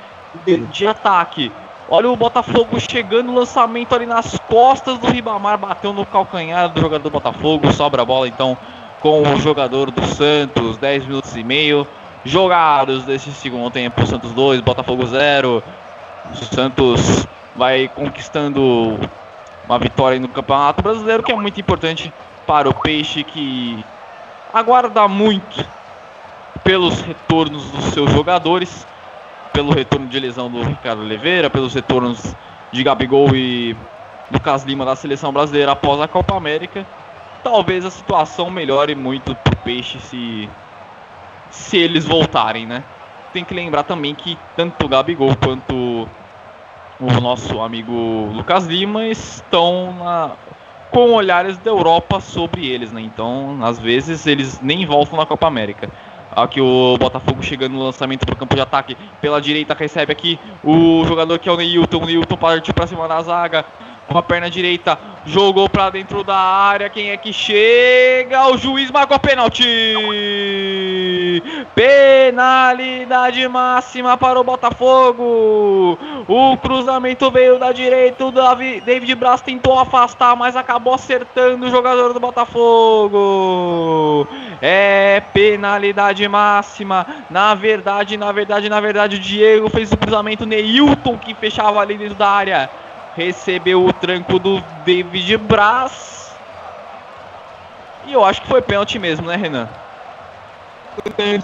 de, 0.46 0.56
de 0.58 0.86
ataque. 0.86 1.52
Olha 1.90 2.10
o 2.10 2.16
Botafogo 2.16 2.78
chegando, 2.80 3.34
lançamento 3.34 3.94
ali 3.94 4.04
nas 4.06 4.38
costas 4.48 4.98
do 4.98 5.06
Ribamar, 5.06 5.56
bateu 5.58 5.92
no 5.92 6.04
calcanhar 6.04 6.68
do 6.68 6.80
jogador 6.80 7.02
do 7.02 7.10
Botafogo, 7.10 7.72
sobra 7.72 8.02
a 8.02 8.04
bola 8.04 8.28
então 8.28 8.56
com 9.00 9.22
o 9.22 9.36
jogador 9.40 9.90
do 9.90 10.04
Santos, 10.06 10.76
10 10.76 11.06
minutos 11.06 11.34
e 11.36 11.42
meio 11.42 11.86
jogados 12.24 13.04
desse 13.04 13.30
segundo 13.32 13.70
tempo, 13.70 14.06
Santos 14.06 14.32
2, 14.32 14.60
Botafogo 14.60 15.06
0. 15.06 15.62
O 16.30 16.36
Santos 16.54 17.26
vai 17.56 17.88
conquistando 17.88 18.98
uma 19.64 19.78
vitória 19.78 20.18
no 20.18 20.28
Campeonato 20.28 20.82
Brasileiro, 20.82 21.22
que 21.22 21.32
é 21.32 21.36
muito 21.36 21.60
importante 21.60 22.12
para 22.46 22.68
o 22.68 22.74
Peixe, 22.74 23.22
que 23.22 23.84
aguarda 24.52 25.06
muito 25.06 25.64
pelos 26.64 27.00
retornos 27.00 27.70
dos 27.70 27.84
seus 27.86 28.10
jogadores, 28.10 28.86
pelo 29.52 29.72
retorno 29.72 30.06
de 30.06 30.18
lesão 30.18 30.50
do 30.50 30.62
Ricardo 30.62 31.02
Oliveira, 31.02 31.50
pelos 31.50 31.74
retornos 31.74 32.34
de 32.72 32.82
Gabigol 32.82 33.34
e 33.34 33.76
Lucas 34.30 34.64
Lima 34.64 34.84
da 34.84 34.94
seleção 34.94 35.32
brasileira 35.32 35.72
após 35.72 36.00
a 36.00 36.08
Copa 36.08 36.36
América. 36.36 36.86
Talvez 37.42 37.84
a 37.84 37.90
situação 37.90 38.50
melhore 38.50 38.94
muito 38.94 39.34
para 39.34 39.54
o 39.54 39.56
Peixe 39.56 39.98
se, 40.00 40.48
se 41.58 41.76
eles 41.76 42.04
voltarem, 42.06 42.66
né? 42.66 42.84
Tem 43.32 43.44
que 43.44 43.52
lembrar 43.52 43.82
também 43.82 44.14
que 44.14 44.38
tanto 44.56 44.86
o 44.86 44.88
Gabigol 44.88 45.34
quanto 45.36 46.08
o 47.00 47.20
nosso 47.20 47.60
amigo 47.60 48.30
Lucas 48.32 48.66
Lima 48.66 49.06
estão 49.06 49.94
na- 49.98 50.30
com 50.90 51.12
olhares 51.12 51.58
da 51.58 51.70
Europa 51.70 52.20
sobre 52.20 52.66
eles, 52.66 52.90
né? 52.90 53.00
Então, 53.02 53.58
às 53.62 53.78
vezes, 53.78 54.26
eles 54.26 54.60
nem 54.62 54.86
voltam 54.86 55.18
na 55.18 55.26
Copa 55.26 55.46
América. 55.46 55.90
Aqui 56.34 56.60
o 56.60 56.96
Botafogo 56.98 57.42
chegando 57.42 57.72
no 57.72 57.82
lançamento 57.82 58.24
para 58.24 58.34
o 58.34 58.36
campo 58.36 58.54
de 58.54 58.60
ataque 58.60 58.96
pela 59.20 59.40
direita, 59.40 59.74
recebe 59.74 60.12
aqui 60.12 60.38
o 60.62 61.04
jogador 61.04 61.38
que 61.38 61.48
é 61.48 61.52
o 61.52 61.56
Neilton. 61.56 61.98
O 62.02 62.06
Neilton 62.06 62.36
partiu 62.36 62.72
para 62.72 62.86
cima 62.86 63.08
da 63.08 63.20
zaga, 63.22 63.64
com 64.08 64.18
a 64.18 64.22
perna 64.22 64.50
direita, 64.50 64.98
jogou 65.26 65.68
para 65.68 65.90
dentro 65.90 66.24
da 66.24 66.36
área. 66.36 66.88
Quem 66.88 67.10
é 67.10 67.16
que 67.16 67.32
chega? 67.32 68.46
O 68.48 68.56
juiz 68.56 68.90
marcou 68.90 69.18
pênalti! 69.18 69.64
Penalidade 71.74 73.46
máxima 73.48 74.16
para 74.16 74.40
o 74.40 74.44
Botafogo. 74.44 75.98
O 76.26 76.56
cruzamento 76.56 77.30
veio 77.30 77.58
da 77.58 77.70
direita. 77.70 78.24
O 78.24 78.32
Davi- 78.32 78.80
David 78.80 79.14
Braz 79.14 79.42
tentou 79.42 79.78
afastar, 79.78 80.34
mas 80.34 80.56
acabou 80.56 80.94
acertando 80.94 81.66
o 81.66 81.70
jogador 81.70 82.14
do 82.14 82.20
Botafogo. 82.20 84.26
É 84.62 85.22
penalidade 85.32 86.26
máxima. 86.26 87.06
Na 87.30 87.54
verdade, 87.54 88.16
na 88.16 88.32
verdade, 88.32 88.68
na 88.68 88.80
verdade, 88.80 89.16
o 89.16 89.20
Diego 89.20 89.68
fez 89.68 89.92
o 89.92 89.96
cruzamento. 89.96 90.46
Neilton 90.46 91.18
que 91.18 91.34
fechava 91.34 91.80
ali 91.80 91.96
dentro 91.96 92.14
da 92.14 92.28
área. 92.28 92.70
Recebeu 93.18 93.84
o 93.84 93.92
tranco 93.92 94.38
do 94.38 94.60
David 94.84 95.38
Braz. 95.38 96.32
E 98.06 98.12
eu 98.12 98.24
acho 98.24 98.40
que 98.40 98.46
foi 98.46 98.62
pênalti 98.62 98.96
mesmo, 98.96 99.26
né, 99.26 99.34
Renan? 99.34 99.68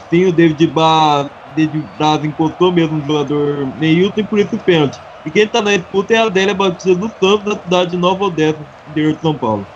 Sim, 0.09 0.27
o 0.27 0.33
David, 0.33 0.69
ba... 0.69 1.29
David 1.57 1.85
Braz 1.99 2.25
encontrou 2.25 2.71
mesmo 2.71 3.03
o 3.03 3.05
jogador 3.05 3.67
Neilton 3.81 4.21
e 4.21 4.23
por 4.23 4.39
isso 4.39 4.55
o 4.55 4.59
pênalti. 4.61 5.01
E 5.27 5.33
quem 5.33 5.49
tá 5.49 5.61
na 5.61 5.77
disputa 5.77 6.15
é 6.15 6.19
a 6.19 6.27
Adélia 6.27 6.55
Batista 6.55 6.95
do 6.95 7.09
Santos, 7.09 7.43
da 7.43 7.61
cidade 7.61 7.91
de 7.91 7.97
Nova 7.97 8.27
Odessa, 8.27 8.59
interior 8.89 9.15
de 9.15 9.21
São 9.21 9.35
Paulo. 9.35 9.67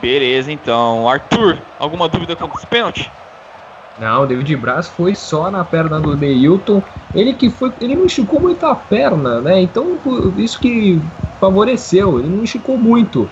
Beleza, 0.00 0.50
então. 0.50 1.06
Arthur, 1.06 1.58
alguma 1.78 2.08
dúvida 2.08 2.34
quanto 2.34 2.56
esse 2.56 2.66
pênalti? 2.66 3.10
Não, 4.00 4.22
o 4.22 4.26
David 4.26 4.56
Braz 4.56 4.86
foi 4.86 5.14
só 5.14 5.50
na 5.50 5.64
perna 5.64 5.98
do 6.00 6.16
Neilton. 6.16 6.82
Ele 7.14 7.32
que 7.32 7.50
foi. 7.50 7.72
Ele 7.80 7.96
não 7.96 8.06
esticou 8.06 8.40
muito 8.40 8.64
a 8.64 8.74
perna, 8.74 9.40
né? 9.40 9.60
Então 9.60 9.98
isso 10.36 10.60
que 10.60 11.00
favoreceu. 11.40 12.18
Ele 12.18 12.28
não 12.28 12.44
esticou 12.44 12.78
muito. 12.78 13.28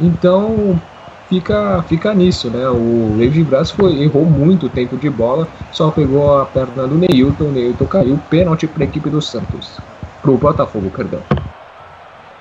Então 0.00 0.80
fica, 1.28 1.84
fica 1.88 2.12
nisso, 2.12 2.50
né? 2.50 2.68
O 2.68 3.14
David 3.16 3.44
Braz 3.44 3.70
foi, 3.70 4.02
errou 4.02 4.24
muito 4.24 4.68
tempo 4.68 4.96
de 4.96 5.08
bola, 5.08 5.46
só 5.70 5.90
pegou 5.90 6.40
a 6.40 6.44
perna 6.44 6.86
do 6.86 6.96
Neilton, 6.96 7.44
o 7.44 7.52
Neilton 7.52 7.86
caiu. 7.86 8.18
Pênalti 8.28 8.66
para 8.66 8.82
a 8.82 8.86
equipe 8.86 9.08
do 9.08 9.22
Santos. 9.22 9.78
Pro 10.20 10.36
Botafogo, 10.36 10.90
perdão. 10.90 11.22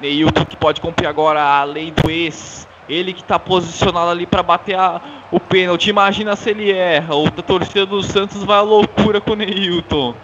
Neilton 0.01 0.45
que 0.45 0.57
pode 0.57 0.81
cumprir 0.81 1.07
agora 1.07 1.41
a 1.41 1.63
lei 1.63 1.91
do 1.91 2.09
ex. 2.09 2.68
Ele 2.89 3.13
que 3.13 3.23
tá 3.23 3.37
posicionado 3.37 4.09
ali 4.09 4.25
para 4.25 4.41
bater 4.41 4.75
a- 4.77 4.99
o 5.31 5.39
pênalti. 5.39 5.89
Imagina 5.89 6.35
se 6.35 6.49
ele 6.49 6.71
erra. 6.71 7.15
O 7.15 7.27
a 7.27 7.41
torcida 7.43 7.85
do 7.85 8.01
Santos 8.01 8.43
vai 8.43 8.57
à 8.57 8.61
loucura 8.61 9.21
com 9.21 9.33
o 9.33 9.35
Neilton. 9.35 10.15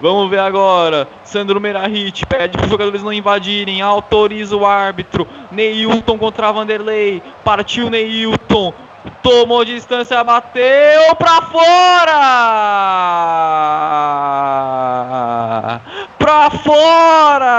Vamos 0.00 0.28
ver 0.30 0.40
agora. 0.40 1.06
Sandro 1.22 1.60
Merahit 1.60 2.24
pede 2.26 2.56
para 2.56 2.64
os 2.64 2.70
jogadores 2.70 3.02
não 3.02 3.12
invadirem. 3.12 3.82
Autoriza 3.82 4.56
o 4.56 4.64
árbitro. 4.66 5.26
Neilton 5.52 6.18
contra 6.18 6.50
Vanderlei. 6.50 7.22
Partiu 7.44 7.90
Neilton. 7.90 8.72
Tomou 9.22 9.64
distância, 9.66 10.24
bateu 10.24 11.14
pra 11.16 11.42
fora! 11.42 12.20
Pra 16.18 16.50
fora! 16.50 17.50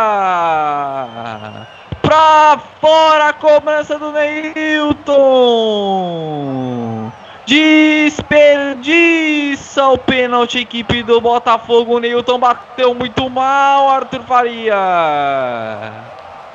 Pra 2.05 2.61
fora 2.79 3.29
a 3.29 3.33
cobrança 3.33 3.97
do 3.97 4.11
Neilton! 4.11 5.15
Desperdiça 7.47 8.15
o 9.87 9.97
pênalti, 9.97 10.59
equipe 10.59 11.01
do 11.01 11.19
Botafogo. 11.19 11.95
O 11.95 11.99
Neilton 11.99 12.37
bateu 12.39 12.93
muito 12.93 13.27
mal, 13.29 13.89
Arthur 13.89 14.21
Faria. 14.21 14.75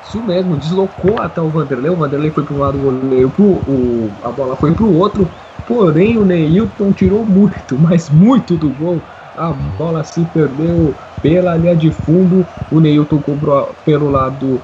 Isso 0.09 0.23
mesmo, 0.23 0.57
deslocou 0.57 1.21
até 1.21 1.41
o 1.41 1.49
Vanderlei. 1.49 1.91
O 1.91 1.97
Vanderlei 1.97 2.31
foi 2.31 2.45
para 2.45 2.55
um 2.55 2.59
lado, 2.59 2.79
o 2.79 2.83
goleiro 2.83 3.31
pro, 3.31 3.45
o, 3.45 4.11
a 4.23 4.29
bola 4.29 4.55
foi 4.55 4.73
para 4.73 4.85
o 4.85 4.99
outro. 4.99 5.29
Porém, 5.67 6.17
o 6.17 6.25
Neilton 6.25 6.93
tirou 6.93 7.25
muito, 7.25 7.77
mas 7.79 8.09
muito 8.09 8.57
do 8.57 8.71
gol. 8.71 9.01
A 9.37 9.51
bola 9.51 10.05
se 10.05 10.25
perdeu 10.27 10.95
pela 11.23 11.57
linha 11.57 11.75
de 11.75 11.91
fundo. 11.91 12.47
O 12.71 12.81
Neilton 12.81 13.19
cobrou 13.19 13.75
pelo 13.85 14.11
lado 14.11 14.61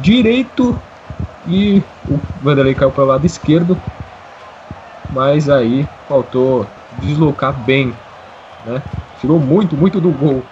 direito 0.00 0.78
e 1.46 1.82
o 2.08 2.18
Vanderlei 2.40 2.74
caiu 2.74 2.90
para 2.90 3.04
o 3.04 3.06
lado 3.06 3.26
esquerdo, 3.26 3.78
mas 5.10 5.48
aí 5.48 5.86
faltou 6.08 6.66
deslocar 7.00 7.52
bem, 7.52 7.94
né? 8.64 8.82
Tirou 9.18 9.38
muito, 9.38 9.76
muito 9.76 10.00
do 10.00 10.10
gol 10.10 10.44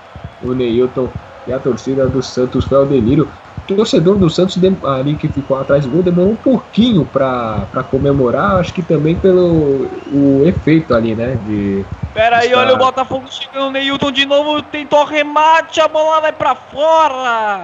o 0.42 0.52
Neilton 0.54 1.08
e 1.46 1.52
a 1.52 1.58
torcida 1.58 2.08
do 2.08 2.22
Santos 2.22 2.64
foi 2.64 2.78
ao 2.78 2.86
delírio. 2.86 3.30
O 3.68 3.74
torcedor 3.76 4.18
do 4.18 4.28
Santos 4.28 4.58
ali 4.84 5.14
que 5.14 5.28
ficou 5.28 5.56
atrás 5.56 5.84
do 5.84 5.90
gol 5.92 6.02
demorou 6.02 6.32
um 6.32 6.36
pouquinho 6.36 7.04
para 7.04 7.84
comemorar, 7.90 8.56
acho 8.56 8.72
que 8.74 8.82
também 8.82 9.14
pelo 9.14 9.86
o 10.12 10.42
efeito 10.44 10.92
ali, 10.94 11.14
né? 11.14 11.36
De 11.36 11.84
Pera 12.12 12.38
aí, 12.38 12.48
estar- 12.48 12.58
olha 12.58 12.74
o 12.74 12.78
Botafogo 12.78 13.28
chegando, 13.30 13.68
o 13.68 13.70
Neilton 13.70 14.10
de 14.10 14.26
novo 14.26 14.60
tentou 14.62 15.04
remate, 15.04 15.80
a 15.80 15.86
bola 15.86 16.20
vai 16.20 16.32
pra 16.32 16.56
fora. 16.56 17.60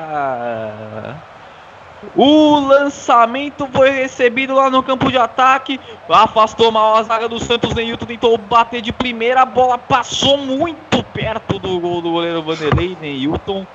O 2.14 2.60
lançamento 2.60 3.66
foi 3.72 3.90
recebido 3.90 4.54
lá 4.54 4.70
no 4.70 4.82
campo 4.82 5.10
de 5.10 5.18
ataque, 5.18 5.80
afastou 6.08 6.70
mal 6.70 6.96
a 6.96 7.02
zaga 7.02 7.28
do 7.28 7.38
Santos, 7.38 7.74
Neilton 7.74 8.06
tentou 8.06 8.36
bater 8.38 8.80
de 8.80 8.92
primeira, 8.92 9.42
a 9.42 9.46
bola 9.46 9.76
passou 9.78 10.38
muito 10.38 11.02
perto 11.04 11.58
do 11.58 11.78
gol 11.80 12.00
do 12.00 12.10
goleiro 12.10 12.42
Vanderlei, 12.42 12.96
Neilton 13.00 13.66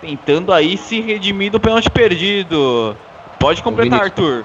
tentando 0.00 0.52
aí 0.52 0.76
se 0.76 1.00
redimir 1.00 1.50
do 1.50 1.58
pênalti 1.58 1.90
perdido. 1.90 2.96
Pode 3.38 3.62
completar, 3.62 4.02
Arthur. 4.02 4.44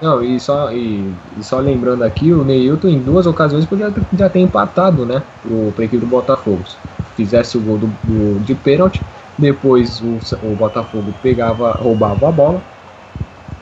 Não, 0.00 0.22
e 0.22 0.38
só, 0.40 0.72
e, 0.72 1.14
e 1.36 1.42
só 1.44 1.58
lembrando 1.60 2.02
aqui, 2.02 2.32
o 2.32 2.44
Neilton 2.44 2.88
em 2.88 2.98
duas 2.98 3.26
ocasiões 3.26 3.64
podia 3.66 3.90
ter- 3.90 4.02
já 4.16 4.28
ter 4.28 4.40
empatado, 4.40 5.06
né? 5.06 5.22
Pro, 5.40 5.72
pra 5.72 5.84
equipe 5.84 6.00
do 6.00 6.06
Botafogo. 6.06 6.64
Se 6.66 6.76
Fizesse 7.14 7.56
o 7.56 7.60
gol 7.60 7.78
do, 7.78 7.86
do- 8.02 8.40
de 8.40 8.54
pênalti, 8.54 9.00
depois 9.38 10.00
o, 10.00 10.18
o 10.42 10.56
Botafogo 10.56 11.12
pegava, 11.22 11.72
roubava 11.72 12.28
a 12.28 12.32
bola 12.32 12.62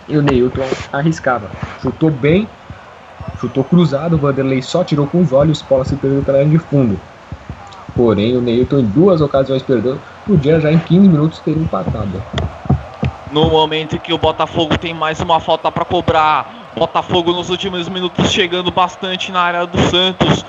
e 0.08 0.16
o 0.16 0.22
Neilton 0.22 0.66
arriscava. 0.92 1.50
Chutou 1.80 2.10
bem, 2.10 2.48
chutou 3.40 3.62
cruzado, 3.64 4.16
o 4.16 4.18
Vanderlei 4.18 4.60
só 4.60 4.82
tirou 4.82 5.06
com 5.06 5.20
os 5.20 5.32
olhos, 5.32 5.62
bola 5.62 5.84
se 5.84 5.96
perdeu 5.96 6.22
pela 6.22 6.44
de 6.44 6.58
fundo. 6.58 6.98
Porém, 7.94 8.36
o 8.36 8.40
Neilton 8.40 8.80
em 8.80 8.84
duas 8.84 9.20
ocasiões 9.20 9.62
perdeu, 9.62 9.98
podia 10.26 10.60
já 10.60 10.72
em 10.72 10.78
15 10.78 11.08
minutos 11.08 11.38
ter 11.40 11.52
empatado. 11.52 12.22
No 13.30 13.48
momento 13.48 13.98
que 13.98 14.12
o 14.12 14.18
Botafogo 14.18 14.76
tem 14.76 14.92
mais 14.92 15.20
uma 15.20 15.38
falta 15.38 15.70
para 15.70 15.84
cobrar, 15.84 16.72
Botafogo 16.76 17.32
nos 17.32 17.50
últimos 17.50 17.88
minutos 17.88 18.30
chegando 18.30 18.70
bastante 18.70 19.30
na 19.30 19.40
área 19.40 19.66
do 19.66 19.78
Santos. 19.88 20.44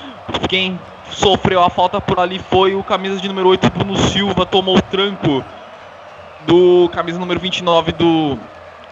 Quem 0.48 0.80
sofreu 1.12 1.64
a 1.64 1.70
falta 1.70 2.00
por 2.00 2.20
ali 2.20 2.40
foi 2.40 2.76
o 2.76 2.84
camisa 2.84 3.20
de 3.20 3.28
número 3.28 3.50
8, 3.50 3.70
Bruno 3.72 3.98
Silva, 3.98 4.46
tomou 4.46 4.78
o 4.78 4.82
tranco 4.82 5.44
do 6.46 6.90
camisa 6.90 7.20
número 7.20 7.40
29 7.40 7.92
do, 7.92 8.38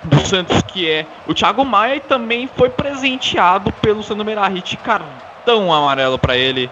do 0.04 0.20
Santos, 0.26 0.62
que 0.62 0.90
é 0.90 1.06
o 1.28 1.34
Thiago 1.34 1.66
Maia, 1.66 1.96
e 1.96 2.00
também 2.00 2.48
foi 2.48 2.70
presenteado 2.70 3.72
pelo 3.74 4.04
Sandro 4.04 4.26
Merahit, 4.26 4.78
cartão 4.78 5.74
amarelo 5.74 6.18
para 6.18 6.38
ele. 6.38 6.70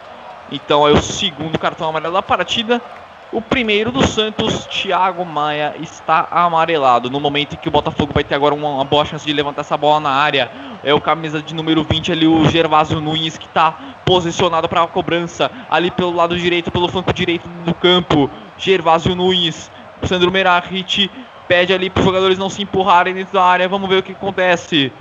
Então 0.52 0.88
é 0.88 0.92
o 0.92 1.02
segundo 1.02 1.58
cartão 1.58 1.90
amarelo 1.90 2.14
da 2.14 2.22
partida. 2.22 2.82
O 3.30 3.42
primeiro 3.42 3.92
do 3.92 4.08
Santos, 4.08 4.66
Thiago 4.68 5.26
Maia, 5.26 5.76
está 5.82 6.28
amarelado. 6.32 7.10
No 7.10 7.20
momento 7.20 7.54
em 7.54 7.58
que 7.58 7.68
o 7.68 7.72
Botafogo 7.72 8.14
vai 8.14 8.24
ter 8.24 8.36
agora 8.36 8.56
uma, 8.56 8.70
uma 8.70 8.86
boa 8.86 9.04
chance 9.04 9.26
de 9.26 9.34
levantar 9.34 9.62
essa 9.62 9.76
bola 9.76 10.00
na 10.00 10.12
área. 10.12 10.50
É 10.82 10.94
o 10.94 11.02
camisa 11.02 11.42
de 11.42 11.54
número 11.54 11.84
20 11.84 12.12
ali, 12.14 12.26
o 12.26 12.50
Gervásio 12.50 13.02
Nunes, 13.02 13.38
que 13.38 13.46
está 13.46 13.98
posicionado 14.06 14.70
para 14.70 14.82
a 14.82 14.88
cobrança. 14.88 15.52
Ali 15.70 15.92
pelo 15.92 16.16
lado 16.16 16.38
direito, 16.38 16.72
pelo 16.72 16.88
flanco 16.88 17.12
direito 17.12 17.48
do 17.66 17.74
campo. 17.74 18.30
Gervásio 18.58 19.14
Nunes, 19.14 19.70
Sandro 20.04 20.32
Merahit 20.32 21.12
pede 21.50 21.74
ali 21.74 21.90
para 21.90 22.00
os 22.00 22.06
jogadores 22.06 22.38
não 22.38 22.50
se 22.50 22.62
empurrarem 22.62 23.14
dentro 23.14 23.34
da 23.34 23.44
área. 23.44 23.68
Vamos 23.68 23.90
ver 23.90 23.98
o 23.98 24.04
que 24.04 24.14
acontece. 24.14 24.92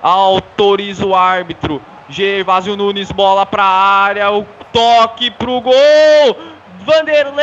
Autoriza 0.00 1.04
o 1.04 1.16
árbitro. 1.16 1.82
Gervásio 2.08 2.76
Nunes, 2.76 3.10
bola 3.10 3.44
para 3.44 3.64
a 3.64 4.02
área. 4.04 4.30
O 4.30 4.46
toque 4.72 5.32
pro 5.32 5.60
gol. 5.60 6.51
Vanderlei! 6.84 7.42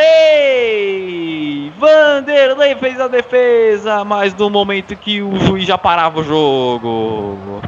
Vanderlei 1.78 2.76
fez 2.76 3.00
a 3.00 3.08
defesa, 3.08 4.04
mas 4.04 4.36
no 4.36 4.50
momento 4.50 4.96
que 4.96 5.22
o 5.22 5.40
juiz 5.40 5.66
já 5.66 5.78
parava 5.78 6.20
o 6.20 6.24
jogo. 6.24 7.62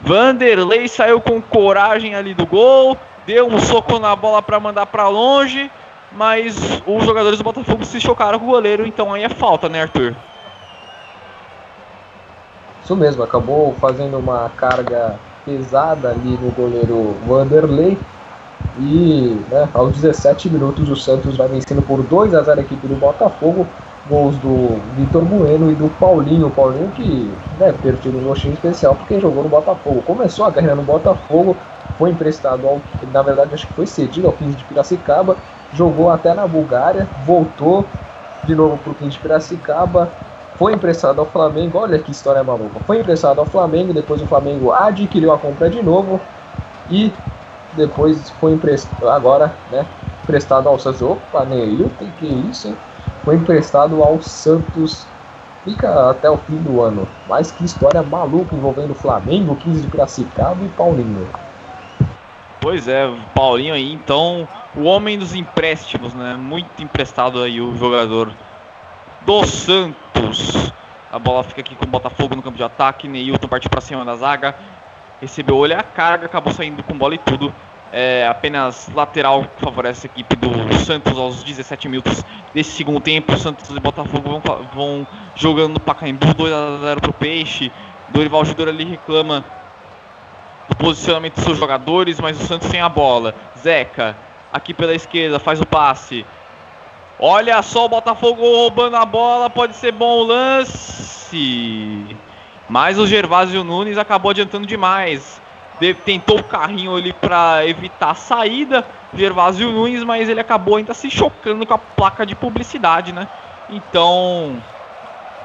Vanderlei 0.00 0.86
saiu 0.86 1.20
com 1.20 1.42
coragem 1.42 2.14
ali 2.14 2.34
do 2.34 2.46
gol, 2.46 2.96
deu 3.26 3.48
um 3.48 3.58
soco 3.58 3.98
na 3.98 4.14
bola 4.14 4.40
para 4.42 4.60
mandar 4.60 4.86
para 4.86 5.08
longe, 5.08 5.70
mas 6.12 6.56
os 6.86 7.04
jogadores 7.04 7.38
do 7.38 7.44
Botafogo 7.44 7.84
se 7.84 8.00
chocaram 8.00 8.38
com 8.38 8.46
o 8.46 8.50
goleiro, 8.50 8.86
então 8.86 9.12
aí 9.12 9.24
é 9.24 9.28
falta, 9.28 9.68
né, 9.68 9.82
Arthur? 9.82 10.14
Isso 12.84 12.94
mesmo, 12.94 13.22
acabou 13.22 13.74
fazendo 13.80 14.18
uma 14.18 14.50
carga 14.56 15.18
pesada 15.44 16.10
ali 16.10 16.38
no 16.40 16.50
goleiro 16.50 17.16
Vanderlei. 17.26 17.98
E 18.78 19.40
né, 19.50 19.68
aos 19.72 19.92
17 19.92 20.50
minutos 20.50 20.88
o 20.88 20.96
Santos 20.96 21.36
vai 21.36 21.48
vencendo 21.48 21.82
por 21.82 22.02
2 22.02 22.34
a 22.34 22.42
0 22.42 22.60
a 22.60 22.62
equipe 22.62 22.86
do 22.86 22.96
Botafogo. 22.96 23.66
Gols 24.08 24.36
do 24.36 24.78
Vitor 24.96 25.24
Bueno 25.24 25.70
e 25.70 25.74
do 25.74 25.88
Paulinho. 25.98 26.50
Paulinho 26.50 26.90
que 26.90 27.32
ter 27.82 27.96
tido 27.96 28.18
um 28.18 28.24
gostinho 28.24 28.54
especial 28.54 28.94
porque 28.94 29.18
jogou 29.18 29.42
no 29.42 29.48
Botafogo. 29.48 30.02
Começou 30.02 30.44
a 30.44 30.52
carreira 30.52 30.74
no 30.74 30.82
Botafogo, 30.82 31.56
foi 31.96 32.10
emprestado 32.10 32.66
ao. 32.66 32.80
Na 33.12 33.22
verdade, 33.22 33.54
acho 33.54 33.66
que 33.66 33.72
foi 33.72 33.86
cedido 33.86 34.26
ao 34.26 34.32
15 34.34 34.56
de 34.56 34.64
Piracicaba. 34.64 35.36
Jogou 35.72 36.10
até 36.10 36.34
na 36.34 36.46
Bulgária, 36.46 37.08
voltou 37.24 37.84
de 38.44 38.54
novo 38.54 38.76
para 38.76 38.92
o 38.92 38.94
15 38.94 39.10
de 39.12 39.18
Piracicaba, 39.18 40.10
foi 40.56 40.74
emprestado 40.74 41.20
ao 41.20 41.26
Flamengo. 41.26 41.78
Olha 41.78 41.98
que 41.98 42.12
história 42.12 42.44
maluca. 42.44 42.80
Foi 42.86 43.00
emprestado 43.00 43.38
ao 43.38 43.46
Flamengo, 43.46 43.94
depois 43.94 44.20
o 44.20 44.26
Flamengo 44.26 44.70
adquiriu 44.70 45.32
a 45.32 45.38
compra 45.38 45.70
de 45.70 45.82
novo 45.82 46.20
e 46.90 47.10
depois 47.76 48.30
foi 48.40 48.52
emprestado 48.52 49.08
agora, 49.08 49.54
né? 49.70 49.86
Emprestado 50.22 50.68
ao 50.68 50.78
Santos. 50.78 51.02
Opa, 51.02 51.44
Neilton, 51.44 52.06
que 52.18 52.26
isso, 52.26 52.68
hein? 52.68 52.76
Foi 53.24 53.36
emprestado 53.36 54.02
ao 54.02 54.20
Santos. 54.22 55.06
Fica 55.64 56.10
até 56.10 56.28
o 56.28 56.36
fim 56.36 56.56
do 56.58 56.82
ano. 56.82 57.08
Mas 57.26 57.50
que 57.50 57.64
história 57.64 58.02
maluca 58.02 58.54
envolvendo 58.54 58.94
Flamengo, 58.94 59.56
15 59.56 59.82
de 59.82 59.88
Piracicaba 59.88 60.62
e 60.62 60.68
Paulinho. 60.68 61.26
Pois 62.60 62.88
é, 62.88 63.10
Paulinho 63.34 63.74
aí, 63.74 63.92
então, 63.92 64.48
o 64.74 64.84
homem 64.84 65.18
dos 65.18 65.34
empréstimos, 65.34 66.14
né? 66.14 66.34
Muito 66.34 66.82
emprestado 66.82 67.42
aí 67.42 67.60
o 67.60 67.76
jogador 67.76 68.32
do 69.22 69.44
Santos. 69.44 70.72
A 71.10 71.18
bola 71.18 71.44
fica 71.44 71.60
aqui 71.60 71.74
com 71.76 71.84
o 71.84 71.88
Botafogo 71.88 72.34
no 72.34 72.42
campo 72.42 72.56
de 72.56 72.62
ataque. 72.62 73.06
Neilton 73.06 73.48
parte 73.48 73.68
para 73.68 73.80
cima 73.80 74.04
da 74.04 74.16
zaga. 74.16 74.54
Recebeu 75.20 75.56
olha 75.58 75.78
a 75.78 75.82
carga, 75.82 76.26
acabou 76.26 76.52
saindo 76.52 76.82
com 76.82 76.96
bola 76.96 77.14
e 77.14 77.18
tudo. 77.18 77.54
É 77.92 78.26
apenas 78.28 78.90
lateral 78.92 79.44
que 79.44 79.62
favorece 79.62 80.08
a 80.08 80.10
equipe 80.10 80.34
do 80.34 80.50
Santos 80.84 81.16
aos 81.16 81.44
17 81.44 81.88
minutos 81.88 82.24
desse 82.52 82.72
segundo 82.72 83.00
tempo. 83.00 83.32
O 83.32 83.38
Santos 83.38 83.70
e 83.70 83.78
Botafogo 83.78 84.28
vão, 84.28 84.42
vão 84.74 85.06
jogando 85.36 85.74
no 85.74 85.80
Pacaembu 85.80 86.34
2 86.34 86.52
a 86.52 86.78
0 86.78 87.00
pro 87.00 87.12
Peixe. 87.12 87.70
Dorival 88.08 88.44
Júnior 88.44 88.68
ali 88.68 88.84
reclama 88.84 89.44
do 90.68 90.76
posicionamento 90.76 91.34
dos 91.34 91.44
seus 91.44 91.58
jogadores, 91.58 92.18
mas 92.18 92.40
o 92.40 92.46
Santos 92.46 92.68
tem 92.68 92.80
a 92.80 92.88
bola. 92.88 93.34
Zeca, 93.56 94.16
aqui 94.52 94.74
pela 94.74 94.94
esquerda, 94.94 95.38
faz 95.38 95.60
o 95.60 95.66
passe. 95.66 96.26
Olha 97.18 97.62
só 97.62 97.84
o 97.84 97.88
Botafogo 97.88 98.42
roubando 98.42 98.96
a 98.96 99.04
bola, 99.04 99.48
pode 99.48 99.76
ser 99.76 99.92
bom 99.92 100.18
o 100.18 100.22
lance. 100.24 102.16
Mas 102.68 102.98
o 102.98 103.06
Gervásio 103.06 103.62
Nunes 103.64 103.98
acabou 103.98 104.30
adiantando 104.30 104.66
demais. 104.66 105.40
De- 105.80 105.94
tentou 105.94 106.38
o 106.38 106.44
carrinho 106.44 106.94
ali 106.96 107.12
para 107.12 107.66
evitar 107.66 108.10
a 108.10 108.14
saída. 108.14 108.84
Gervásio 109.14 109.70
Nunes, 109.70 110.02
mas 110.04 110.28
ele 110.28 110.40
acabou 110.40 110.76
ainda 110.76 110.94
se 110.94 111.10
chocando 111.10 111.64
com 111.66 111.74
a 111.74 111.78
placa 111.78 112.24
de 112.24 112.34
publicidade, 112.34 113.12
né? 113.12 113.28
Então, 113.70 114.56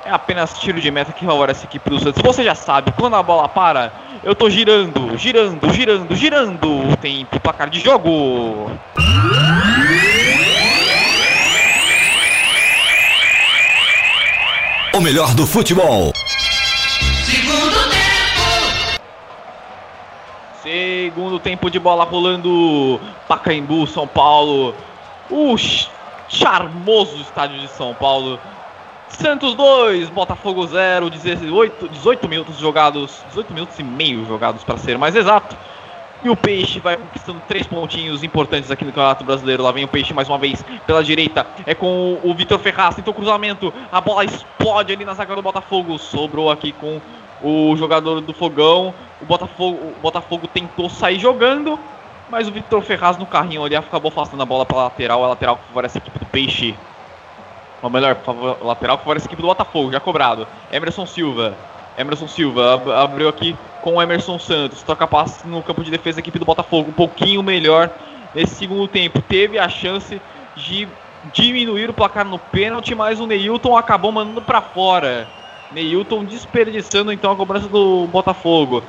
é 0.06 0.12
apenas 0.12 0.58
tiro 0.60 0.80
de 0.80 0.90
meta 0.92 1.12
que 1.14 1.26
favorece 1.26 1.66
a 1.66 1.70
equipe 1.70 1.90
do 1.90 2.00
Santos. 2.00 2.22
Você 2.24 2.44
já 2.44 2.56
sabe, 2.56 2.92
quando 2.94 3.16
a 3.16 3.24
bola 3.24 3.48
para, 3.50 3.92
eu 4.24 4.34
tô 4.36 4.50
girando, 4.50 5.18
girando, 5.18 5.72
girando, 5.74 6.16
girando 6.16 6.98
tempo, 6.98 7.40
placar 7.40 7.70
de 7.70 7.80
jogo. 7.80 8.72
O 14.94 15.02
melhor 15.02 15.34
do 15.36 15.46
futebol. 15.46 16.12
Segundo 20.62 21.40
tempo 21.40 21.70
de 21.70 21.80
bola 21.80 22.04
rolando 22.04 23.00
Pacaembu, 23.28 23.88
São 23.88 24.08
Paulo. 24.08 24.76
O 25.30 25.58
ch- 25.58 25.90
charmoso 26.28 27.16
estádio 27.22 27.60
de 27.60 27.68
São 27.70 27.94
Paulo. 27.94 28.40
Santos 29.08 29.56
2, 29.56 30.10
Botafogo 30.10 30.68
0, 30.68 31.10
18, 31.10 31.90
18 31.90 32.30
minutos 32.30 32.58
jogados, 32.60 33.24
18 33.30 33.54
minutos 33.54 33.80
e 33.80 33.84
meio 33.84 34.26
jogados 34.26 34.64
para 34.64 34.78
ser 34.78 34.98
mais 34.98 35.16
exato. 35.16 35.58
E 36.22 36.30
o 36.30 36.36
Peixe 36.36 36.82
vai 36.82 36.98
conquistando 36.98 37.42
três 37.48 37.66
pontinhos 37.66 38.24
importantes 38.24 38.70
aqui 38.70 38.84
no 38.84 38.92
Campeonato 38.92 39.24
Brasileiro. 39.24 39.64
Lá 39.64 39.72
vem 39.72 39.86
o 39.86 39.88
Peixe 39.88 40.14
mais 40.14 40.28
uma 40.28 40.38
vez 40.38 40.64
pela 40.86 41.02
direita. 41.02 41.48
É 41.66 41.74
com 41.74 42.20
o 42.22 42.34
Vitor 42.34 42.60
Ferraz. 42.60 42.96
Tentou 42.96 43.14
cruzamento. 43.14 43.74
A 43.90 44.02
bola 44.02 44.26
explode 44.26 44.92
ali 44.92 45.06
na 45.06 45.14
zaga 45.14 45.34
do 45.34 45.42
Botafogo. 45.42 45.98
Sobrou 45.98 46.52
aqui 46.52 46.74
com 46.74 47.00
o 47.42 47.74
jogador 47.78 48.20
do 48.20 48.34
Fogão. 48.34 48.94
O 49.22 49.26
Botafogo, 49.26 49.78
o 49.98 50.02
Botafogo 50.02 50.46
tentou 50.48 50.90
sair 50.90 51.20
jogando. 51.20 51.80
Mas 52.30 52.50
o 52.50 52.52
Vitor 52.52 52.82
Ferraz 52.82 53.18
no 53.18 53.26
carrinho 53.26 53.64
ali 53.64 53.78
acabou 53.78 54.10
afastando 54.10 54.44
a 54.44 54.46
bola 54.46 54.66
para 54.66 54.78
lateral. 54.78 55.24
A 55.24 55.28
lateral 55.30 55.56
que 55.56 55.68
favorece 55.70 56.00
a 56.00 56.02
equipe 56.02 56.20
do 56.20 56.26
Peixe. 56.26 56.76
Ou 57.82 57.90
melhor, 57.90 58.18
lateral 58.62 58.98
que 58.98 59.04
favorece 59.06 59.26
a 59.26 59.30
equipe 59.30 59.42
do 59.42 59.48
Botafogo. 59.48 59.90
Já 59.90 60.02
cobrado. 60.02 60.46
Emerson 60.70 61.06
Silva. 61.06 61.56
Emerson 61.98 62.28
Silva 62.28 62.74
ab- 62.76 62.92
abriu 62.92 63.28
aqui 63.30 63.58
com 63.82 63.96
o 63.96 64.02
Emerson 64.02 64.40
Santos. 64.40 64.84
Toca 64.84 65.08
passe 65.08 65.48
no 65.48 65.62
campo 65.64 65.84
de 65.84 65.92
defesa 65.92 66.16
da 66.16 66.20
equipe 66.22 66.40
do 66.40 66.46
Botafogo. 66.46 66.90
Um 66.90 66.94
pouquinho 66.94 67.44
melhor 67.44 67.92
nesse 68.34 68.56
segundo 68.56 68.88
tempo. 68.88 69.22
Teve 69.22 69.58
a 69.60 69.68
chance 69.68 70.22
de 70.56 70.88
diminuir 71.24 71.90
o 71.90 71.94
placar 71.94 72.26
no 72.26 72.40
pênalti, 72.40 72.96
mas 72.96 73.20
o 73.20 73.28
Neilton 73.28 73.76
acabou 73.76 74.12
mandando 74.12 74.42
para 74.42 74.62
fora. 74.62 75.30
Neilton 75.72 76.24
desperdiçando 76.24 77.12
então 77.12 77.32
a 77.32 77.36
cobrança 77.36 77.68
do 77.68 78.08
Botafogo. 78.08 78.84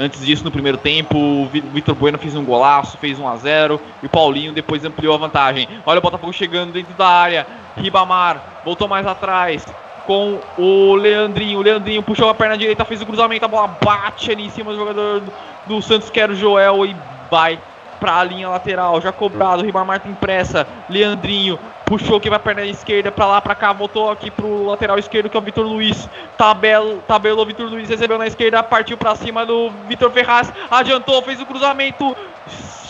Antes 0.00 0.24
disso, 0.24 0.44
no 0.44 0.52
primeiro 0.52 0.78
tempo, 0.78 1.18
o 1.18 1.48
Vi- 1.48 1.60
Vitor 1.60 1.92
Bueno 1.94 2.18
fez 2.18 2.36
um 2.36 2.44
golaço, 2.44 2.96
fez 2.98 3.18
1 3.18 3.26
a 3.26 3.36
0 3.36 3.80
e 4.00 4.06
o 4.06 4.08
Paulinho 4.08 4.52
depois 4.52 4.84
ampliou 4.84 5.12
a 5.12 5.18
vantagem. 5.18 5.66
Olha 5.84 5.98
o 5.98 6.02
Botafogo 6.02 6.32
chegando 6.32 6.72
dentro 6.72 6.94
da 6.94 7.08
área. 7.08 7.44
Ribamar 7.76 8.60
voltou 8.62 8.86
mais 8.86 9.04
atrás 9.06 9.64
com 10.08 10.40
o 10.56 10.94
Leandrinho. 10.94 11.58
O 11.58 11.62
Leandrinho 11.62 12.02
puxou 12.02 12.30
a 12.30 12.34
perna 12.34 12.56
direita, 12.56 12.82
fez 12.82 13.02
o 13.02 13.06
cruzamento, 13.06 13.44
a 13.44 13.48
bola 13.48 13.76
bate 13.84 14.32
ali 14.32 14.46
em 14.46 14.48
cima 14.48 14.72
do 14.72 14.78
jogador 14.78 15.22
do, 15.66 15.82
Santos, 15.82 16.08
que 16.08 16.18
era 16.18 16.32
o 16.32 16.34
Joel, 16.34 16.86
e 16.86 16.96
vai 17.30 17.60
para 18.00 18.16
a 18.20 18.24
linha 18.24 18.48
lateral. 18.48 19.02
Já 19.02 19.12
cobrado, 19.12 19.62
Ribamar 19.62 20.00
tem 20.00 20.14
pressa. 20.14 20.66
Leandrinho 20.88 21.58
puxou 21.84 22.18
que 22.18 22.30
vai 22.30 22.38
perna 22.38 22.64
esquerda 22.64 23.12
para 23.12 23.26
lá, 23.26 23.40
para 23.42 23.54
cá, 23.54 23.70
voltou 23.74 24.10
aqui 24.10 24.30
pro 24.30 24.64
lateral 24.64 24.98
esquerdo 24.98 25.28
que 25.28 25.36
é 25.36 25.40
o 25.40 25.42
Vitor 25.42 25.66
Luiz. 25.66 26.08
Tabelo, 26.38 27.02
tabelou 27.06 27.44
Vitor 27.44 27.68
Luiz, 27.68 27.86
recebeu 27.86 28.16
na 28.16 28.26
esquerda, 28.26 28.62
partiu 28.62 28.96
para 28.96 29.14
cima 29.14 29.44
do 29.44 29.68
Vitor 29.86 30.10
Ferraz, 30.10 30.50
adiantou, 30.70 31.20
fez 31.20 31.38
o 31.38 31.44
cruzamento. 31.44 32.16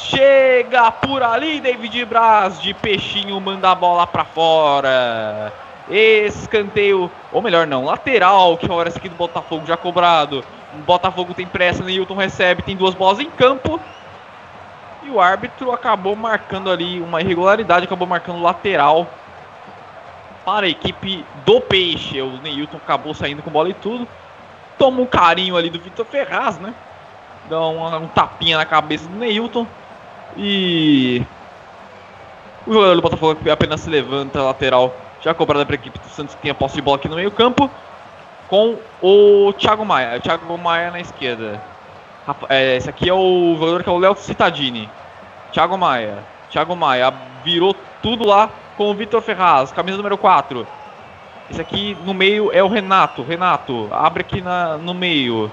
Chega 0.05 0.93
por 0.93 1.21
ali, 1.21 1.61
David 1.61 2.05
Braz 2.05 2.61
de 2.63 2.73
peixinho 2.75 3.41
manda 3.41 3.73
a 3.73 3.75
bola 3.75 4.07
para 4.07 4.25
fora. 4.25 5.68
Escanteio, 5.91 7.11
ou 7.33 7.41
melhor 7.41 7.67
não, 7.67 7.85
lateral 7.85 8.57
que 8.57 8.67
favorece 8.67 8.99
aqui 8.99 9.09
do 9.09 9.17
Botafogo 9.17 9.67
já 9.67 9.77
cobrado. 9.77 10.45
O 10.75 10.79
Botafogo 10.79 11.33
tem 11.33 11.47
pressa, 11.47 11.83
Newton 11.83 12.15
recebe, 12.15 12.63
tem 12.63 12.77
duas 12.77 12.95
bolas 12.95 13.19
em 13.19 13.31
campo. 13.31 13.81
E 15.03 15.11
o 15.11 15.21
árbitro 15.21 15.73
acabou 15.73 16.15
marcando 16.15 16.71
ali 16.71 17.01
uma 17.01 17.23
irregularidade, 17.23 17.87
acabou 17.87 18.07
marcando 18.07 18.43
lateral 18.43 19.07
para 20.45 20.67
a 20.67 20.69
equipe 20.69 21.25
do 21.47 21.61
Peixe. 21.61 22.21
O 22.21 22.39
Neilton 22.43 22.77
acabou 22.77 23.15
saindo 23.15 23.43
com 23.43 23.51
bola 23.51 23.71
e 23.71 23.75
tudo. 23.75 24.07
Toma 24.77 25.01
um 25.01 25.07
carinho 25.07 25.57
ali 25.57 25.71
do 25.71 25.79
Vitor 25.79 26.05
Ferraz, 26.05 26.59
né? 26.59 26.75
Dá 27.49 27.61
um, 27.61 28.05
um 28.05 28.09
tapinha 28.09 28.59
na 28.59 28.67
cabeça 28.67 29.09
do 29.09 29.17
Neilton. 29.17 29.67
E 30.37 31.23
o 32.67 32.73
jogador 32.73 32.95
do 32.95 33.03
Botafogo 33.03 33.51
apenas 33.51 33.81
se 33.81 33.89
levanta 33.89 34.43
lateral. 34.43 34.95
Já 35.23 35.35
cobrada 35.35 35.67
para 35.67 35.75
a 35.75 35.79
equipe 35.79 35.99
do 35.99 36.09
Santos 36.09 36.35
que 36.35 36.43
tem 36.43 36.51
a 36.51 36.55
posse 36.55 36.77
de 36.77 36.83
bola 36.83 36.97
aqui 36.97 37.09
no 37.09 37.17
meio 37.17 37.31
campo. 37.31 37.71
Com 38.49 38.77
o 39.03 39.53
Thiago 39.55 39.85
Maia. 39.85 40.21
Thiago 40.21 40.57
Maia 40.57 40.91
na 40.91 41.01
esquerda. 41.01 41.61
É, 42.49 42.77
esse 42.77 42.89
aqui 42.89 43.09
é 43.09 43.15
o 43.15 43.57
jogador 43.59 43.83
que 43.83 43.89
é 43.89 43.93
o 43.93 43.99
Léo 43.99 44.17
Citadini. 44.17 44.89
Thiago 45.53 45.77
Maia. 45.77 46.19
Thiago 46.51 46.77
Maia 46.77 47.13
virou 47.45 47.75
tudo 48.03 48.27
lá 48.27 48.51
com 48.77 48.91
o 48.91 48.95
Vitor 48.95 49.21
Ferraz, 49.21 49.73
camisa 49.73 49.97
número 49.97 50.17
4. 50.17 50.67
Esse 51.51 51.61
aqui 51.61 51.97
no 52.05 52.15
meio 52.15 52.51
é 52.53 52.63
o 52.63 52.69
Renato. 52.69 53.23
Renato, 53.23 53.89
abre 53.91 54.21
aqui 54.21 54.41
na, 54.41 54.77
no 54.77 54.95
meio. 54.95 55.51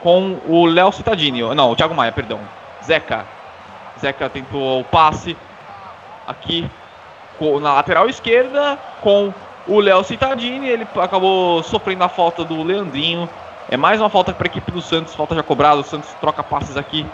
Com 0.00 0.38
o 0.46 0.66
Léo 0.66 0.92
Citadini. 0.92 1.42
Não, 1.54 1.72
o 1.72 1.76
Thiago 1.76 1.94
Maia, 1.94 2.12
perdão. 2.12 2.40
Zeca. 2.84 3.24
Zeca 3.98 4.28
tentou 4.28 4.80
o 4.80 4.84
passe. 4.84 5.36
Aqui 6.26 6.68
na 7.60 7.74
lateral 7.74 8.08
esquerda 8.08 8.78
com 9.00 9.32
o 9.66 9.80
Léo 9.80 10.02
Citadini. 10.04 10.68
Ele 10.68 10.86
acabou 10.96 11.62
sofrendo 11.62 12.04
a 12.04 12.08
falta 12.08 12.44
do 12.44 12.62
Leandrinho. 12.62 13.28
É 13.70 13.76
mais 13.76 14.00
uma 14.00 14.08
falta 14.08 14.32
para 14.32 14.46
a 14.46 14.50
equipe 14.50 14.70
do 14.72 14.80
Santos, 14.80 15.14
falta 15.14 15.34
já 15.34 15.42
cobrada. 15.42 15.80
O 15.80 15.84
Santos 15.84 16.08
troca 16.20 16.42
passes 16.42 16.76
aqui 16.76 17.06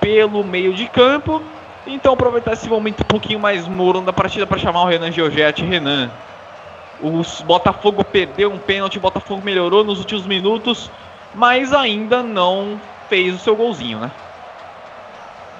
pelo 0.00 0.44
meio 0.44 0.72
de 0.72 0.86
campo. 0.88 1.42
Então 1.86 2.12
aproveitar 2.12 2.52
esse 2.52 2.68
momento 2.68 3.00
um 3.00 3.06
pouquinho 3.06 3.40
mais 3.40 3.66
morno 3.66 4.02
da 4.02 4.12
partida 4.12 4.46
para 4.46 4.58
chamar 4.58 4.82
o 4.82 4.86
Renan 4.86 5.10
Giorgetti. 5.10 5.64
Renan, 5.64 6.10
o 7.00 7.22
Botafogo 7.44 8.04
perdeu 8.04 8.52
um 8.52 8.58
pênalti, 8.58 8.98
o 8.98 9.00
Botafogo 9.00 9.42
melhorou 9.44 9.84
nos 9.84 9.98
últimos 9.98 10.26
minutos, 10.26 10.90
mas 11.34 11.72
ainda 11.72 12.22
não 12.22 12.80
fez 13.08 13.34
o 13.34 13.38
seu 13.38 13.56
golzinho, 13.56 13.98
né? 13.98 14.10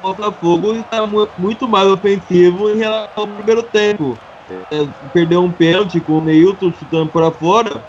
O 0.01 0.15
Botafogo 0.15 0.75
está 0.75 1.07
mu- 1.07 1.29
muito 1.37 1.69
mais 1.69 1.89
ofensivo 1.89 2.71
em 2.71 2.77
relação 2.77 3.09
ao 3.17 3.27
primeiro 3.35 3.65
tempo. 3.65 4.17
É, 4.49 4.63
perdeu 5.13 5.43
um 5.43 5.53
pênalti 5.53 6.01
com 6.01 6.19
o 6.19 6.25
Neilton 6.25 6.73
chutando 6.73 7.11
para 7.11 7.33
fora. 7.33 7.85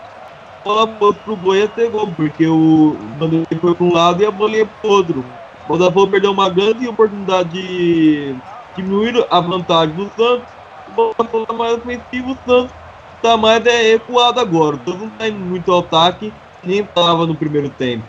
A 0.66 0.68
bola 0.68 0.98
foi 0.98 1.14
pro 1.14 1.36
gol 1.36 1.68
ter 1.68 1.88
gol, 1.88 2.12
porque 2.14 2.46
o 2.48 3.14
Vanderlei 3.16 3.46
foi 3.60 3.74
para 3.74 3.86
um 3.86 3.92
lado 3.92 4.22
e 4.22 4.26
a 4.26 4.30
bola 4.30 4.56
ia 4.56 4.66
pro 4.66 4.90
outro. 4.90 5.20
O 5.64 5.68
Botafogo 5.68 6.10
perdeu 6.10 6.32
uma 6.32 6.50
grande 6.50 6.86
oportunidade 6.88 7.50
de 7.50 8.42
diminuir 8.74 9.24
a 9.30 9.40
vantagem 9.40 9.94
do 9.94 10.10
Santos. 10.10 10.52
O 10.86 10.92
Botafogo 10.92 11.44
está 11.44 11.54
mais 11.54 11.78
ofensivo, 11.78 12.32
o 12.32 12.38
Santos 12.44 12.74
está 13.14 13.36
mais 13.36 13.64
é, 13.64 13.92
recuado 13.92 14.40
agora. 14.40 14.76
O 14.76 14.78
Santos 14.80 14.98
não 15.00 15.08
está 15.12 15.28
indo 15.28 15.38
muito 15.38 15.70
ao 15.70 15.78
ataque, 15.80 16.34
nem 16.62 16.80
estava 16.80 17.24
no 17.24 17.36
primeiro 17.36 17.70
tempo. 17.70 18.08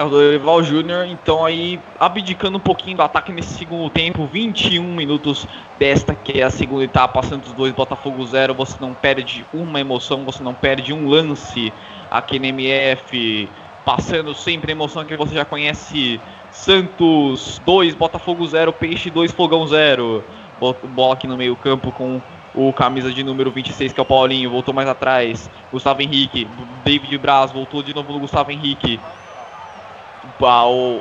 É 0.00 0.02
o 0.02 0.08
Dorival 0.08 0.62
Júnior, 0.62 1.04
então 1.04 1.44
aí 1.44 1.78
abdicando 1.98 2.56
um 2.56 2.60
pouquinho 2.60 2.96
do 2.96 3.02
ataque 3.02 3.30
nesse 3.30 3.52
segundo 3.52 3.90
tempo, 3.90 4.24
21 4.24 4.94
minutos 4.94 5.46
desta 5.78 6.14
que 6.14 6.40
é 6.40 6.42
a 6.42 6.48
segunda 6.48 6.84
etapa, 6.84 7.22
Santos 7.22 7.52
2, 7.52 7.74
Botafogo 7.74 8.26
0, 8.26 8.54
você 8.54 8.78
não 8.80 8.94
perde 8.94 9.46
uma 9.52 9.78
emoção, 9.78 10.24
você 10.24 10.42
não 10.42 10.54
perde 10.54 10.90
um 10.94 11.06
lance 11.06 11.70
aqui 12.10 12.38
no 12.38 12.46
MF, 12.46 13.52
passando 13.84 14.34
sempre 14.34 14.72
a 14.72 14.74
emoção 14.74 15.04
que 15.04 15.14
você 15.18 15.34
já 15.34 15.44
conhece, 15.44 16.18
Santos 16.50 17.58
2, 17.58 17.94
Botafogo 17.94 18.46
0, 18.46 18.72
Peixe 18.72 19.10
2, 19.10 19.32
Fogão 19.32 19.66
0, 19.66 20.24
Bo- 20.58 20.80
bola 20.82 21.12
aqui 21.12 21.26
no 21.26 21.36
meio 21.36 21.54
campo 21.56 21.92
com 21.92 22.22
o 22.54 22.72
camisa 22.72 23.12
de 23.12 23.22
número 23.22 23.50
26 23.50 23.92
que 23.92 24.00
é 24.00 24.02
o 24.02 24.06
Paulinho, 24.06 24.48
voltou 24.50 24.72
mais 24.72 24.88
atrás, 24.88 25.50
Gustavo 25.70 26.00
Henrique, 26.00 26.46
David 26.82 27.18
Braz 27.18 27.52
voltou 27.52 27.82
de 27.82 27.92
novo 27.94 28.14
no 28.14 28.18
Gustavo 28.20 28.50
Henrique, 28.50 28.98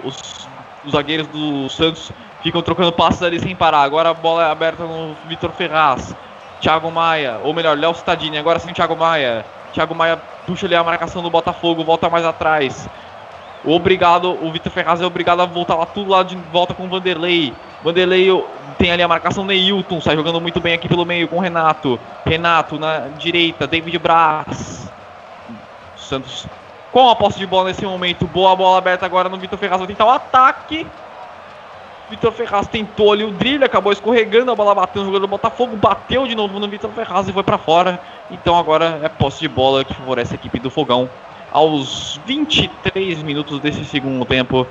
os, 0.04 0.48
os 0.86 0.92
zagueiros 0.92 1.28
do 1.28 1.70
Santos 1.70 2.12
ficam 2.42 2.62
trocando 2.62 2.92
passes 2.92 3.22
ali 3.22 3.40
sem 3.40 3.56
parar. 3.56 3.82
Agora 3.82 4.10
a 4.10 4.14
bola 4.14 4.44
é 4.44 4.52
aberta 4.52 4.84
no 4.84 5.16
Vitor 5.28 5.52
Ferraz. 5.52 6.16
Thiago 6.62 6.92
Maia, 6.92 7.40
ou 7.44 7.54
melhor, 7.54 7.78
Léo 7.78 7.94
Cittadini. 7.94 8.38
Agora 8.38 8.60
sim, 8.60 8.74
Thiago 8.74 8.96
Maia. 8.96 9.46
Thiago 9.74 9.96
Maia 9.96 10.18
puxa 10.46 10.66
ali 10.66 10.76
a 10.76 10.84
marcação 10.84 11.22
do 11.22 11.30
Botafogo, 11.30 11.84
volta 11.84 12.10
mais 12.10 12.26
atrás. 12.26 12.90
Obrigado, 13.64 14.38
o 14.42 14.52
Vitor 14.52 14.72
Ferraz 14.72 15.02
é 15.02 15.06
obrigado 15.06 15.42
a 15.42 15.46
voltar 15.46 15.76
lá 15.76 15.86
tudo 15.86 16.12
lá 16.12 16.24
de 16.24 16.36
volta 16.52 16.74
com 16.74 16.86
o 16.86 16.90
Vanderlei. 16.90 17.54
Vanderlei 17.84 18.28
tem 18.78 18.92
ali 18.92 19.04
a 19.04 19.08
marcação 19.08 19.46
Neilton, 19.46 20.00
sai 20.02 20.16
jogando 20.16 20.40
muito 20.40 20.60
bem 20.60 20.74
aqui 20.74 20.88
pelo 20.88 21.06
meio 21.06 21.28
com 21.28 21.38
o 21.38 21.40
Renato. 21.40 22.00
Renato 22.26 22.80
na 22.80 23.10
direita, 23.18 23.68
David 23.68 23.98
Braz. 24.00 24.90
Santos 25.98 26.48
com 26.92 27.10
a 27.10 27.16
posse 27.16 27.38
de 27.38 27.46
bola 27.46 27.70
nesse 27.70 27.86
momento. 27.86 28.26
Boa 28.28 28.56
bola 28.56 28.78
aberta 28.78 29.06
agora 29.06 29.30
no 29.30 29.38
Vitor 29.38 29.58
Ferraz. 29.58 29.80
Vai 29.80 29.88
tentar 29.88 30.06
o 30.06 30.10
ataque. 30.10 30.86
Vitor 32.10 32.32
Ferraz 32.32 32.68
tentou 32.68 33.14
ali 33.14 33.24
o 33.24 33.32
drible, 33.32 33.66
acabou 33.66 33.92
escorregando. 33.92 34.52
A 34.52 34.56
bola 34.56 34.74
bateu 34.74 35.02
no 35.02 35.08
jogador 35.08 35.28
do 35.28 35.30
Botafogo. 35.30 35.76
Bateu 35.76 36.26
de 36.28 36.36
novo 36.36 36.60
no 36.60 36.68
Vitor 36.68 36.90
Ferraz 36.92 37.28
e 37.28 37.34
foi 37.34 37.44
pra 37.44 37.58
fora. 37.58 38.00
Então 38.32 38.58
agora 38.58 39.00
é 39.04 39.10
posse 39.10 39.40
de 39.40 39.48
bola 39.48 39.84
que 39.84 39.94
favorece 39.94 40.34
a 40.34 40.36
equipe 40.36 40.60
do 40.60 40.70
Fogão. 40.70 41.10
Aos 41.52 42.20
23 42.26 43.22
minutos 43.24 43.60
desse 43.60 43.86
segundo 43.86 44.26
tempo. 44.26 44.66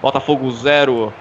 Botafogo 0.00 0.50
0. 0.50 1.12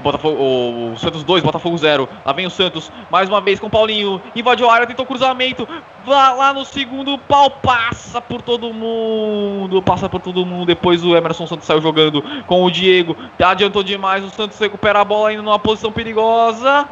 É 0.00 0.02
Botafogo, 0.02 0.42
o 0.42 0.96
Santos 0.96 1.22
2, 1.22 1.42
Botafogo 1.42 1.76
0. 1.76 2.08
Lá 2.24 2.32
vem 2.32 2.46
o 2.46 2.50
Santos, 2.50 2.90
mais 3.10 3.28
uma 3.28 3.38
vez 3.38 3.60
com 3.60 3.66
o 3.66 3.70
Paulinho. 3.70 4.20
Invadiu 4.34 4.68
a 4.68 4.72
área, 4.72 4.86
tentou 4.86 5.04
cruzamento. 5.04 5.68
Lá, 6.06 6.32
lá 6.32 6.54
no 6.54 6.64
segundo 6.64 7.18
pau, 7.18 7.50
passa 7.50 8.18
por 8.18 8.40
todo 8.40 8.72
mundo. 8.72 9.82
Passa 9.82 10.08
por 10.08 10.18
todo 10.18 10.46
mundo. 10.46 10.64
Depois 10.64 11.04
o 11.04 11.14
Emerson 11.14 11.46
Santos 11.46 11.66
saiu 11.66 11.82
jogando 11.82 12.24
com 12.46 12.64
o 12.64 12.70
Diego. 12.70 13.14
Adiantou 13.38 13.82
demais. 13.82 14.24
O 14.24 14.30
Santos 14.30 14.58
recupera 14.58 15.00
a 15.00 15.04
bola 15.04 15.34
indo 15.34 15.42
numa 15.42 15.58
posição 15.58 15.92
perigosa. 15.92 16.88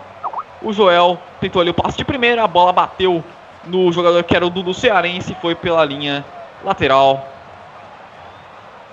O 0.60 0.70
Joel 0.70 1.18
tentou 1.40 1.62
ali 1.62 1.70
o 1.70 1.74
passe 1.74 1.96
de 1.96 2.04
primeira. 2.04 2.44
A 2.44 2.46
bola 2.46 2.74
bateu 2.74 3.24
no 3.64 3.90
jogador 3.90 4.22
que 4.22 4.36
era 4.36 4.46
o 4.46 4.50
Dudu 4.50 4.74
Cearense. 4.74 5.34
Foi 5.40 5.54
pela 5.54 5.82
linha 5.82 6.22
lateral. 6.62 7.26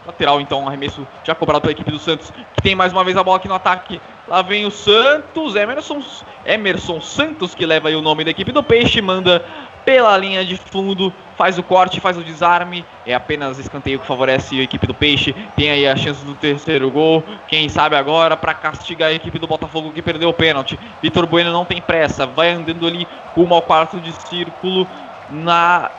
Lateral, 0.06 0.40
então, 0.40 0.68
arremesso 0.68 1.06
já 1.24 1.34
cobrado 1.34 1.62
pela 1.62 1.72
equipe 1.72 1.92
do 1.92 2.00
Santos, 2.00 2.32
que 2.54 2.62
tem 2.62 2.76
mais 2.76 2.94
uma 2.94 3.04
vez 3.04 3.18
a 3.18 3.24
bola 3.24 3.38
aqui 3.38 3.48
no 3.48 3.56
ataque. 3.56 4.00
Lá 4.28 4.42
vem 4.42 4.66
o 4.66 4.72
Santos, 4.72 5.56
Emerson, 5.56 6.02
Emerson 6.46 7.02
Santos, 7.02 7.56
que 7.56 7.66
leva 7.66 7.90
aí 7.90 7.96
o 7.96 8.02
nome 8.02 8.24
da 8.24 8.32
equipe 8.32 8.52
do 8.52 8.64
Peixe, 8.64 9.02
manda 9.02 9.44
pela 9.86 10.18
linha 10.18 10.44
de 10.44 10.58
fundo, 10.58 11.14
faz 11.38 11.60
o 11.60 11.64
corte, 11.64 12.00
faz 12.00 12.18
o 12.18 12.24
desarme. 12.24 12.84
É 13.06 13.14
apenas 13.14 13.60
escanteio 13.60 14.00
que 14.00 14.08
favorece 14.08 14.60
a 14.60 14.64
equipe 14.64 14.88
do 14.88 14.96
Peixe. 14.96 15.34
Tem 15.56 15.70
aí 15.70 15.88
a 15.88 15.96
chance 15.96 16.26
do 16.26 16.34
terceiro 16.34 16.90
gol. 16.90 17.24
Quem 17.48 17.70
sabe 17.70 17.96
agora 17.96 18.36
para 18.36 18.54
castigar 18.54 19.10
a 19.10 19.14
equipe 19.14 19.38
do 19.38 19.48
Botafogo 19.48 19.92
que 19.92 20.02
perdeu 20.02 20.30
o 20.30 20.34
pênalti. 20.34 20.80
Vitor 21.02 21.28
Bueno 21.28 21.52
não 21.52 21.66
tem 21.66 21.80
pressa, 21.80 22.26
vai 22.26 22.52
andando 22.52 22.88
ali 22.88 23.08
rumo 23.36 23.54
ao 23.54 23.62
quarto 23.62 24.00
de 24.00 24.12
círculo 24.28 24.88
na 25.30 25.92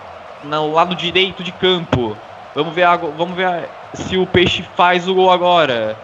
no 0.42 0.72
lado 0.72 0.94
direito 0.94 1.42
de 1.42 1.52
campo. 1.52 2.16
Vamos 2.56 2.74
ver, 2.74 2.86
vamos 2.86 3.36
ver 3.36 3.68
se 3.92 4.16
o 4.16 4.26
Peixe 4.26 4.64
faz 4.74 5.06
o 5.06 5.14
gol 5.14 5.30
agora. 5.30 5.94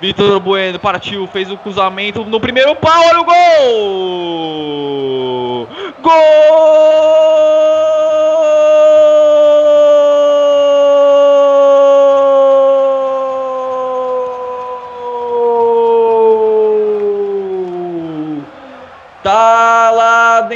Vitor 0.00 0.40
Bueno 0.40 0.80
partiu, 0.80 1.28
fez 1.28 1.48
o 1.48 1.56
cruzamento 1.56 2.24
no 2.24 2.40
primeiro 2.40 2.74
pau, 2.74 3.06
olha 3.06 3.20
o 3.20 3.24
gol! 3.24 3.36
Gol! 6.02 8.09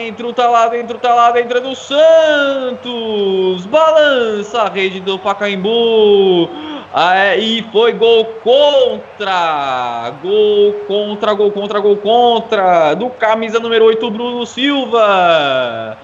Dentro, 0.05 0.33
tá 0.35 0.49
lá 0.49 0.69
dentro, 0.69 0.99
tá 0.99 1.15
lá 1.15 1.31
dentro 1.31 1.63
do 1.63 1.75
Santos! 1.75 3.65
Balança 3.67 4.63
a 4.63 4.69
rede 4.69 5.01
do 5.01 5.19
Pacaembu! 5.19 6.51
Ah, 6.93 7.35
e 7.37 7.63
foi 7.73 7.95
gol 7.95 8.27
contra! 8.45 10.13
Gol 10.23 10.75
contra, 10.87 11.33
gol 11.33 11.51
contra, 11.51 11.81
gol 11.81 11.97
contra! 11.97 12.93
Do 12.95 13.09
camisa 13.09 13.59
número 13.59 13.87
8, 13.87 14.11
Bruno 14.11 14.45
Silva! 14.45 15.97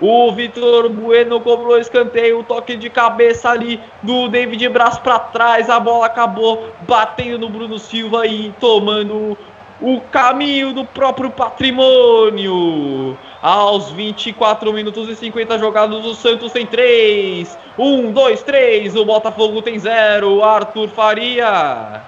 O 0.00 0.32
Vitor 0.32 0.88
Bueno 0.88 1.38
cobrou 1.38 1.78
escanteio, 1.78 2.40
o 2.40 2.44
toque 2.44 2.74
de 2.74 2.88
cabeça 2.90 3.50
ali 3.50 3.78
do 4.02 4.28
David 4.28 4.68
Braz 4.70 4.98
para 4.98 5.18
trás. 5.18 5.68
A 5.70 5.78
bola 5.78 6.06
acabou 6.06 6.70
batendo 6.80 7.38
no 7.38 7.48
Bruno 7.48 7.78
Silva 7.78 8.26
e 8.26 8.50
tomando 8.58 9.38
o 9.82 10.00
caminho 10.00 10.72
do 10.72 10.84
próprio 10.84 11.28
patrimônio. 11.28 13.18
Aos 13.42 13.90
24 13.90 14.72
minutos 14.72 15.08
e 15.08 15.16
50 15.16 15.58
jogados, 15.58 16.06
o 16.06 16.14
Santos 16.14 16.52
tem 16.52 16.64
3. 16.64 17.58
1, 17.76 18.12
2, 18.12 18.42
3. 18.44 18.94
O 18.94 19.04
Botafogo 19.04 19.60
tem 19.60 19.76
0. 19.78 20.44
Arthur 20.44 20.88
Faria. 20.88 22.00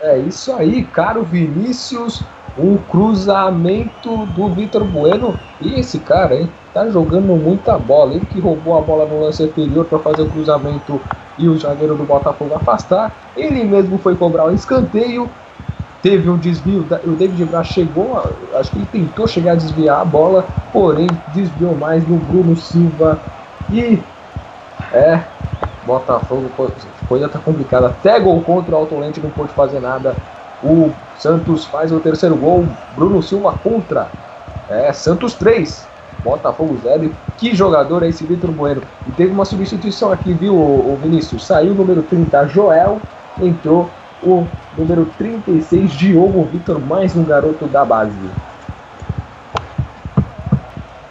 É 0.00 0.16
isso 0.18 0.52
aí, 0.54 0.82
caro 0.84 1.22
Vinícius. 1.22 2.22
Um 2.58 2.76
cruzamento 2.78 4.26
do 4.26 4.48
Vitor 4.48 4.84
Bueno. 4.84 5.38
E 5.60 5.78
esse 5.78 5.98
cara, 5.98 6.34
hein? 6.34 6.50
Tá 6.72 6.88
jogando 6.88 7.36
muita 7.36 7.78
bola. 7.78 8.14
Ele 8.14 8.24
que 8.24 8.40
roubou 8.40 8.78
a 8.78 8.80
bola 8.80 9.04
no 9.04 9.20
lance 9.20 9.42
anterior 9.42 9.84
para 9.84 9.98
fazer 9.98 10.22
o 10.22 10.30
cruzamento 10.30 10.98
e 11.38 11.48
o 11.48 11.58
zagueiro 11.58 11.94
do 11.94 12.04
Botafogo 12.04 12.54
afastar. 12.54 13.12
Ele 13.36 13.64
mesmo 13.64 13.98
foi 13.98 14.16
cobrar 14.16 14.46
um 14.46 14.54
escanteio 14.54 15.30
teve 16.02 16.28
um 16.28 16.36
desvio, 16.36 16.84
o 17.04 17.10
David 17.12 17.44
Braz 17.44 17.68
chegou, 17.68 18.20
acho 18.54 18.70
que 18.72 18.78
ele 18.78 18.88
tentou 18.90 19.28
chegar 19.28 19.52
a 19.52 19.54
desviar 19.54 20.00
a 20.00 20.04
bola, 20.04 20.44
porém 20.72 21.06
desviou 21.28 21.76
mais 21.76 22.06
no 22.06 22.16
Bruno 22.16 22.56
Silva. 22.56 23.20
E 23.70 24.02
é, 24.92 25.20
Botafogo, 25.86 26.50
coisa 27.08 27.28
tá 27.28 27.38
complicada, 27.38 27.86
até 27.86 28.18
gol 28.18 28.40
contra 28.42 28.74
o 28.74 28.78
Alto 28.78 28.98
Lente 28.98 29.20
não 29.20 29.30
pôde 29.30 29.52
fazer 29.52 29.80
nada, 29.80 30.16
o 30.62 30.90
Santos 31.18 31.64
faz 31.66 31.92
o 31.92 32.00
terceiro 32.00 32.36
gol, 32.36 32.66
Bruno 32.96 33.22
Silva 33.22 33.54
contra, 33.62 34.08
é, 34.68 34.92
Santos 34.92 35.34
3, 35.34 35.86
Botafogo 36.24 36.78
0, 36.82 37.14
que 37.38 37.54
jogador 37.54 38.02
é 38.02 38.08
esse 38.08 38.24
Vitor 38.24 38.50
Bueno, 38.50 38.82
e 39.06 39.12
teve 39.12 39.32
uma 39.32 39.44
substituição 39.44 40.10
aqui, 40.10 40.32
viu, 40.32 40.54
o 40.54 40.98
Vinícius, 41.00 41.46
saiu 41.46 41.72
o 41.72 41.76
número 41.76 42.02
30, 42.02 42.48
Joel, 42.48 43.00
entrou 43.40 43.88
o 44.22 44.46
número 44.78 45.06
36, 45.18 45.92
Diogo 45.92 46.44
Vitor, 46.44 46.80
mais 46.80 47.16
um 47.16 47.24
garoto 47.24 47.66
da 47.66 47.84
base. 47.84 48.12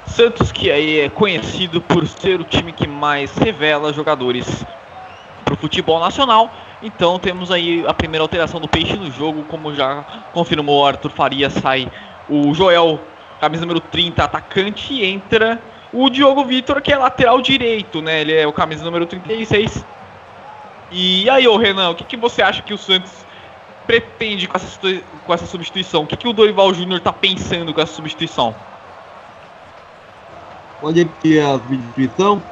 Santos 0.05 0.51
que 0.51 0.71
aí 0.71 0.99
é 0.99 1.09
conhecido 1.09 1.81
por 1.81 2.07
ser 2.07 2.39
o 2.39 2.43
time 2.43 2.71
que 2.71 2.87
mais 2.87 3.35
revela 3.37 3.91
jogadores 3.91 4.65
para 5.43 5.53
o 5.53 5.57
futebol 5.57 5.99
nacional. 5.99 6.49
Então 6.81 7.19
temos 7.19 7.51
aí 7.51 7.83
a 7.85 7.93
primeira 7.93 8.23
alteração 8.23 8.59
do 8.59 8.67
Peixe 8.67 8.95
no 8.95 9.11
jogo, 9.11 9.43
como 9.43 9.73
já 9.73 10.03
confirmou 10.33 10.85
Arthur 10.85 11.11
Faria, 11.11 11.49
sai 11.49 11.91
o 12.29 12.53
Joel, 12.53 12.99
camisa 13.39 13.61
número 13.61 13.79
30, 13.79 14.23
atacante, 14.23 14.93
e 14.93 15.05
entra 15.05 15.61
o 15.93 16.09
Diogo 16.09 16.45
Vitor, 16.45 16.81
que 16.81 16.93
é 16.93 16.97
lateral 16.97 17.41
direito, 17.41 18.01
né? 18.01 18.21
Ele 18.21 18.33
é 18.33 18.47
o 18.47 18.53
camisa 18.53 18.83
número 18.83 19.05
36, 19.05 19.85
e 20.91 21.29
aí, 21.29 21.47
ô 21.47 21.55
Renan, 21.55 21.91
o 21.91 21.95
que, 21.95 22.03
que 22.03 22.17
você 22.17 22.41
acha 22.41 22.61
que 22.61 22.73
o 22.73 22.77
Santos 22.77 23.11
pretende 23.87 24.47
com 24.47 24.57
essa, 24.57 24.79
com 25.25 25.33
essa 25.33 25.45
substituição? 25.45 26.03
O 26.03 26.07
que, 26.07 26.17
que 26.17 26.27
o 26.27 26.33
Dorival 26.33 26.73
Júnior 26.73 26.97
está 26.97 27.13
pensando 27.13 27.73
com 27.73 27.79
essa 27.79 27.93
substituição? 27.93 28.53
Pode 30.81 31.05
ter 31.21 31.39
a 31.41 31.53
substituição? 31.53 32.43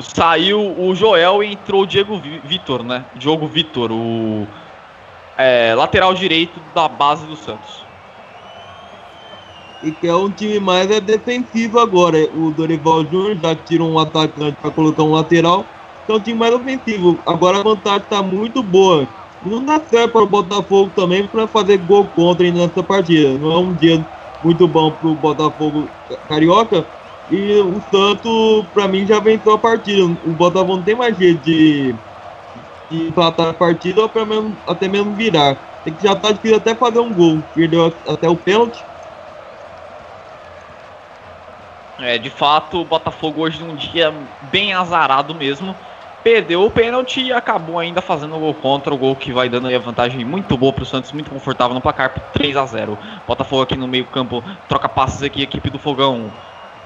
Saiu 0.00 0.60
o 0.60 0.94
Joel 0.94 1.42
e 1.42 1.52
entrou 1.52 1.82
o 1.82 1.86
Diego 1.86 2.20
Vitor, 2.44 2.82
né? 2.82 3.04
Diogo 3.14 3.46
Vitor, 3.46 3.92
o 3.92 4.48
é, 5.36 5.74
lateral 5.74 6.14
direito 6.14 6.58
da 6.74 6.88
base 6.88 7.26
do 7.26 7.36
Santos. 7.36 7.84
E 9.82 9.92
que 9.92 10.08
é 10.08 10.14
um 10.14 10.30
time 10.30 10.58
mais 10.58 10.88
defensivo 11.00 11.78
agora. 11.78 12.18
O 12.34 12.50
Dorival 12.50 13.04
Júnior 13.04 13.36
já 13.40 13.54
tira 13.54 13.84
um 13.84 13.98
atacante 13.98 14.56
para 14.60 14.70
colocar 14.70 15.02
um 15.02 15.12
lateral 15.12 15.64
é 16.10 16.14
um 16.16 16.20
time 16.20 16.38
mais 16.38 16.54
ofensivo. 16.54 17.20
Agora 17.26 17.58
a 17.58 17.62
vantagem 17.62 18.02
está 18.02 18.22
muito 18.22 18.62
boa. 18.62 19.08
Não 19.42 19.64
dá 19.64 19.80
certo 19.80 20.12
para 20.12 20.22
o 20.22 20.28
Botafogo 20.28 20.90
também 20.90 21.26
para 21.26 21.46
fazer 21.46 21.78
gol 21.78 22.06
contra 22.08 22.50
nessa 22.50 22.82
partida. 22.82 23.38
Não 23.38 23.52
é 23.52 23.58
um 23.58 23.74
dia 23.74 24.04
muito 24.42 24.68
bom 24.68 24.90
para 24.92 25.08
o 25.08 25.14
Botafogo 25.14 25.88
Carioca. 26.28 26.86
E 27.30 27.54
o 27.54 27.80
Santos, 27.80 28.66
para 28.74 28.88
mim, 28.88 29.06
já 29.06 29.20
venceu 29.20 29.52
a 29.52 29.58
partida. 29.58 30.04
O 30.04 30.32
Botafogo 30.32 30.76
não 30.76 30.82
tem 30.82 30.94
mais 30.94 31.16
jeito 31.16 31.42
de, 31.42 31.94
de 32.90 33.08
empatar 33.08 33.48
a 33.48 33.54
partida 33.54 34.02
ou 34.02 34.08
pelo 34.08 34.26
menos, 34.26 34.58
até 34.66 34.88
mesmo 34.88 35.14
virar. 35.14 35.56
Tem 35.84 35.94
que 35.94 36.02
já 36.02 36.14
tá 36.14 36.32
difícil 36.32 36.56
até 36.56 36.74
fazer 36.74 36.98
um 36.98 37.14
gol. 37.14 37.42
Perdeu 37.54 37.86
até 38.06 38.28
o 38.28 38.36
pênalti. 38.36 38.84
É, 41.98 42.18
de 42.18 42.30
fato, 42.30 42.78
o 42.78 42.84
Botafogo 42.84 43.42
hoje 43.42 43.62
num 43.62 43.76
dia 43.76 44.12
bem 44.40 44.72
azarado 44.72 45.34
mesmo 45.34 45.76
perdeu 46.22 46.64
o 46.64 46.70
pênalti 46.70 47.20
e 47.22 47.32
acabou 47.32 47.78
ainda 47.78 48.00
fazendo 48.00 48.36
o 48.36 48.40
gol 48.40 48.54
contra, 48.54 48.92
o 48.92 48.96
gol 48.96 49.16
que 49.16 49.32
vai 49.32 49.48
dando 49.48 49.68
a 49.68 49.78
vantagem 49.78 50.24
muito 50.24 50.56
boa 50.56 50.72
para 50.72 50.82
o 50.82 50.86
Santos, 50.86 51.12
muito 51.12 51.30
confortável 51.30 51.74
no 51.74 51.80
placar, 51.80 52.14
3 52.32 52.56
a 52.56 52.66
0 52.66 52.98
Botafogo 53.26 53.62
aqui 53.62 53.76
no 53.76 53.88
meio 53.88 54.04
campo, 54.06 54.42
troca 54.68 54.88
passes 54.88 55.22
aqui, 55.22 55.42
equipe 55.42 55.70
do 55.70 55.78
Fogão. 55.78 56.30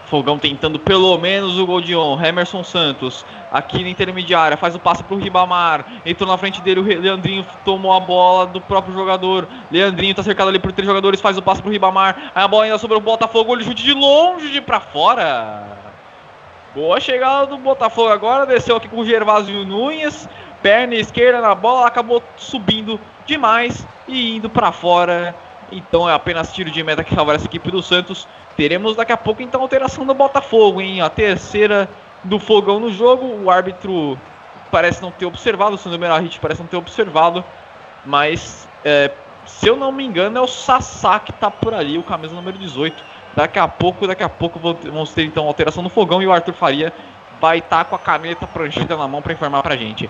Fogão 0.07 0.39
tentando 0.39 0.79
pelo 0.79 1.17
menos 1.19 1.59
o 1.59 1.67
gol 1.67 1.81
de 1.81 1.97
honra. 1.97 2.29
Emerson 2.29 2.63
Santos 2.63 3.25
aqui 3.51 3.83
na 3.83 3.89
intermediária 3.89 4.57
faz 4.57 4.75
o 4.75 4.79
passe 4.79 5.03
para 5.03 5.15
o 5.17 5.19
Ribamar. 5.19 5.85
Entrou 6.05 6.29
na 6.29 6.37
frente 6.37 6.61
dele. 6.61 6.81
O 6.81 6.83
Leandrinho 6.85 7.45
tomou 7.65 7.93
a 7.93 7.99
bola 7.99 8.47
do 8.47 8.61
próprio 8.61 8.95
jogador. 8.95 9.49
Leandrinho 9.73 10.11
está 10.11 10.23
cercado 10.23 10.49
ali 10.49 10.59
por 10.59 10.73
três 10.73 10.87
jogadores. 10.87 11.21
Faz 11.21 11.39
o 11.39 11.43
passe 11.43 11.63
para 11.63 11.69
o 11.69 11.73
Ribamar. 11.73 12.31
Aí 12.35 12.45
a 12.45 12.49
bola 12.49 12.65
ainda 12.65 12.79
sobre 12.79 12.97
o 12.97 13.01
Botafogo. 13.01 13.55
Ele 13.55 13.65
chute 13.65 13.83
de 13.83 13.95
longe 13.95 14.51
de 14.51 14.61
para 14.61 14.79
fora. 14.79 15.84
Boa 16.75 16.99
chegada 16.99 17.47
do 17.47 17.57
Botafogo 17.57 18.09
agora, 18.09 18.45
desceu 18.45 18.75
aqui 18.75 18.89
com 18.89 18.99
o 18.99 19.07
Gervásio 19.07 19.65
Nunes, 19.65 20.29
perna 20.61 20.97
esquerda 20.97 21.41
na 21.41 21.55
bola, 21.55 21.87
acabou 21.87 22.21
subindo 22.37 22.99
demais 23.25 23.87
e 24.09 24.35
indo 24.35 24.51
para 24.51 24.73
fora. 24.73 25.37
Então 25.71 26.11
é 26.11 26.13
apenas 26.13 26.53
tiro 26.53 26.73
de 26.73 26.83
meta 26.83 27.05
que 27.05 27.15
favorece 27.15 27.45
a 27.45 27.47
equipe 27.47 27.71
do 27.71 27.81
Santos. 27.81 28.27
Teremos 28.57 28.97
daqui 28.97 29.13
a 29.13 29.17
pouco 29.17 29.41
então 29.41 29.63
alteração 29.63 30.05
do 30.05 30.13
Botafogo, 30.15 30.81
hein? 30.81 31.01
A 31.01 31.09
terceira 31.09 31.89
do 32.25 32.41
Fogão 32.41 32.81
no 32.81 32.93
jogo. 32.93 33.25
O 33.25 33.49
árbitro 33.49 34.19
parece 34.69 35.01
não 35.01 35.13
ter 35.13 35.27
observado, 35.27 35.77
o 35.77 35.79
Sandro 35.79 36.01
Merahit 36.01 36.41
parece 36.41 36.61
não 36.61 36.67
ter 36.67 36.77
observado, 36.77 37.45
mas 38.05 38.69
é, 38.85 39.13
se 39.47 39.69
eu 39.69 39.77
não 39.77 39.93
me 39.93 40.05
engano 40.05 40.39
é 40.39 40.41
o 40.41 40.49
Sassá 40.49 41.21
que 41.21 41.33
tá 41.33 41.53
por 41.53 41.73
ali, 41.73 41.97
o 41.99 42.03
camisa 42.03 42.35
número 42.35 42.59
18 42.59 43.14
Daqui 43.37 43.59
a 43.59 43.67
pouco, 43.67 44.07
daqui 44.07 44.23
a 44.23 44.29
pouco 44.29 44.59
vamos 44.59 45.13
ter 45.13 45.25
então 45.25 45.47
alteração 45.47 45.83
no 45.83 45.89
fogão 45.89 46.23
e 46.23 46.27
o 46.27 46.33
Arthur 46.33 46.55
Faria 46.55 46.93
vai 47.41 47.59
estar 47.59 47.79
tá 47.79 47.85
com 47.85 47.97
a 47.97 47.99
caneta 47.99 48.47
prancheta 48.47 48.97
na 48.97 49.09
mão 49.09 49.21
para 49.21 49.33
informar 49.33 49.63
pra 49.63 49.77
gente. 49.77 50.09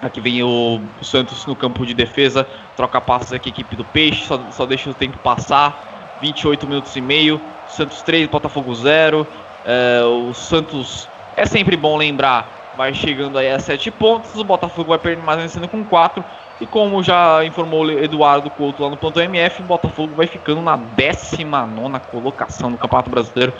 Aqui 0.00 0.20
vem 0.20 0.42
o 0.42 0.80
Santos 1.02 1.44
no 1.46 1.56
campo 1.56 1.84
de 1.84 1.94
defesa, 1.94 2.46
troca 2.76 3.00
passos 3.00 3.32
aqui, 3.32 3.48
equipe 3.48 3.74
do 3.74 3.84
Peixe, 3.84 4.26
só, 4.26 4.40
só 4.50 4.66
deixa 4.66 4.90
o 4.90 4.94
tempo 4.94 5.18
passar. 5.18 6.18
28 6.20 6.66
minutos 6.66 6.96
e 6.96 7.00
meio, 7.00 7.40
Santos 7.68 8.02
3, 8.02 8.28
Botafogo 8.28 8.74
0. 8.74 9.26
É, 9.64 10.02
o 10.04 10.32
Santos 10.32 11.08
é 11.36 11.44
sempre 11.44 11.76
bom 11.76 11.96
lembrar 11.96 12.56
vai 12.76 12.92
chegando 12.92 13.38
aí 13.38 13.50
a 13.50 13.58
7 13.58 13.90
pontos, 13.90 14.34
o 14.36 14.44
Botafogo 14.44 14.90
vai 14.90 14.98
permanecendo 14.98 15.66
com 15.66 15.82
4. 15.82 16.22
E 16.60 16.66
como 16.66 17.02
já 17.02 17.44
informou 17.44 17.84
o 17.84 17.90
Eduardo 17.90 18.48
Couto 18.48 18.82
lá 18.82 18.88
no 18.88 18.96
ponto 18.96 19.20
MF, 19.20 19.60
o 19.60 19.66
Botafogo 19.66 20.14
vai 20.14 20.26
ficando 20.26 20.62
na 20.62 20.76
19 20.76 22.00
colocação 22.10 22.70
no 22.70 22.78
Campeonato 22.78 23.10
Brasileiro. 23.10 23.52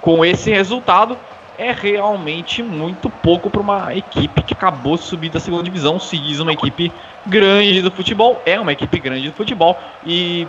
Com 0.00 0.24
esse 0.24 0.50
resultado, 0.50 1.18
é 1.58 1.72
realmente 1.72 2.62
muito 2.62 3.10
pouco 3.10 3.50
para 3.50 3.60
uma 3.60 3.94
equipe 3.94 4.42
que 4.42 4.54
acabou 4.54 4.96
de 4.96 5.02
subir 5.02 5.28
da 5.28 5.40
segunda 5.40 5.64
divisão. 5.64 5.98
Se 5.98 6.16
diz 6.16 6.38
uma 6.38 6.52
equipe 6.52 6.90
grande 7.26 7.82
do 7.82 7.90
futebol, 7.90 8.40
é 8.46 8.58
uma 8.58 8.72
equipe 8.72 8.98
grande 8.98 9.28
do 9.28 9.34
futebol. 9.34 9.76
E 10.06 10.46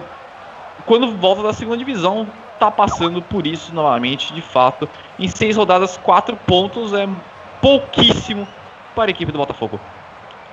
quando 0.85 1.11
volta 1.17 1.43
da 1.43 1.51
segunda 1.51 1.77
divisão, 1.79 2.27
tá 2.59 2.71
passando 2.71 3.21
por 3.21 3.45
isso 3.45 3.73
novamente, 3.73 4.33
de 4.33 4.41
fato. 4.41 4.87
Em 5.17 5.27
seis 5.27 5.57
rodadas, 5.57 5.97
quatro 5.97 6.37
pontos 6.37 6.93
é 6.93 7.09
pouquíssimo 7.59 8.47
para 8.95 9.09
a 9.09 9.11
equipe 9.11 9.31
do 9.31 9.37
Botafogo. 9.37 9.79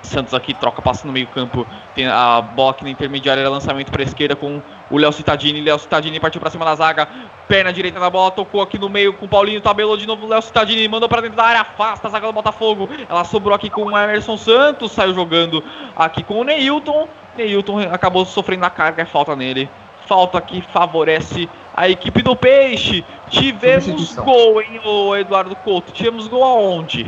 Santos 0.01 0.33
aqui 0.33 0.53
troca 0.53 0.81
passe 0.81 1.05
no 1.05 1.13
meio 1.13 1.27
campo. 1.27 1.65
Tem 1.93 2.07
a 2.07 2.41
bola 2.41 2.71
aqui 2.71 2.83
na 2.83 2.89
intermediária, 2.89 3.47
lançamento 3.49 3.91
para 3.91 4.01
a 4.01 4.05
esquerda 4.05 4.35
com 4.35 4.61
o 4.89 4.97
Léo 4.97 5.11
Cittadini. 5.11 5.61
Léo 5.61 5.77
Cittadini 5.79 6.19
partiu 6.19 6.39
para 6.39 6.49
cima 6.49 6.63
da 6.63 6.75
zaga. 6.75 7.07
Perna 7.47 7.73
direita 7.73 7.99
na 7.99 8.09
bola, 8.09 8.31
tocou 8.31 8.61
aqui 8.61 8.77
no 8.77 8.89
meio 8.89 9.13
com 9.13 9.25
o 9.25 9.29
Paulinho. 9.29 9.59
Tabelou 9.61 9.97
de 9.97 10.07
novo 10.07 10.25
o 10.25 10.29
Léo 10.29 10.41
Cittadini. 10.41 10.87
Mandou 10.87 11.09
para 11.09 11.21
dentro 11.21 11.37
da 11.37 11.43
área, 11.43 11.61
afasta 11.61 12.07
a 12.07 12.11
zaga 12.11 12.27
do 12.27 12.33
Botafogo. 12.33 12.89
Ela 13.09 13.23
sobrou 13.23 13.53
aqui 13.53 13.69
com 13.69 13.85
o 13.85 13.97
Emerson 13.97 14.37
Santos. 14.37 14.91
Saiu 14.91 15.13
jogando 15.13 15.63
aqui 15.95 16.23
com 16.23 16.39
o 16.39 16.43
Neilton. 16.43 17.07
Neilton 17.35 17.79
acabou 17.91 18.25
sofrendo 18.25 18.65
a 18.65 18.69
carga, 18.69 19.03
é 19.03 19.05
falta 19.05 19.35
nele. 19.35 19.69
Falta 20.05 20.39
que 20.39 20.61
favorece 20.61 21.49
a 21.75 21.89
equipe 21.89 22.21
do 22.21 22.35
Peixe. 22.35 23.03
Tivemos 23.29 24.15
gol, 24.15 24.61
hein, 24.61 24.79
o 24.85 25.15
Eduardo 25.15 25.55
Couto? 25.57 25.91
Tivemos 25.91 26.27
gol 26.27 26.43
aonde? 26.43 27.05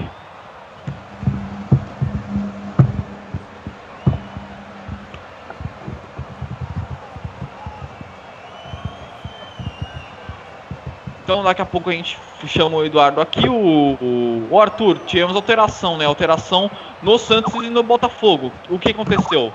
Então 11.30 11.44
daqui 11.44 11.62
a 11.62 11.66
pouco 11.66 11.92
a 11.92 11.94
gente 11.94 12.18
chama 12.48 12.78
o 12.78 12.84
Eduardo 12.84 13.22
aqui. 13.22 13.48
O, 13.48 13.54
o, 13.54 14.48
o, 14.50 14.60
Arthur, 14.60 14.98
tivemos 15.06 15.36
alteração, 15.36 15.96
né? 15.96 16.06
Alteração 16.06 16.72
no 17.04 17.20
Santos 17.20 17.54
e 17.64 17.70
no 17.70 17.84
Botafogo. 17.84 18.52
O 18.68 18.80
que 18.80 18.90
aconteceu? 18.90 19.54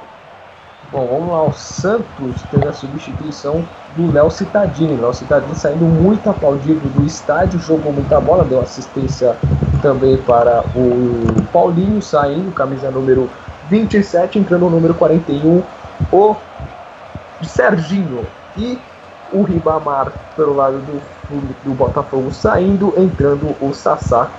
Bom, 0.93 1.05
vamos 1.05 1.33
lá. 1.33 1.43
O 1.43 1.53
Santos 1.53 2.41
teve 2.49 2.69
a 2.69 2.73
substituição 2.73 3.69
do 3.97 4.13
Léo 4.13 4.31
Cittadini. 4.31 4.95
Léo 4.95 5.13
Cittadini 5.13 5.57
saindo 5.57 5.85
muito 5.85 6.31
aplaudido 6.31 6.89
do 6.91 7.05
estádio, 7.05 7.59
jogou 7.59 7.93
muita 7.93 8.21
bola, 8.21 8.45
deu 8.45 8.61
assistência 8.61 9.37
também 9.83 10.17
para 10.19 10.63
o 10.77 11.43
Paulinho, 11.53 12.01
saindo, 12.01 12.53
camisa 12.53 12.89
número 12.89 13.29
27, 13.69 14.39
entrando 14.39 14.69
o 14.69 14.71
número 14.71 14.95
41, 14.95 15.61
o 16.13 16.37
Serginho. 17.43 18.25
E 18.57 18.79
o 19.35 19.43
Ribamar 19.43 20.13
pelo 20.37 20.55
lado 20.55 20.79
do, 20.79 21.03
do 21.65 21.75
Botafogo 21.75 22.33
saindo, 22.33 22.95
entrando 22.97 23.55
o 23.61 23.75
Sassá. 23.75 24.31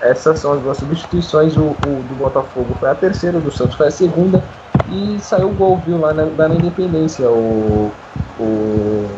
Essas 0.00 0.40
são 0.40 0.52
as 0.52 0.60
duas 0.60 0.76
substituições. 0.76 1.56
O, 1.56 1.70
o, 1.70 2.04
do 2.08 2.14
Botafogo 2.18 2.76
foi 2.78 2.90
a 2.90 2.94
terceira, 2.94 3.40
do 3.40 3.50
Santos 3.50 3.76
foi 3.76 3.88
a 3.88 3.90
segunda. 3.90 4.44
E 4.90 5.18
saiu 5.20 5.48
o 5.48 5.54
gol, 5.54 5.78
viu, 5.78 5.98
lá 5.98 6.12
na, 6.12 6.26
na 6.26 6.54
Independência. 6.54 7.28
O, 7.28 7.90
o 8.38 9.10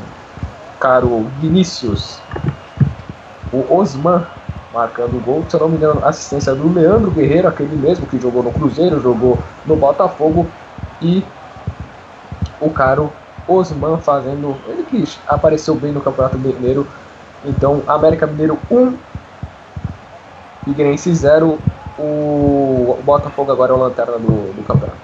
caro 0.78 1.26
Vinícius, 1.40 2.20
o 3.52 3.74
Osman 3.74 4.24
marcando 4.72 5.16
o 5.16 5.20
gol. 5.20 5.44
Se 5.48 5.56
eu 5.56 5.60
não 5.60 5.68
me 5.68 5.76
engano, 5.76 6.04
assistência 6.04 6.54
do 6.54 6.72
Leandro 6.72 7.10
Guerreiro, 7.10 7.48
aquele 7.48 7.74
mesmo 7.74 8.06
que 8.06 8.20
jogou 8.20 8.42
no 8.42 8.52
Cruzeiro, 8.52 9.00
jogou 9.00 9.38
no 9.66 9.74
Botafogo. 9.74 10.46
E 11.02 11.24
o 12.60 12.70
caro 12.70 13.10
Osman 13.48 13.98
fazendo. 13.98 14.56
Ele 14.66 14.84
que 14.84 15.04
apareceu 15.26 15.74
bem 15.74 15.92
no 15.92 16.00
Campeonato 16.00 16.38
Mineiro. 16.38 16.86
Então, 17.44 17.82
América 17.86 18.26
Mineiro 18.26 18.58
1, 18.70 18.96
Figueirense 20.64 21.14
0. 21.14 21.58
O 21.98 22.98
Botafogo 23.04 23.52
agora 23.52 23.72
é 23.72 23.74
o 23.74 23.78
lanterna 23.78 24.18
do, 24.18 24.52
do 24.52 24.64
campeonato. 24.66 24.98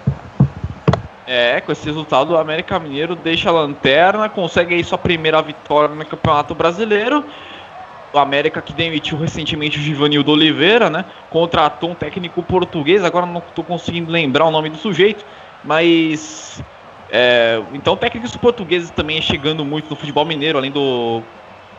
É, 1.26 1.60
com 1.60 1.70
esse 1.70 1.86
resultado, 1.86 2.32
o 2.32 2.36
América 2.36 2.76
Mineiro 2.80 3.14
deixa 3.14 3.50
a 3.50 3.52
lanterna, 3.52 4.28
consegue 4.28 4.74
aí 4.74 4.82
sua 4.82 4.98
primeira 4.98 5.40
vitória 5.40 5.94
no 5.94 6.04
Campeonato 6.04 6.56
Brasileiro. 6.56 7.24
O 8.12 8.18
América 8.18 8.60
que 8.60 8.72
demitiu 8.72 9.16
recentemente 9.16 9.78
o 9.78 9.80
Givanildo 9.80 10.32
Oliveira, 10.32 10.90
né? 10.90 11.04
Contratou 11.30 11.90
um 11.90 11.94
técnico 11.94 12.42
português, 12.42 13.04
agora 13.04 13.26
não 13.26 13.38
estou 13.38 13.62
conseguindo 13.62 14.10
lembrar 14.10 14.46
o 14.46 14.50
nome 14.50 14.70
do 14.70 14.76
sujeito, 14.76 15.24
mas 15.62 16.60
é, 17.10 17.60
então, 17.72 17.96
técnicos 17.96 18.36
portugueses 18.36 18.90
também 18.90 19.20
chegando 19.20 19.64
muito 19.64 19.90
no 19.90 19.96
futebol 19.96 20.24
mineiro, 20.24 20.58
além 20.58 20.70
do, 20.70 21.22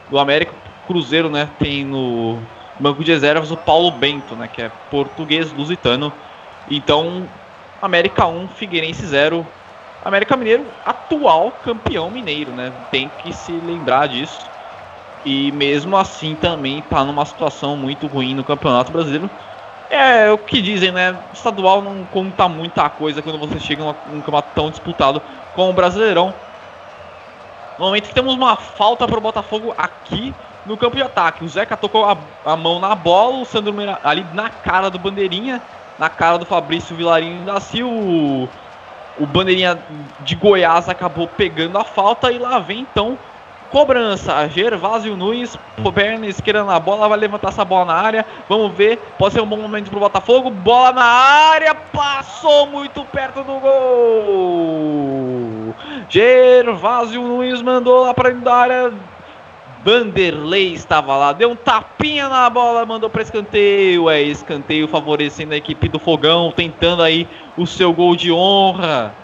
do 0.09 0.19
América 0.19 0.53
Cruzeiro, 0.85 1.29
né? 1.29 1.49
Tem 1.57 1.85
no 1.85 2.39
banco 2.79 3.03
de 3.03 3.11
reservas 3.11 3.51
o 3.51 3.57
Paulo 3.57 3.91
Bento, 3.91 4.35
né? 4.35 4.47
Que 4.47 4.63
é 4.63 4.71
português 4.89 5.51
lusitano. 5.53 6.11
Então, 6.69 7.27
América 7.81 8.27
1, 8.27 8.49
Figueirense 8.49 9.05
0. 9.05 9.45
América 10.03 10.35
Mineiro, 10.35 10.65
atual 10.83 11.51
campeão 11.63 12.09
mineiro, 12.09 12.51
né? 12.51 12.73
Tem 12.89 13.07
que 13.07 13.31
se 13.31 13.51
lembrar 13.51 14.07
disso. 14.07 14.49
E 15.23 15.51
mesmo 15.51 15.95
assim 15.95 16.35
também 16.35 16.79
está 16.79 17.05
numa 17.05 17.23
situação 17.23 17.77
muito 17.77 18.07
ruim 18.07 18.33
no 18.33 18.43
Campeonato 18.43 18.91
Brasileiro. 18.91 19.29
É, 19.91 20.31
o 20.31 20.37
que 20.37 20.61
dizem, 20.61 20.89
né? 20.89 21.17
Estadual 21.33 21.81
não 21.81 22.05
conta 22.05 22.47
muita 22.47 22.89
coisa 22.89 23.21
quando 23.21 23.37
você 23.37 23.59
chega 23.59 23.83
num 23.83 24.21
campeonato 24.21 24.47
tão 24.55 24.69
disputado 24.71 25.21
como 25.53 25.69
o 25.69 25.73
Brasileirão. 25.73 26.33
No 27.77 27.87
momento 27.87 28.13
temos 28.13 28.33
uma 28.33 28.55
falta 28.55 29.05
para 29.05 29.17
o 29.17 29.21
Botafogo 29.21 29.75
aqui 29.77 30.33
no 30.65 30.77
campo 30.77 30.95
de 30.95 31.03
ataque. 31.03 31.43
O 31.43 31.49
Zeca 31.49 31.75
tocou 31.75 32.05
a, 32.05 32.17
a 32.45 32.55
mão 32.55 32.79
na 32.79 32.95
bola, 32.95 33.39
o 33.39 33.45
Sandro 33.45 33.73
Meira, 33.73 33.99
ali 34.01 34.25
na 34.33 34.49
cara 34.49 34.89
do 34.89 34.97
Bandeirinha, 34.97 35.61
na 35.99 36.07
cara 36.07 36.37
do 36.37 36.45
Fabrício 36.45 36.95
Vilarinho 36.95 37.43
da 37.43 37.59
Silva. 37.59 37.93
O, 37.93 38.49
o 39.19 39.25
Bandeirinha 39.25 39.77
de 40.21 40.35
Goiás 40.35 40.87
acabou 40.87 41.27
pegando 41.27 41.77
a 41.77 41.83
falta 41.83 42.31
e 42.31 42.37
lá 42.37 42.59
vem 42.59 42.79
então 42.79 43.19
Cobrança, 43.71 44.49
Gervásio 44.49 45.15
Nunes, 45.15 45.57
perna 45.95 46.27
esquerda 46.27 46.65
na 46.65 46.77
bola, 46.77 47.07
vai 47.07 47.17
levantar 47.17 47.47
essa 47.47 47.63
bola 47.63 47.85
na 47.85 47.93
área. 47.93 48.25
Vamos 48.49 48.73
ver, 48.73 48.97
pode 49.17 49.33
ser 49.33 49.41
um 49.41 49.45
bom 49.45 49.55
momento 49.55 49.89
pro 49.89 49.97
Botafogo. 49.97 50.49
Bola 50.49 50.91
na 50.91 51.03
área, 51.03 51.73
passou 51.73 52.67
muito 52.67 53.05
perto 53.05 53.43
do 53.43 53.59
gol. 53.59 55.73
Gervásio 56.09 57.21
Nunes 57.21 57.61
mandou 57.61 58.01
lá 58.01 58.13
para 58.13 58.29
dentro 58.29 58.43
da 58.43 58.55
área. 58.55 58.93
Vanderlei 59.85 60.73
estava 60.73 61.15
lá, 61.15 61.33
deu 61.33 61.51
um 61.51 61.55
tapinha 61.55 62.27
na 62.27 62.49
bola, 62.49 62.85
mandou 62.85 63.09
para 63.09 63.21
escanteio. 63.21 64.09
É 64.09 64.21
escanteio 64.21 64.85
favorecendo 64.87 65.53
a 65.53 65.57
equipe 65.57 65.87
do 65.87 65.97
Fogão, 65.97 66.51
tentando 66.51 67.01
aí 67.01 67.25
o 67.57 67.65
seu 67.65 67.93
gol 67.93 68.17
de 68.17 68.33
honra. 68.33 69.20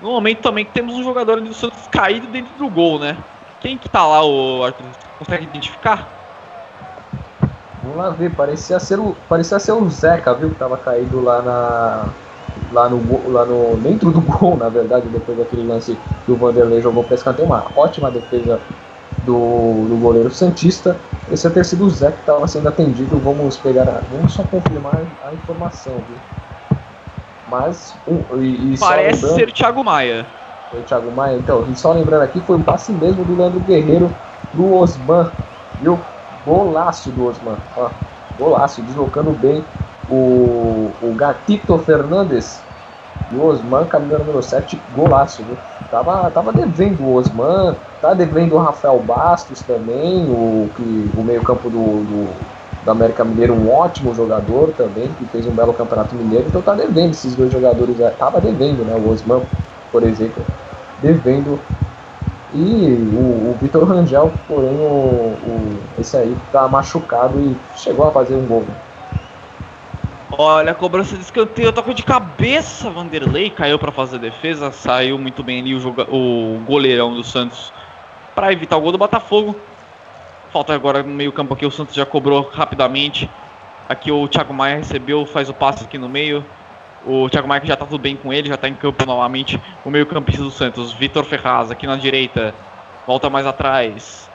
No 0.00 0.10
momento 0.10 0.42
também 0.42 0.64
que 0.64 0.72
temos 0.72 0.94
um 0.94 1.02
jogador 1.02 1.40
do 1.40 1.54
Santos 1.54 1.86
caído 1.90 2.26
dentro 2.26 2.52
do 2.58 2.68
gol, 2.68 2.98
né? 2.98 3.16
Quem 3.60 3.78
que 3.78 3.88
tá 3.88 4.06
lá, 4.06 4.24
o 4.24 4.62
Arthur? 4.62 4.86
Consegue 5.18 5.44
identificar? 5.44 6.06
Vamos 7.82 7.96
lá 7.96 8.10
ver, 8.10 8.34
parecia 8.34 8.78
ser 8.78 8.98
o, 8.98 9.16
parecia 9.28 9.58
ser 9.58 9.72
o 9.72 9.88
Zeca, 9.88 10.34
viu? 10.34 10.50
Que 10.50 10.56
tava 10.56 10.76
caído 10.76 11.22
lá 11.22 11.40
na. 11.40 12.08
Lá 12.72 12.88
no, 12.88 13.30
lá 13.30 13.46
no. 13.46 13.76
dentro 13.76 14.10
do 14.10 14.20
gol, 14.26 14.56
na 14.56 14.68
verdade, 14.68 15.08
depois 15.08 15.38
daquele 15.38 15.66
lance 15.66 15.96
que 16.24 16.32
o 16.32 16.36
Vanderlei 16.36 16.82
jogou 16.82 17.02
para 17.02 17.14
escanteio. 17.14 17.46
Uma 17.46 17.64
ótima 17.74 18.10
defesa 18.10 18.60
do, 19.24 19.86
do 19.88 19.98
goleiro 20.00 20.30
Santista. 20.30 20.96
Esse 21.30 21.46
é 21.46 21.50
ter 21.50 21.64
sido 21.64 21.86
o 21.86 21.90
Zeca 21.90 22.12
que 22.12 22.20
estava 22.20 22.46
sendo 22.46 22.68
atendido. 22.68 23.18
Vamos 23.18 23.56
pegar. 23.56 24.02
Vamos 24.12 24.32
só 24.32 24.42
confirmar 24.42 25.00
a 25.24 25.32
informação, 25.32 25.94
viu? 25.94 26.18
Mas. 27.48 27.94
Um, 28.06 28.22
e, 28.40 28.74
e 28.74 28.78
Parece 28.78 29.34
ser 29.34 29.52
Thiago 29.52 29.84
Maia. 29.84 30.26
Foi 30.70 30.82
Thiago 30.82 31.10
Maia. 31.12 31.36
Então, 31.36 31.64
e 31.70 31.76
só 31.76 31.92
lembrando 31.92 32.22
aqui, 32.22 32.40
foi 32.40 32.56
um 32.56 32.62
passe 32.62 32.92
mesmo 32.92 33.24
do 33.24 33.36
Leandro 33.36 33.60
Guerreiro 33.60 34.10
do 34.52 34.74
Osman. 34.74 35.30
Viu? 35.80 35.98
Golaço 36.44 37.10
do 37.10 37.28
Osman. 37.28 37.56
Ó, 37.76 37.90
golaço, 38.38 38.82
deslocando 38.82 39.30
bem 39.32 39.64
o, 40.10 40.92
o 41.02 41.14
Gatito 41.14 41.78
Fernandes. 41.78 42.60
E 43.32 43.36
o 43.36 43.46
Osman, 43.46 43.84
caminhando 43.86 44.24
número 44.24 44.42
7, 44.42 44.80
golaço, 44.94 45.42
viu? 45.42 45.56
Tava, 45.90 46.30
tava 46.30 46.52
devendo 46.52 47.02
o 47.02 47.16
Osman, 47.16 47.74
tá 48.00 48.14
devendo 48.14 48.54
o 48.54 48.58
Rafael 48.58 48.98
Bastos 49.00 49.62
também, 49.62 50.24
o, 50.28 50.70
que, 50.76 51.10
o 51.16 51.22
meio-campo 51.22 51.68
do, 51.68 52.04
do 52.04 52.28
do 52.86 52.90
América 52.92 53.24
Mineiro, 53.24 53.52
um 53.52 53.70
ótimo 53.70 54.14
jogador 54.14 54.72
também, 54.76 55.08
que 55.18 55.24
fez 55.26 55.44
um 55.44 55.50
belo 55.50 55.74
campeonato 55.74 56.14
mineiro, 56.14 56.46
então 56.46 56.62
tá 56.62 56.72
devendo 56.72 57.10
esses 57.10 57.34
dois 57.34 57.52
jogadores, 57.52 57.96
tava 58.16 58.40
devendo, 58.40 58.84
né? 58.84 58.94
O 58.94 59.12
Osman, 59.12 59.42
por 59.90 60.04
exemplo, 60.04 60.42
devendo. 61.02 61.58
E 62.54 63.10
o, 63.12 63.50
o 63.50 63.58
Vitor 63.60 63.84
Rangel, 63.84 64.32
porém, 64.46 64.70
o, 64.70 65.34
o, 65.44 65.78
esse 65.98 66.16
aí 66.16 66.34
tá 66.52 66.68
machucado 66.68 67.38
e 67.40 67.56
chegou 67.76 68.06
a 68.06 68.12
fazer 68.12 68.36
um 68.36 68.46
gol. 68.46 68.64
Olha, 70.30 70.70
a 70.70 70.74
cobrança 70.74 71.16
de 71.16 71.22
escanteio, 71.22 71.72
tocou 71.72 71.92
de 71.92 72.04
cabeça, 72.04 72.88
Vanderlei 72.88 73.50
caiu 73.50 73.80
para 73.80 73.90
fazer 73.90 74.16
a 74.16 74.20
defesa, 74.20 74.70
saiu 74.70 75.18
muito 75.18 75.42
bem 75.42 75.60
ali 75.60 75.74
o, 75.74 75.88
o 76.08 76.60
goleirão 76.64 77.14
do 77.14 77.24
Santos 77.24 77.72
para 78.34 78.52
evitar 78.52 78.76
o 78.76 78.80
gol 78.80 78.92
do 78.92 78.98
Botafogo. 78.98 79.56
Falta 80.52 80.74
agora 80.74 81.02
no 81.02 81.12
meio 81.12 81.32
campo 81.32 81.54
aqui, 81.54 81.66
o 81.66 81.70
Santos 81.70 81.94
já 81.94 82.06
cobrou 82.06 82.48
rapidamente. 82.52 83.28
Aqui 83.88 84.10
o 84.10 84.26
Thiago 84.26 84.52
Maia 84.52 84.76
recebeu, 84.76 85.24
faz 85.26 85.48
o 85.48 85.54
passe 85.54 85.84
aqui 85.84 85.98
no 85.98 86.08
meio. 86.08 86.44
O 87.04 87.28
Thiago 87.28 87.46
Maia 87.46 87.62
já 87.64 87.76
tá 87.76 87.84
tudo 87.84 88.00
bem 88.00 88.16
com 88.16 88.32
ele, 88.32 88.48
já 88.48 88.56
tá 88.56 88.68
em 88.68 88.74
campo 88.74 89.06
novamente. 89.06 89.60
O 89.84 89.90
meio 89.90 90.06
campista 90.06 90.42
do 90.42 90.50
Santos, 90.50 90.92
Vitor 90.92 91.24
Ferraz 91.24 91.70
aqui 91.70 91.86
na 91.86 91.96
direita, 91.96 92.54
volta 93.06 93.30
mais 93.30 93.46
atrás. 93.46 94.28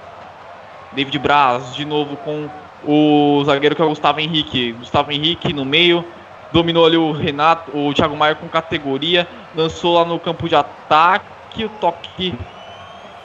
David 0.94 1.18
Braz 1.20 1.76
de 1.76 1.86
novo 1.86 2.16
com 2.18 2.50
o 2.86 3.44
zagueiro 3.46 3.76
que 3.76 3.82
é 3.82 3.86
o 3.86 3.90
Gustavo 3.90 4.20
Henrique. 4.20 4.74
Gustavo 4.74 5.12
Henrique 5.12 5.54
no 5.54 5.66
meio. 5.66 6.06
Dominou 6.52 6.86
ali 6.86 6.98
o 6.98 7.12
Renato, 7.12 7.72
o 7.78 7.94
Thiago 7.94 8.16
Maia 8.16 8.36
com 8.36 8.48
categoria. 8.48 9.28
Lançou 9.56 9.96
lá 9.96 10.06
no 10.06 10.20
campo 10.20 10.48
de 10.48 10.56
ataque. 10.56 11.66
O 11.66 11.70
toque 11.70 12.34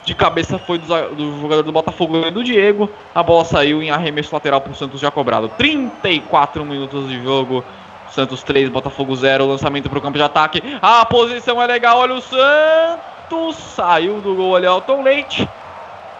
de 0.07 0.15
cabeça 0.15 0.57
foi 0.57 0.77
do, 0.77 0.87
do 1.15 1.41
jogador 1.41 1.63
do 1.63 1.71
Botafogo 1.73 2.31
do 2.31 2.41
Diego. 2.41 2.89
A 3.13 3.21
bola 3.21 3.43
saiu 3.43 3.83
em 3.83 3.91
arremesso 3.91 4.33
lateral 4.33 4.61
para 4.61 4.71
o 4.71 4.75
Santos 4.75 5.01
já 5.01 5.11
cobrado. 5.11 5.49
34 5.57 6.63
minutos 6.63 7.09
de 7.09 7.21
jogo. 7.21 7.61
Santos 8.09 8.41
3, 8.41 8.69
Botafogo 8.69 9.13
0. 9.13 9.45
Lançamento 9.45 9.89
para 9.89 9.99
o 9.99 10.01
campo 10.01 10.17
de 10.17 10.23
ataque. 10.23 10.63
A 10.81 11.05
posição 11.05 11.61
é 11.61 11.67
legal. 11.67 11.99
Olha 11.99 12.13
o 12.13 12.21
Santos. 12.21 13.57
Saiu 13.57 14.21
do 14.21 14.33
gol 14.33 14.55
ali, 14.55 14.65
Elton 14.65 15.03
Leite 15.03 15.45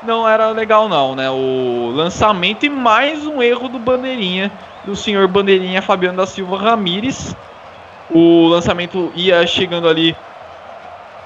não 0.03 0.27
era 0.27 0.51
legal 0.51 0.89
não, 0.89 1.15
né? 1.15 1.29
O 1.29 1.91
lançamento 1.95 2.65
e 2.65 2.69
mais 2.69 3.25
um 3.25 3.41
erro 3.41 3.69
do 3.69 3.79
Bandeirinha, 3.79 4.51
do 4.85 4.95
senhor 4.95 5.27
Bandeirinha 5.29 5.81
Fabiano 5.81 6.17
da 6.17 6.25
Silva 6.25 6.57
Ramires. 6.57 7.33
O 8.09 8.47
lançamento 8.47 9.11
ia 9.15 9.47
chegando 9.47 9.87
ali 9.87 10.15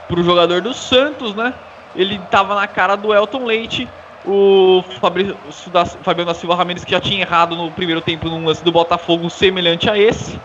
pro 0.08 0.24
jogador 0.24 0.62
do 0.62 0.74
Santos, 0.74 1.34
né? 1.34 1.54
Ele 1.96 2.20
tava 2.30 2.56
na 2.56 2.68
cara 2.68 2.96
do 2.96 3.14
Elton 3.14 3.46
Leite. 3.46 3.88
O 4.24 4.84
Fabiano 5.00 6.26
da 6.26 6.34
Silva 6.34 6.56
Ramires 6.56 6.86
que 6.86 6.92
já 6.92 7.00
tinha 7.00 7.22
errado 7.22 7.56
no 7.56 7.72
primeiro 7.72 8.02
tempo 8.02 8.30
num 8.30 8.46
lance 8.46 8.64
do 8.64 8.72
Botafogo 8.72 9.30
semelhante 9.30 9.90
a 9.90 9.98
esse. 9.98 10.40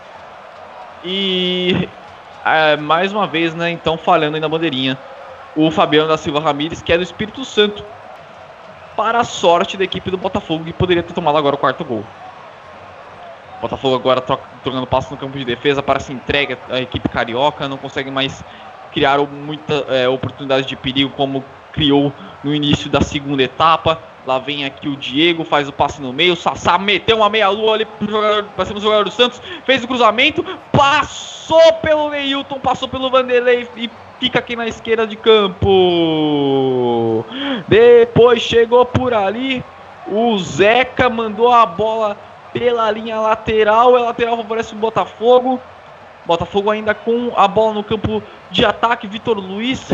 E 1.05 1.87
é, 2.43 2.75
mais 2.75 3.13
uma 3.13 3.27
vez, 3.27 3.53
né? 3.53 3.69
Então 3.69 3.97
falhando 3.97 4.35
aí 4.35 4.41
na 4.41 4.49
bandeirinha. 4.49 4.97
O 5.55 5.69
Fabiano 5.69 6.07
da 6.07 6.17
Silva 6.17 6.39
Ramires, 6.39 6.81
que 6.81 6.91
é 6.91 6.97
do 6.97 7.03
Espírito 7.03 7.45
Santo, 7.45 7.83
para 8.95 9.19
a 9.19 9.23
sorte 9.23 9.77
da 9.77 9.83
equipe 9.83 10.09
do 10.09 10.17
Botafogo, 10.17 10.65
que 10.65 10.73
poderia 10.73 11.03
ter 11.03 11.13
tomado 11.13 11.37
agora 11.37 11.55
o 11.55 11.59
quarto 11.59 11.85
gol. 11.85 12.03
Botafogo 13.61 13.95
agora 13.95 14.21
troca, 14.21 14.43
trocando 14.63 14.85
passo 14.87 15.11
no 15.11 15.17
campo 15.17 15.37
de 15.37 15.45
defesa, 15.45 15.81
para 15.81 15.99
se 15.99 16.13
entrega 16.13 16.57
a 16.69 16.79
equipe 16.79 17.09
carioca, 17.09 17.67
não 17.67 17.77
consegue 17.77 18.11
mais 18.11 18.43
criar 18.91 19.19
muita 19.19 19.85
é, 19.89 20.07
oportunidade 20.07 20.67
de 20.67 20.75
perigo 20.75 21.11
como 21.11 21.43
criou 21.71 22.11
no 22.43 22.53
início 22.53 22.89
da 22.89 23.01
segunda 23.01 23.43
etapa. 23.43 23.99
Lá 24.25 24.39
vem 24.39 24.65
aqui 24.65 24.89
o 24.89 24.97
Diego, 24.97 25.45
faz 25.45 25.69
o 25.69 25.71
passe 25.71 26.01
no 26.01 26.11
meio. 26.11 26.33
O 26.33 26.35
Sassá 26.35 26.77
meteu 26.77 27.17
uma 27.17 27.29
meia-lua 27.29 27.75
ali 27.75 27.87
pra 28.55 28.65
cima 28.65 28.79
do 28.79 28.83
jogador 28.83 29.05
do 29.05 29.11
Santos. 29.11 29.41
Fez 29.65 29.83
o 29.83 29.87
cruzamento, 29.87 30.43
passou 30.71 31.73
pelo 31.81 32.09
Neilton, 32.09 32.59
passou 32.59 32.89
pelo 32.89 33.09
Vanderlei 33.09 33.69
e 33.77 33.89
fica 34.19 34.39
aqui 34.39 34.55
na 34.55 34.67
esquerda 34.67 35.07
de 35.07 35.15
campo. 35.15 37.25
Depois 37.69 38.41
chegou 38.41 38.85
por 38.85 39.13
ali. 39.13 39.63
O 40.07 40.37
Zeca 40.39 41.09
mandou 41.09 41.51
a 41.51 41.65
bola 41.65 42.17
pela 42.51 42.91
linha 42.91 43.21
lateral. 43.21 43.95
A 43.95 44.01
lateral 44.01 44.35
favorece 44.35 44.73
o 44.73 44.77
Botafogo. 44.77 45.61
Botafogo 46.27 46.69
ainda 46.69 46.93
com 46.93 47.31
a 47.37 47.47
bola 47.47 47.73
no 47.73 47.83
campo 47.83 48.21
de 48.51 48.65
ataque. 48.65 49.07
Vitor 49.07 49.39
Luiz 49.39 49.87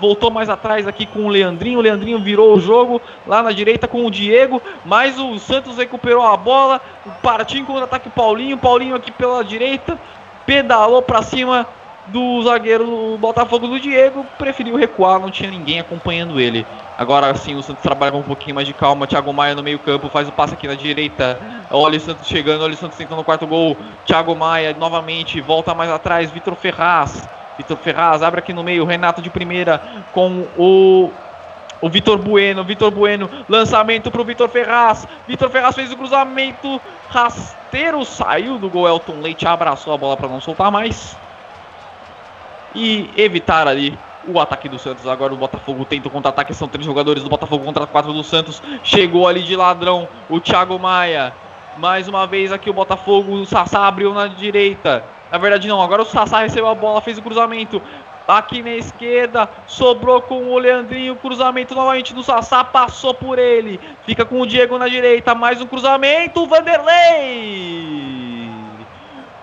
voltou 0.00 0.30
mais 0.30 0.48
atrás 0.48 0.86
aqui 0.86 1.04
com 1.04 1.26
o 1.26 1.28
Leandrinho. 1.28 1.80
O 1.80 1.82
Leandrinho 1.82 2.20
virou 2.20 2.54
o 2.54 2.60
jogo 2.60 3.02
lá 3.26 3.42
na 3.42 3.50
direita 3.50 3.88
com 3.88 4.06
o 4.06 4.10
Diego. 4.10 4.62
Mas 4.84 5.18
o 5.18 5.36
Santos 5.40 5.76
recuperou 5.76 6.22
a 6.22 6.36
bola. 6.36 6.80
Partiu 7.20 7.66
contra-ataque 7.66 8.08
Paulinho. 8.08 8.56
Paulinho 8.56 8.94
aqui 8.94 9.10
pela 9.10 9.42
direita. 9.42 9.98
Pedalou 10.46 11.02
para 11.02 11.22
cima 11.22 11.66
do 12.06 12.42
zagueiro 12.42 12.84
do 12.84 13.18
Botafogo 13.18 13.66
do 13.66 13.80
Diego, 13.80 14.26
preferiu 14.38 14.76
recuar, 14.76 15.18
não 15.18 15.30
tinha 15.30 15.50
ninguém 15.50 15.80
acompanhando 15.80 16.38
ele. 16.38 16.66
Agora 16.96 17.34
sim, 17.34 17.54
o 17.54 17.62
Santos 17.62 17.82
trabalha 17.82 18.12
com 18.12 18.18
um 18.18 18.22
pouquinho 18.22 18.54
mais 18.54 18.66
de 18.66 18.74
calma. 18.74 19.06
Thiago 19.06 19.32
Maia 19.32 19.54
no 19.54 19.62
meio-campo 19.62 20.08
faz 20.08 20.28
o 20.28 20.32
passe 20.32 20.54
aqui 20.54 20.68
na 20.68 20.74
direita. 20.74 21.38
Olha 21.70 21.96
o 21.96 22.00
Santos 22.00 22.28
chegando, 22.28 22.62
olha 22.62 22.74
o 22.74 22.76
Santos 22.76 22.96
tentando 22.96 23.20
o 23.20 23.24
quarto 23.24 23.46
gol. 23.46 23.76
Thiago 24.06 24.34
Maia 24.36 24.76
novamente 24.78 25.40
volta 25.40 25.74
mais 25.74 25.90
atrás. 25.90 26.30
Vitor 26.30 26.54
Ferraz. 26.54 27.28
Vitor 27.56 27.76
Ferraz 27.78 28.22
abre 28.22 28.40
aqui 28.40 28.52
no 28.52 28.62
meio. 28.62 28.84
Renato 28.84 29.20
de 29.20 29.30
primeira 29.30 29.82
com 30.12 30.46
o 30.56 31.10
o 31.80 31.90
Vitor 31.90 32.16
Bueno, 32.16 32.64
Vitor 32.64 32.90
Bueno, 32.90 33.28
lançamento 33.46 34.10
para 34.10 34.22
o 34.22 34.24
Vitor 34.24 34.48
Ferraz. 34.48 35.06
Vitor 35.28 35.50
Ferraz 35.50 35.74
fez 35.74 35.92
o 35.92 35.96
cruzamento 35.96 36.80
rasteiro, 37.10 38.02
saiu 38.06 38.56
do 38.56 38.70
gol. 38.70 38.88
Elton 38.88 39.20
Leite 39.20 39.46
abraçou 39.46 39.92
a 39.92 39.98
bola 39.98 40.16
para 40.16 40.28
não 40.28 40.40
soltar 40.40 40.70
mais 40.70 41.14
e 42.74 43.10
evitar 43.16 43.68
ali 43.68 43.96
o 44.26 44.40
ataque 44.40 44.68
do 44.68 44.78
Santos. 44.78 45.06
Agora 45.06 45.32
o 45.32 45.36
Botafogo 45.36 45.84
tenta 45.84 46.08
o 46.08 46.10
contra-ataque. 46.10 46.54
São 46.54 46.68
três 46.68 46.84
jogadores 46.84 47.22
do 47.22 47.28
Botafogo 47.28 47.64
contra 47.64 47.86
quatro 47.86 48.12
do 48.12 48.24
Santos. 48.24 48.62
Chegou 48.82 49.28
ali 49.28 49.42
de 49.42 49.54
ladrão 49.56 50.08
o 50.28 50.40
Thiago 50.40 50.78
Maia. 50.78 51.32
Mais 51.76 52.08
uma 52.08 52.26
vez 52.26 52.52
aqui 52.52 52.70
o 52.70 52.74
Botafogo. 52.74 53.32
O 53.32 53.46
Sassá 53.46 53.86
abriu 53.86 54.12
na 54.14 54.26
direita. 54.26 55.04
Na 55.30 55.38
verdade, 55.38 55.68
não. 55.68 55.82
Agora 55.82 56.02
o 56.02 56.06
Sassá 56.06 56.40
recebeu 56.40 56.68
a 56.68 56.74
bola, 56.74 57.00
fez 57.00 57.18
o 57.18 57.22
cruzamento. 57.22 57.80
Aqui 58.26 58.62
na 58.62 58.70
esquerda, 58.70 59.46
sobrou 59.66 60.22
com 60.22 60.50
o 60.50 60.58
Leandrinho. 60.58 61.14
Cruzamento 61.16 61.74
novamente 61.74 62.14
do 62.14 62.22
Sassá, 62.22 62.64
passou 62.64 63.12
por 63.12 63.38
ele. 63.38 63.78
Fica 64.06 64.24
com 64.24 64.40
o 64.40 64.46
Diego 64.46 64.78
na 64.78 64.88
direita. 64.88 65.34
Mais 65.34 65.60
um 65.60 65.66
cruzamento. 65.66 66.46
Vanderlei. 66.46 68.33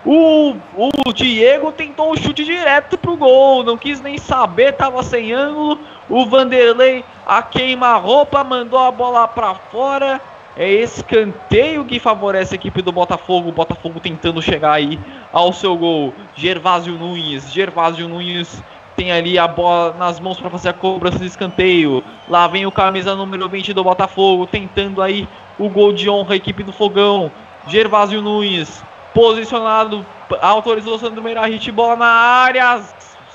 O, 0.04 0.56
o 0.76 1.12
Diego 1.12 1.70
tentou 1.70 2.10
o 2.10 2.16
chute 2.16 2.44
direto 2.44 2.98
pro 2.98 3.16
gol, 3.16 3.62
não 3.62 3.78
quis 3.78 4.00
nem 4.00 4.18
saber, 4.18 4.72
tava 4.72 5.00
sem 5.04 5.32
ângulo. 5.32 5.78
O 6.10 6.26
Vanderlei 6.26 7.04
a 7.24 7.40
queima-roupa, 7.40 8.42
mandou 8.42 8.80
a 8.80 8.90
bola 8.90 9.28
para 9.28 9.54
fora. 9.54 10.20
É 10.56 10.68
escanteio 10.70 11.84
que 11.84 12.00
favorece 12.00 12.54
a 12.54 12.56
equipe 12.56 12.82
do 12.82 12.92
Botafogo. 12.92 13.48
O 13.48 13.52
Botafogo 13.52 14.00
tentando 14.00 14.42
chegar 14.42 14.72
aí 14.72 14.98
ao 15.32 15.52
seu 15.52 15.76
gol. 15.76 16.12
Gervásio 16.34 16.94
Nunes. 16.94 17.52
Gervásio 17.52 18.08
Nunes 18.08 18.62
tem 18.96 19.12
ali 19.12 19.38
a 19.38 19.46
bola 19.46 19.94
nas 19.96 20.20
mãos 20.20 20.38
para 20.38 20.50
fazer 20.50 20.70
a 20.70 20.74
cobrança 20.74 21.20
de 21.20 21.26
escanteio. 21.26 22.04
Lá 22.28 22.48
vem 22.48 22.66
o 22.66 22.72
camisa 22.72 23.14
número 23.14 23.48
20 23.48 23.72
do 23.72 23.84
Botafogo, 23.84 24.46
tentando 24.46 25.00
aí 25.00 25.26
o 25.58 25.68
gol 25.68 25.92
de 25.92 26.10
honra, 26.10 26.34
a 26.34 26.36
equipe 26.36 26.62
do 26.62 26.72
Fogão. 26.72 27.30
Gervásio 27.68 28.20
Nunes 28.20 28.82
Posicionado, 29.14 30.06
autorizou 30.40 30.94
o 30.94 30.98
Sandro 30.98 31.22
Meira, 31.22 31.44
hit 31.46 31.70
bola 31.70 31.96
na 31.96 32.06
área. 32.06 32.82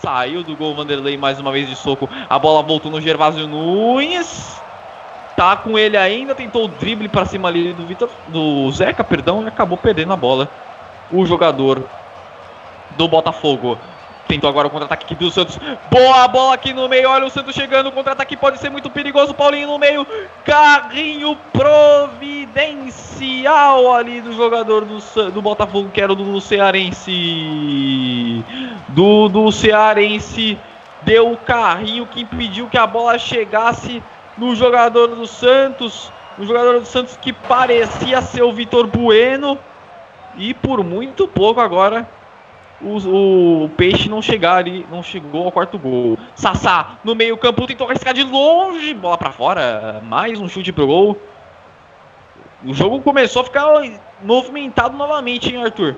Saiu 0.02 0.44
do 0.44 0.56
gol 0.56 0.76
Vanderlei 0.76 1.18
mais 1.18 1.40
uma 1.40 1.52
vez 1.52 1.68
de 1.68 1.76
soco. 1.76 2.10
A 2.30 2.40
bola 2.40 2.64
voltou 2.64 2.91
no 2.91 3.02
Gervásio 3.02 3.48
Nunes. 3.48 4.62
Tá 5.36 5.56
com 5.56 5.78
ele 5.78 5.95
ainda, 5.95 6.34
tentou 6.34 6.66
o 6.66 6.68
drible 6.68 7.08
para 7.08 7.26
cima 7.26 7.48
ali 7.48 7.72
do 7.72 7.86
Vitor, 7.86 8.10
do 8.28 8.72
Zeca, 8.72 9.04
perdão, 9.04 9.44
e 9.44 9.48
acabou 9.48 9.78
perdendo 9.78 10.14
a 10.14 10.18
bola. 10.18 10.49
O 11.12 11.26
jogador 11.28 11.84
do 12.98 13.08
Botafogo. 13.08 13.78
Tentou 14.28 14.49
agora 14.49 14.68
o 14.68 14.70
contra-ataque 14.70 15.06
aqui 15.06 15.16
do 15.16 15.32
Santos. 15.32 15.58
Boa 15.90 16.28
bola 16.28 16.56
aqui 16.56 16.74
no 16.74 16.90
meio. 16.90 17.10
Olha 17.10 17.26
o 17.26 17.30
Santos 17.30 17.56
chegando. 17.56 17.88
O 17.88 17.94
contra-ataque 17.94 18.36
pode 18.36 18.60
ser 18.60 18.70
muito 18.70 18.90
perigoso. 18.90 19.34
Paulinho 19.34 19.70
no 19.70 19.80
meio. 19.80 20.06
Carrinho 20.44 21.38
providencial 21.54 23.94
ali 23.94 24.20
do 24.20 24.34
jogador 24.34 24.84
do, 24.84 24.98
do 25.32 25.41
Botafogo, 25.41 25.90
que 25.94 26.02
era 26.02 26.14
do 26.14 26.41
Cearense. 26.41 28.44
Do, 28.90 29.30
do 29.30 29.49
Cearense. 29.49 30.60
Deu 31.04 31.32
o 31.32 31.38
carrinho 31.38 32.06
que 32.06 32.20
impediu 32.22 32.68
que 32.68 32.78
a 32.78 32.86
bola 32.86 33.18
chegasse 33.18 34.04
no 34.38 34.54
jogador 34.56 35.08
do 35.08 35.26
Santos. 35.26 36.12
O 36.38 36.45
jogador 36.45 36.82
do 36.82 36.86
Santos 36.86 37.16
que 37.16 37.32
parecia 37.32 38.22
ser 38.22 38.44
o 38.44 38.52
Vitor 38.52 38.88
Bueno. 38.88 39.58
E 40.36 40.54
por 40.54 40.84
muito 40.84 41.30
pouco 41.30 41.62
agora 41.62 42.16
o, 42.82 43.66
o, 43.66 43.70
Peixe 43.70 44.10
não 44.10 44.22
chegar 44.22 44.58
ali, 44.58 44.86
não 44.91 45.02
chegou 45.02 45.45
ao 45.45 45.52
quarto 45.52 45.78
gol. 45.80 46.18
Sassá 46.36 46.98
no 47.04 47.16
meio-campo 47.16 47.66
tentou 47.66 47.88
arriscar 47.88 48.14
de 48.14 48.24
longe, 48.24 48.94
bola 48.94 49.18
para 49.18 49.32
fora, 49.32 50.02
mais 50.04 50.40
um 50.40 50.48
chute 50.48 50.72
pro 50.72 50.88
gol. 50.88 51.18
O 52.66 52.74
jogo 52.74 53.02
começou 53.02 53.41
a 53.41 53.45
ficar 53.45 53.68
movimentado 54.22 54.98
novamente, 54.98 55.49
hein, 55.49 55.64
Arthur? 55.64 55.95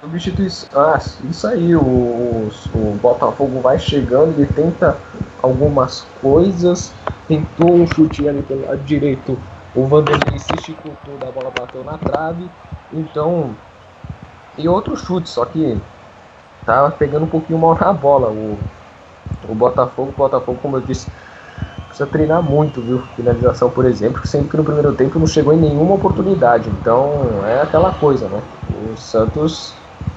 Substituição. 0.00 0.68
Ah, 0.80 0.98
isso 1.30 1.46
aí, 1.46 1.76
o, 1.76 2.50
o 2.74 2.98
Botafogo 3.00 3.60
vai 3.60 3.78
chegando, 3.78 4.36
ele 4.36 4.46
tenta 4.52 4.98
algumas 5.40 6.04
coisas, 6.20 6.92
tentou 7.28 7.72
um 7.72 7.86
chute 7.86 8.28
ali 8.28 8.42
pelo 8.42 8.66
lado 8.66 8.82
direito, 8.82 9.38
o 9.74 9.86
Vanderlei 9.86 10.38
se 10.38 10.74
toda, 11.04 11.28
a 11.28 11.30
bola 11.30 11.52
bateu 11.56 11.84
na 11.84 11.96
trave, 11.98 12.50
então, 12.92 13.54
e 14.58 14.68
outro 14.68 14.96
chute, 14.96 15.28
só 15.28 15.44
que 15.44 15.80
tava 16.64 16.90
pegando 16.92 17.24
um 17.24 17.28
pouquinho 17.28 17.58
mal 17.58 17.76
na 17.78 17.92
bola, 17.92 18.30
o, 18.30 18.58
o 19.48 19.54
Botafogo, 19.54 20.10
o 20.10 20.14
Botafogo, 20.14 20.58
como 20.60 20.76
eu 20.76 20.80
disse, 20.80 21.08
precisa 21.86 22.08
treinar 22.08 22.42
muito, 22.42 22.82
viu? 22.82 23.02
Finalização, 23.16 23.70
por 23.70 23.84
exemplo, 23.84 24.24
sendo 24.26 24.48
que 24.48 24.56
no 24.56 24.64
primeiro 24.64 24.94
tempo 24.94 25.18
não 25.18 25.26
chegou 25.26 25.52
em 25.52 25.60
nenhuma 25.60 25.94
oportunidade. 25.94 26.70
Então 26.70 27.44
é 27.46 27.60
aquela 27.62 27.92
coisa, 27.92 28.28
né? 28.28 28.42
O 28.66 28.96
Santos 28.96 29.74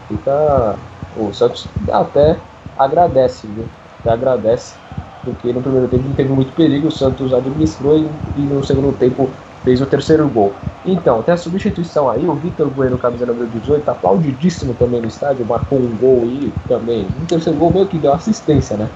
fica. 0.07 0.80
O 1.15 1.34
Santos 1.34 1.69
até 1.91 2.39
agradece, 2.77 3.47
viu? 3.47 3.69
Até 3.99 4.11
agradece, 4.11 4.80
porque 5.23 5.51
no 5.53 5.61
primeiro 5.61 5.88
tempo 5.89 6.07
não 6.07 6.13
teve 6.15 6.30
muito 6.31 6.53
perigo, 6.53 6.88
o 6.88 6.91
Santos 6.91 7.34
administrou 7.34 7.97
e, 7.97 8.23
e 8.35 8.47
no 8.47 8.63
segundo 8.63 8.93
tempo 8.97 9.35
fez 9.65 9.81
o 9.81 9.85
terceiro 9.85 10.29
gol. 10.29 10.53
Então, 10.85 11.23
tem 11.23 11.33
a 11.33 11.37
substituição 11.37 12.07
aí, 12.07 12.25
o 12.25 12.35
Vitor 12.35 12.69
Bueno, 12.69 12.97
camisa 12.99 13.25
número 13.25 13.47
18, 13.47 13.89
aplaudidíssimo 13.89 14.75
também 14.75 15.01
no 15.01 15.07
estádio, 15.07 15.43
marcou 15.43 15.79
um 15.79 15.97
gol 15.97 16.21
aí 16.21 16.53
também. 16.67 17.07
No 17.19 17.25
terceiro 17.25 17.57
gol 17.57 17.73
meio 17.73 17.87
que 17.87 17.97
deu 17.97 18.13
assistência, 18.13 18.77
né? 18.77 18.87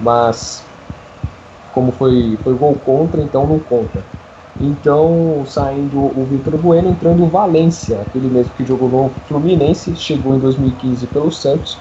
Mas 0.00 0.62
como 1.74 1.90
foi, 1.90 2.38
foi 2.42 2.54
gol 2.54 2.76
contra, 2.76 3.20
então 3.20 3.46
não 3.46 3.58
conta. 3.58 4.02
Então, 4.60 5.44
saindo 5.46 5.98
o 5.98 6.24
Vitor 6.30 6.56
Bueno, 6.56 6.88
entrando 6.88 7.24
o 7.24 7.28
Valência, 7.28 8.00
aquele 8.00 8.28
mesmo 8.28 8.54
que 8.54 8.64
jogou 8.64 8.88
no 8.88 9.10
Fluminense, 9.28 9.94
chegou 9.96 10.34
em 10.36 10.38
2015 10.38 11.06
pelo 11.08 11.30
Santos, 11.32 11.76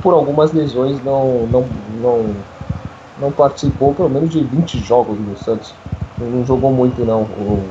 por 0.00 0.14
algumas 0.14 0.52
lesões 0.52 1.02
não, 1.04 1.46
não, 1.48 1.66
não, 2.00 2.36
não 3.20 3.32
participou 3.32 3.92
pelo 3.92 4.08
menos 4.08 4.30
de 4.30 4.42
20 4.42 4.78
jogos 4.78 5.18
no 5.18 5.36
Santos, 5.36 5.74
não 6.24 6.44
jogou 6.44 6.72
muito 6.72 7.04
não. 7.04 7.22
O, 7.22 7.62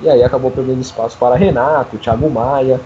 e 0.00 0.10
aí 0.10 0.22
acabou 0.22 0.50
perdendo 0.50 0.80
espaço 0.80 1.16
para 1.18 1.36
Renato, 1.36 1.98
Thiago 1.98 2.28
Maia 2.28 2.80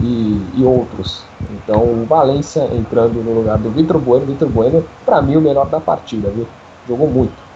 e, 0.00 0.46
e 0.54 0.64
outros. 0.64 1.24
Então 1.50 1.82
o 1.82 2.06
Valência 2.06 2.68
entrando 2.72 3.22
no 3.22 3.34
lugar 3.34 3.58
do 3.58 3.70
Vitor 3.70 3.98
Bueno, 3.98 4.26
Vitor 4.26 4.48
Bueno, 4.48 4.84
para 5.04 5.22
mim 5.22 5.36
o 5.36 5.40
melhor 5.40 5.68
da 5.68 5.80
partida, 5.80 6.30
viu? 6.30 6.46
Jogou 6.88 7.08
muito. 7.08 7.50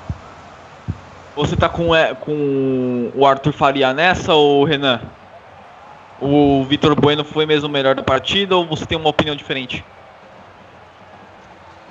Você 1.37 1.57
tá 1.57 1.69
com, 1.69 1.95
é, 1.95 2.15
com 2.15 3.11
o 3.15 3.27
Arthur 3.27 3.53
Faria 3.53 3.93
nessa 3.93 4.35
ou 4.35 4.65
Renan? 4.65 5.01
O 6.21 6.65
Vitor 6.65 6.95
Bueno 6.95 7.25
foi 7.25 7.45
mesmo 7.45 7.69
o 7.69 7.73
melhor 7.73 7.97
da 7.97 8.03
partida 8.03 8.57
ou 8.57 8.65
você 8.65 8.87
tem 8.87 8.97
uma 8.97 9.11
opinião 9.11 9.35
diferente? 9.35 9.85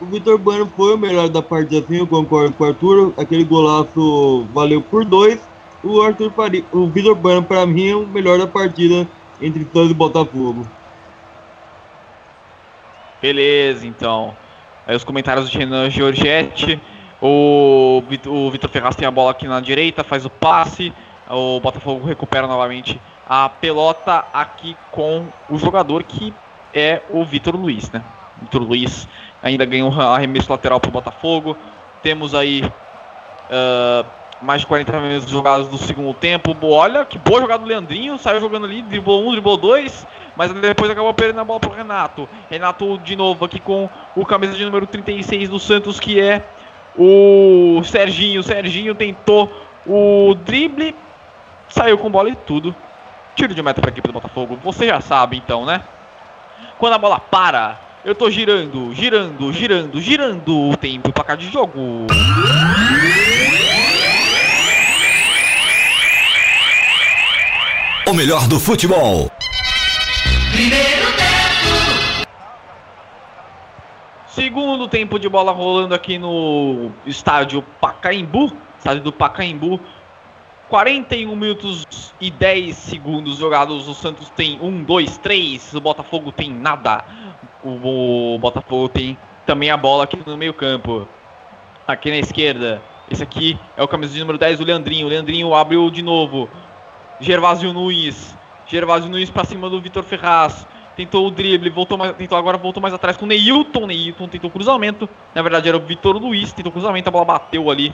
O 0.01 0.05
Vitor 0.05 0.37
Bueno 0.37 0.71
foi 0.75 0.95
o 0.95 0.97
melhor 0.97 1.29
da 1.29 1.41
partida, 1.41 1.85
sim, 1.87 1.97
eu 1.97 2.07
concordo 2.07 2.53
com 2.53 2.63
o 2.63 2.67
Arthur. 2.67 3.13
Aquele 3.17 3.43
golaço 3.43 4.45
valeu 4.53 4.81
por 4.81 5.05
dois. 5.05 5.39
O 5.83 6.01
Arthur 6.01 6.31
Faria, 6.31 6.63
o 6.71 6.87
Vitor 6.87 7.15
Bueno, 7.15 7.43
para 7.43 7.65
mim, 7.65 7.89
é 7.89 7.95
o 7.95 8.07
melhor 8.07 8.39
da 8.39 8.47
partida 8.47 9.07
entre 9.41 9.65
todos 9.65 9.91
e 9.91 9.93
Botafogo. 9.93 10.65
Beleza, 13.21 13.85
então. 13.85 14.35
Aí 14.87 14.95
os 14.95 15.03
comentários 15.03 15.49
de 15.49 15.57
Renan 15.57 15.89
Giorgetti. 15.89 16.81
O, 17.21 18.03
o 18.27 18.51
Vitor 18.51 18.69
Ferraz 18.69 18.95
tem 18.95 19.07
a 19.07 19.11
bola 19.11 19.31
aqui 19.31 19.47
na 19.47 19.61
direita, 19.61 20.03
faz 20.03 20.25
o 20.25 20.29
passe. 20.29 20.91
O 21.29 21.59
Botafogo 21.59 22.05
recupera 22.05 22.47
novamente 22.47 22.99
a 23.27 23.47
pelota 23.47 24.25
aqui 24.33 24.75
com 24.91 25.25
o 25.49 25.57
jogador 25.57 26.03
que 26.03 26.33
é 26.73 27.01
o 27.09 27.23
Vitor 27.23 27.55
Luiz, 27.55 27.89
né? 27.91 28.03
Vitor 28.41 28.61
Luiz 28.61 29.07
ainda 29.43 29.65
ganhou 29.65 29.91
um 29.91 30.01
arremesso 30.01 30.49
lateral 30.49 30.79
para 30.79 30.89
o 30.89 30.91
Botafogo. 30.91 31.57
Temos 32.01 32.33
aí 32.33 32.63
uh, 32.63 34.05
mais 34.41 34.61
de 34.61 34.67
40 34.67 34.99
minutos 34.99 35.29
jogados 35.29 35.67
do 35.67 35.77
segundo 35.77 36.13
tempo. 36.13 36.55
Olha 36.65 37.05
que 37.05 37.19
boa 37.19 37.41
jogada 37.41 37.61
do 37.61 37.67
Leandrinho, 37.67 38.17
saiu 38.17 38.39
jogando 38.39 38.65
ali, 38.65 38.81
driblou 38.81 39.27
um, 39.27 39.31
driblou 39.31 39.57
dois, 39.57 40.07
mas 40.35 40.51
depois 40.53 40.89
acabou 40.89 41.13
perdendo 41.13 41.41
a 41.41 41.43
bola 41.43 41.59
para 41.59 41.69
o 41.69 41.73
Renato. 41.73 42.27
Renato 42.49 42.97
de 42.99 43.15
novo 43.15 43.43
aqui 43.45 43.59
com 43.59 43.89
o 44.15 44.25
camisa 44.25 44.53
de 44.53 44.63
número 44.63 44.87
36 44.87 45.49
do 45.49 45.59
Santos, 45.59 45.99
que 45.99 46.19
é 46.19 46.41
o 46.97 47.81
Serginho. 47.83 48.39
O 48.39 48.43
Serginho 48.43 48.95
tentou 48.95 49.51
o 49.85 50.33
drible, 50.35 50.95
saiu 51.67 51.97
com 51.97 52.09
bola 52.09 52.29
e 52.29 52.35
tudo. 52.35 52.73
Tiro 53.35 53.53
de 53.53 53.63
meta 53.63 53.81
para 53.81 53.89
a 53.89 53.93
equipe 53.93 54.07
do 54.07 54.13
Botafogo. 54.13 54.57
Você 54.63 54.87
já 54.87 55.01
sabe 55.01 55.37
então, 55.37 55.65
né? 55.65 55.81
Quando 56.77 56.93
a 56.93 56.97
bola 56.97 57.19
para, 57.19 57.79
eu 58.05 58.13
tô 58.13 58.29
girando, 58.29 58.93
girando, 58.93 59.53
girando, 59.53 60.01
girando 60.01 60.69
o 60.69 60.75
tempo 60.75 61.09
e 61.09 61.13
placar 61.13 61.37
de 61.37 61.49
jogo. 61.49 62.07
O 68.05 68.13
melhor 68.13 68.47
do 68.49 68.59
futebol. 68.59 69.31
Primeiro 70.51 71.05
tempo. 71.13 72.27
Segundo 74.27 74.89
tempo 74.89 75.17
de 75.17 75.29
bola 75.29 75.53
rolando 75.53 75.95
aqui 75.95 76.17
no 76.17 76.91
estádio 77.05 77.61
Pacaembu, 77.79 78.51
estádio 78.77 79.03
do 79.03 79.13
Pacaembu. 79.13 79.79
41 80.67 81.35
minutos 81.35 82.13
e 82.19 82.31
10 82.31 82.75
segundos 82.75 83.37
jogados. 83.37 83.87
O 83.87 83.93
Santos 83.93 84.29
tem 84.31 84.59
1, 84.59 84.83
2, 84.83 85.17
3. 85.19 85.73
O 85.75 85.79
Botafogo 85.79 86.31
tem 86.31 86.51
nada. 86.51 87.05
O, 87.63 88.35
o 88.35 88.39
Botafogo 88.39 88.89
tem 88.89 89.17
também 89.45 89.71
a 89.71 89.77
bola 89.77 90.03
aqui 90.03 90.17
no 90.25 90.37
meio-campo. 90.37 91.07
Aqui 91.87 92.09
na 92.09 92.17
esquerda. 92.17 92.81
Esse 93.09 93.23
aqui 93.23 93.59
é 93.75 93.83
o 93.83 93.87
camisa 93.87 94.13
de 94.13 94.19
número 94.19 94.37
10, 94.37 94.59
o 94.59 94.63
Leandrinho. 94.63 95.05
O 95.05 95.09
Leandrinho 95.09 95.53
abriu 95.53 95.89
de 95.89 96.01
novo. 96.01 96.49
Gervásio 97.19 97.73
Nunes. 97.73 98.37
Gervásio 98.67 99.09
Nunes 99.09 99.29
para 99.29 99.43
cima 99.43 99.69
do 99.69 99.81
Vitor 99.81 100.03
Ferraz. 100.03 100.67
Tentou 100.95 101.27
o 101.27 101.31
drible, 101.31 101.69
voltou 101.69 101.97
mais, 101.97 102.15
tentou 102.15 102.37
agora 102.37 102.57
voltou 102.57 102.81
mais 102.81 102.93
atrás 102.93 103.17
com 103.17 103.25
o 103.25 103.27
Neilton. 103.27 103.87
Neilton 103.87 104.27
tentou 104.27 104.49
cruzamento. 104.49 105.09
Na 105.33 105.41
verdade 105.41 105.67
era 105.67 105.77
o 105.77 105.81
Vitor 105.81 106.17
Luiz, 106.17 106.53
tentou 106.53 106.71
cruzamento, 106.71 107.09
a 107.09 107.11
bola 107.11 107.25
bateu 107.25 107.69
ali 107.69 107.93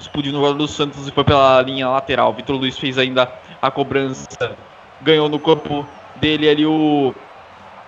explodiu 0.00 0.32
no 0.32 0.40
gol 0.40 0.54
do 0.54 0.68
Santos 0.68 1.08
e 1.08 1.10
foi 1.10 1.24
pela 1.24 1.60
linha 1.62 1.88
lateral. 1.88 2.32
Vitor 2.32 2.56
Luiz 2.56 2.78
fez 2.78 2.98
ainda 2.98 3.30
a 3.60 3.70
cobrança, 3.70 4.56
ganhou 5.02 5.28
no 5.28 5.38
corpo 5.38 5.86
dele 6.16 6.48
ali 6.48 6.66
o 6.66 7.14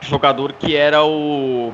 jogador 0.00 0.52
que 0.52 0.76
era 0.76 1.04
o 1.04 1.72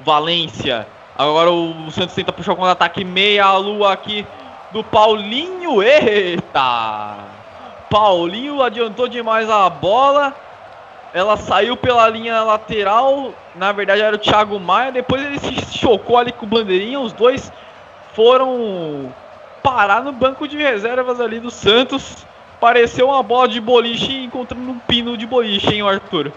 Valência. 0.00 0.86
Agora 1.16 1.50
o 1.50 1.90
Santos 1.90 2.14
tenta 2.14 2.32
puxar 2.32 2.52
o 2.52 2.56
contra-ataque 2.56 3.04
meia 3.04 3.56
lua 3.56 3.92
aqui 3.92 4.26
do 4.72 4.82
Paulinho. 4.82 5.82
Eita! 5.82 7.16
Paulinho 7.88 8.62
adiantou 8.62 9.06
demais 9.06 9.48
a 9.48 9.68
bola. 9.70 10.34
Ela 11.12 11.36
saiu 11.36 11.76
pela 11.76 12.08
linha 12.08 12.42
lateral. 12.42 13.32
Na 13.54 13.70
verdade 13.70 14.02
era 14.02 14.16
o 14.16 14.18
Thiago 14.18 14.58
Maia. 14.58 14.90
Depois 14.90 15.24
ele 15.24 15.38
se 15.38 15.78
chocou 15.78 16.18
ali 16.18 16.32
com 16.32 16.44
o 16.44 16.48
bandeirinha. 16.48 16.98
Os 16.98 17.12
dois 17.12 17.52
foram 18.14 19.14
parar 19.62 20.02
no 20.02 20.12
banco 20.12 20.48
de 20.48 20.56
reservas 20.56 21.20
ali 21.20 21.38
do 21.38 21.50
Santos. 21.50 22.26
Pareceu 22.60 23.08
uma 23.08 23.22
bola 23.22 23.46
de 23.46 23.60
boliche 23.60 24.24
encontrando 24.24 24.70
um 24.70 24.78
pino 24.80 25.16
de 25.16 25.26
boliche, 25.26 25.74
hein, 25.74 25.82
Arthur? 25.82 26.32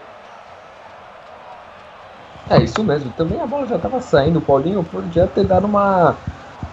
É 2.50 2.58
isso 2.60 2.84
mesmo, 2.84 3.12
também 3.12 3.42
a 3.42 3.46
bola 3.46 3.68
já 3.68 3.76
estava 3.76 4.00
saindo, 4.00 4.40
o 4.40 4.42
Paulinho 4.42 4.84
podia 4.84 5.28
ter 5.28 5.44
dado 5.44 5.66
uma, 5.66 6.16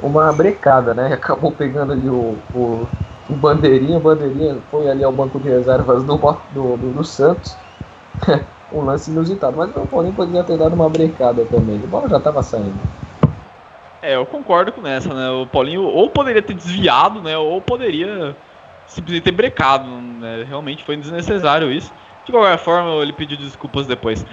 uma 0.00 0.32
brecada, 0.32 0.94
né? 0.94 1.08
Acabou 1.14 1.50
pegando 1.50 1.92
ali 1.92 2.08
o, 2.08 2.38
o, 2.54 2.86
o 3.28 3.32
bandeirinha, 3.34 3.98
o 3.98 4.00
bandeirinha 4.00 4.56
foi 4.70 4.88
ali 4.88 5.02
ao 5.02 5.12
banco 5.12 5.38
de 5.40 5.48
reservas 5.48 6.04
do, 6.04 6.16
do, 6.16 6.76
do, 6.76 6.92
do 6.92 7.04
Santos. 7.04 7.56
um 8.72 8.84
lance 8.84 9.10
inusitado, 9.10 9.56
mas 9.56 9.70
o 9.76 9.86
Paulinho 9.86 10.14
poderia 10.14 10.42
ter 10.42 10.56
dado 10.56 10.74
uma 10.74 10.88
brecada 10.88 11.44
também, 11.46 11.80
a 11.82 11.86
bola 11.86 12.08
já 12.08 12.18
estava 12.18 12.42
saindo. 12.42 12.78
É, 14.02 14.16
eu 14.16 14.26
concordo 14.26 14.70
com 14.70 14.86
essa, 14.86 15.14
né? 15.14 15.30
O 15.30 15.46
Paulinho 15.46 15.82
ou 15.82 16.10
poderia 16.10 16.42
ter 16.42 16.52
desviado, 16.52 17.22
né? 17.22 17.38
Ou 17.38 17.58
poderia 17.62 18.36
simplesmente 18.86 19.24
ter 19.24 19.32
brecado, 19.32 19.86
né? 19.86 20.44
Realmente 20.46 20.84
foi 20.84 20.94
desnecessário 20.94 21.72
isso. 21.72 21.90
De 22.24 22.32
qualquer 22.32 22.58
forma, 22.58 23.02
ele 23.02 23.12
pediu 23.12 23.36
desculpas 23.36 23.86
depois. 23.86 24.24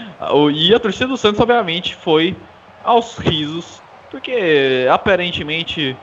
E 0.53 0.73
a 0.73 0.79
torcida 0.79 1.07
do 1.07 1.17
Santos, 1.17 1.39
obviamente, 1.39 1.95
foi 1.95 2.35
aos 2.83 3.17
risos, 3.17 3.81
porque 4.09 4.87
aparentemente 4.91 5.95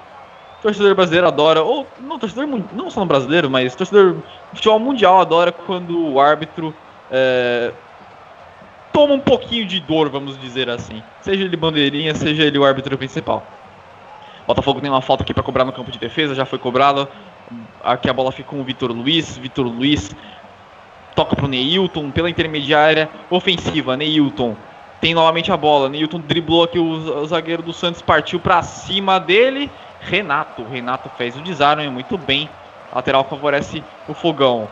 o 0.59 0.63
torcedor 0.63 0.95
brasileiro 0.95 1.27
adora, 1.27 1.63
ou 1.63 1.87
não, 2.01 2.19
torcedor 2.19 2.47
não 2.73 2.91
só 2.91 3.01
no 3.01 3.07
brasileiro, 3.07 3.49
mas 3.49 3.75
torcedor 3.75 4.17
futebol 4.53 4.79
mundial 4.79 5.21
adora 5.21 5.51
quando 5.51 6.13
o 6.13 6.21
árbitro 6.21 6.75
é, 7.11 7.73
toma 8.93 9.15
um 9.15 9.21
pouquinho 9.21 9.67
de 9.67 9.81
dor, 9.81 10.11
vamos 10.11 10.39
dizer 10.39 10.69
assim. 10.69 11.03
Seja 11.23 11.45
ele 11.45 11.57
bandeirinha, 11.57 12.15
seja 12.15 12.45
ele 12.45 12.59
o 12.59 12.65
árbitro 12.65 12.99
principal. 12.99 13.47
Botafogo 14.47 14.81
tem 14.81 14.91
uma 14.91 15.03
falta 15.03 15.23
aqui 15.23 15.35
para 15.35 15.43
cobrar 15.43 15.65
no 15.65 15.73
campo 15.73 15.91
de 15.91 15.99
defesa, 15.99 16.35
já 16.35 16.45
foi 16.45 16.59
cobrada. 16.59 17.09
Aqui 17.83 18.09
a 18.09 18.13
bola 18.13 18.33
fica 18.33 18.49
com 18.49 18.61
o 18.61 18.65
Vitor 18.65 18.91
Luiz. 18.91 19.37
Vitor 19.37 19.67
Luiz 19.67 20.15
toca 21.19 21.35
para 21.35 21.47
o 21.47 21.49
Neilton 21.49 22.13
pela 22.13 22.31
intermediária 22.31 23.11
ofensiva. 23.29 23.97
Neilton 23.97 24.55
tem 25.01 25.15
novamente 25.15 25.51
a 25.51 25.57
bola. 25.57 25.89
Newton 25.89 26.21
driblou 26.21 26.63
aqui, 26.63 26.79
o, 26.79 26.85
o 26.85 27.27
zagueiro 27.27 27.61
do 27.61 27.73
Santos 27.73 28.01
partiu 28.01 28.39
para 28.39 28.63
cima 28.63 29.19
dele. 29.19 29.69
Renato, 30.01 30.63
Renato 30.63 31.11
fez 31.19 31.37
o 31.37 31.41
desarme 31.41 31.89
muito 31.89 32.17
bem. 32.17 32.49
Lateral 32.95 33.25
favorece 33.25 33.83
o 34.07 34.15
fogão. 34.15 34.69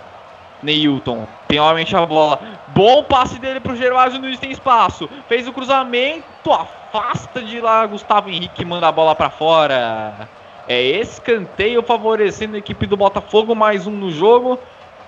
Neilton 0.62 1.26
tem 1.48 1.58
novamente 1.58 1.96
a 1.96 2.06
bola. 2.06 2.38
Bom 2.68 3.02
passe 3.02 3.40
dele 3.40 3.58
pro 3.58 3.74
Gervásio 3.74 4.20
Nunes, 4.20 4.38
tem 4.38 4.52
espaço. 4.52 5.10
Fez 5.28 5.48
o 5.48 5.52
cruzamento, 5.52 6.52
afasta 6.52 7.42
de 7.42 7.60
lá. 7.60 7.84
Gustavo 7.86 8.30
Henrique 8.30 8.64
manda 8.64 8.86
a 8.86 8.92
bola 8.92 9.16
para 9.16 9.30
fora. 9.30 10.28
É 10.68 10.80
escanteio 10.80 11.82
favorecendo 11.82 12.54
a 12.54 12.60
equipe 12.60 12.86
do 12.86 12.96
Botafogo. 12.96 13.52
Mais 13.52 13.84
um 13.84 13.90
no 13.90 14.12
jogo. 14.12 14.60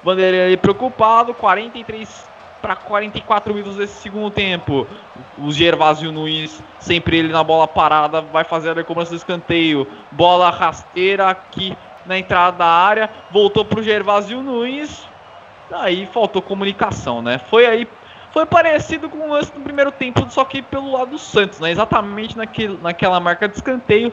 Vanderlei 0.03 0.57
preocupado. 0.57 1.35
43 1.35 2.29
para 2.61 2.77
44 2.77 3.55
minutos 3.55 3.77
desse 3.77 4.01
segundo 4.01 4.31
tempo. 4.31 4.87
O 5.39 5.51
Gervásio 5.53 6.13
Nunes, 6.13 6.63
sempre 6.79 7.19
ele 7.19 7.33
na 7.33 7.43
bola 7.43 7.67
parada, 7.67 8.21
vai 8.21 8.45
fazer 8.45 8.79
a 8.79 8.85
cobrança 8.85 9.11
do 9.11 9.17
escanteio. 9.17 9.87
Bola 10.11 10.51
rasteira 10.51 11.29
aqui 11.29 11.77
na 12.07 12.19
entrada 12.19 12.59
da 12.59 12.67
área. 12.67 13.11
Voltou 13.31 13.65
para 13.65 13.81
o 13.81 13.83
Gervásio 13.83 14.43
Nunes. 14.43 15.07
Aí 15.71 16.07
faltou 16.07 16.41
comunicação, 16.41 17.23
né? 17.23 17.39
Foi 17.39 17.67
aí. 17.67 17.89
Foi 18.31 18.45
parecido 18.45 19.09
com 19.09 19.19
o 19.19 19.33
lance 19.33 19.53
do 19.53 19.61
primeiro 19.61 19.91
tempo, 19.91 20.27
só 20.29 20.45
que 20.45 20.61
pelo 20.61 20.93
lado 20.93 21.13
do 21.13 21.19
Santos, 21.19 21.61
né? 21.61 21.71
Exatamente 21.71 22.37
naquele, 22.37 22.79
naquela 22.83 23.19
marca 23.21 23.49
de 23.49 23.57
escanteio. 23.57 24.13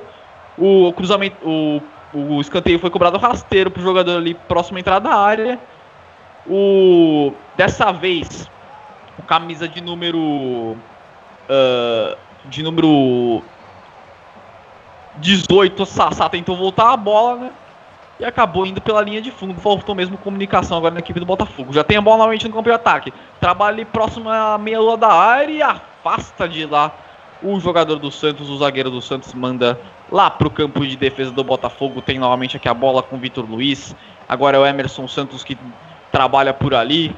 O 0.57 0.91
cruzamento. 0.93 1.37
O, 1.43 1.81
o 2.13 2.39
escanteio 2.39 2.79
foi 2.79 2.89
cobrado 2.89 3.17
rasteiro 3.17 3.69
pro 3.69 3.81
jogador 3.81 4.17
ali 4.17 4.33
próximo 4.33 4.77
à 4.77 4.79
entrada 4.79 5.09
da 5.09 5.15
área. 5.15 5.59
O, 6.47 7.33
dessa 7.57 7.91
vez, 7.91 8.49
o 9.17 9.23
camisa 9.23 9.67
de 9.67 9.81
número. 9.81 10.77
Uh, 11.47 12.17
de 12.45 12.61
número 12.61 13.41
18, 15.17 15.81
o 15.81 15.85
Sassá 15.85 16.29
tentou 16.29 16.55
voltar 16.55 16.91
a 16.91 16.97
bola, 16.97 17.35
né? 17.37 17.51
E 18.19 18.25
acabou 18.25 18.65
indo 18.65 18.79
pela 18.79 19.01
linha 19.01 19.21
de 19.21 19.31
fundo. 19.31 19.59
Faltou 19.59 19.95
mesmo 19.95 20.17
comunicação 20.17 20.77
agora 20.77 20.93
na 20.93 20.99
equipe 20.99 21.19
do 21.19 21.25
Botafogo. 21.25 21.73
Já 21.73 21.83
tem 21.83 21.97
a 21.97 22.01
bola 22.01 22.17
novamente 22.17 22.47
no 22.47 22.53
campo 22.53 22.69
de 22.69 22.75
ataque. 22.75 23.13
Trabalha 23.39 23.75
ali 23.75 23.85
próximo 23.85 24.29
à 24.29 24.57
meia 24.57 24.79
lua 24.79 24.95
da 24.95 25.11
área 25.11 25.51
e 25.51 25.61
afasta 25.61 26.47
de 26.47 26.65
lá 26.65 26.93
o 27.43 27.59
jogador 27.59 27.97
do 27.97 28.11
Santos, 28.11 28.49
o 28.49 28.57
zagueiro 28.57 28.89
do 28.89 29.01
Santos, 29.01 29.33
manda 29.33 29.79
lá 30.11 30.31
pro 30.31 30.49
campo 30.49 30.85
de 30.85 30.95
defesa 30.95 31.31
do 31.31 31.43
Botafogo. 31.43 32.01
Tem 32.01 32.17
novamente 32.17 32.57
aqui 32.57 32.67
a 32.67 32.73
bola 32.73 33.03
com 33.03 33.15
o 33.15 33.19
Vitor 33.19 33.45
Luiz. 33.49 33.95
Agora 34.27 34.57
é 34.57 34.59
o 34.59 34.65
Emerson 34.65 35.07
Santos 35.07 35.43
que 35.43 35.57
trabalha 36.15 36.53
por 36.53 36.73
ali. 36.73 37.13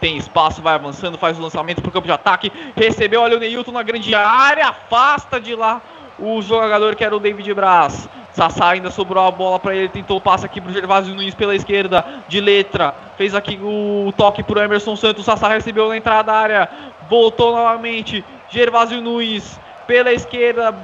Tem 0.00 0.16
espaço, 0.16 0.60
vai 0.60 0.74
avançando, 0.74 1.16
faz 1.16 1.38
o 1.38 1.42
lançamento 1.42 1.80
pro 1.80 1.92
campo 1.92 2.08
de 2.08 2.12
ataque. 2.12 2.52
Recebeu, 2.74 3.20
olha 3.20 3.36
o 3.36 3.40
Neilton 3.40 3.70
na 3.70 3.84
grande 3.84 4.12
área, 4.16 4.66
afasta 4.66 5.40
de 5.40 5.54
lá 5.54 5.80
o 6.18 6.42
jogador 6.42 6.96
que 6.96 7.04
era 7.04 7.14
o 7.14 7.20
David 7.20 7.54
Braz. 7.54 8.08
Sassá 8.32 8.70
ainda 8.70 8.90
sobrou 8.90 9.24
a 9.24 9.30
bola 9.30 9.60
para 9.60 9.76
ele, 9.76 9.88
tentou 9.88 10.16
o 10.16 10.20
passe 10.20 10.44
aqui 10.44 10.60
pro 10.60 10.72
Gervásio 10.72 11.14
Nunes 11.14 11.36
pela 11.36 11.54
esquerda, 11.54 12.04
de 12.26 12.40
letra. 12.40 12.92
Fez 13.16 13.32
aqui 13.32 13.60
o 13.62 14.12
toque 14.16 14.42
pro 14.42 14.58
Emerson 14.58 14.96
Santos. 14.96 15.24
Sassá 15.24 15.46
recebeu 15.46 15.88
na 15.88 15.96
entrada 15.96 16.32
da 16.32 16.34
área, 16.36 16.68
voltou 17.08 17.52
novamente. 17.52 18.24
Gervásio 18.50 19.00
Nunes 19.00 19.56
pela 19.86 20.12
esquerda, 20.12 20.74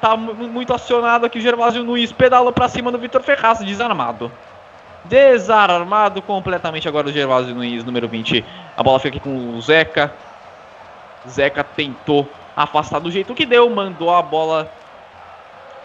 tá 0.00 0.16
muito 0.16 0.72
acionado 0.72 1.26
aqui 1.26 1.38
o 1.38 1.42
Gervásio 1.42 1.84
Nunes, 1.84 2.10
pedala 2.10 2.50
para 2.52 2.68
cima 2.68 2.90
do 2.90 2.96
Vitor 2.96 3.22
Ferraz, 3.22 3.58
desarmado. 3.58 4.32
Desarmado 5.04 6.22
completamente 6.22 6.86
agora 6.86 7.08
o 7.08 7.12
Gervásio 7.12 7.54
Nunes, 7.54 7.84
número 7.84 8.06
20. 8.06 8.44
A 8.76 8.82
bola 8.82 9.00
fica 9.00 9.16
aqui 9.16 9.20
com 9.20 9.56
o 9.56 9.60
Zeca. 9.60 10.12
Zeca 11.28 11.64
tentou 11.64 12.28
afastar 12.54 13.00
do 13.00 13.10
jeito 13.10 13.34
que 13.34 13.44
deu, 13.44 13.68
mandou 13.68 14.14
a 14.14 14.22
bola 14.22 14.70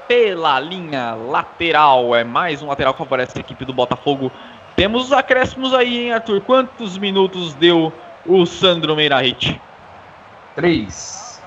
pela 0.07 0.59
linha 0.59 1.15
lateral. 1.15 2.15
É 2.15 2.23
mais 2.23 2.61
um 2.61 2.67
lateral 2.67 2.93
que 2.93 2.99
favorece 2.99 3.37
a 3.37 3.41
equipe 3.41 3.65
do 3.65 3.73
Botafogo. 3.73 4.31
Temos 4.75 5.05
os 5.05 5.11
acréscimos 5.11 5.73
aí, 5.73 6.05
hein, 6.05 6.13
Arthur? 6.13 6.41
Quantos 6.41 6.97
minutos 6.97 7.55
deu 7.55 7.91
o 8.25 8.45
Sandro 8.45 8.95
Meirahit? 8.95 9.59
Três. 10.55 11.41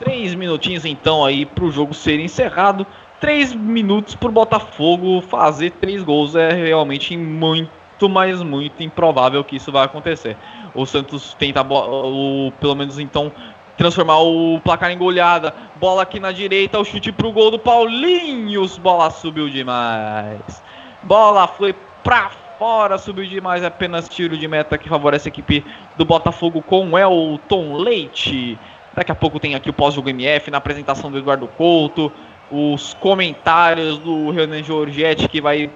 Três 0.00 0.34
minutinhos 0.34 0.84
então 0.84 1.24
aí 1.24 1.46
para 1.46 1.64
o 1.64 1.70
jogo 1.70 1.94
ser 1.94 2.18
encerrado 2.18 2.86
três 3.20 3.54
minutos 3.54 4.14
pro 4.14 4.30
Botafogo 4.30 5.20
fazer 5.22 5.70
três 5.72 6.02
gols 6.02 6.34
é 6.34 6.52
realmente 6.52 7.16
muito, 7.16 8.08
mas 8.08 8.42
muito 8.42 8.82
improvável 8.82 9.42
que 9.44 9.56
isso 9.56 9.72
vai 9.72 9.84
acontecer. 9.84 10.36
O 10.74 10.86
Santos 10.86 11.34
tenta, 11.34 11.62
o, 11.62 12.52
pelo 12.60 12.74
menos 12.74 12.98
então, 12.98 13.32
transformar 13.76 14.18
o 14.18 14.60
placar 14.60 14.90
em 14.90 14.98
goleada. 14.98 15.54
Bola 15.76 16.02
aqui 16.02 16.20
na 16.20 16.32
direita, 16.32 16.78
o 16.78 16.84
chute 16.84 17.10
pro 17.10 17.32
gol 17.32 17.50
do 17.50 17.58
Paulinhos. 17.58 18.78
Bola 18.78 19.10
subiu 19.10 19.48
demais. 19.48 20.62
Bola 21.02 21.46
foi 21.46 21.74
pra 22.04 22.30
fora, 22.58 22.98
subiu 22.98 23.24
demais. 23.24 23.64
Apenas 23.64 24.08
tiro 24.08 24.36
de 24.36 24.46
meta 24.46 24.78
que 24.78 24.88
favorece 24.88 25.28
a 25.28 25.30
equipe 25.30 25.64
do 25.96 26.04
Botafogo 26.04 26.62
com 26.62 26.98
Elton 26.98 27.76
Leite. 27.76 28.58
Daqui 28.94 29.12
a 29.12 29.14
pouco 29.14 29.38
tem 29.38 29.54
aqui 29.54 29.70
o 29.70 29.72
pós-jogo 29.72 30.08
MF 30.08 30.50
na 30.50 30.58
apresentação 30.58 31.10
do 31.10 31.18
Eduardo 31.18 31.46
Couto 31.46 32.12
os 32.50 32.94
comentários 32.94 33.98
do 33.98 34.30
Renan 34.30 34.62
Giorgetti, 34.62 35.28
que 35.28 35.40
vai 35.40 35.70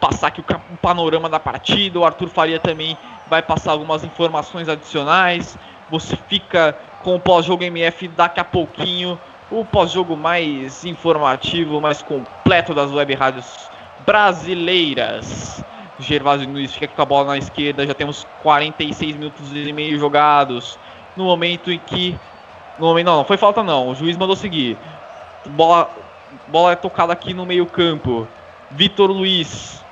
passar 0.00 0.28
aqui 0.28 0.40
o 0.40 0.76
panorama 0.78 1.28
da 1.28 1.40
partida. 1.40 1.98
O 1.98 2.04
Arthur 2.04 2.28
Faria 2.28 2.58
também 2.58 2.96
vai 3.28 3.42
passar 3.42 3.72
algumas 3.72 4.04
informações 4.04 4.68
adicionais. 4.68 5.58
Você 5.90 6.16
fica 6.16 6.76
com 7.02 7.16
o 7.16 7.20
pós-jogo 7.20 7.64
MF 7.64 8.08
daqui 8.08 8.40
a 8.40 8.44
pouquinho. 8.44 9.18
O 9.50 9.64
pós-jogo 9.64 10.16
mais 10.16 10.84
informativo, 10.84 11.80
mais 11.80 12.02
completo 12.02 12.72
das 12.72 12.92
web 12.92 13.14
rádios 13.14 13.68
brasileiras. 14.06 15.62
Gervásio 15.98 16.48
Nunes 16.48 16.72
fica 16.72 16.88
com 16.88 17.02
a 17.02 17.04
bola 17.04 17.28
na 17.28 17.38
esquerda. 17.38 17.86
Já 17.86 17.92
temos 17.92 18.26
46 18.42 19.16
minutos 19.16 19.54
e 19.54 19.72
meio 19.72 19.98
jogados. 19.98 20.78
No 21.16 21.24
momento 21.24 21.70
em 21.70 21.78
que. 21.78 22.16
No 22.78 22.86
momento, 22.86 23.06
não, 23.06 23.16
não 23.18 23.24
foi 23.24 23.36
falta 23.36 23.62
não. 23.62 23.90
O 23.90 23.94
juiz 23.94 24.16
mandou 24.16 24.36
seguir. 24.36 24.78
Bola, 25.46 25.90
bola 26.48 26.72
é 26.72 26.76
tocada 26.76 27.12
aqui 27.12 27.32
no 27.32 27.46
meio-campo. 27.46 28.26
Vitor 28.70 29.10
Luiz 29.10 29.82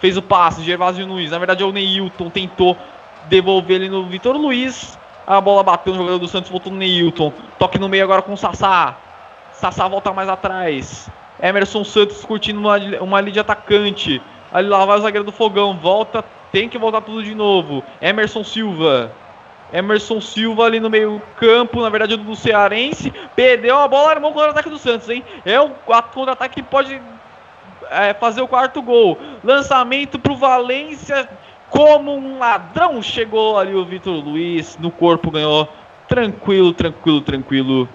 fez 0.00 0.16
o 0.16 0.22
passe. 0.22 0.62
Gervásio 0.62 1.06
Luiz. 1.06 1.30
Na 1.30 1.38
verdade, 1.38 1.62
é 1.62 1.66
o 1.66 1.72
Neilton 1.72 2.30
tentou 2.30 2.76
devolver 3.26 3.76
ele 3.76 3.88
no 3.88 4.06
Vitor 4.06 4.36
Luiz. 4.36 4.98
A 5.26 5.40
bola 5.40 5.62
bateu 5.62 5.92
no 5.92 6.00
jogador 6.00 6.18
do 6.18 6.28
Santos, 6.28 6.50
voltou 6.50 6.72
no 6.72 6.78
Neilton. 6.78 7.32
Toque 7.58 7.78
no 7.78 7.88
meio 7.88 8.04
agora 8.04 8.22
com 8.22 8.32
o 8.32 8.36
Sassá. 8.36 8.96
Sassá 9.52 9.88
volta 9.88 10.12
mais 10.12 10.28
atrás. 10.28 11.08
Emerson 11.42 11.84
Santos 11.84 12.24
curtindo 12.24 12.60
uma, 12.60 12.76
uma 13.00 13.20
linha 13.20 13.32
de 13.32 13.40
atacante. 13.40 14.20
Ali 14.52 14.68
lá 14.68 14.84
vai 14.84 14.98
o 14.98 15.00
zagueiro 15.00 15.24
do 15.24 15.32
Fogão. 15.32 15.76
Volta, 15.76 16.24
tem 16.52 16.68
que 16.68 16.78
voltar 16.78 17.00
tudo 17.00 17.22
de 17.22 17.34
novo. 17.34 17.82
Emerson 18.00 18.44
Silva. 18.44 19.10
Emerson 19.72 20.20
Silva 20.20 20.64
ali 20.64 20.78
no 20.78 20.90
meio 20.90 21.20
campo, 21.36 21.80
na 21.80 21.88
verdade 21.88 22.16
do 22.16 22.36
Cearense, 22.36 23.12
perdeu 23.34 23.78
a 23.78 23.88
bola, 23.88 24.10
armou 24.10 24.30
o 24.30 24.34
contra-ataque 24.34 24.70
do 24.70 24.78
Santos, 24.78 25.08
hein? 25.08 25.24
É 25.44 25.60
o 25.60 25.70
contra-ataque 26.12 26.56
que 26.56 26.62
pode 26.62 27.00
é, 27.90 28.14
fazer 28.14 28.40
o 28.40 28.48
quarto 28.48 28.80
gol. 28.82 29.18
Lançamento 29.42 30.18
pro 30.18 30.36
Valência, 30.36 31.28
como 31.70 32.14
um 32.14 32.38
ladrão 32.38 33.02
chegou 33.02 33.58
ali 33.58 33.74
o 33.74 33.84
Vitor 33.84 34.14
Luiz, 34.14 34.78
no 34.78 34.90
corpo 34.90 35.30
ganhou, 35.30 35.68
tranquilo, 36.08 36.72
tranquilo, 36.72 37.20
tranquilo, 37.20 37.88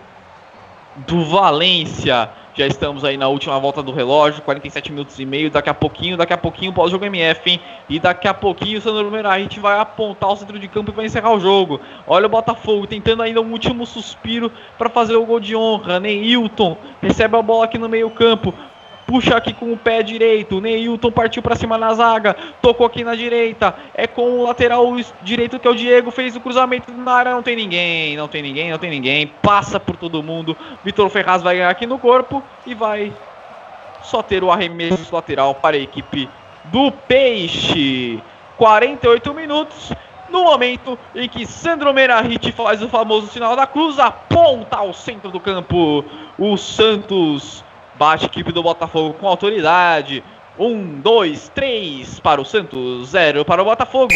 do 1.08 1.24
Valência. 1.24 2.30
Já 2.60 2.68
estamos 2.68 3.06
aí 3.06 3.16
na 3.16 3.30
última 3.30 3.58
volta 3.58 3.82
do 3.82 3.94
relógio, 3.94 4.42
47 4.42 4.92
minutos 4.92 5.18
e 5.18 5.26
meio. 5.26 5.50
Daqui 5.50 5.70
a 5.70 5.74
pouquinho, 5.74 6.18
daqui 6.18 6.34
a 6.34 6.38
pouquinho 6.38 6.74
pós-jogo 6.74 7.06
MF, 7.06 7.52
hein? 7.52 7.62
E 7.88 8.02
daqui 8.02 8.28
a 8.28 8.34
pouquinho 8.34 8.80
o 8.80 8.82
Sandro 8.82 9.10
Meirahit 9.10 9.58
vai 9.62 9.80
apontar 9.80 10.30
o 10.30 10.36
centro 10.36 10.60
de 10.60 10.68
campo 10.68 10.92
e 10.92 10.94
vai 10.94 11.06
encerrar 11.06 11.34
o 11.34 11.40
jogo. 11.40 11.80
Olha 12.06 12.26
o 12.26 12.30
Botafogo 12.30 12.86
tentando 12.86 13.24
ainda 13.24 13.40
um 13.40 13.50
último 13.50 13.86
suspiro 13.86 14.52
para 14.78 14.90
fazer 14.90 15.16
o 15.16 15.26
gol 15.26 15.40
de 15.40 15.56
honra. 15.56 16.02
Neilton 16.02 16.76
recebe 17.02 17.38
a 17.38 17.42
bola 17.42 17.64
aqui 17.64 17.78
no 17.78 17.88
meio-campo 17.88 18.54
puxa 19.10 19.36
aqui 19.36 19.54
com 19.54 19.74
o 19.74 19.78
pé 19.78 20.04
direito. 20.04 20.62
Neilton 20.62 21.12
partiu 21.12 21.42
para 21.42 21.56
cima 21.56 21.80
na 21.80 21.92
zaga, 21.96 22.36
tocou 22.62 22.86
aqui 22.86 23.04
na 23.04 23.16
direita. 23.16 23.74
É 23.96 24.06
com 24.06 24.40
o 24.40 24.44
lateral 24.44 24.86
direito 25.24 25.58
que 25.58 25.68
é 25.68 25.72
o 25.72 25.76
Diego, 25.76 26.12
fez 26.12 26.36
o 26.36 26.40
cruzamento 26.40 26.92
na 26.92 27.12
área. 27.12 27.32
Não 27.34 27.42
tem 27.42 27.56
ninguém, 27.56 28.16
não 28.16 28.28
tem 28.28 28.44
ninguém, 28.44 28.70
não 28.70 28.78
tem 28.78 28.92
ninguém. 28.92 29.26
Passa 29.42 29.80
por 29.80 29.96
todo 29.96 30.22
mundo. 30.22 30.56
Vitor 30.84 31.10
Ferraz 31.10 31.42
vai 31.42 31.56
ganhar 31.56 31.72
aqui 31.72 31.88
no 31.88 31.98
corpo 31.98 32.44
e 32.68 32.76
vai 32.76 33.12
só 34.04 34.22
ter 34.22 34.44
o 34.44 34.52
arremesso 34.52 35.14
lateral 35.14 35.56
para 35.56 35.76
a 35.76 35.80
equipe 35.80 36.30
do 36.66 36.92
Peixe. 36.92 38.22
48 38.58 39.34
minutos. 39.34 39.92
No 40.30 40.44
momento 40.44 41.00
em 41.16 41.28
que 41.28 41.48
Sandro 41.48 41.92
Merahit 41.92 42.52
faz 42.52 42.84
o 42.84 42.90
famoso 42.90 43.28
sinal 43.30 43.56
da 43.56 43.66
cruz, 43.66 43.98
aponta 43.98 44.78
ao 44.78 44.94
centro 44.94 45.32
do 45.32 45.40
campo. 45.40 46.06
O 46.38 46.56
Santos 46.56 47.64
Bate 48.00 48.28
equipe 48.28 48.54
do 48.54 48.64
Botafogo 48.64 49.14
com 49.20 49.28
autoridade. 49.28 50.24
Um, 50.58 51.02
dois, 51.02 51.50
três 51.54 52.18
para 52.18 52.40
o 52.40 52.46
Santos, 52.46 53.10
zero 53.10 53.44
para 53.44 53.62
o 53.62 53.66
Botafogo. 53.66 54.14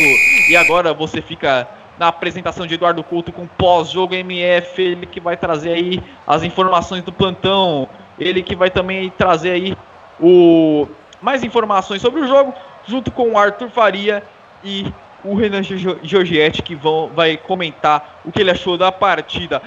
E 0.50 0.56
agora 0.56 0.94
você 0.94 1.22
fica 1.22 1.68
na 2.00 2.08
apresentação 2.08 2.66
de 2.66 2.76
Eduardo 2.76 3.04
Couto 3.04 3.34
com 3.34 3.46
pós-jogo 3.46 4.16
MF, 4.16 4.82
ele 4.82 5.06
que 5.06 5.20
vai 5.20 5.36
trazer 5.36 5.74
aí 5.74 6.02
as 6.26 6.44
informações 6.44 7.04
do 7.04 7.12
plantão, 7.12 7.90
ele 8.18 8.42
que 8.42 8.56
vai 8.56 8.72
também 8.72 9.10
trazer 9.10 9.52
aí 9.52 9.78
o 10.18 10.88
mais 11.22 11.44
informações 11.44 12.02
sobre 12.02 12.22
o 12.22 12.28
jogo, 12.28 12.54
junto 12.88 13.12
com 13.12 13.32
o 13.32 13.38
Arthur 13.38 13.70
Faria 13.70 14.24
e 14.64 14.92
o 15.24 15.36
Renan 15.36 15.62
Giorgietti 15.64 16.62
que 16.62 16.76
vão, 16.76 17.10
vai 17.14 17.38
comentar 17.38 18.22
o 18.26 18.32
que 18.32 18.42
ele 18.42 18.52
achou 18.52 18.78
da 18.78 18.92
partida. 18.92 19.62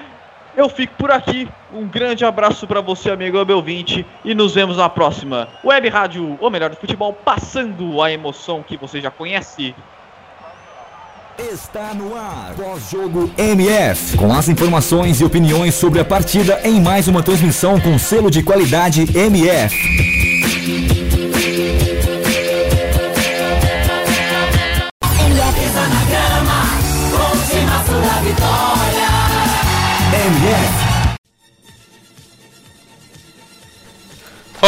Eu 0.56 0.70
fico 0.70 0.94
por 0.96 1.10
aqui. 1.10 1.46
Um 1.72 1.86
grande 1.86 2.24
abraço 2.24 2.66
para 2.66 2.80
você, 2.80 3.10
amigo 3.10 3.38
Abel 3.38 3.60
20, 3.60 4.06
e 4.24 4.34
nos 4.34 4.54
vemos 4.54 4.78
na 4.78 4.88
próxima. 4.88 5.48
Web 5.62 5.88
Rádio, 5.90 6.38
o 6.40 6.50
melhor 6.50 6.70
do 6.70 6.76
futebol, 6.76 7.12
passando 7.12 8.02
a 8.02 8.10
emoção 8.10 8.62
que 8.62 8.76
você 8.76 9.00
já 9.00 9.10
conhece. 9.10 9.74
Está 11.38 11.92
no 11.92 12.16
ar. 12.16 12.54
Pós-jogo 12.56 13.30
MF. 13.36 14.16
Com 14.16 14.32
as 14.32 14.48
informações 14.48 15.20
e 15.20 15.24
opiniões 15.24 15.74
sobre 15.74 16.00
a 16.00 16.04
partida 16.04 16.58
em 16.64 16.80
mais 16.80 17.08
uma 17.08 17.22
transmissão 17.22 17.78
com 17.78 17.98
selo 17.98 18.30
de 18.30 18.42
qualidade 18.42 19.04
MF. 19.14 20.06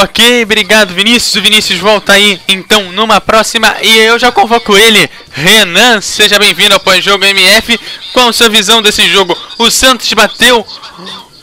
Ok, 0.01 0.45
obrigado 0.45 0.95
Vinícius. 0.95 1.35
O 1.35 1.43
Vinícius 1.43 1.81
volta 1.81 2.13
aí 2.13 2.41
então 2.47 2.93
numa 2.93 3.21
próxima 3.21 3.75
e 3.83 3.99
eu 3.99 4.19
já 4.19 4.31
convoco 4.31 4.77
ele. 4.77 5.11
Renan, 5.33 6.01
seja 6.01 6.39
bem-vindo 6.39 6.75
ao 6.75 6.81
pós-jogo 6.81 7.25
MF. 7.25 7.81
Qual 8.13 8.29
a 8.29 8.33
sua 8.33 8.49
visão 8.49 8.81
desse 8.81 9.09
jogo? 9.09 9.37
O 9.59 9.71
Santos 9.71 10.13
bateu 10.13 10.65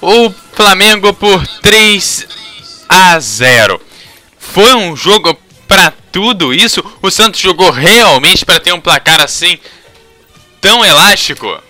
o 0.01 0.33
Flamengo 0.53 1.13
por 1.13 1.45
3 1.61 2.27
a 2.87 3.19
0. 3.19 3.81
Foi 4.39 4.73
um 4.73 4.95
jogo 4.95 5.37
para 5.67 5.91
tudo 6.11 6.53
isso? 6.53 6.83
O 7.01 7.11
Santos 7.11 7.41
jogou 7.41 7.71
realmente 7.71 8.45
para 8.45 8.59
ter 8.59 8.73
um 8.73 8.79
placar 8.79 9.21
assim 9.21 9.59
tão 10.61 10.85
elástico? 10.85 11.64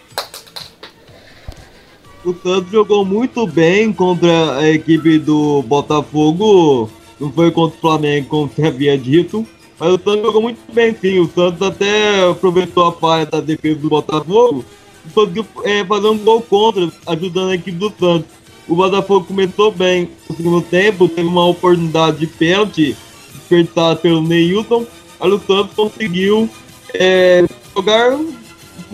O 2.25 2.33
Santos 2.33 2.71
jogou 2.71 3.05
muito 3.05 3.45
bem 3.45 3.93
contra 3.93 4.57
a 4.57 4.67
equipe 4.71 5.19
do 5.19 5.61
Botafogo. 5.61 6.89
Não 7.19 7.31
foi 7.31 7.51
contra 7.51 7.77
o 7.77 7.81
Flamengo, 7.81 8.27
como 8.27 8.47
você 8.47 8.63
havia 8.63 8.97
dito. 8.97 9.45
Mas 9.79 9.93
o 9.93 9.99
Santos 10.03 10.23
jogou 10.23 10.41
muito 10.41 10.59
bem, 10.73 10.95
sim. 10.99 11.19
O 11.19 11.29
Santos 11.29 11.61
até 11.61 12.27
aproveitou 12.27 12.87
a 12.87 12.91
falha 12.91 13.27
da 13.27 13.39
defesa 13.39 13.79
do 13.79 13.89
Botafogo 13.89 14.65
e 15.05 15.09
conseguiu 15.13 15.45
é, 15.63 15.85
fazer 15.85 16.07
um 16.07 16.17
gol 16.17 16.41
contra, 16.41 16.91
ajudando 17.05 17.51
a 17.51 17.55
equipe 17.55 17.77
do 17.77 17.93
Santos. 17.99 18.31
O 18.67 18.75
Botafogo 18.75 19.27
começou 19.27 19.71
bem 19.71 20.09
no 20.27 20.35
segundo 20.35 20.61
tempo, 20.63 21.07
teve 21.07 21.27
uma 21.27 21.45
oportunidade 21.45 22.17
de 22.17 22.25
pênalti 22.25 22.97
desperdiçada 23.35 23.97
pelo 23.97 24.23
Neilton. 24.23 24.83
Aí 25.19 25.29
o 25.29 25.39
Santos 25.39 25.75
conseguiu 25.75 26.49
é, 26.91 27.45
jogar 27.75 28.17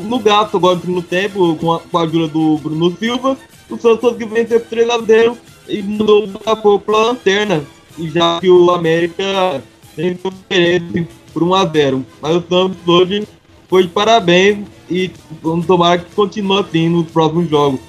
no 0.03 0.19
gato 0.19 0.57
agora 0.57 0.75
no 0.75 0.81
segundo 0.81 1.01
tempo, 1.01 1.55
com 1.55 1.73
a, 1.73 1.79
com 1.79 1.97
a 1.97 2.03
ajuda 2.03 2.27
do 2.27 2.57
Bruno 2.57 2.95
Silva. 2.97 3.37
O 3.69 3.77
Santos 3.77 4.01
conseguiu 4.01 4.29
vencer 4.29 4.59
por 4.61 4.77
3x0 4.77 5.37
e 5.67 5.81
mudou 5.81 6.23
o 6.23 6.27
Botafogo 6.27 6.79
para 6.79 6.95
a 6.95 7.01
lanterna. 7.07 7.63
Já 7.99 8.39
que 8.39 8.49
o 8.49 8.71
América 8.71 9.61
tem 9.95 10.17
diferença 10.49 11.07
por 11.33 11.43
1x0. 11.43 12.03
Mas 12.21 12.35
o 12.35 12.43
Santos 12.47 12.77
hoje 12.87 13.27
foi 13.69 13.83
de 13.83 13.89
parabéns 13.89 14.67
e 14.89 15.11
vamos 15.41 15.65
tomar 15.65 15.99
que 15.99 16.11
continue 16.11 16.59
assim 16.59 16.89
nos 16.89 17.09
próximos 17.09 17.49
jogos. 17.49 17.79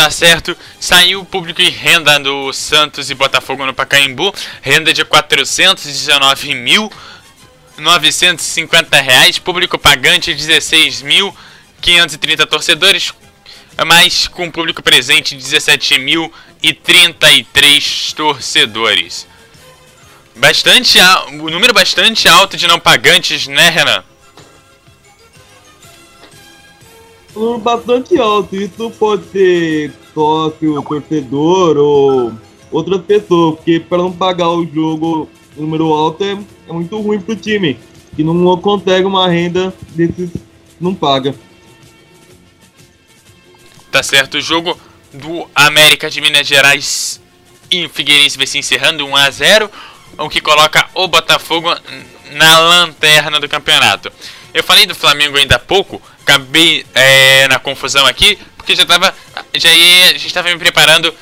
Tá 0.00 0.10
certo, 0.10 0.56
saiu 0.78 1.20
o 1.20 1.26
público 1.26 1.60
em 1.60 1.68
renda 1.68 2.18
do 2.18 2.50
Santos 2.54 3.10
e 3.10 3.14
Botafogo 3.14 3.66
no 3.66 3.74
Pacaembu, 3.74 4.32
renda 4.62 4.94
de 4.94 5.04
419.950 7.78 9.02
reais, 9.02 9.38
público 9.38 9.78
pagante 9.78 10.34
16.530 10.34 12.46
torcedores, 12.46 13.14
mas 13.86 14.26
com 14.28 14.50
público 14.50 14.82
presente 14.82 15.36
17.033 15.36 18.14
torcedores. 18.14 19.26
Bastante, 20.36 20.96
o 21.40 21.50
número 21.50 21.74
bastante 21.74 22.26
alto 22.28 22.56
de 22.56 22.66
não 22.66 22.80
pagantes, 22.80 23.46
né, 23.46 23.68
Renan? 23.68 24.02
um 27.36 27.58
bastante 27.58 28.18
alto. 28.18 28.56
Isso 28.56 28.90
pode 28.98 29.24
ser 29.30 29.92
sócio, 30.12 30.82
torcedor 30.82 31.76
ou 31.76 32.32
outras 32.70 33.02
pessoas, 33.02 33.56
porque 33.56 33.80
para 33.80 33.98
não 33.98 34.12
pagar 34.12 34.50
o 34.50 34.66
jogo 34.66 35.28
número 35.60 35.92
alto 35.92 36.24
é, 36.24 36.38
é 36.68 36.72
muito 36.72 36.98
ruim 37.00 37.20
para 37.20 37.32
o 37.32 37.36
time, 37.36 37.78
que 38.14 38.22
não 38.22 38.56
consegue 38.58 39.04
uma 39.04 39.28
renda 39.28 39.74
desses 39.90 40.30
não 40.80 40.94
paga. 40.94 41.34
Tá 43.90 44.02
certo, 44.02 44.38
o 44.38 44.40
jogo 44.40 44.78
do 45.12 45.48
América 45.54 46.08
de 46.08 46.20
Minas 46.20 46.46
Gerais 46.46 47.20
e 47.70 47.88
Figueirense 47.88 48.36
vai 48.36 48.46
se 48.46 48.58
encerrando 48.58 49.06
1 49.06 49.16
a 49.16 49.30
0, 49.30 49.70
o 50.18 50.28
que 50.28 50.40
coloca 50.40 50.88
o 50.94 51.06
Botafogo 51.06 51.68
na 52.32 52.58
lanterna 52.58 53.38
do 53.38 53.48
campeonato. 53.48 54.10
Eu 54.54 54.64
falei 54.64 54.86
do 54.86 54.94
Flamengo 54.94 55.36
ainda 55.36 55.56
há 55.56 55.58
pouco, 55.58 56.00
acabei 56.22 56.84
é, 56.94 57.46
na 57.48 57.58
confusão 57.58 58.06
aqui, 58.06 58.38
porque 58.56 58.74
já 58.74 58.84
tava. 58.84 59.14
Já 59.54 59.72
ia, 59.72 60.06
gente 60.08 60.26
estava 60.26 60.48
me 60.48 60.58
preparando 60.58 61.14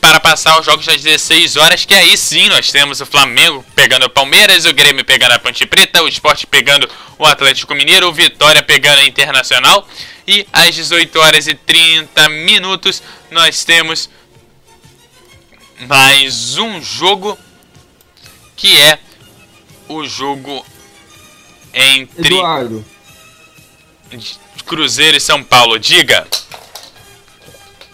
para 0.00 0.18
passar 0.18 0.58
os 0.58 0.66
jogos 0.66 0.86
das 0.86 1.02
16 1.02 1.56
horas, 1.56 1.84
que 1.84 1.94
aí 1.94 2.16
sim 2.16 2.48
nós 2.48 2.70
temos 2.70 3.00
o 3.00 3.06
Flamengo 3.06 3.64
pegando 3.74 4.06
o 4.06 4.10
Palmeiras, 4.10 4.64
o 4.64 4.72
Grêmio 4.72 5.04
pegando 5.04 5.32
a 5.32 5.38
Ponte 5.38 5.66
Preta, 5.66 6.02
o 6.02 6.08
Sport 6.08 6.46
pegando 6.46 6.88
o 7.18 7.26
Atlético 7.26 7.74
Mineiro, 7.74 8.08
o 8.08 8.12
Vitória 8.12 8.62
pegando 8.62 9.00
a 9.00 9.04
Internacional. 9.04 9.86
E 10.26 10.46
às 10.52 10.74
18 10.74 11.18
horas 11.18 11.46
e 11.46 11.54
30 11.54 12.28
minutos 12.30 13.02
nós 13.30 13.64
temos 13.64 14.08
mais 15.80 16.56
um 16.56 16.82
jogo 16.82 17.38
que 18.56 18.76
é 18.76 18.98
o 19.88 20.06
jogo 20.06 20.64
entre 21.74 22.36
Eduardo. 22.36 22.84
Cruzeiro 24.66 25.16
e 25.16 25.20
São 25.20 25.42
Paulo. 25.42 25.78
Diga. 25.78 26.26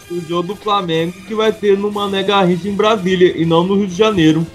O 0.09 0.21
jogo 0.21 0.53
do 0.53 0.55
Flamengo 0.55 1.13
que 1.27 1.35
vai 1.35 1.51
ter 1.51 1.77
no 1.77 1.91
Mané 1.91 2.23
Garrincha 2.23 2.67
em 2.67 2.75
Brasília 2.75 3.33
e 3.35 3.45
não 3.45 3.63
no 3.63 3.75
Rio 3.75 3.87
de 3.87 3.95
Janeiro. 3.95 4.47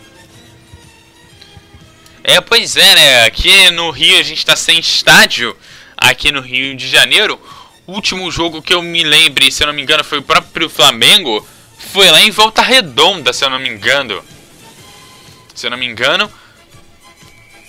É, 2.24 2.40
pois 2.40 2.76
é, 2.76 2.94
né? 2.94 3.24
Aqui 3.24 3.70
no 3.70 3.90
Rio 3.90 4.18
a 4.18 4.22
gente 4.22 4.46
tá 4.46 4.56
sem 4.56 4.78
estádio. 4.78 5.56
Aqui 5.96 6.32
no 6.32 6.40
Rio 6.40 6.74
de 6.76 6.88
Janeiro. 6.88 7.38
O 7.86 7.92
último 7.92 8.30
jogo 8.30 8.62
que 8.62 8.72
eu 8.72 8.80
me 8.80 9.02
lembre, 9.02 9.50
se 9.50 9.62
eu 9.62 9.66
não 9.66 9.74
me 9.74 9.82
engano, 9.82 10.04
foi 10.04 10.18
o 10.18 10.22
próprio 10.22 10.70
Flamengo. 10.70 11.46
Foi 11.92 12.10
lá 12.10 12.22
em 12.22 12.30
Volta 12.30 12.62
Redonda, 12.62 13.32
se 13.32 13.44
eu 13.44 13.50
não 13.50 13.58
me 13.58 13.68
engano. 13.68 14.22
Se 15.54 15.66
eu 15.66 15.70
não 15.70 15.76
me 15.76 15.86
engano. 15.86 16.30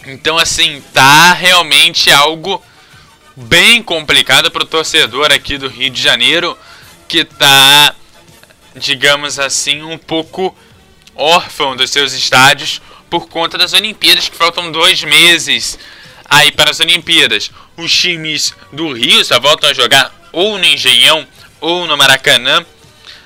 Então, 0.05 0.37
assim, 0.37 0.81
tá 0.93 1.33
realmente 1.33 2.11
algo 2.11 2.61
bem 3.35 3.81
complicado 3.81 4.51
para 4.51 4.63
o 4.63 4.67
torcedor 4.67 5.31
aqui 5.31 5.57
do 5.57 5.67
Rio 5.67 5.89
de 5.89 6.01
Janeiro, 6.01 6.57
que 7.07 7.23
tá, 7.23 7.95
digamos 8.75 9.39
assim, 9.39 9.83
um 9.83 9.97
pouco 9.97 10.55
órfão 11.15 11.75
dos 11.75 11.91
seus 11.91 12.13
estádios 12.13 12.81
por 13.09 13.27
conta 13.27 13.57
das 13.57 13.73
Olimpíadas, 13.73 14.29
que 14.29 14.35
faltam 14.35 14.71
dois 14.71 15.03
meses 15.03 15.77
aí 16.29 16.51
para 16.51 16.71
as 16.71 16.79
Olimpíadas. 16.79 17.51
Os 17.77 17.95
times 17.95 18.53
do 18.71 18.93
Rio 18.93 19.23
só 19.23 19.39
voltam 19.39 19.69
a 19.69 19.73
jogar 19.73 20.11
ou 20.31 20.57
no 20.57 20.65
Engenhão 20.65 21.27
ou 21.61 21.85
no 21.85 21.95
Maracanã 21.95 22.65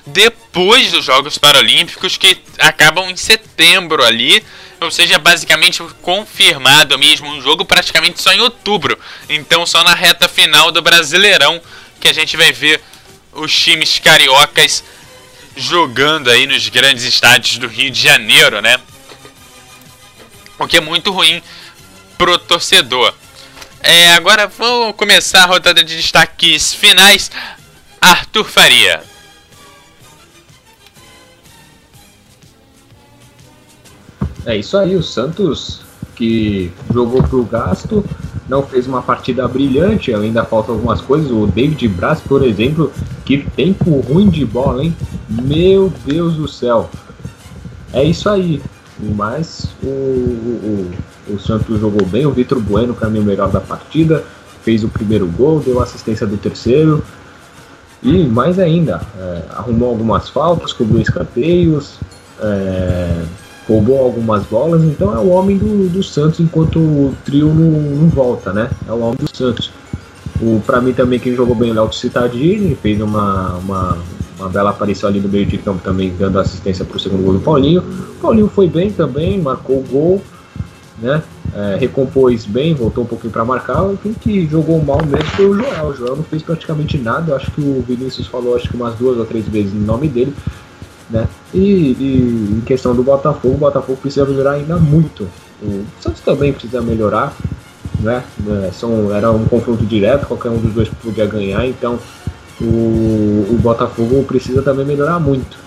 depois 0.06 0.90
dos 0.90 1.04
Jogos 1.04 1.36
Paralímpicos, 1.36 2.16
que 2.16 2.38
acabam 2.58 3.10
em 3.10 3.16
setembro 3.16 4.02
ali 4.04 4.42
ou 4.80 4.90
seja, 4.90 5.18
basicamente 5.18 5.82
confirmado 6.02 6.98
mesmo 6.98 7.28
um 7.28 7.40
jogo 7.40 7.64
praticamente 7.64 8.22
só 8.22 8.32
em 8.32 8.40
outubro. 8.40 8.98
Então 9.28 9.66
só 9.66 9.82
na 9.82 9.94
reta 9.94 10.28
final 10.28 10.70
do 10.70 10.82
Brasileirão 10.82 11.60
que 12.00 12.08
a 12.08 12.12
gente 12.12 12.36
vai 12.36 12.52
ver 12.52 12.80
os 13.40 13.52
times 13.52 13.98
cariocas 13.98 14.84
jogando 15.56 16.30
aí 16.30 16.46
nos 16.46 16.68
grandes 16.68 17.04
estádios 17.04 17.58
do 17.58 17.66
Rio 17.66 17.90
de 17.90 18.00
Janeiro, 18.00 18.60
né? 18.60 18.78
O 20.58 20.66
que 20.66 20.76
é 20.76 20.80
muito 20.80 21.10
ruim 21.10 21.42
pro 22.16 22.38
torcedor. 22.38 23.14
É, 23.80 24.12
agora 24.14 24.46
vamos 24.46 24.96
começar 24.96 25.44
a 25.44 25.46
rodada 25.46 25.82
de 25.82 25.96
destaques 25.96 26.74
finais. 26.74 27.30
Arthur 28.00 28.44
Faria. 28.44 29.02
É 34.46 34.56
isso 34.56 34.76
aí, 34.76 34.96
o 34.96 35.02
Santos 35.02 35.80
que 36.16 36.72
jogou 36.92 37.22
pro 37.22 37.44
gasto, 37.44 38.04
não 38.48 38.62
fez 38.62 38.86
uma 38.86 39.02
partida 39.02 39.46
brilhante, 39.46 40.14
ainda 40.14 40.44
faltam 40.44 40.74
algumas 40.74 41.00
coisas. 41.00 41.30
O 41.30 41.46
David 41.46 41.86
Braz, 41.88 42.20
por 42.20 42.42
exemplo, 42.44 42.90
que 43.24 43.38
tempo 43.38 44.00
ruim 44.00 44.30
de 44.30 44.44
bola, 44.44 44.84
hein? 44.84 44.96
Meu 45.28 45.92
Deus 46.06 46.34
do 46.34 46.48
céu. 46.48 46.88
É 47.92 48.02
isso 48.02 48.28
aí. 48.28 48.62
Mas 48.98 49.68
o, 49.82 49.86
o, 49.86 50.90
o 51.28 51.38
Santos 51.38 51.78
jogou 51.78 52.06
bem, 52.06 52.26
o 52.26 52.32
Vitor 52.32 52.58
Bueno, 52.58 52.94
para 52.94 53.08
mim, 53.08 53.20
o 53.20 53.24
melhor 53.24 53.50
da 53.50 53.60
partida. 53.60 54.24
Fez 54.62 54.82
o 54.82 54.88
primeiro 54.88 55.26
gol, 55.26 55.60
deu 55.60 55.80
assistência 55.80 56.26
do 56.26 56.36
terceiro. 56.36 57.04
E 58.02 58.24
mais 58.24 58.58
ainda, 58.58 59.00
é, 59.18 59.42
arrumou 59.56 59.90
algumas 59.90 60.28
faltas, 60.28 60.72
cobriu 60.72 61.00
escanteios, 61.00 61.98
é, 62.40 63.22
roubou 63.68 63.98
algumas 63.98 64.44
bolas, 64.44 64.82
então 64.82 65.14
é 65.14 65.18
o 65.18 65.28
homem 65.28 65.58
do, 65.58 65.90
do 65.90 66.02
Santos 66.02 66.40
enquanto 66.40 66.78
o 66.78 67.14
trio 67.24 67.52
não, 67.52 67.70
não 67.70 68.08
volta, 68.08 68.52
né? 68.52 68.70
É 68.88 68.92
o 68.92 69.00
homem 69.00 69.18
do 69.20 69.36
Santos. 69.36 69.70
O, 70.40 70.60
pra 70.64 70.80
mim 70.80 70.94
também 70.94 71.18
quem 71.18 71.34
jogou 71.34 71.54
bem 71.54 71.68
é 71.68 71.72
o 71.72 71.74
Léo 71.74 71.92
Citadini, 71.92 72.74
fez 72.76 73.00
uma, 73.00 73.56
uma, 73.56 73.98
uma 74.38 74.48
bela 74.48 74.70
aparição 74.70 75.10
ali 75.10 75.20
no 75.20 75.28
meio 75.28 75.44
de 75.44 75.58
campo 75.58 75.80
também, 75.82 76.14
dando 76.18 76.38
assistência 76.38 76.84
para 76.84 76.96
o 76.96 77.00
segundo 77.00 77.22
gol 77.22 77.34
do 77.34 77.40
Paulinho. 77.40 77.82
O 77.82 78.20
Paulinho 78.22 78.48
foi 78.48 78.68
bem 78.68 78.90
também, 78.90 79.38
marcou 79.38 79.76
o 79.76 79.82
gol, 79.82 80.22
né? 80.98 81.22
É, 81.54 81.76
recompôs 81.76 82.44
bem, 82.44 82.74
voltou 82.74 83.04
um 83.04 83.06
pouquinho 83.06 83.32
para 83.32 83.44
marcar. 83.44 83.82
Quem 84.02 84.12
que 84.12 84.46
jogou 84.46 84.82
mal 84.82 85.04
mesmo 85.04 85.24
foi 85.30 85.46
o 85.46 85.54
Joel. 85.54 85.86
O 85.86 85.94
Joel 85.94 86.16
não 86.16 86.22
fez 86.22 86.42
praticamente 86.42 86.98
nada. 86.98 87.32
Eu 87.32 87.36
acho 87.36 87.50
que 87.50 87.60
o 87.60 87.82
Vinícius 87.86 88.26
falou 88.26 88.54
acho 88.54 88.68
que 88.68 88.76
umas 88.76 88.94
duas 88.94 89.18
ou 89.18 89.24
três 89.24 89.48
vezes 89.48 89.72
no 89.72 89.80
nome 89.80 90.08
dele. 90.08 90.34
Né? 91.10 91.26
E, 91.52 91.96
e 91.98 92.58
em 92.58 92.60
questão 92.60 92.94
do 92.94 93.02
Botafogo, 93.02 93.54
o 93.54 93.58
Botafogo 93.58 93.98
precisa 94.00 94.26
melhorar 94.26 94.52
ainda 94.52 94.76
muito. 94.76 95.26
O 95.62 95.84
Santos 96.00 96.20
também 96.20 96.52
precisa 96.52 96.82
melhorar. 96.82 97.34
Né? 98.00 98.22
É, 98.64 98.70
são, 98.72 99.14
era 99.14 99.30
um 99.32 99.44
confronto 99.46 99.84
direto, 99.84 100.26
qualquer 100.26 100.50
um 100.50 100.58
dos 100.58 100.72
dois 100.72 100.88
podia 101.02 101.26
ganhar, 101.26 101.66
então 101.66 101.98
o, 102.60 102.64
o 103.50 103.58
Botafogo 103.60 104.22
precisa 104.24 104.62
também 104.62 104.86
melhorar 104.86 105.18
muito. 105.18 105.58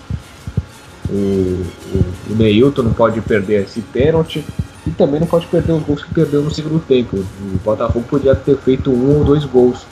O, 1.10 1.14
o, 1.14 2.04
o 2.30 2.34
Neilton 2.34 2.84
não 2.84 2.92
pode 2.92 3.20
perder 3.20 3.64
esse 3.64 3.82
pênalti 3.82 4.42
e 4.86 4.90
também 4.90 5.20
não 5.20 5.26
pode 5.26 5.46
perder 5.46 5.72
os 5.72 5.82
gols 5.82 6.02
que 6.02 6.14
perdeu 6.14 6.42
no 6.42 6.50
segundo 6.50 6.80
tempo. 6.80 7.18
O 7.18 7.58
Botafogo 7.62 8.04
podia 8.08 8.34
ter 8.34 8.56
feito 8.56 8.90
um 8.90 9.18
ou 9.18 9.24
dois 9.24 9.44
gols 9.44 9.86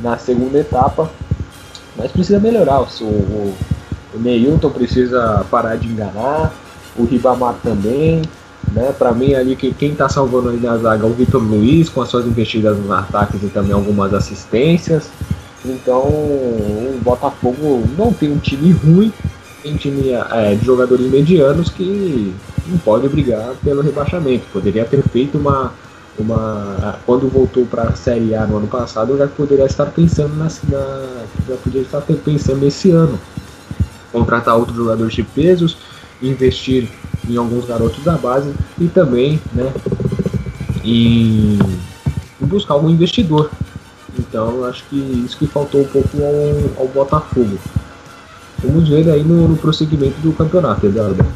na 0.00 0.16
segunda 0.16 0.58
etapa, 0.58 1.10
mas 1.96 2.10
precisa 2.10 2.38
melhorar. 2.40 2.80
O, 2.80 3.04
o, 3.04 3.54
o 4.14 4.18
Neilton 4.18 4.70
precisa 4.70 5.44
parar 5.50 5.76
de 5.76 5.88
enganar, 5.88 6.52
o 6.96 7.04
Ribamar 7.04 7.56
também. 7.62 8.22
Né? 8.72 8.92
Para 8.98 9.12
mim, 9.12 9.34
ali 9.34 9.56
que 9.56 9.72
quem 9.74 9.92
está 9.92 10.08
salvando 10.08 10.48
ali 10.48 10.58
na 10.58 10.76
zaga 10.78 11.06
é 11.06 11.08
o 11.08 11.12
Vitor 11.12 11.42
Luiz, 11.42 11.88
com 11.88 12.00
as 12.00 12.08
suas 12.08 12.26
investidas 12.26 12.78
nos 12.78 12.90
ataques 12.90 13.42
e 13.42 13.48
também 13.48 13.72
algumas 13.72 14.14
assistências. 14.14 15.10
Então, 15.64 16.02
o 16.02 17.00
Botafogo 17.02 17.84
não 17.96 18.12
tem 18.12 18.30
um 18.30 18.38
time 18.38 18.70
ruim, 18.72 19.12
tem 19.62 19.76
time 19.76 20.10
é, 20.10 20.54
de 20.54 20.64
jogadores 20.64 21.10
medianos 21.10 21.70
que 21.70 22.34
não 22.66 22.78
pode 22.78 23.08
brigar 23.08 23.54
pelo 23.64 23.80
rebaixamento. 23.80 24.44
Poderia 24.52 24.84
ter 24.84 25.02
feito 25.08 25.38
uma. 25.38 25.72
uma 26.18 26.98
quando 27.06 27.28
voltou 27.28 27.64
para 27.64 27.84
a 27.84 27.96
Série 27.96 28.34
A 28.34 28.46
no 28.46 28.58
ano 28.58 28.66
passado, 28.66 29.16
já 29.16 29.26
poderia 29.26 29.64
estar 29.64 29.86
pensando 29.86 30.34
na, 30.36 30.48
na, 30.68 31.24
já 31.48 31.56
poderia 31.62 31.82
estar 31.82 32.00
pensando 32.02 32.60
nesse 32.60 32.90
ano. 32.90 33.18
Contratar 34.14 34.56
outros 34.56 34.76
jogadores 34.76 35.12
de 35.12 35.24
pesos, 35.24 35.76
investir 36.22 36.88
em 37.28 37.36
alguns 37.36 37.64
garotos 37.66 38.04
da 38.04 38.16
base 38.16 38.54
e 38.78 38.86
também 38.86 39.40
né, 39.52 39.72
em, 40.84 41.58
buscar 42.38 42.74
algum 42.74 42.88
investidor. 42.88 43.50
Então 44.16 44.64
acho 44.64 44.84
que 44.84 44.96
isso 45.26 45.36
que 45.36 45.48
faltou 45.48 45.80
um 45.80 45.88
pouco 45.88 46.16
ao, 46.22 46.82
ao 46.84 46.88
Botafogo. 46.88 47.58
Vamos 48.62 48.88
ver 48.88 49.10
aí 49.10 49.24
no, 49.24 49.48
no 49.48 49.56
prosseguimento 49.56 50.20
do 50.20 50.32
campeonato, 50.32 50.86
Eduardo. 50.86 51.26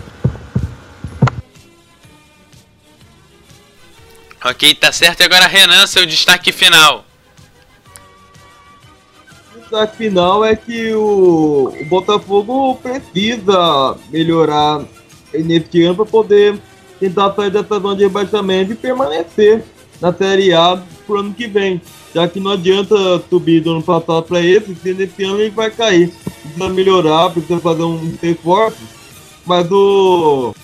Ok, 4.44 4.72
tá 4.76 4.92
certo. 4.92 5.20
E 5.20 5.24
agora, 5.24 5.48
Renan, 5.48 5.84
seu 5.88 6.06
destaque 6.06 6.52
final. 6.52 7.07
Destaque 9.68 9.98
final 9.98 10.42
é 10.42 10.56
que 10.56 10.94
o, 10.94 11.74
o 11.78 11.84
Botafogo 11.90 12.76
precisa 12.76 13.98
melhorar 14.10 14.82
nesse 15.34 15.82
ano 15.82 15.94
para 15.94 16.06
poder 16.06 16.58
tentar 16.98 17.34
sair 17.34 17.50
dessa 17.50 17.78
zona 17.78 17.94
de 17.94 18.04
rebaixamento 18.04 18.72
e 18.72 18.74
permanecer 18.74 19.62
na 20.00 20.10
Série 20.10 20.54
A 20.54 20.82
pro 21.06 21.20
ano 21.20 21.34
que 21.34 21.46
vem. 21.46 21.82
Já 22.14 22.26
que 22.26 22.40
não 22.40 22.52
adianta 22.52 23.22
subir 23.28 23.60
do 23.60 23.72
ano 23.72 23.82
passado 23.82 24.22
para 24.22 24.40
esse, 24.40 24.74
se 24.74 24.94
nesse 24.94 25.22
ano 25.22 25.38
ele 25.38 25.50
vai 25.50 25.70
cair. 25.70 26.14
Precisa 26.42 26.68
melhorar, 26.70 27.28
precisa 27.28 27.60
fazer 27.60 27.82
um 27.82 28.16
esforço. 28.22 28.78
Mas 29.44 29.70
o. 29.70 30.54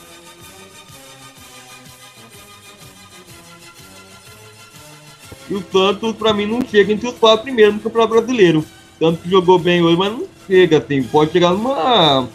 E 5.51 5.55
o 5.55 5.63
Santos, 5.71 6.17
pra 6.17 6.33
mim, 6.33 6.47
não 6.47 6.67
chega 6.67 6.91
entre 6.91 7.07
os 7.07 7.19
quatro 7.19 7.43
primeiros 7.43 7.75
no 7.75 7.81
Campeonato 7.83 8.15
Brasileiro. 8.15 8.65
Tanto 8.99 9.23
que 9.23 9.31
jogou 9.31 9.59
bem 9.59 9.83
hoje, 9.83 9.97
mas 9.97 10.13
não 10.13 10.27
chega, 10.47 10.79
assim. 10.79 11.03
Pode 11.03 11.33
chegar 11.33 11.51
numa 11.51 12.29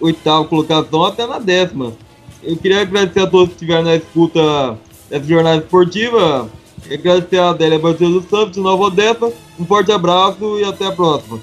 oitava 0.00 0.44
colocação 0.44 1.04
até 1.04 1.26
na 1.26 1.38
décima. 1.38 1.94
Eu 2.42 2.56
queria 2.56 2.82
agradecer 2.82 3.20
a 3.20 3.26
todos 3.26 3.48
que 3.48 3.54
estiveram 3.54 3.84
na 3.84 3.96
escuta 3.96 4.78
dessa 5.08 5.26
jornada 5.26 5.62
esportiva. 5.62 6.50
Agradecer 6.90 7.38
a 7.38 7.50
Adélia 7.50 7.78
Barcelos 7.78 8.22
dos 8.22 8.30
Santos, 8.30 8.58
Nova 8.58 8.84
Odessa. 8.84 9.32
Um 9.58 9.64
forte 9.64 9.90
abraço 9.90 10.60
e 10.60 10.64
até 10.64 10.86
a 10.86 10.92
próxima. 10.92 11.40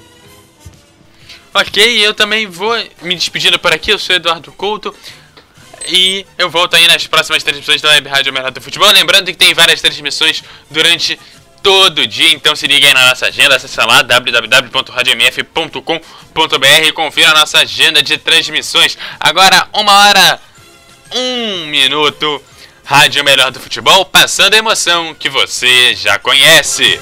Ok, 1.53 2.05
eu 2.05 2.13
também 2.13 2.45
vou 2.47 2.73
me 3.01 3.15
despedindo 3.15 3.57
por 3.57 3.73
aqui. 3.73 3.91
Eu 3.91 3.99
sou 3.99 4.15
Eduardo 4.15 4.51
Couto. 4.51 4.93
E 5.87 6.25
eu 6.37 6.49
volto 6.49 6.75
aí 6.75 6.87
nas 6.87 7.07
próximas 7.07 7.43
transmissões 7.43 7.81
da 7.81 7.89
Web 7.89 8.07
Rádio 8.07 8.31
Melhor 8.31 8.51
do 8.51 8.61
Futebol. 8.61 8.91
Lembrando 8.91 9.25
que 9.25 9.33
tem 9.33 9.53
várias 9.53 9.81
transmissões 9.81 10.43
durante 10.69 11.19
todo 11.61 12.07
dia, 12.07 12.33
então 12.33 12.55
se 12.55 12.65
liga 12.67 12.87
aí 12.87 12.93
na 12.93 13.09
nossa 13.09 13.27
agenda, 13.27 13.55
acesse 13.55 13.79
lá 13.79 14.01
www.radiomf.com.br 14.01 16.85
e 16.85 16.91
confira 16.91 17.31
a 17.31 17.39
nossa 17.39 17.59
agenda 17.59 18.01
de 18.01 18.17
transmissões. 18.17 18.97
Agora, 19.19 19.67
uma 19.73 19.91
hora, 19.91 20.39
um 21.13 21.67
minuto, 21.67 22.41
Rádio 22.83 23.23
Melhor 23.23 23.51
do 23.51 23.59
Futebol, 23.59 24.05
passando 24.05 24.53
a 24.53 24.57
emoção 24.57 25.13
que 25.13 25.29
você 25.29 25.95
já 25.95 26.17
conhece. 26.19 26.99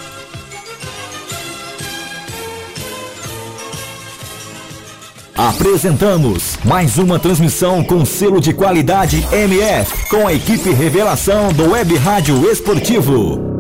Apresentamos 5.36 6.57
mais 6.65 6.98
uma 6.98 7.18
transmissão 7.18 7.81
com 7.81 8.03
selo 8.03 8.41
de 8.41 8.53
qualidade 8.53 9.26
MF, 9.31 10.10
com 10.10 10.27
a 10.27 10.34
equipe 10.34 10.69
Revelação 10.72 11.53
do 11.53 11.72
Web 11.72 11.95
Rádio 11.95 12.52
Esportivo. 12.52 13.59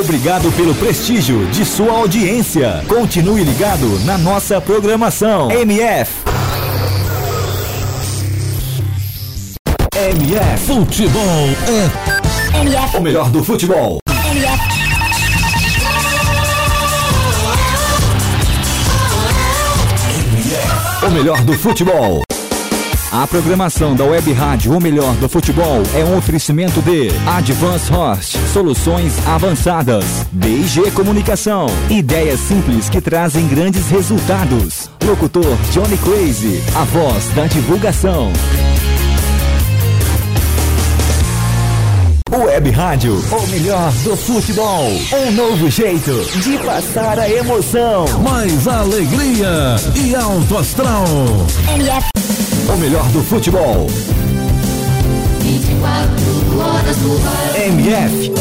Obrigado 0.00 0.50
pelo 0.56 0.74
prestígio 0.74 1.46
de 1.46 1.64
sua 1.64 1.92
audiência. 1.92 2.82
Continue 2.88 3.44
ligado 3.44 3.86
na 4.04 4.18
nossa 4.18 4.60
programação. 4.60 5.50
MF. 5.52 6.12
MF. 9.94 10.66
Futebol 10.66 11.22
é 11.22 12.58
MF, 12.60 12.96
O 12.96 13.00
melhor 13.00 13.30
do 13.30 13.44
futebol. 13.44 13.98
MF, 14.08 14.74
O 21.06 21.10
melhor 21.10 21.40
do 21.42 21.52
futebol. 21.54 22.22
A 23.16 23.28
programação 23.28 23.94
da 23.94 24.02
Web 24.02 24.32
Rádio 24.32 24.76
O 24.76 24.80
Melhor 24.80 25.14
do 25.18 25.28
Futebol 25.28 25.84
é 25.94 26.04
um 26.04 26.18
oferecimento 26.18 26.82
de 26.82 27.10
Advance 27.28 27.88
Host, 27.92 28.36
soluções 28.52 29.24
avançadas, 29.24 30.04
BG 30.32 30.90
Comunicação, 30.90 31.66
ideias 31.88 32.40
simples 32.40 32.88
que 32.88 33.00
trazem 33.00 33.46
grandes 33.46 33.88
resultados. 33.88 34.90
Locutor 35.04 35.56
Johnny 35.70 35.96
Crazy, 35.98 36.60
a 36.74 36.82
voz 36.82 37.28
da 37.36 37.46
divulgação. 37.46 38.32
Web 42.36 42.70
Rádio, 42.70 43.14
o 43.30 43.46
melhor 43.46 43.92
do 44.02 44.16
futebol. 44.16 44.90
Um 45.12 45.30
novo 45.32 45.70
jeito 45.70 46.12
de 46.42 46.58
passar 46.58 47.18
a 47.18 47.28
emoção. 47.30 48.06
mais 48.22 48.66
alegria 48.66 49.76
e 49.94 50.14
alto 50.16 50.58
astral. 50.58 51.04
MF, 51.74 52.08
O 52.72 52.76
melhor 52.78 53.06
do 53.10 53.22
futebol. 53.22 53.86
24 55.40 56.58
horas 56.58 56.96
ar. 57.24 57.60
MF, 57.66 58.32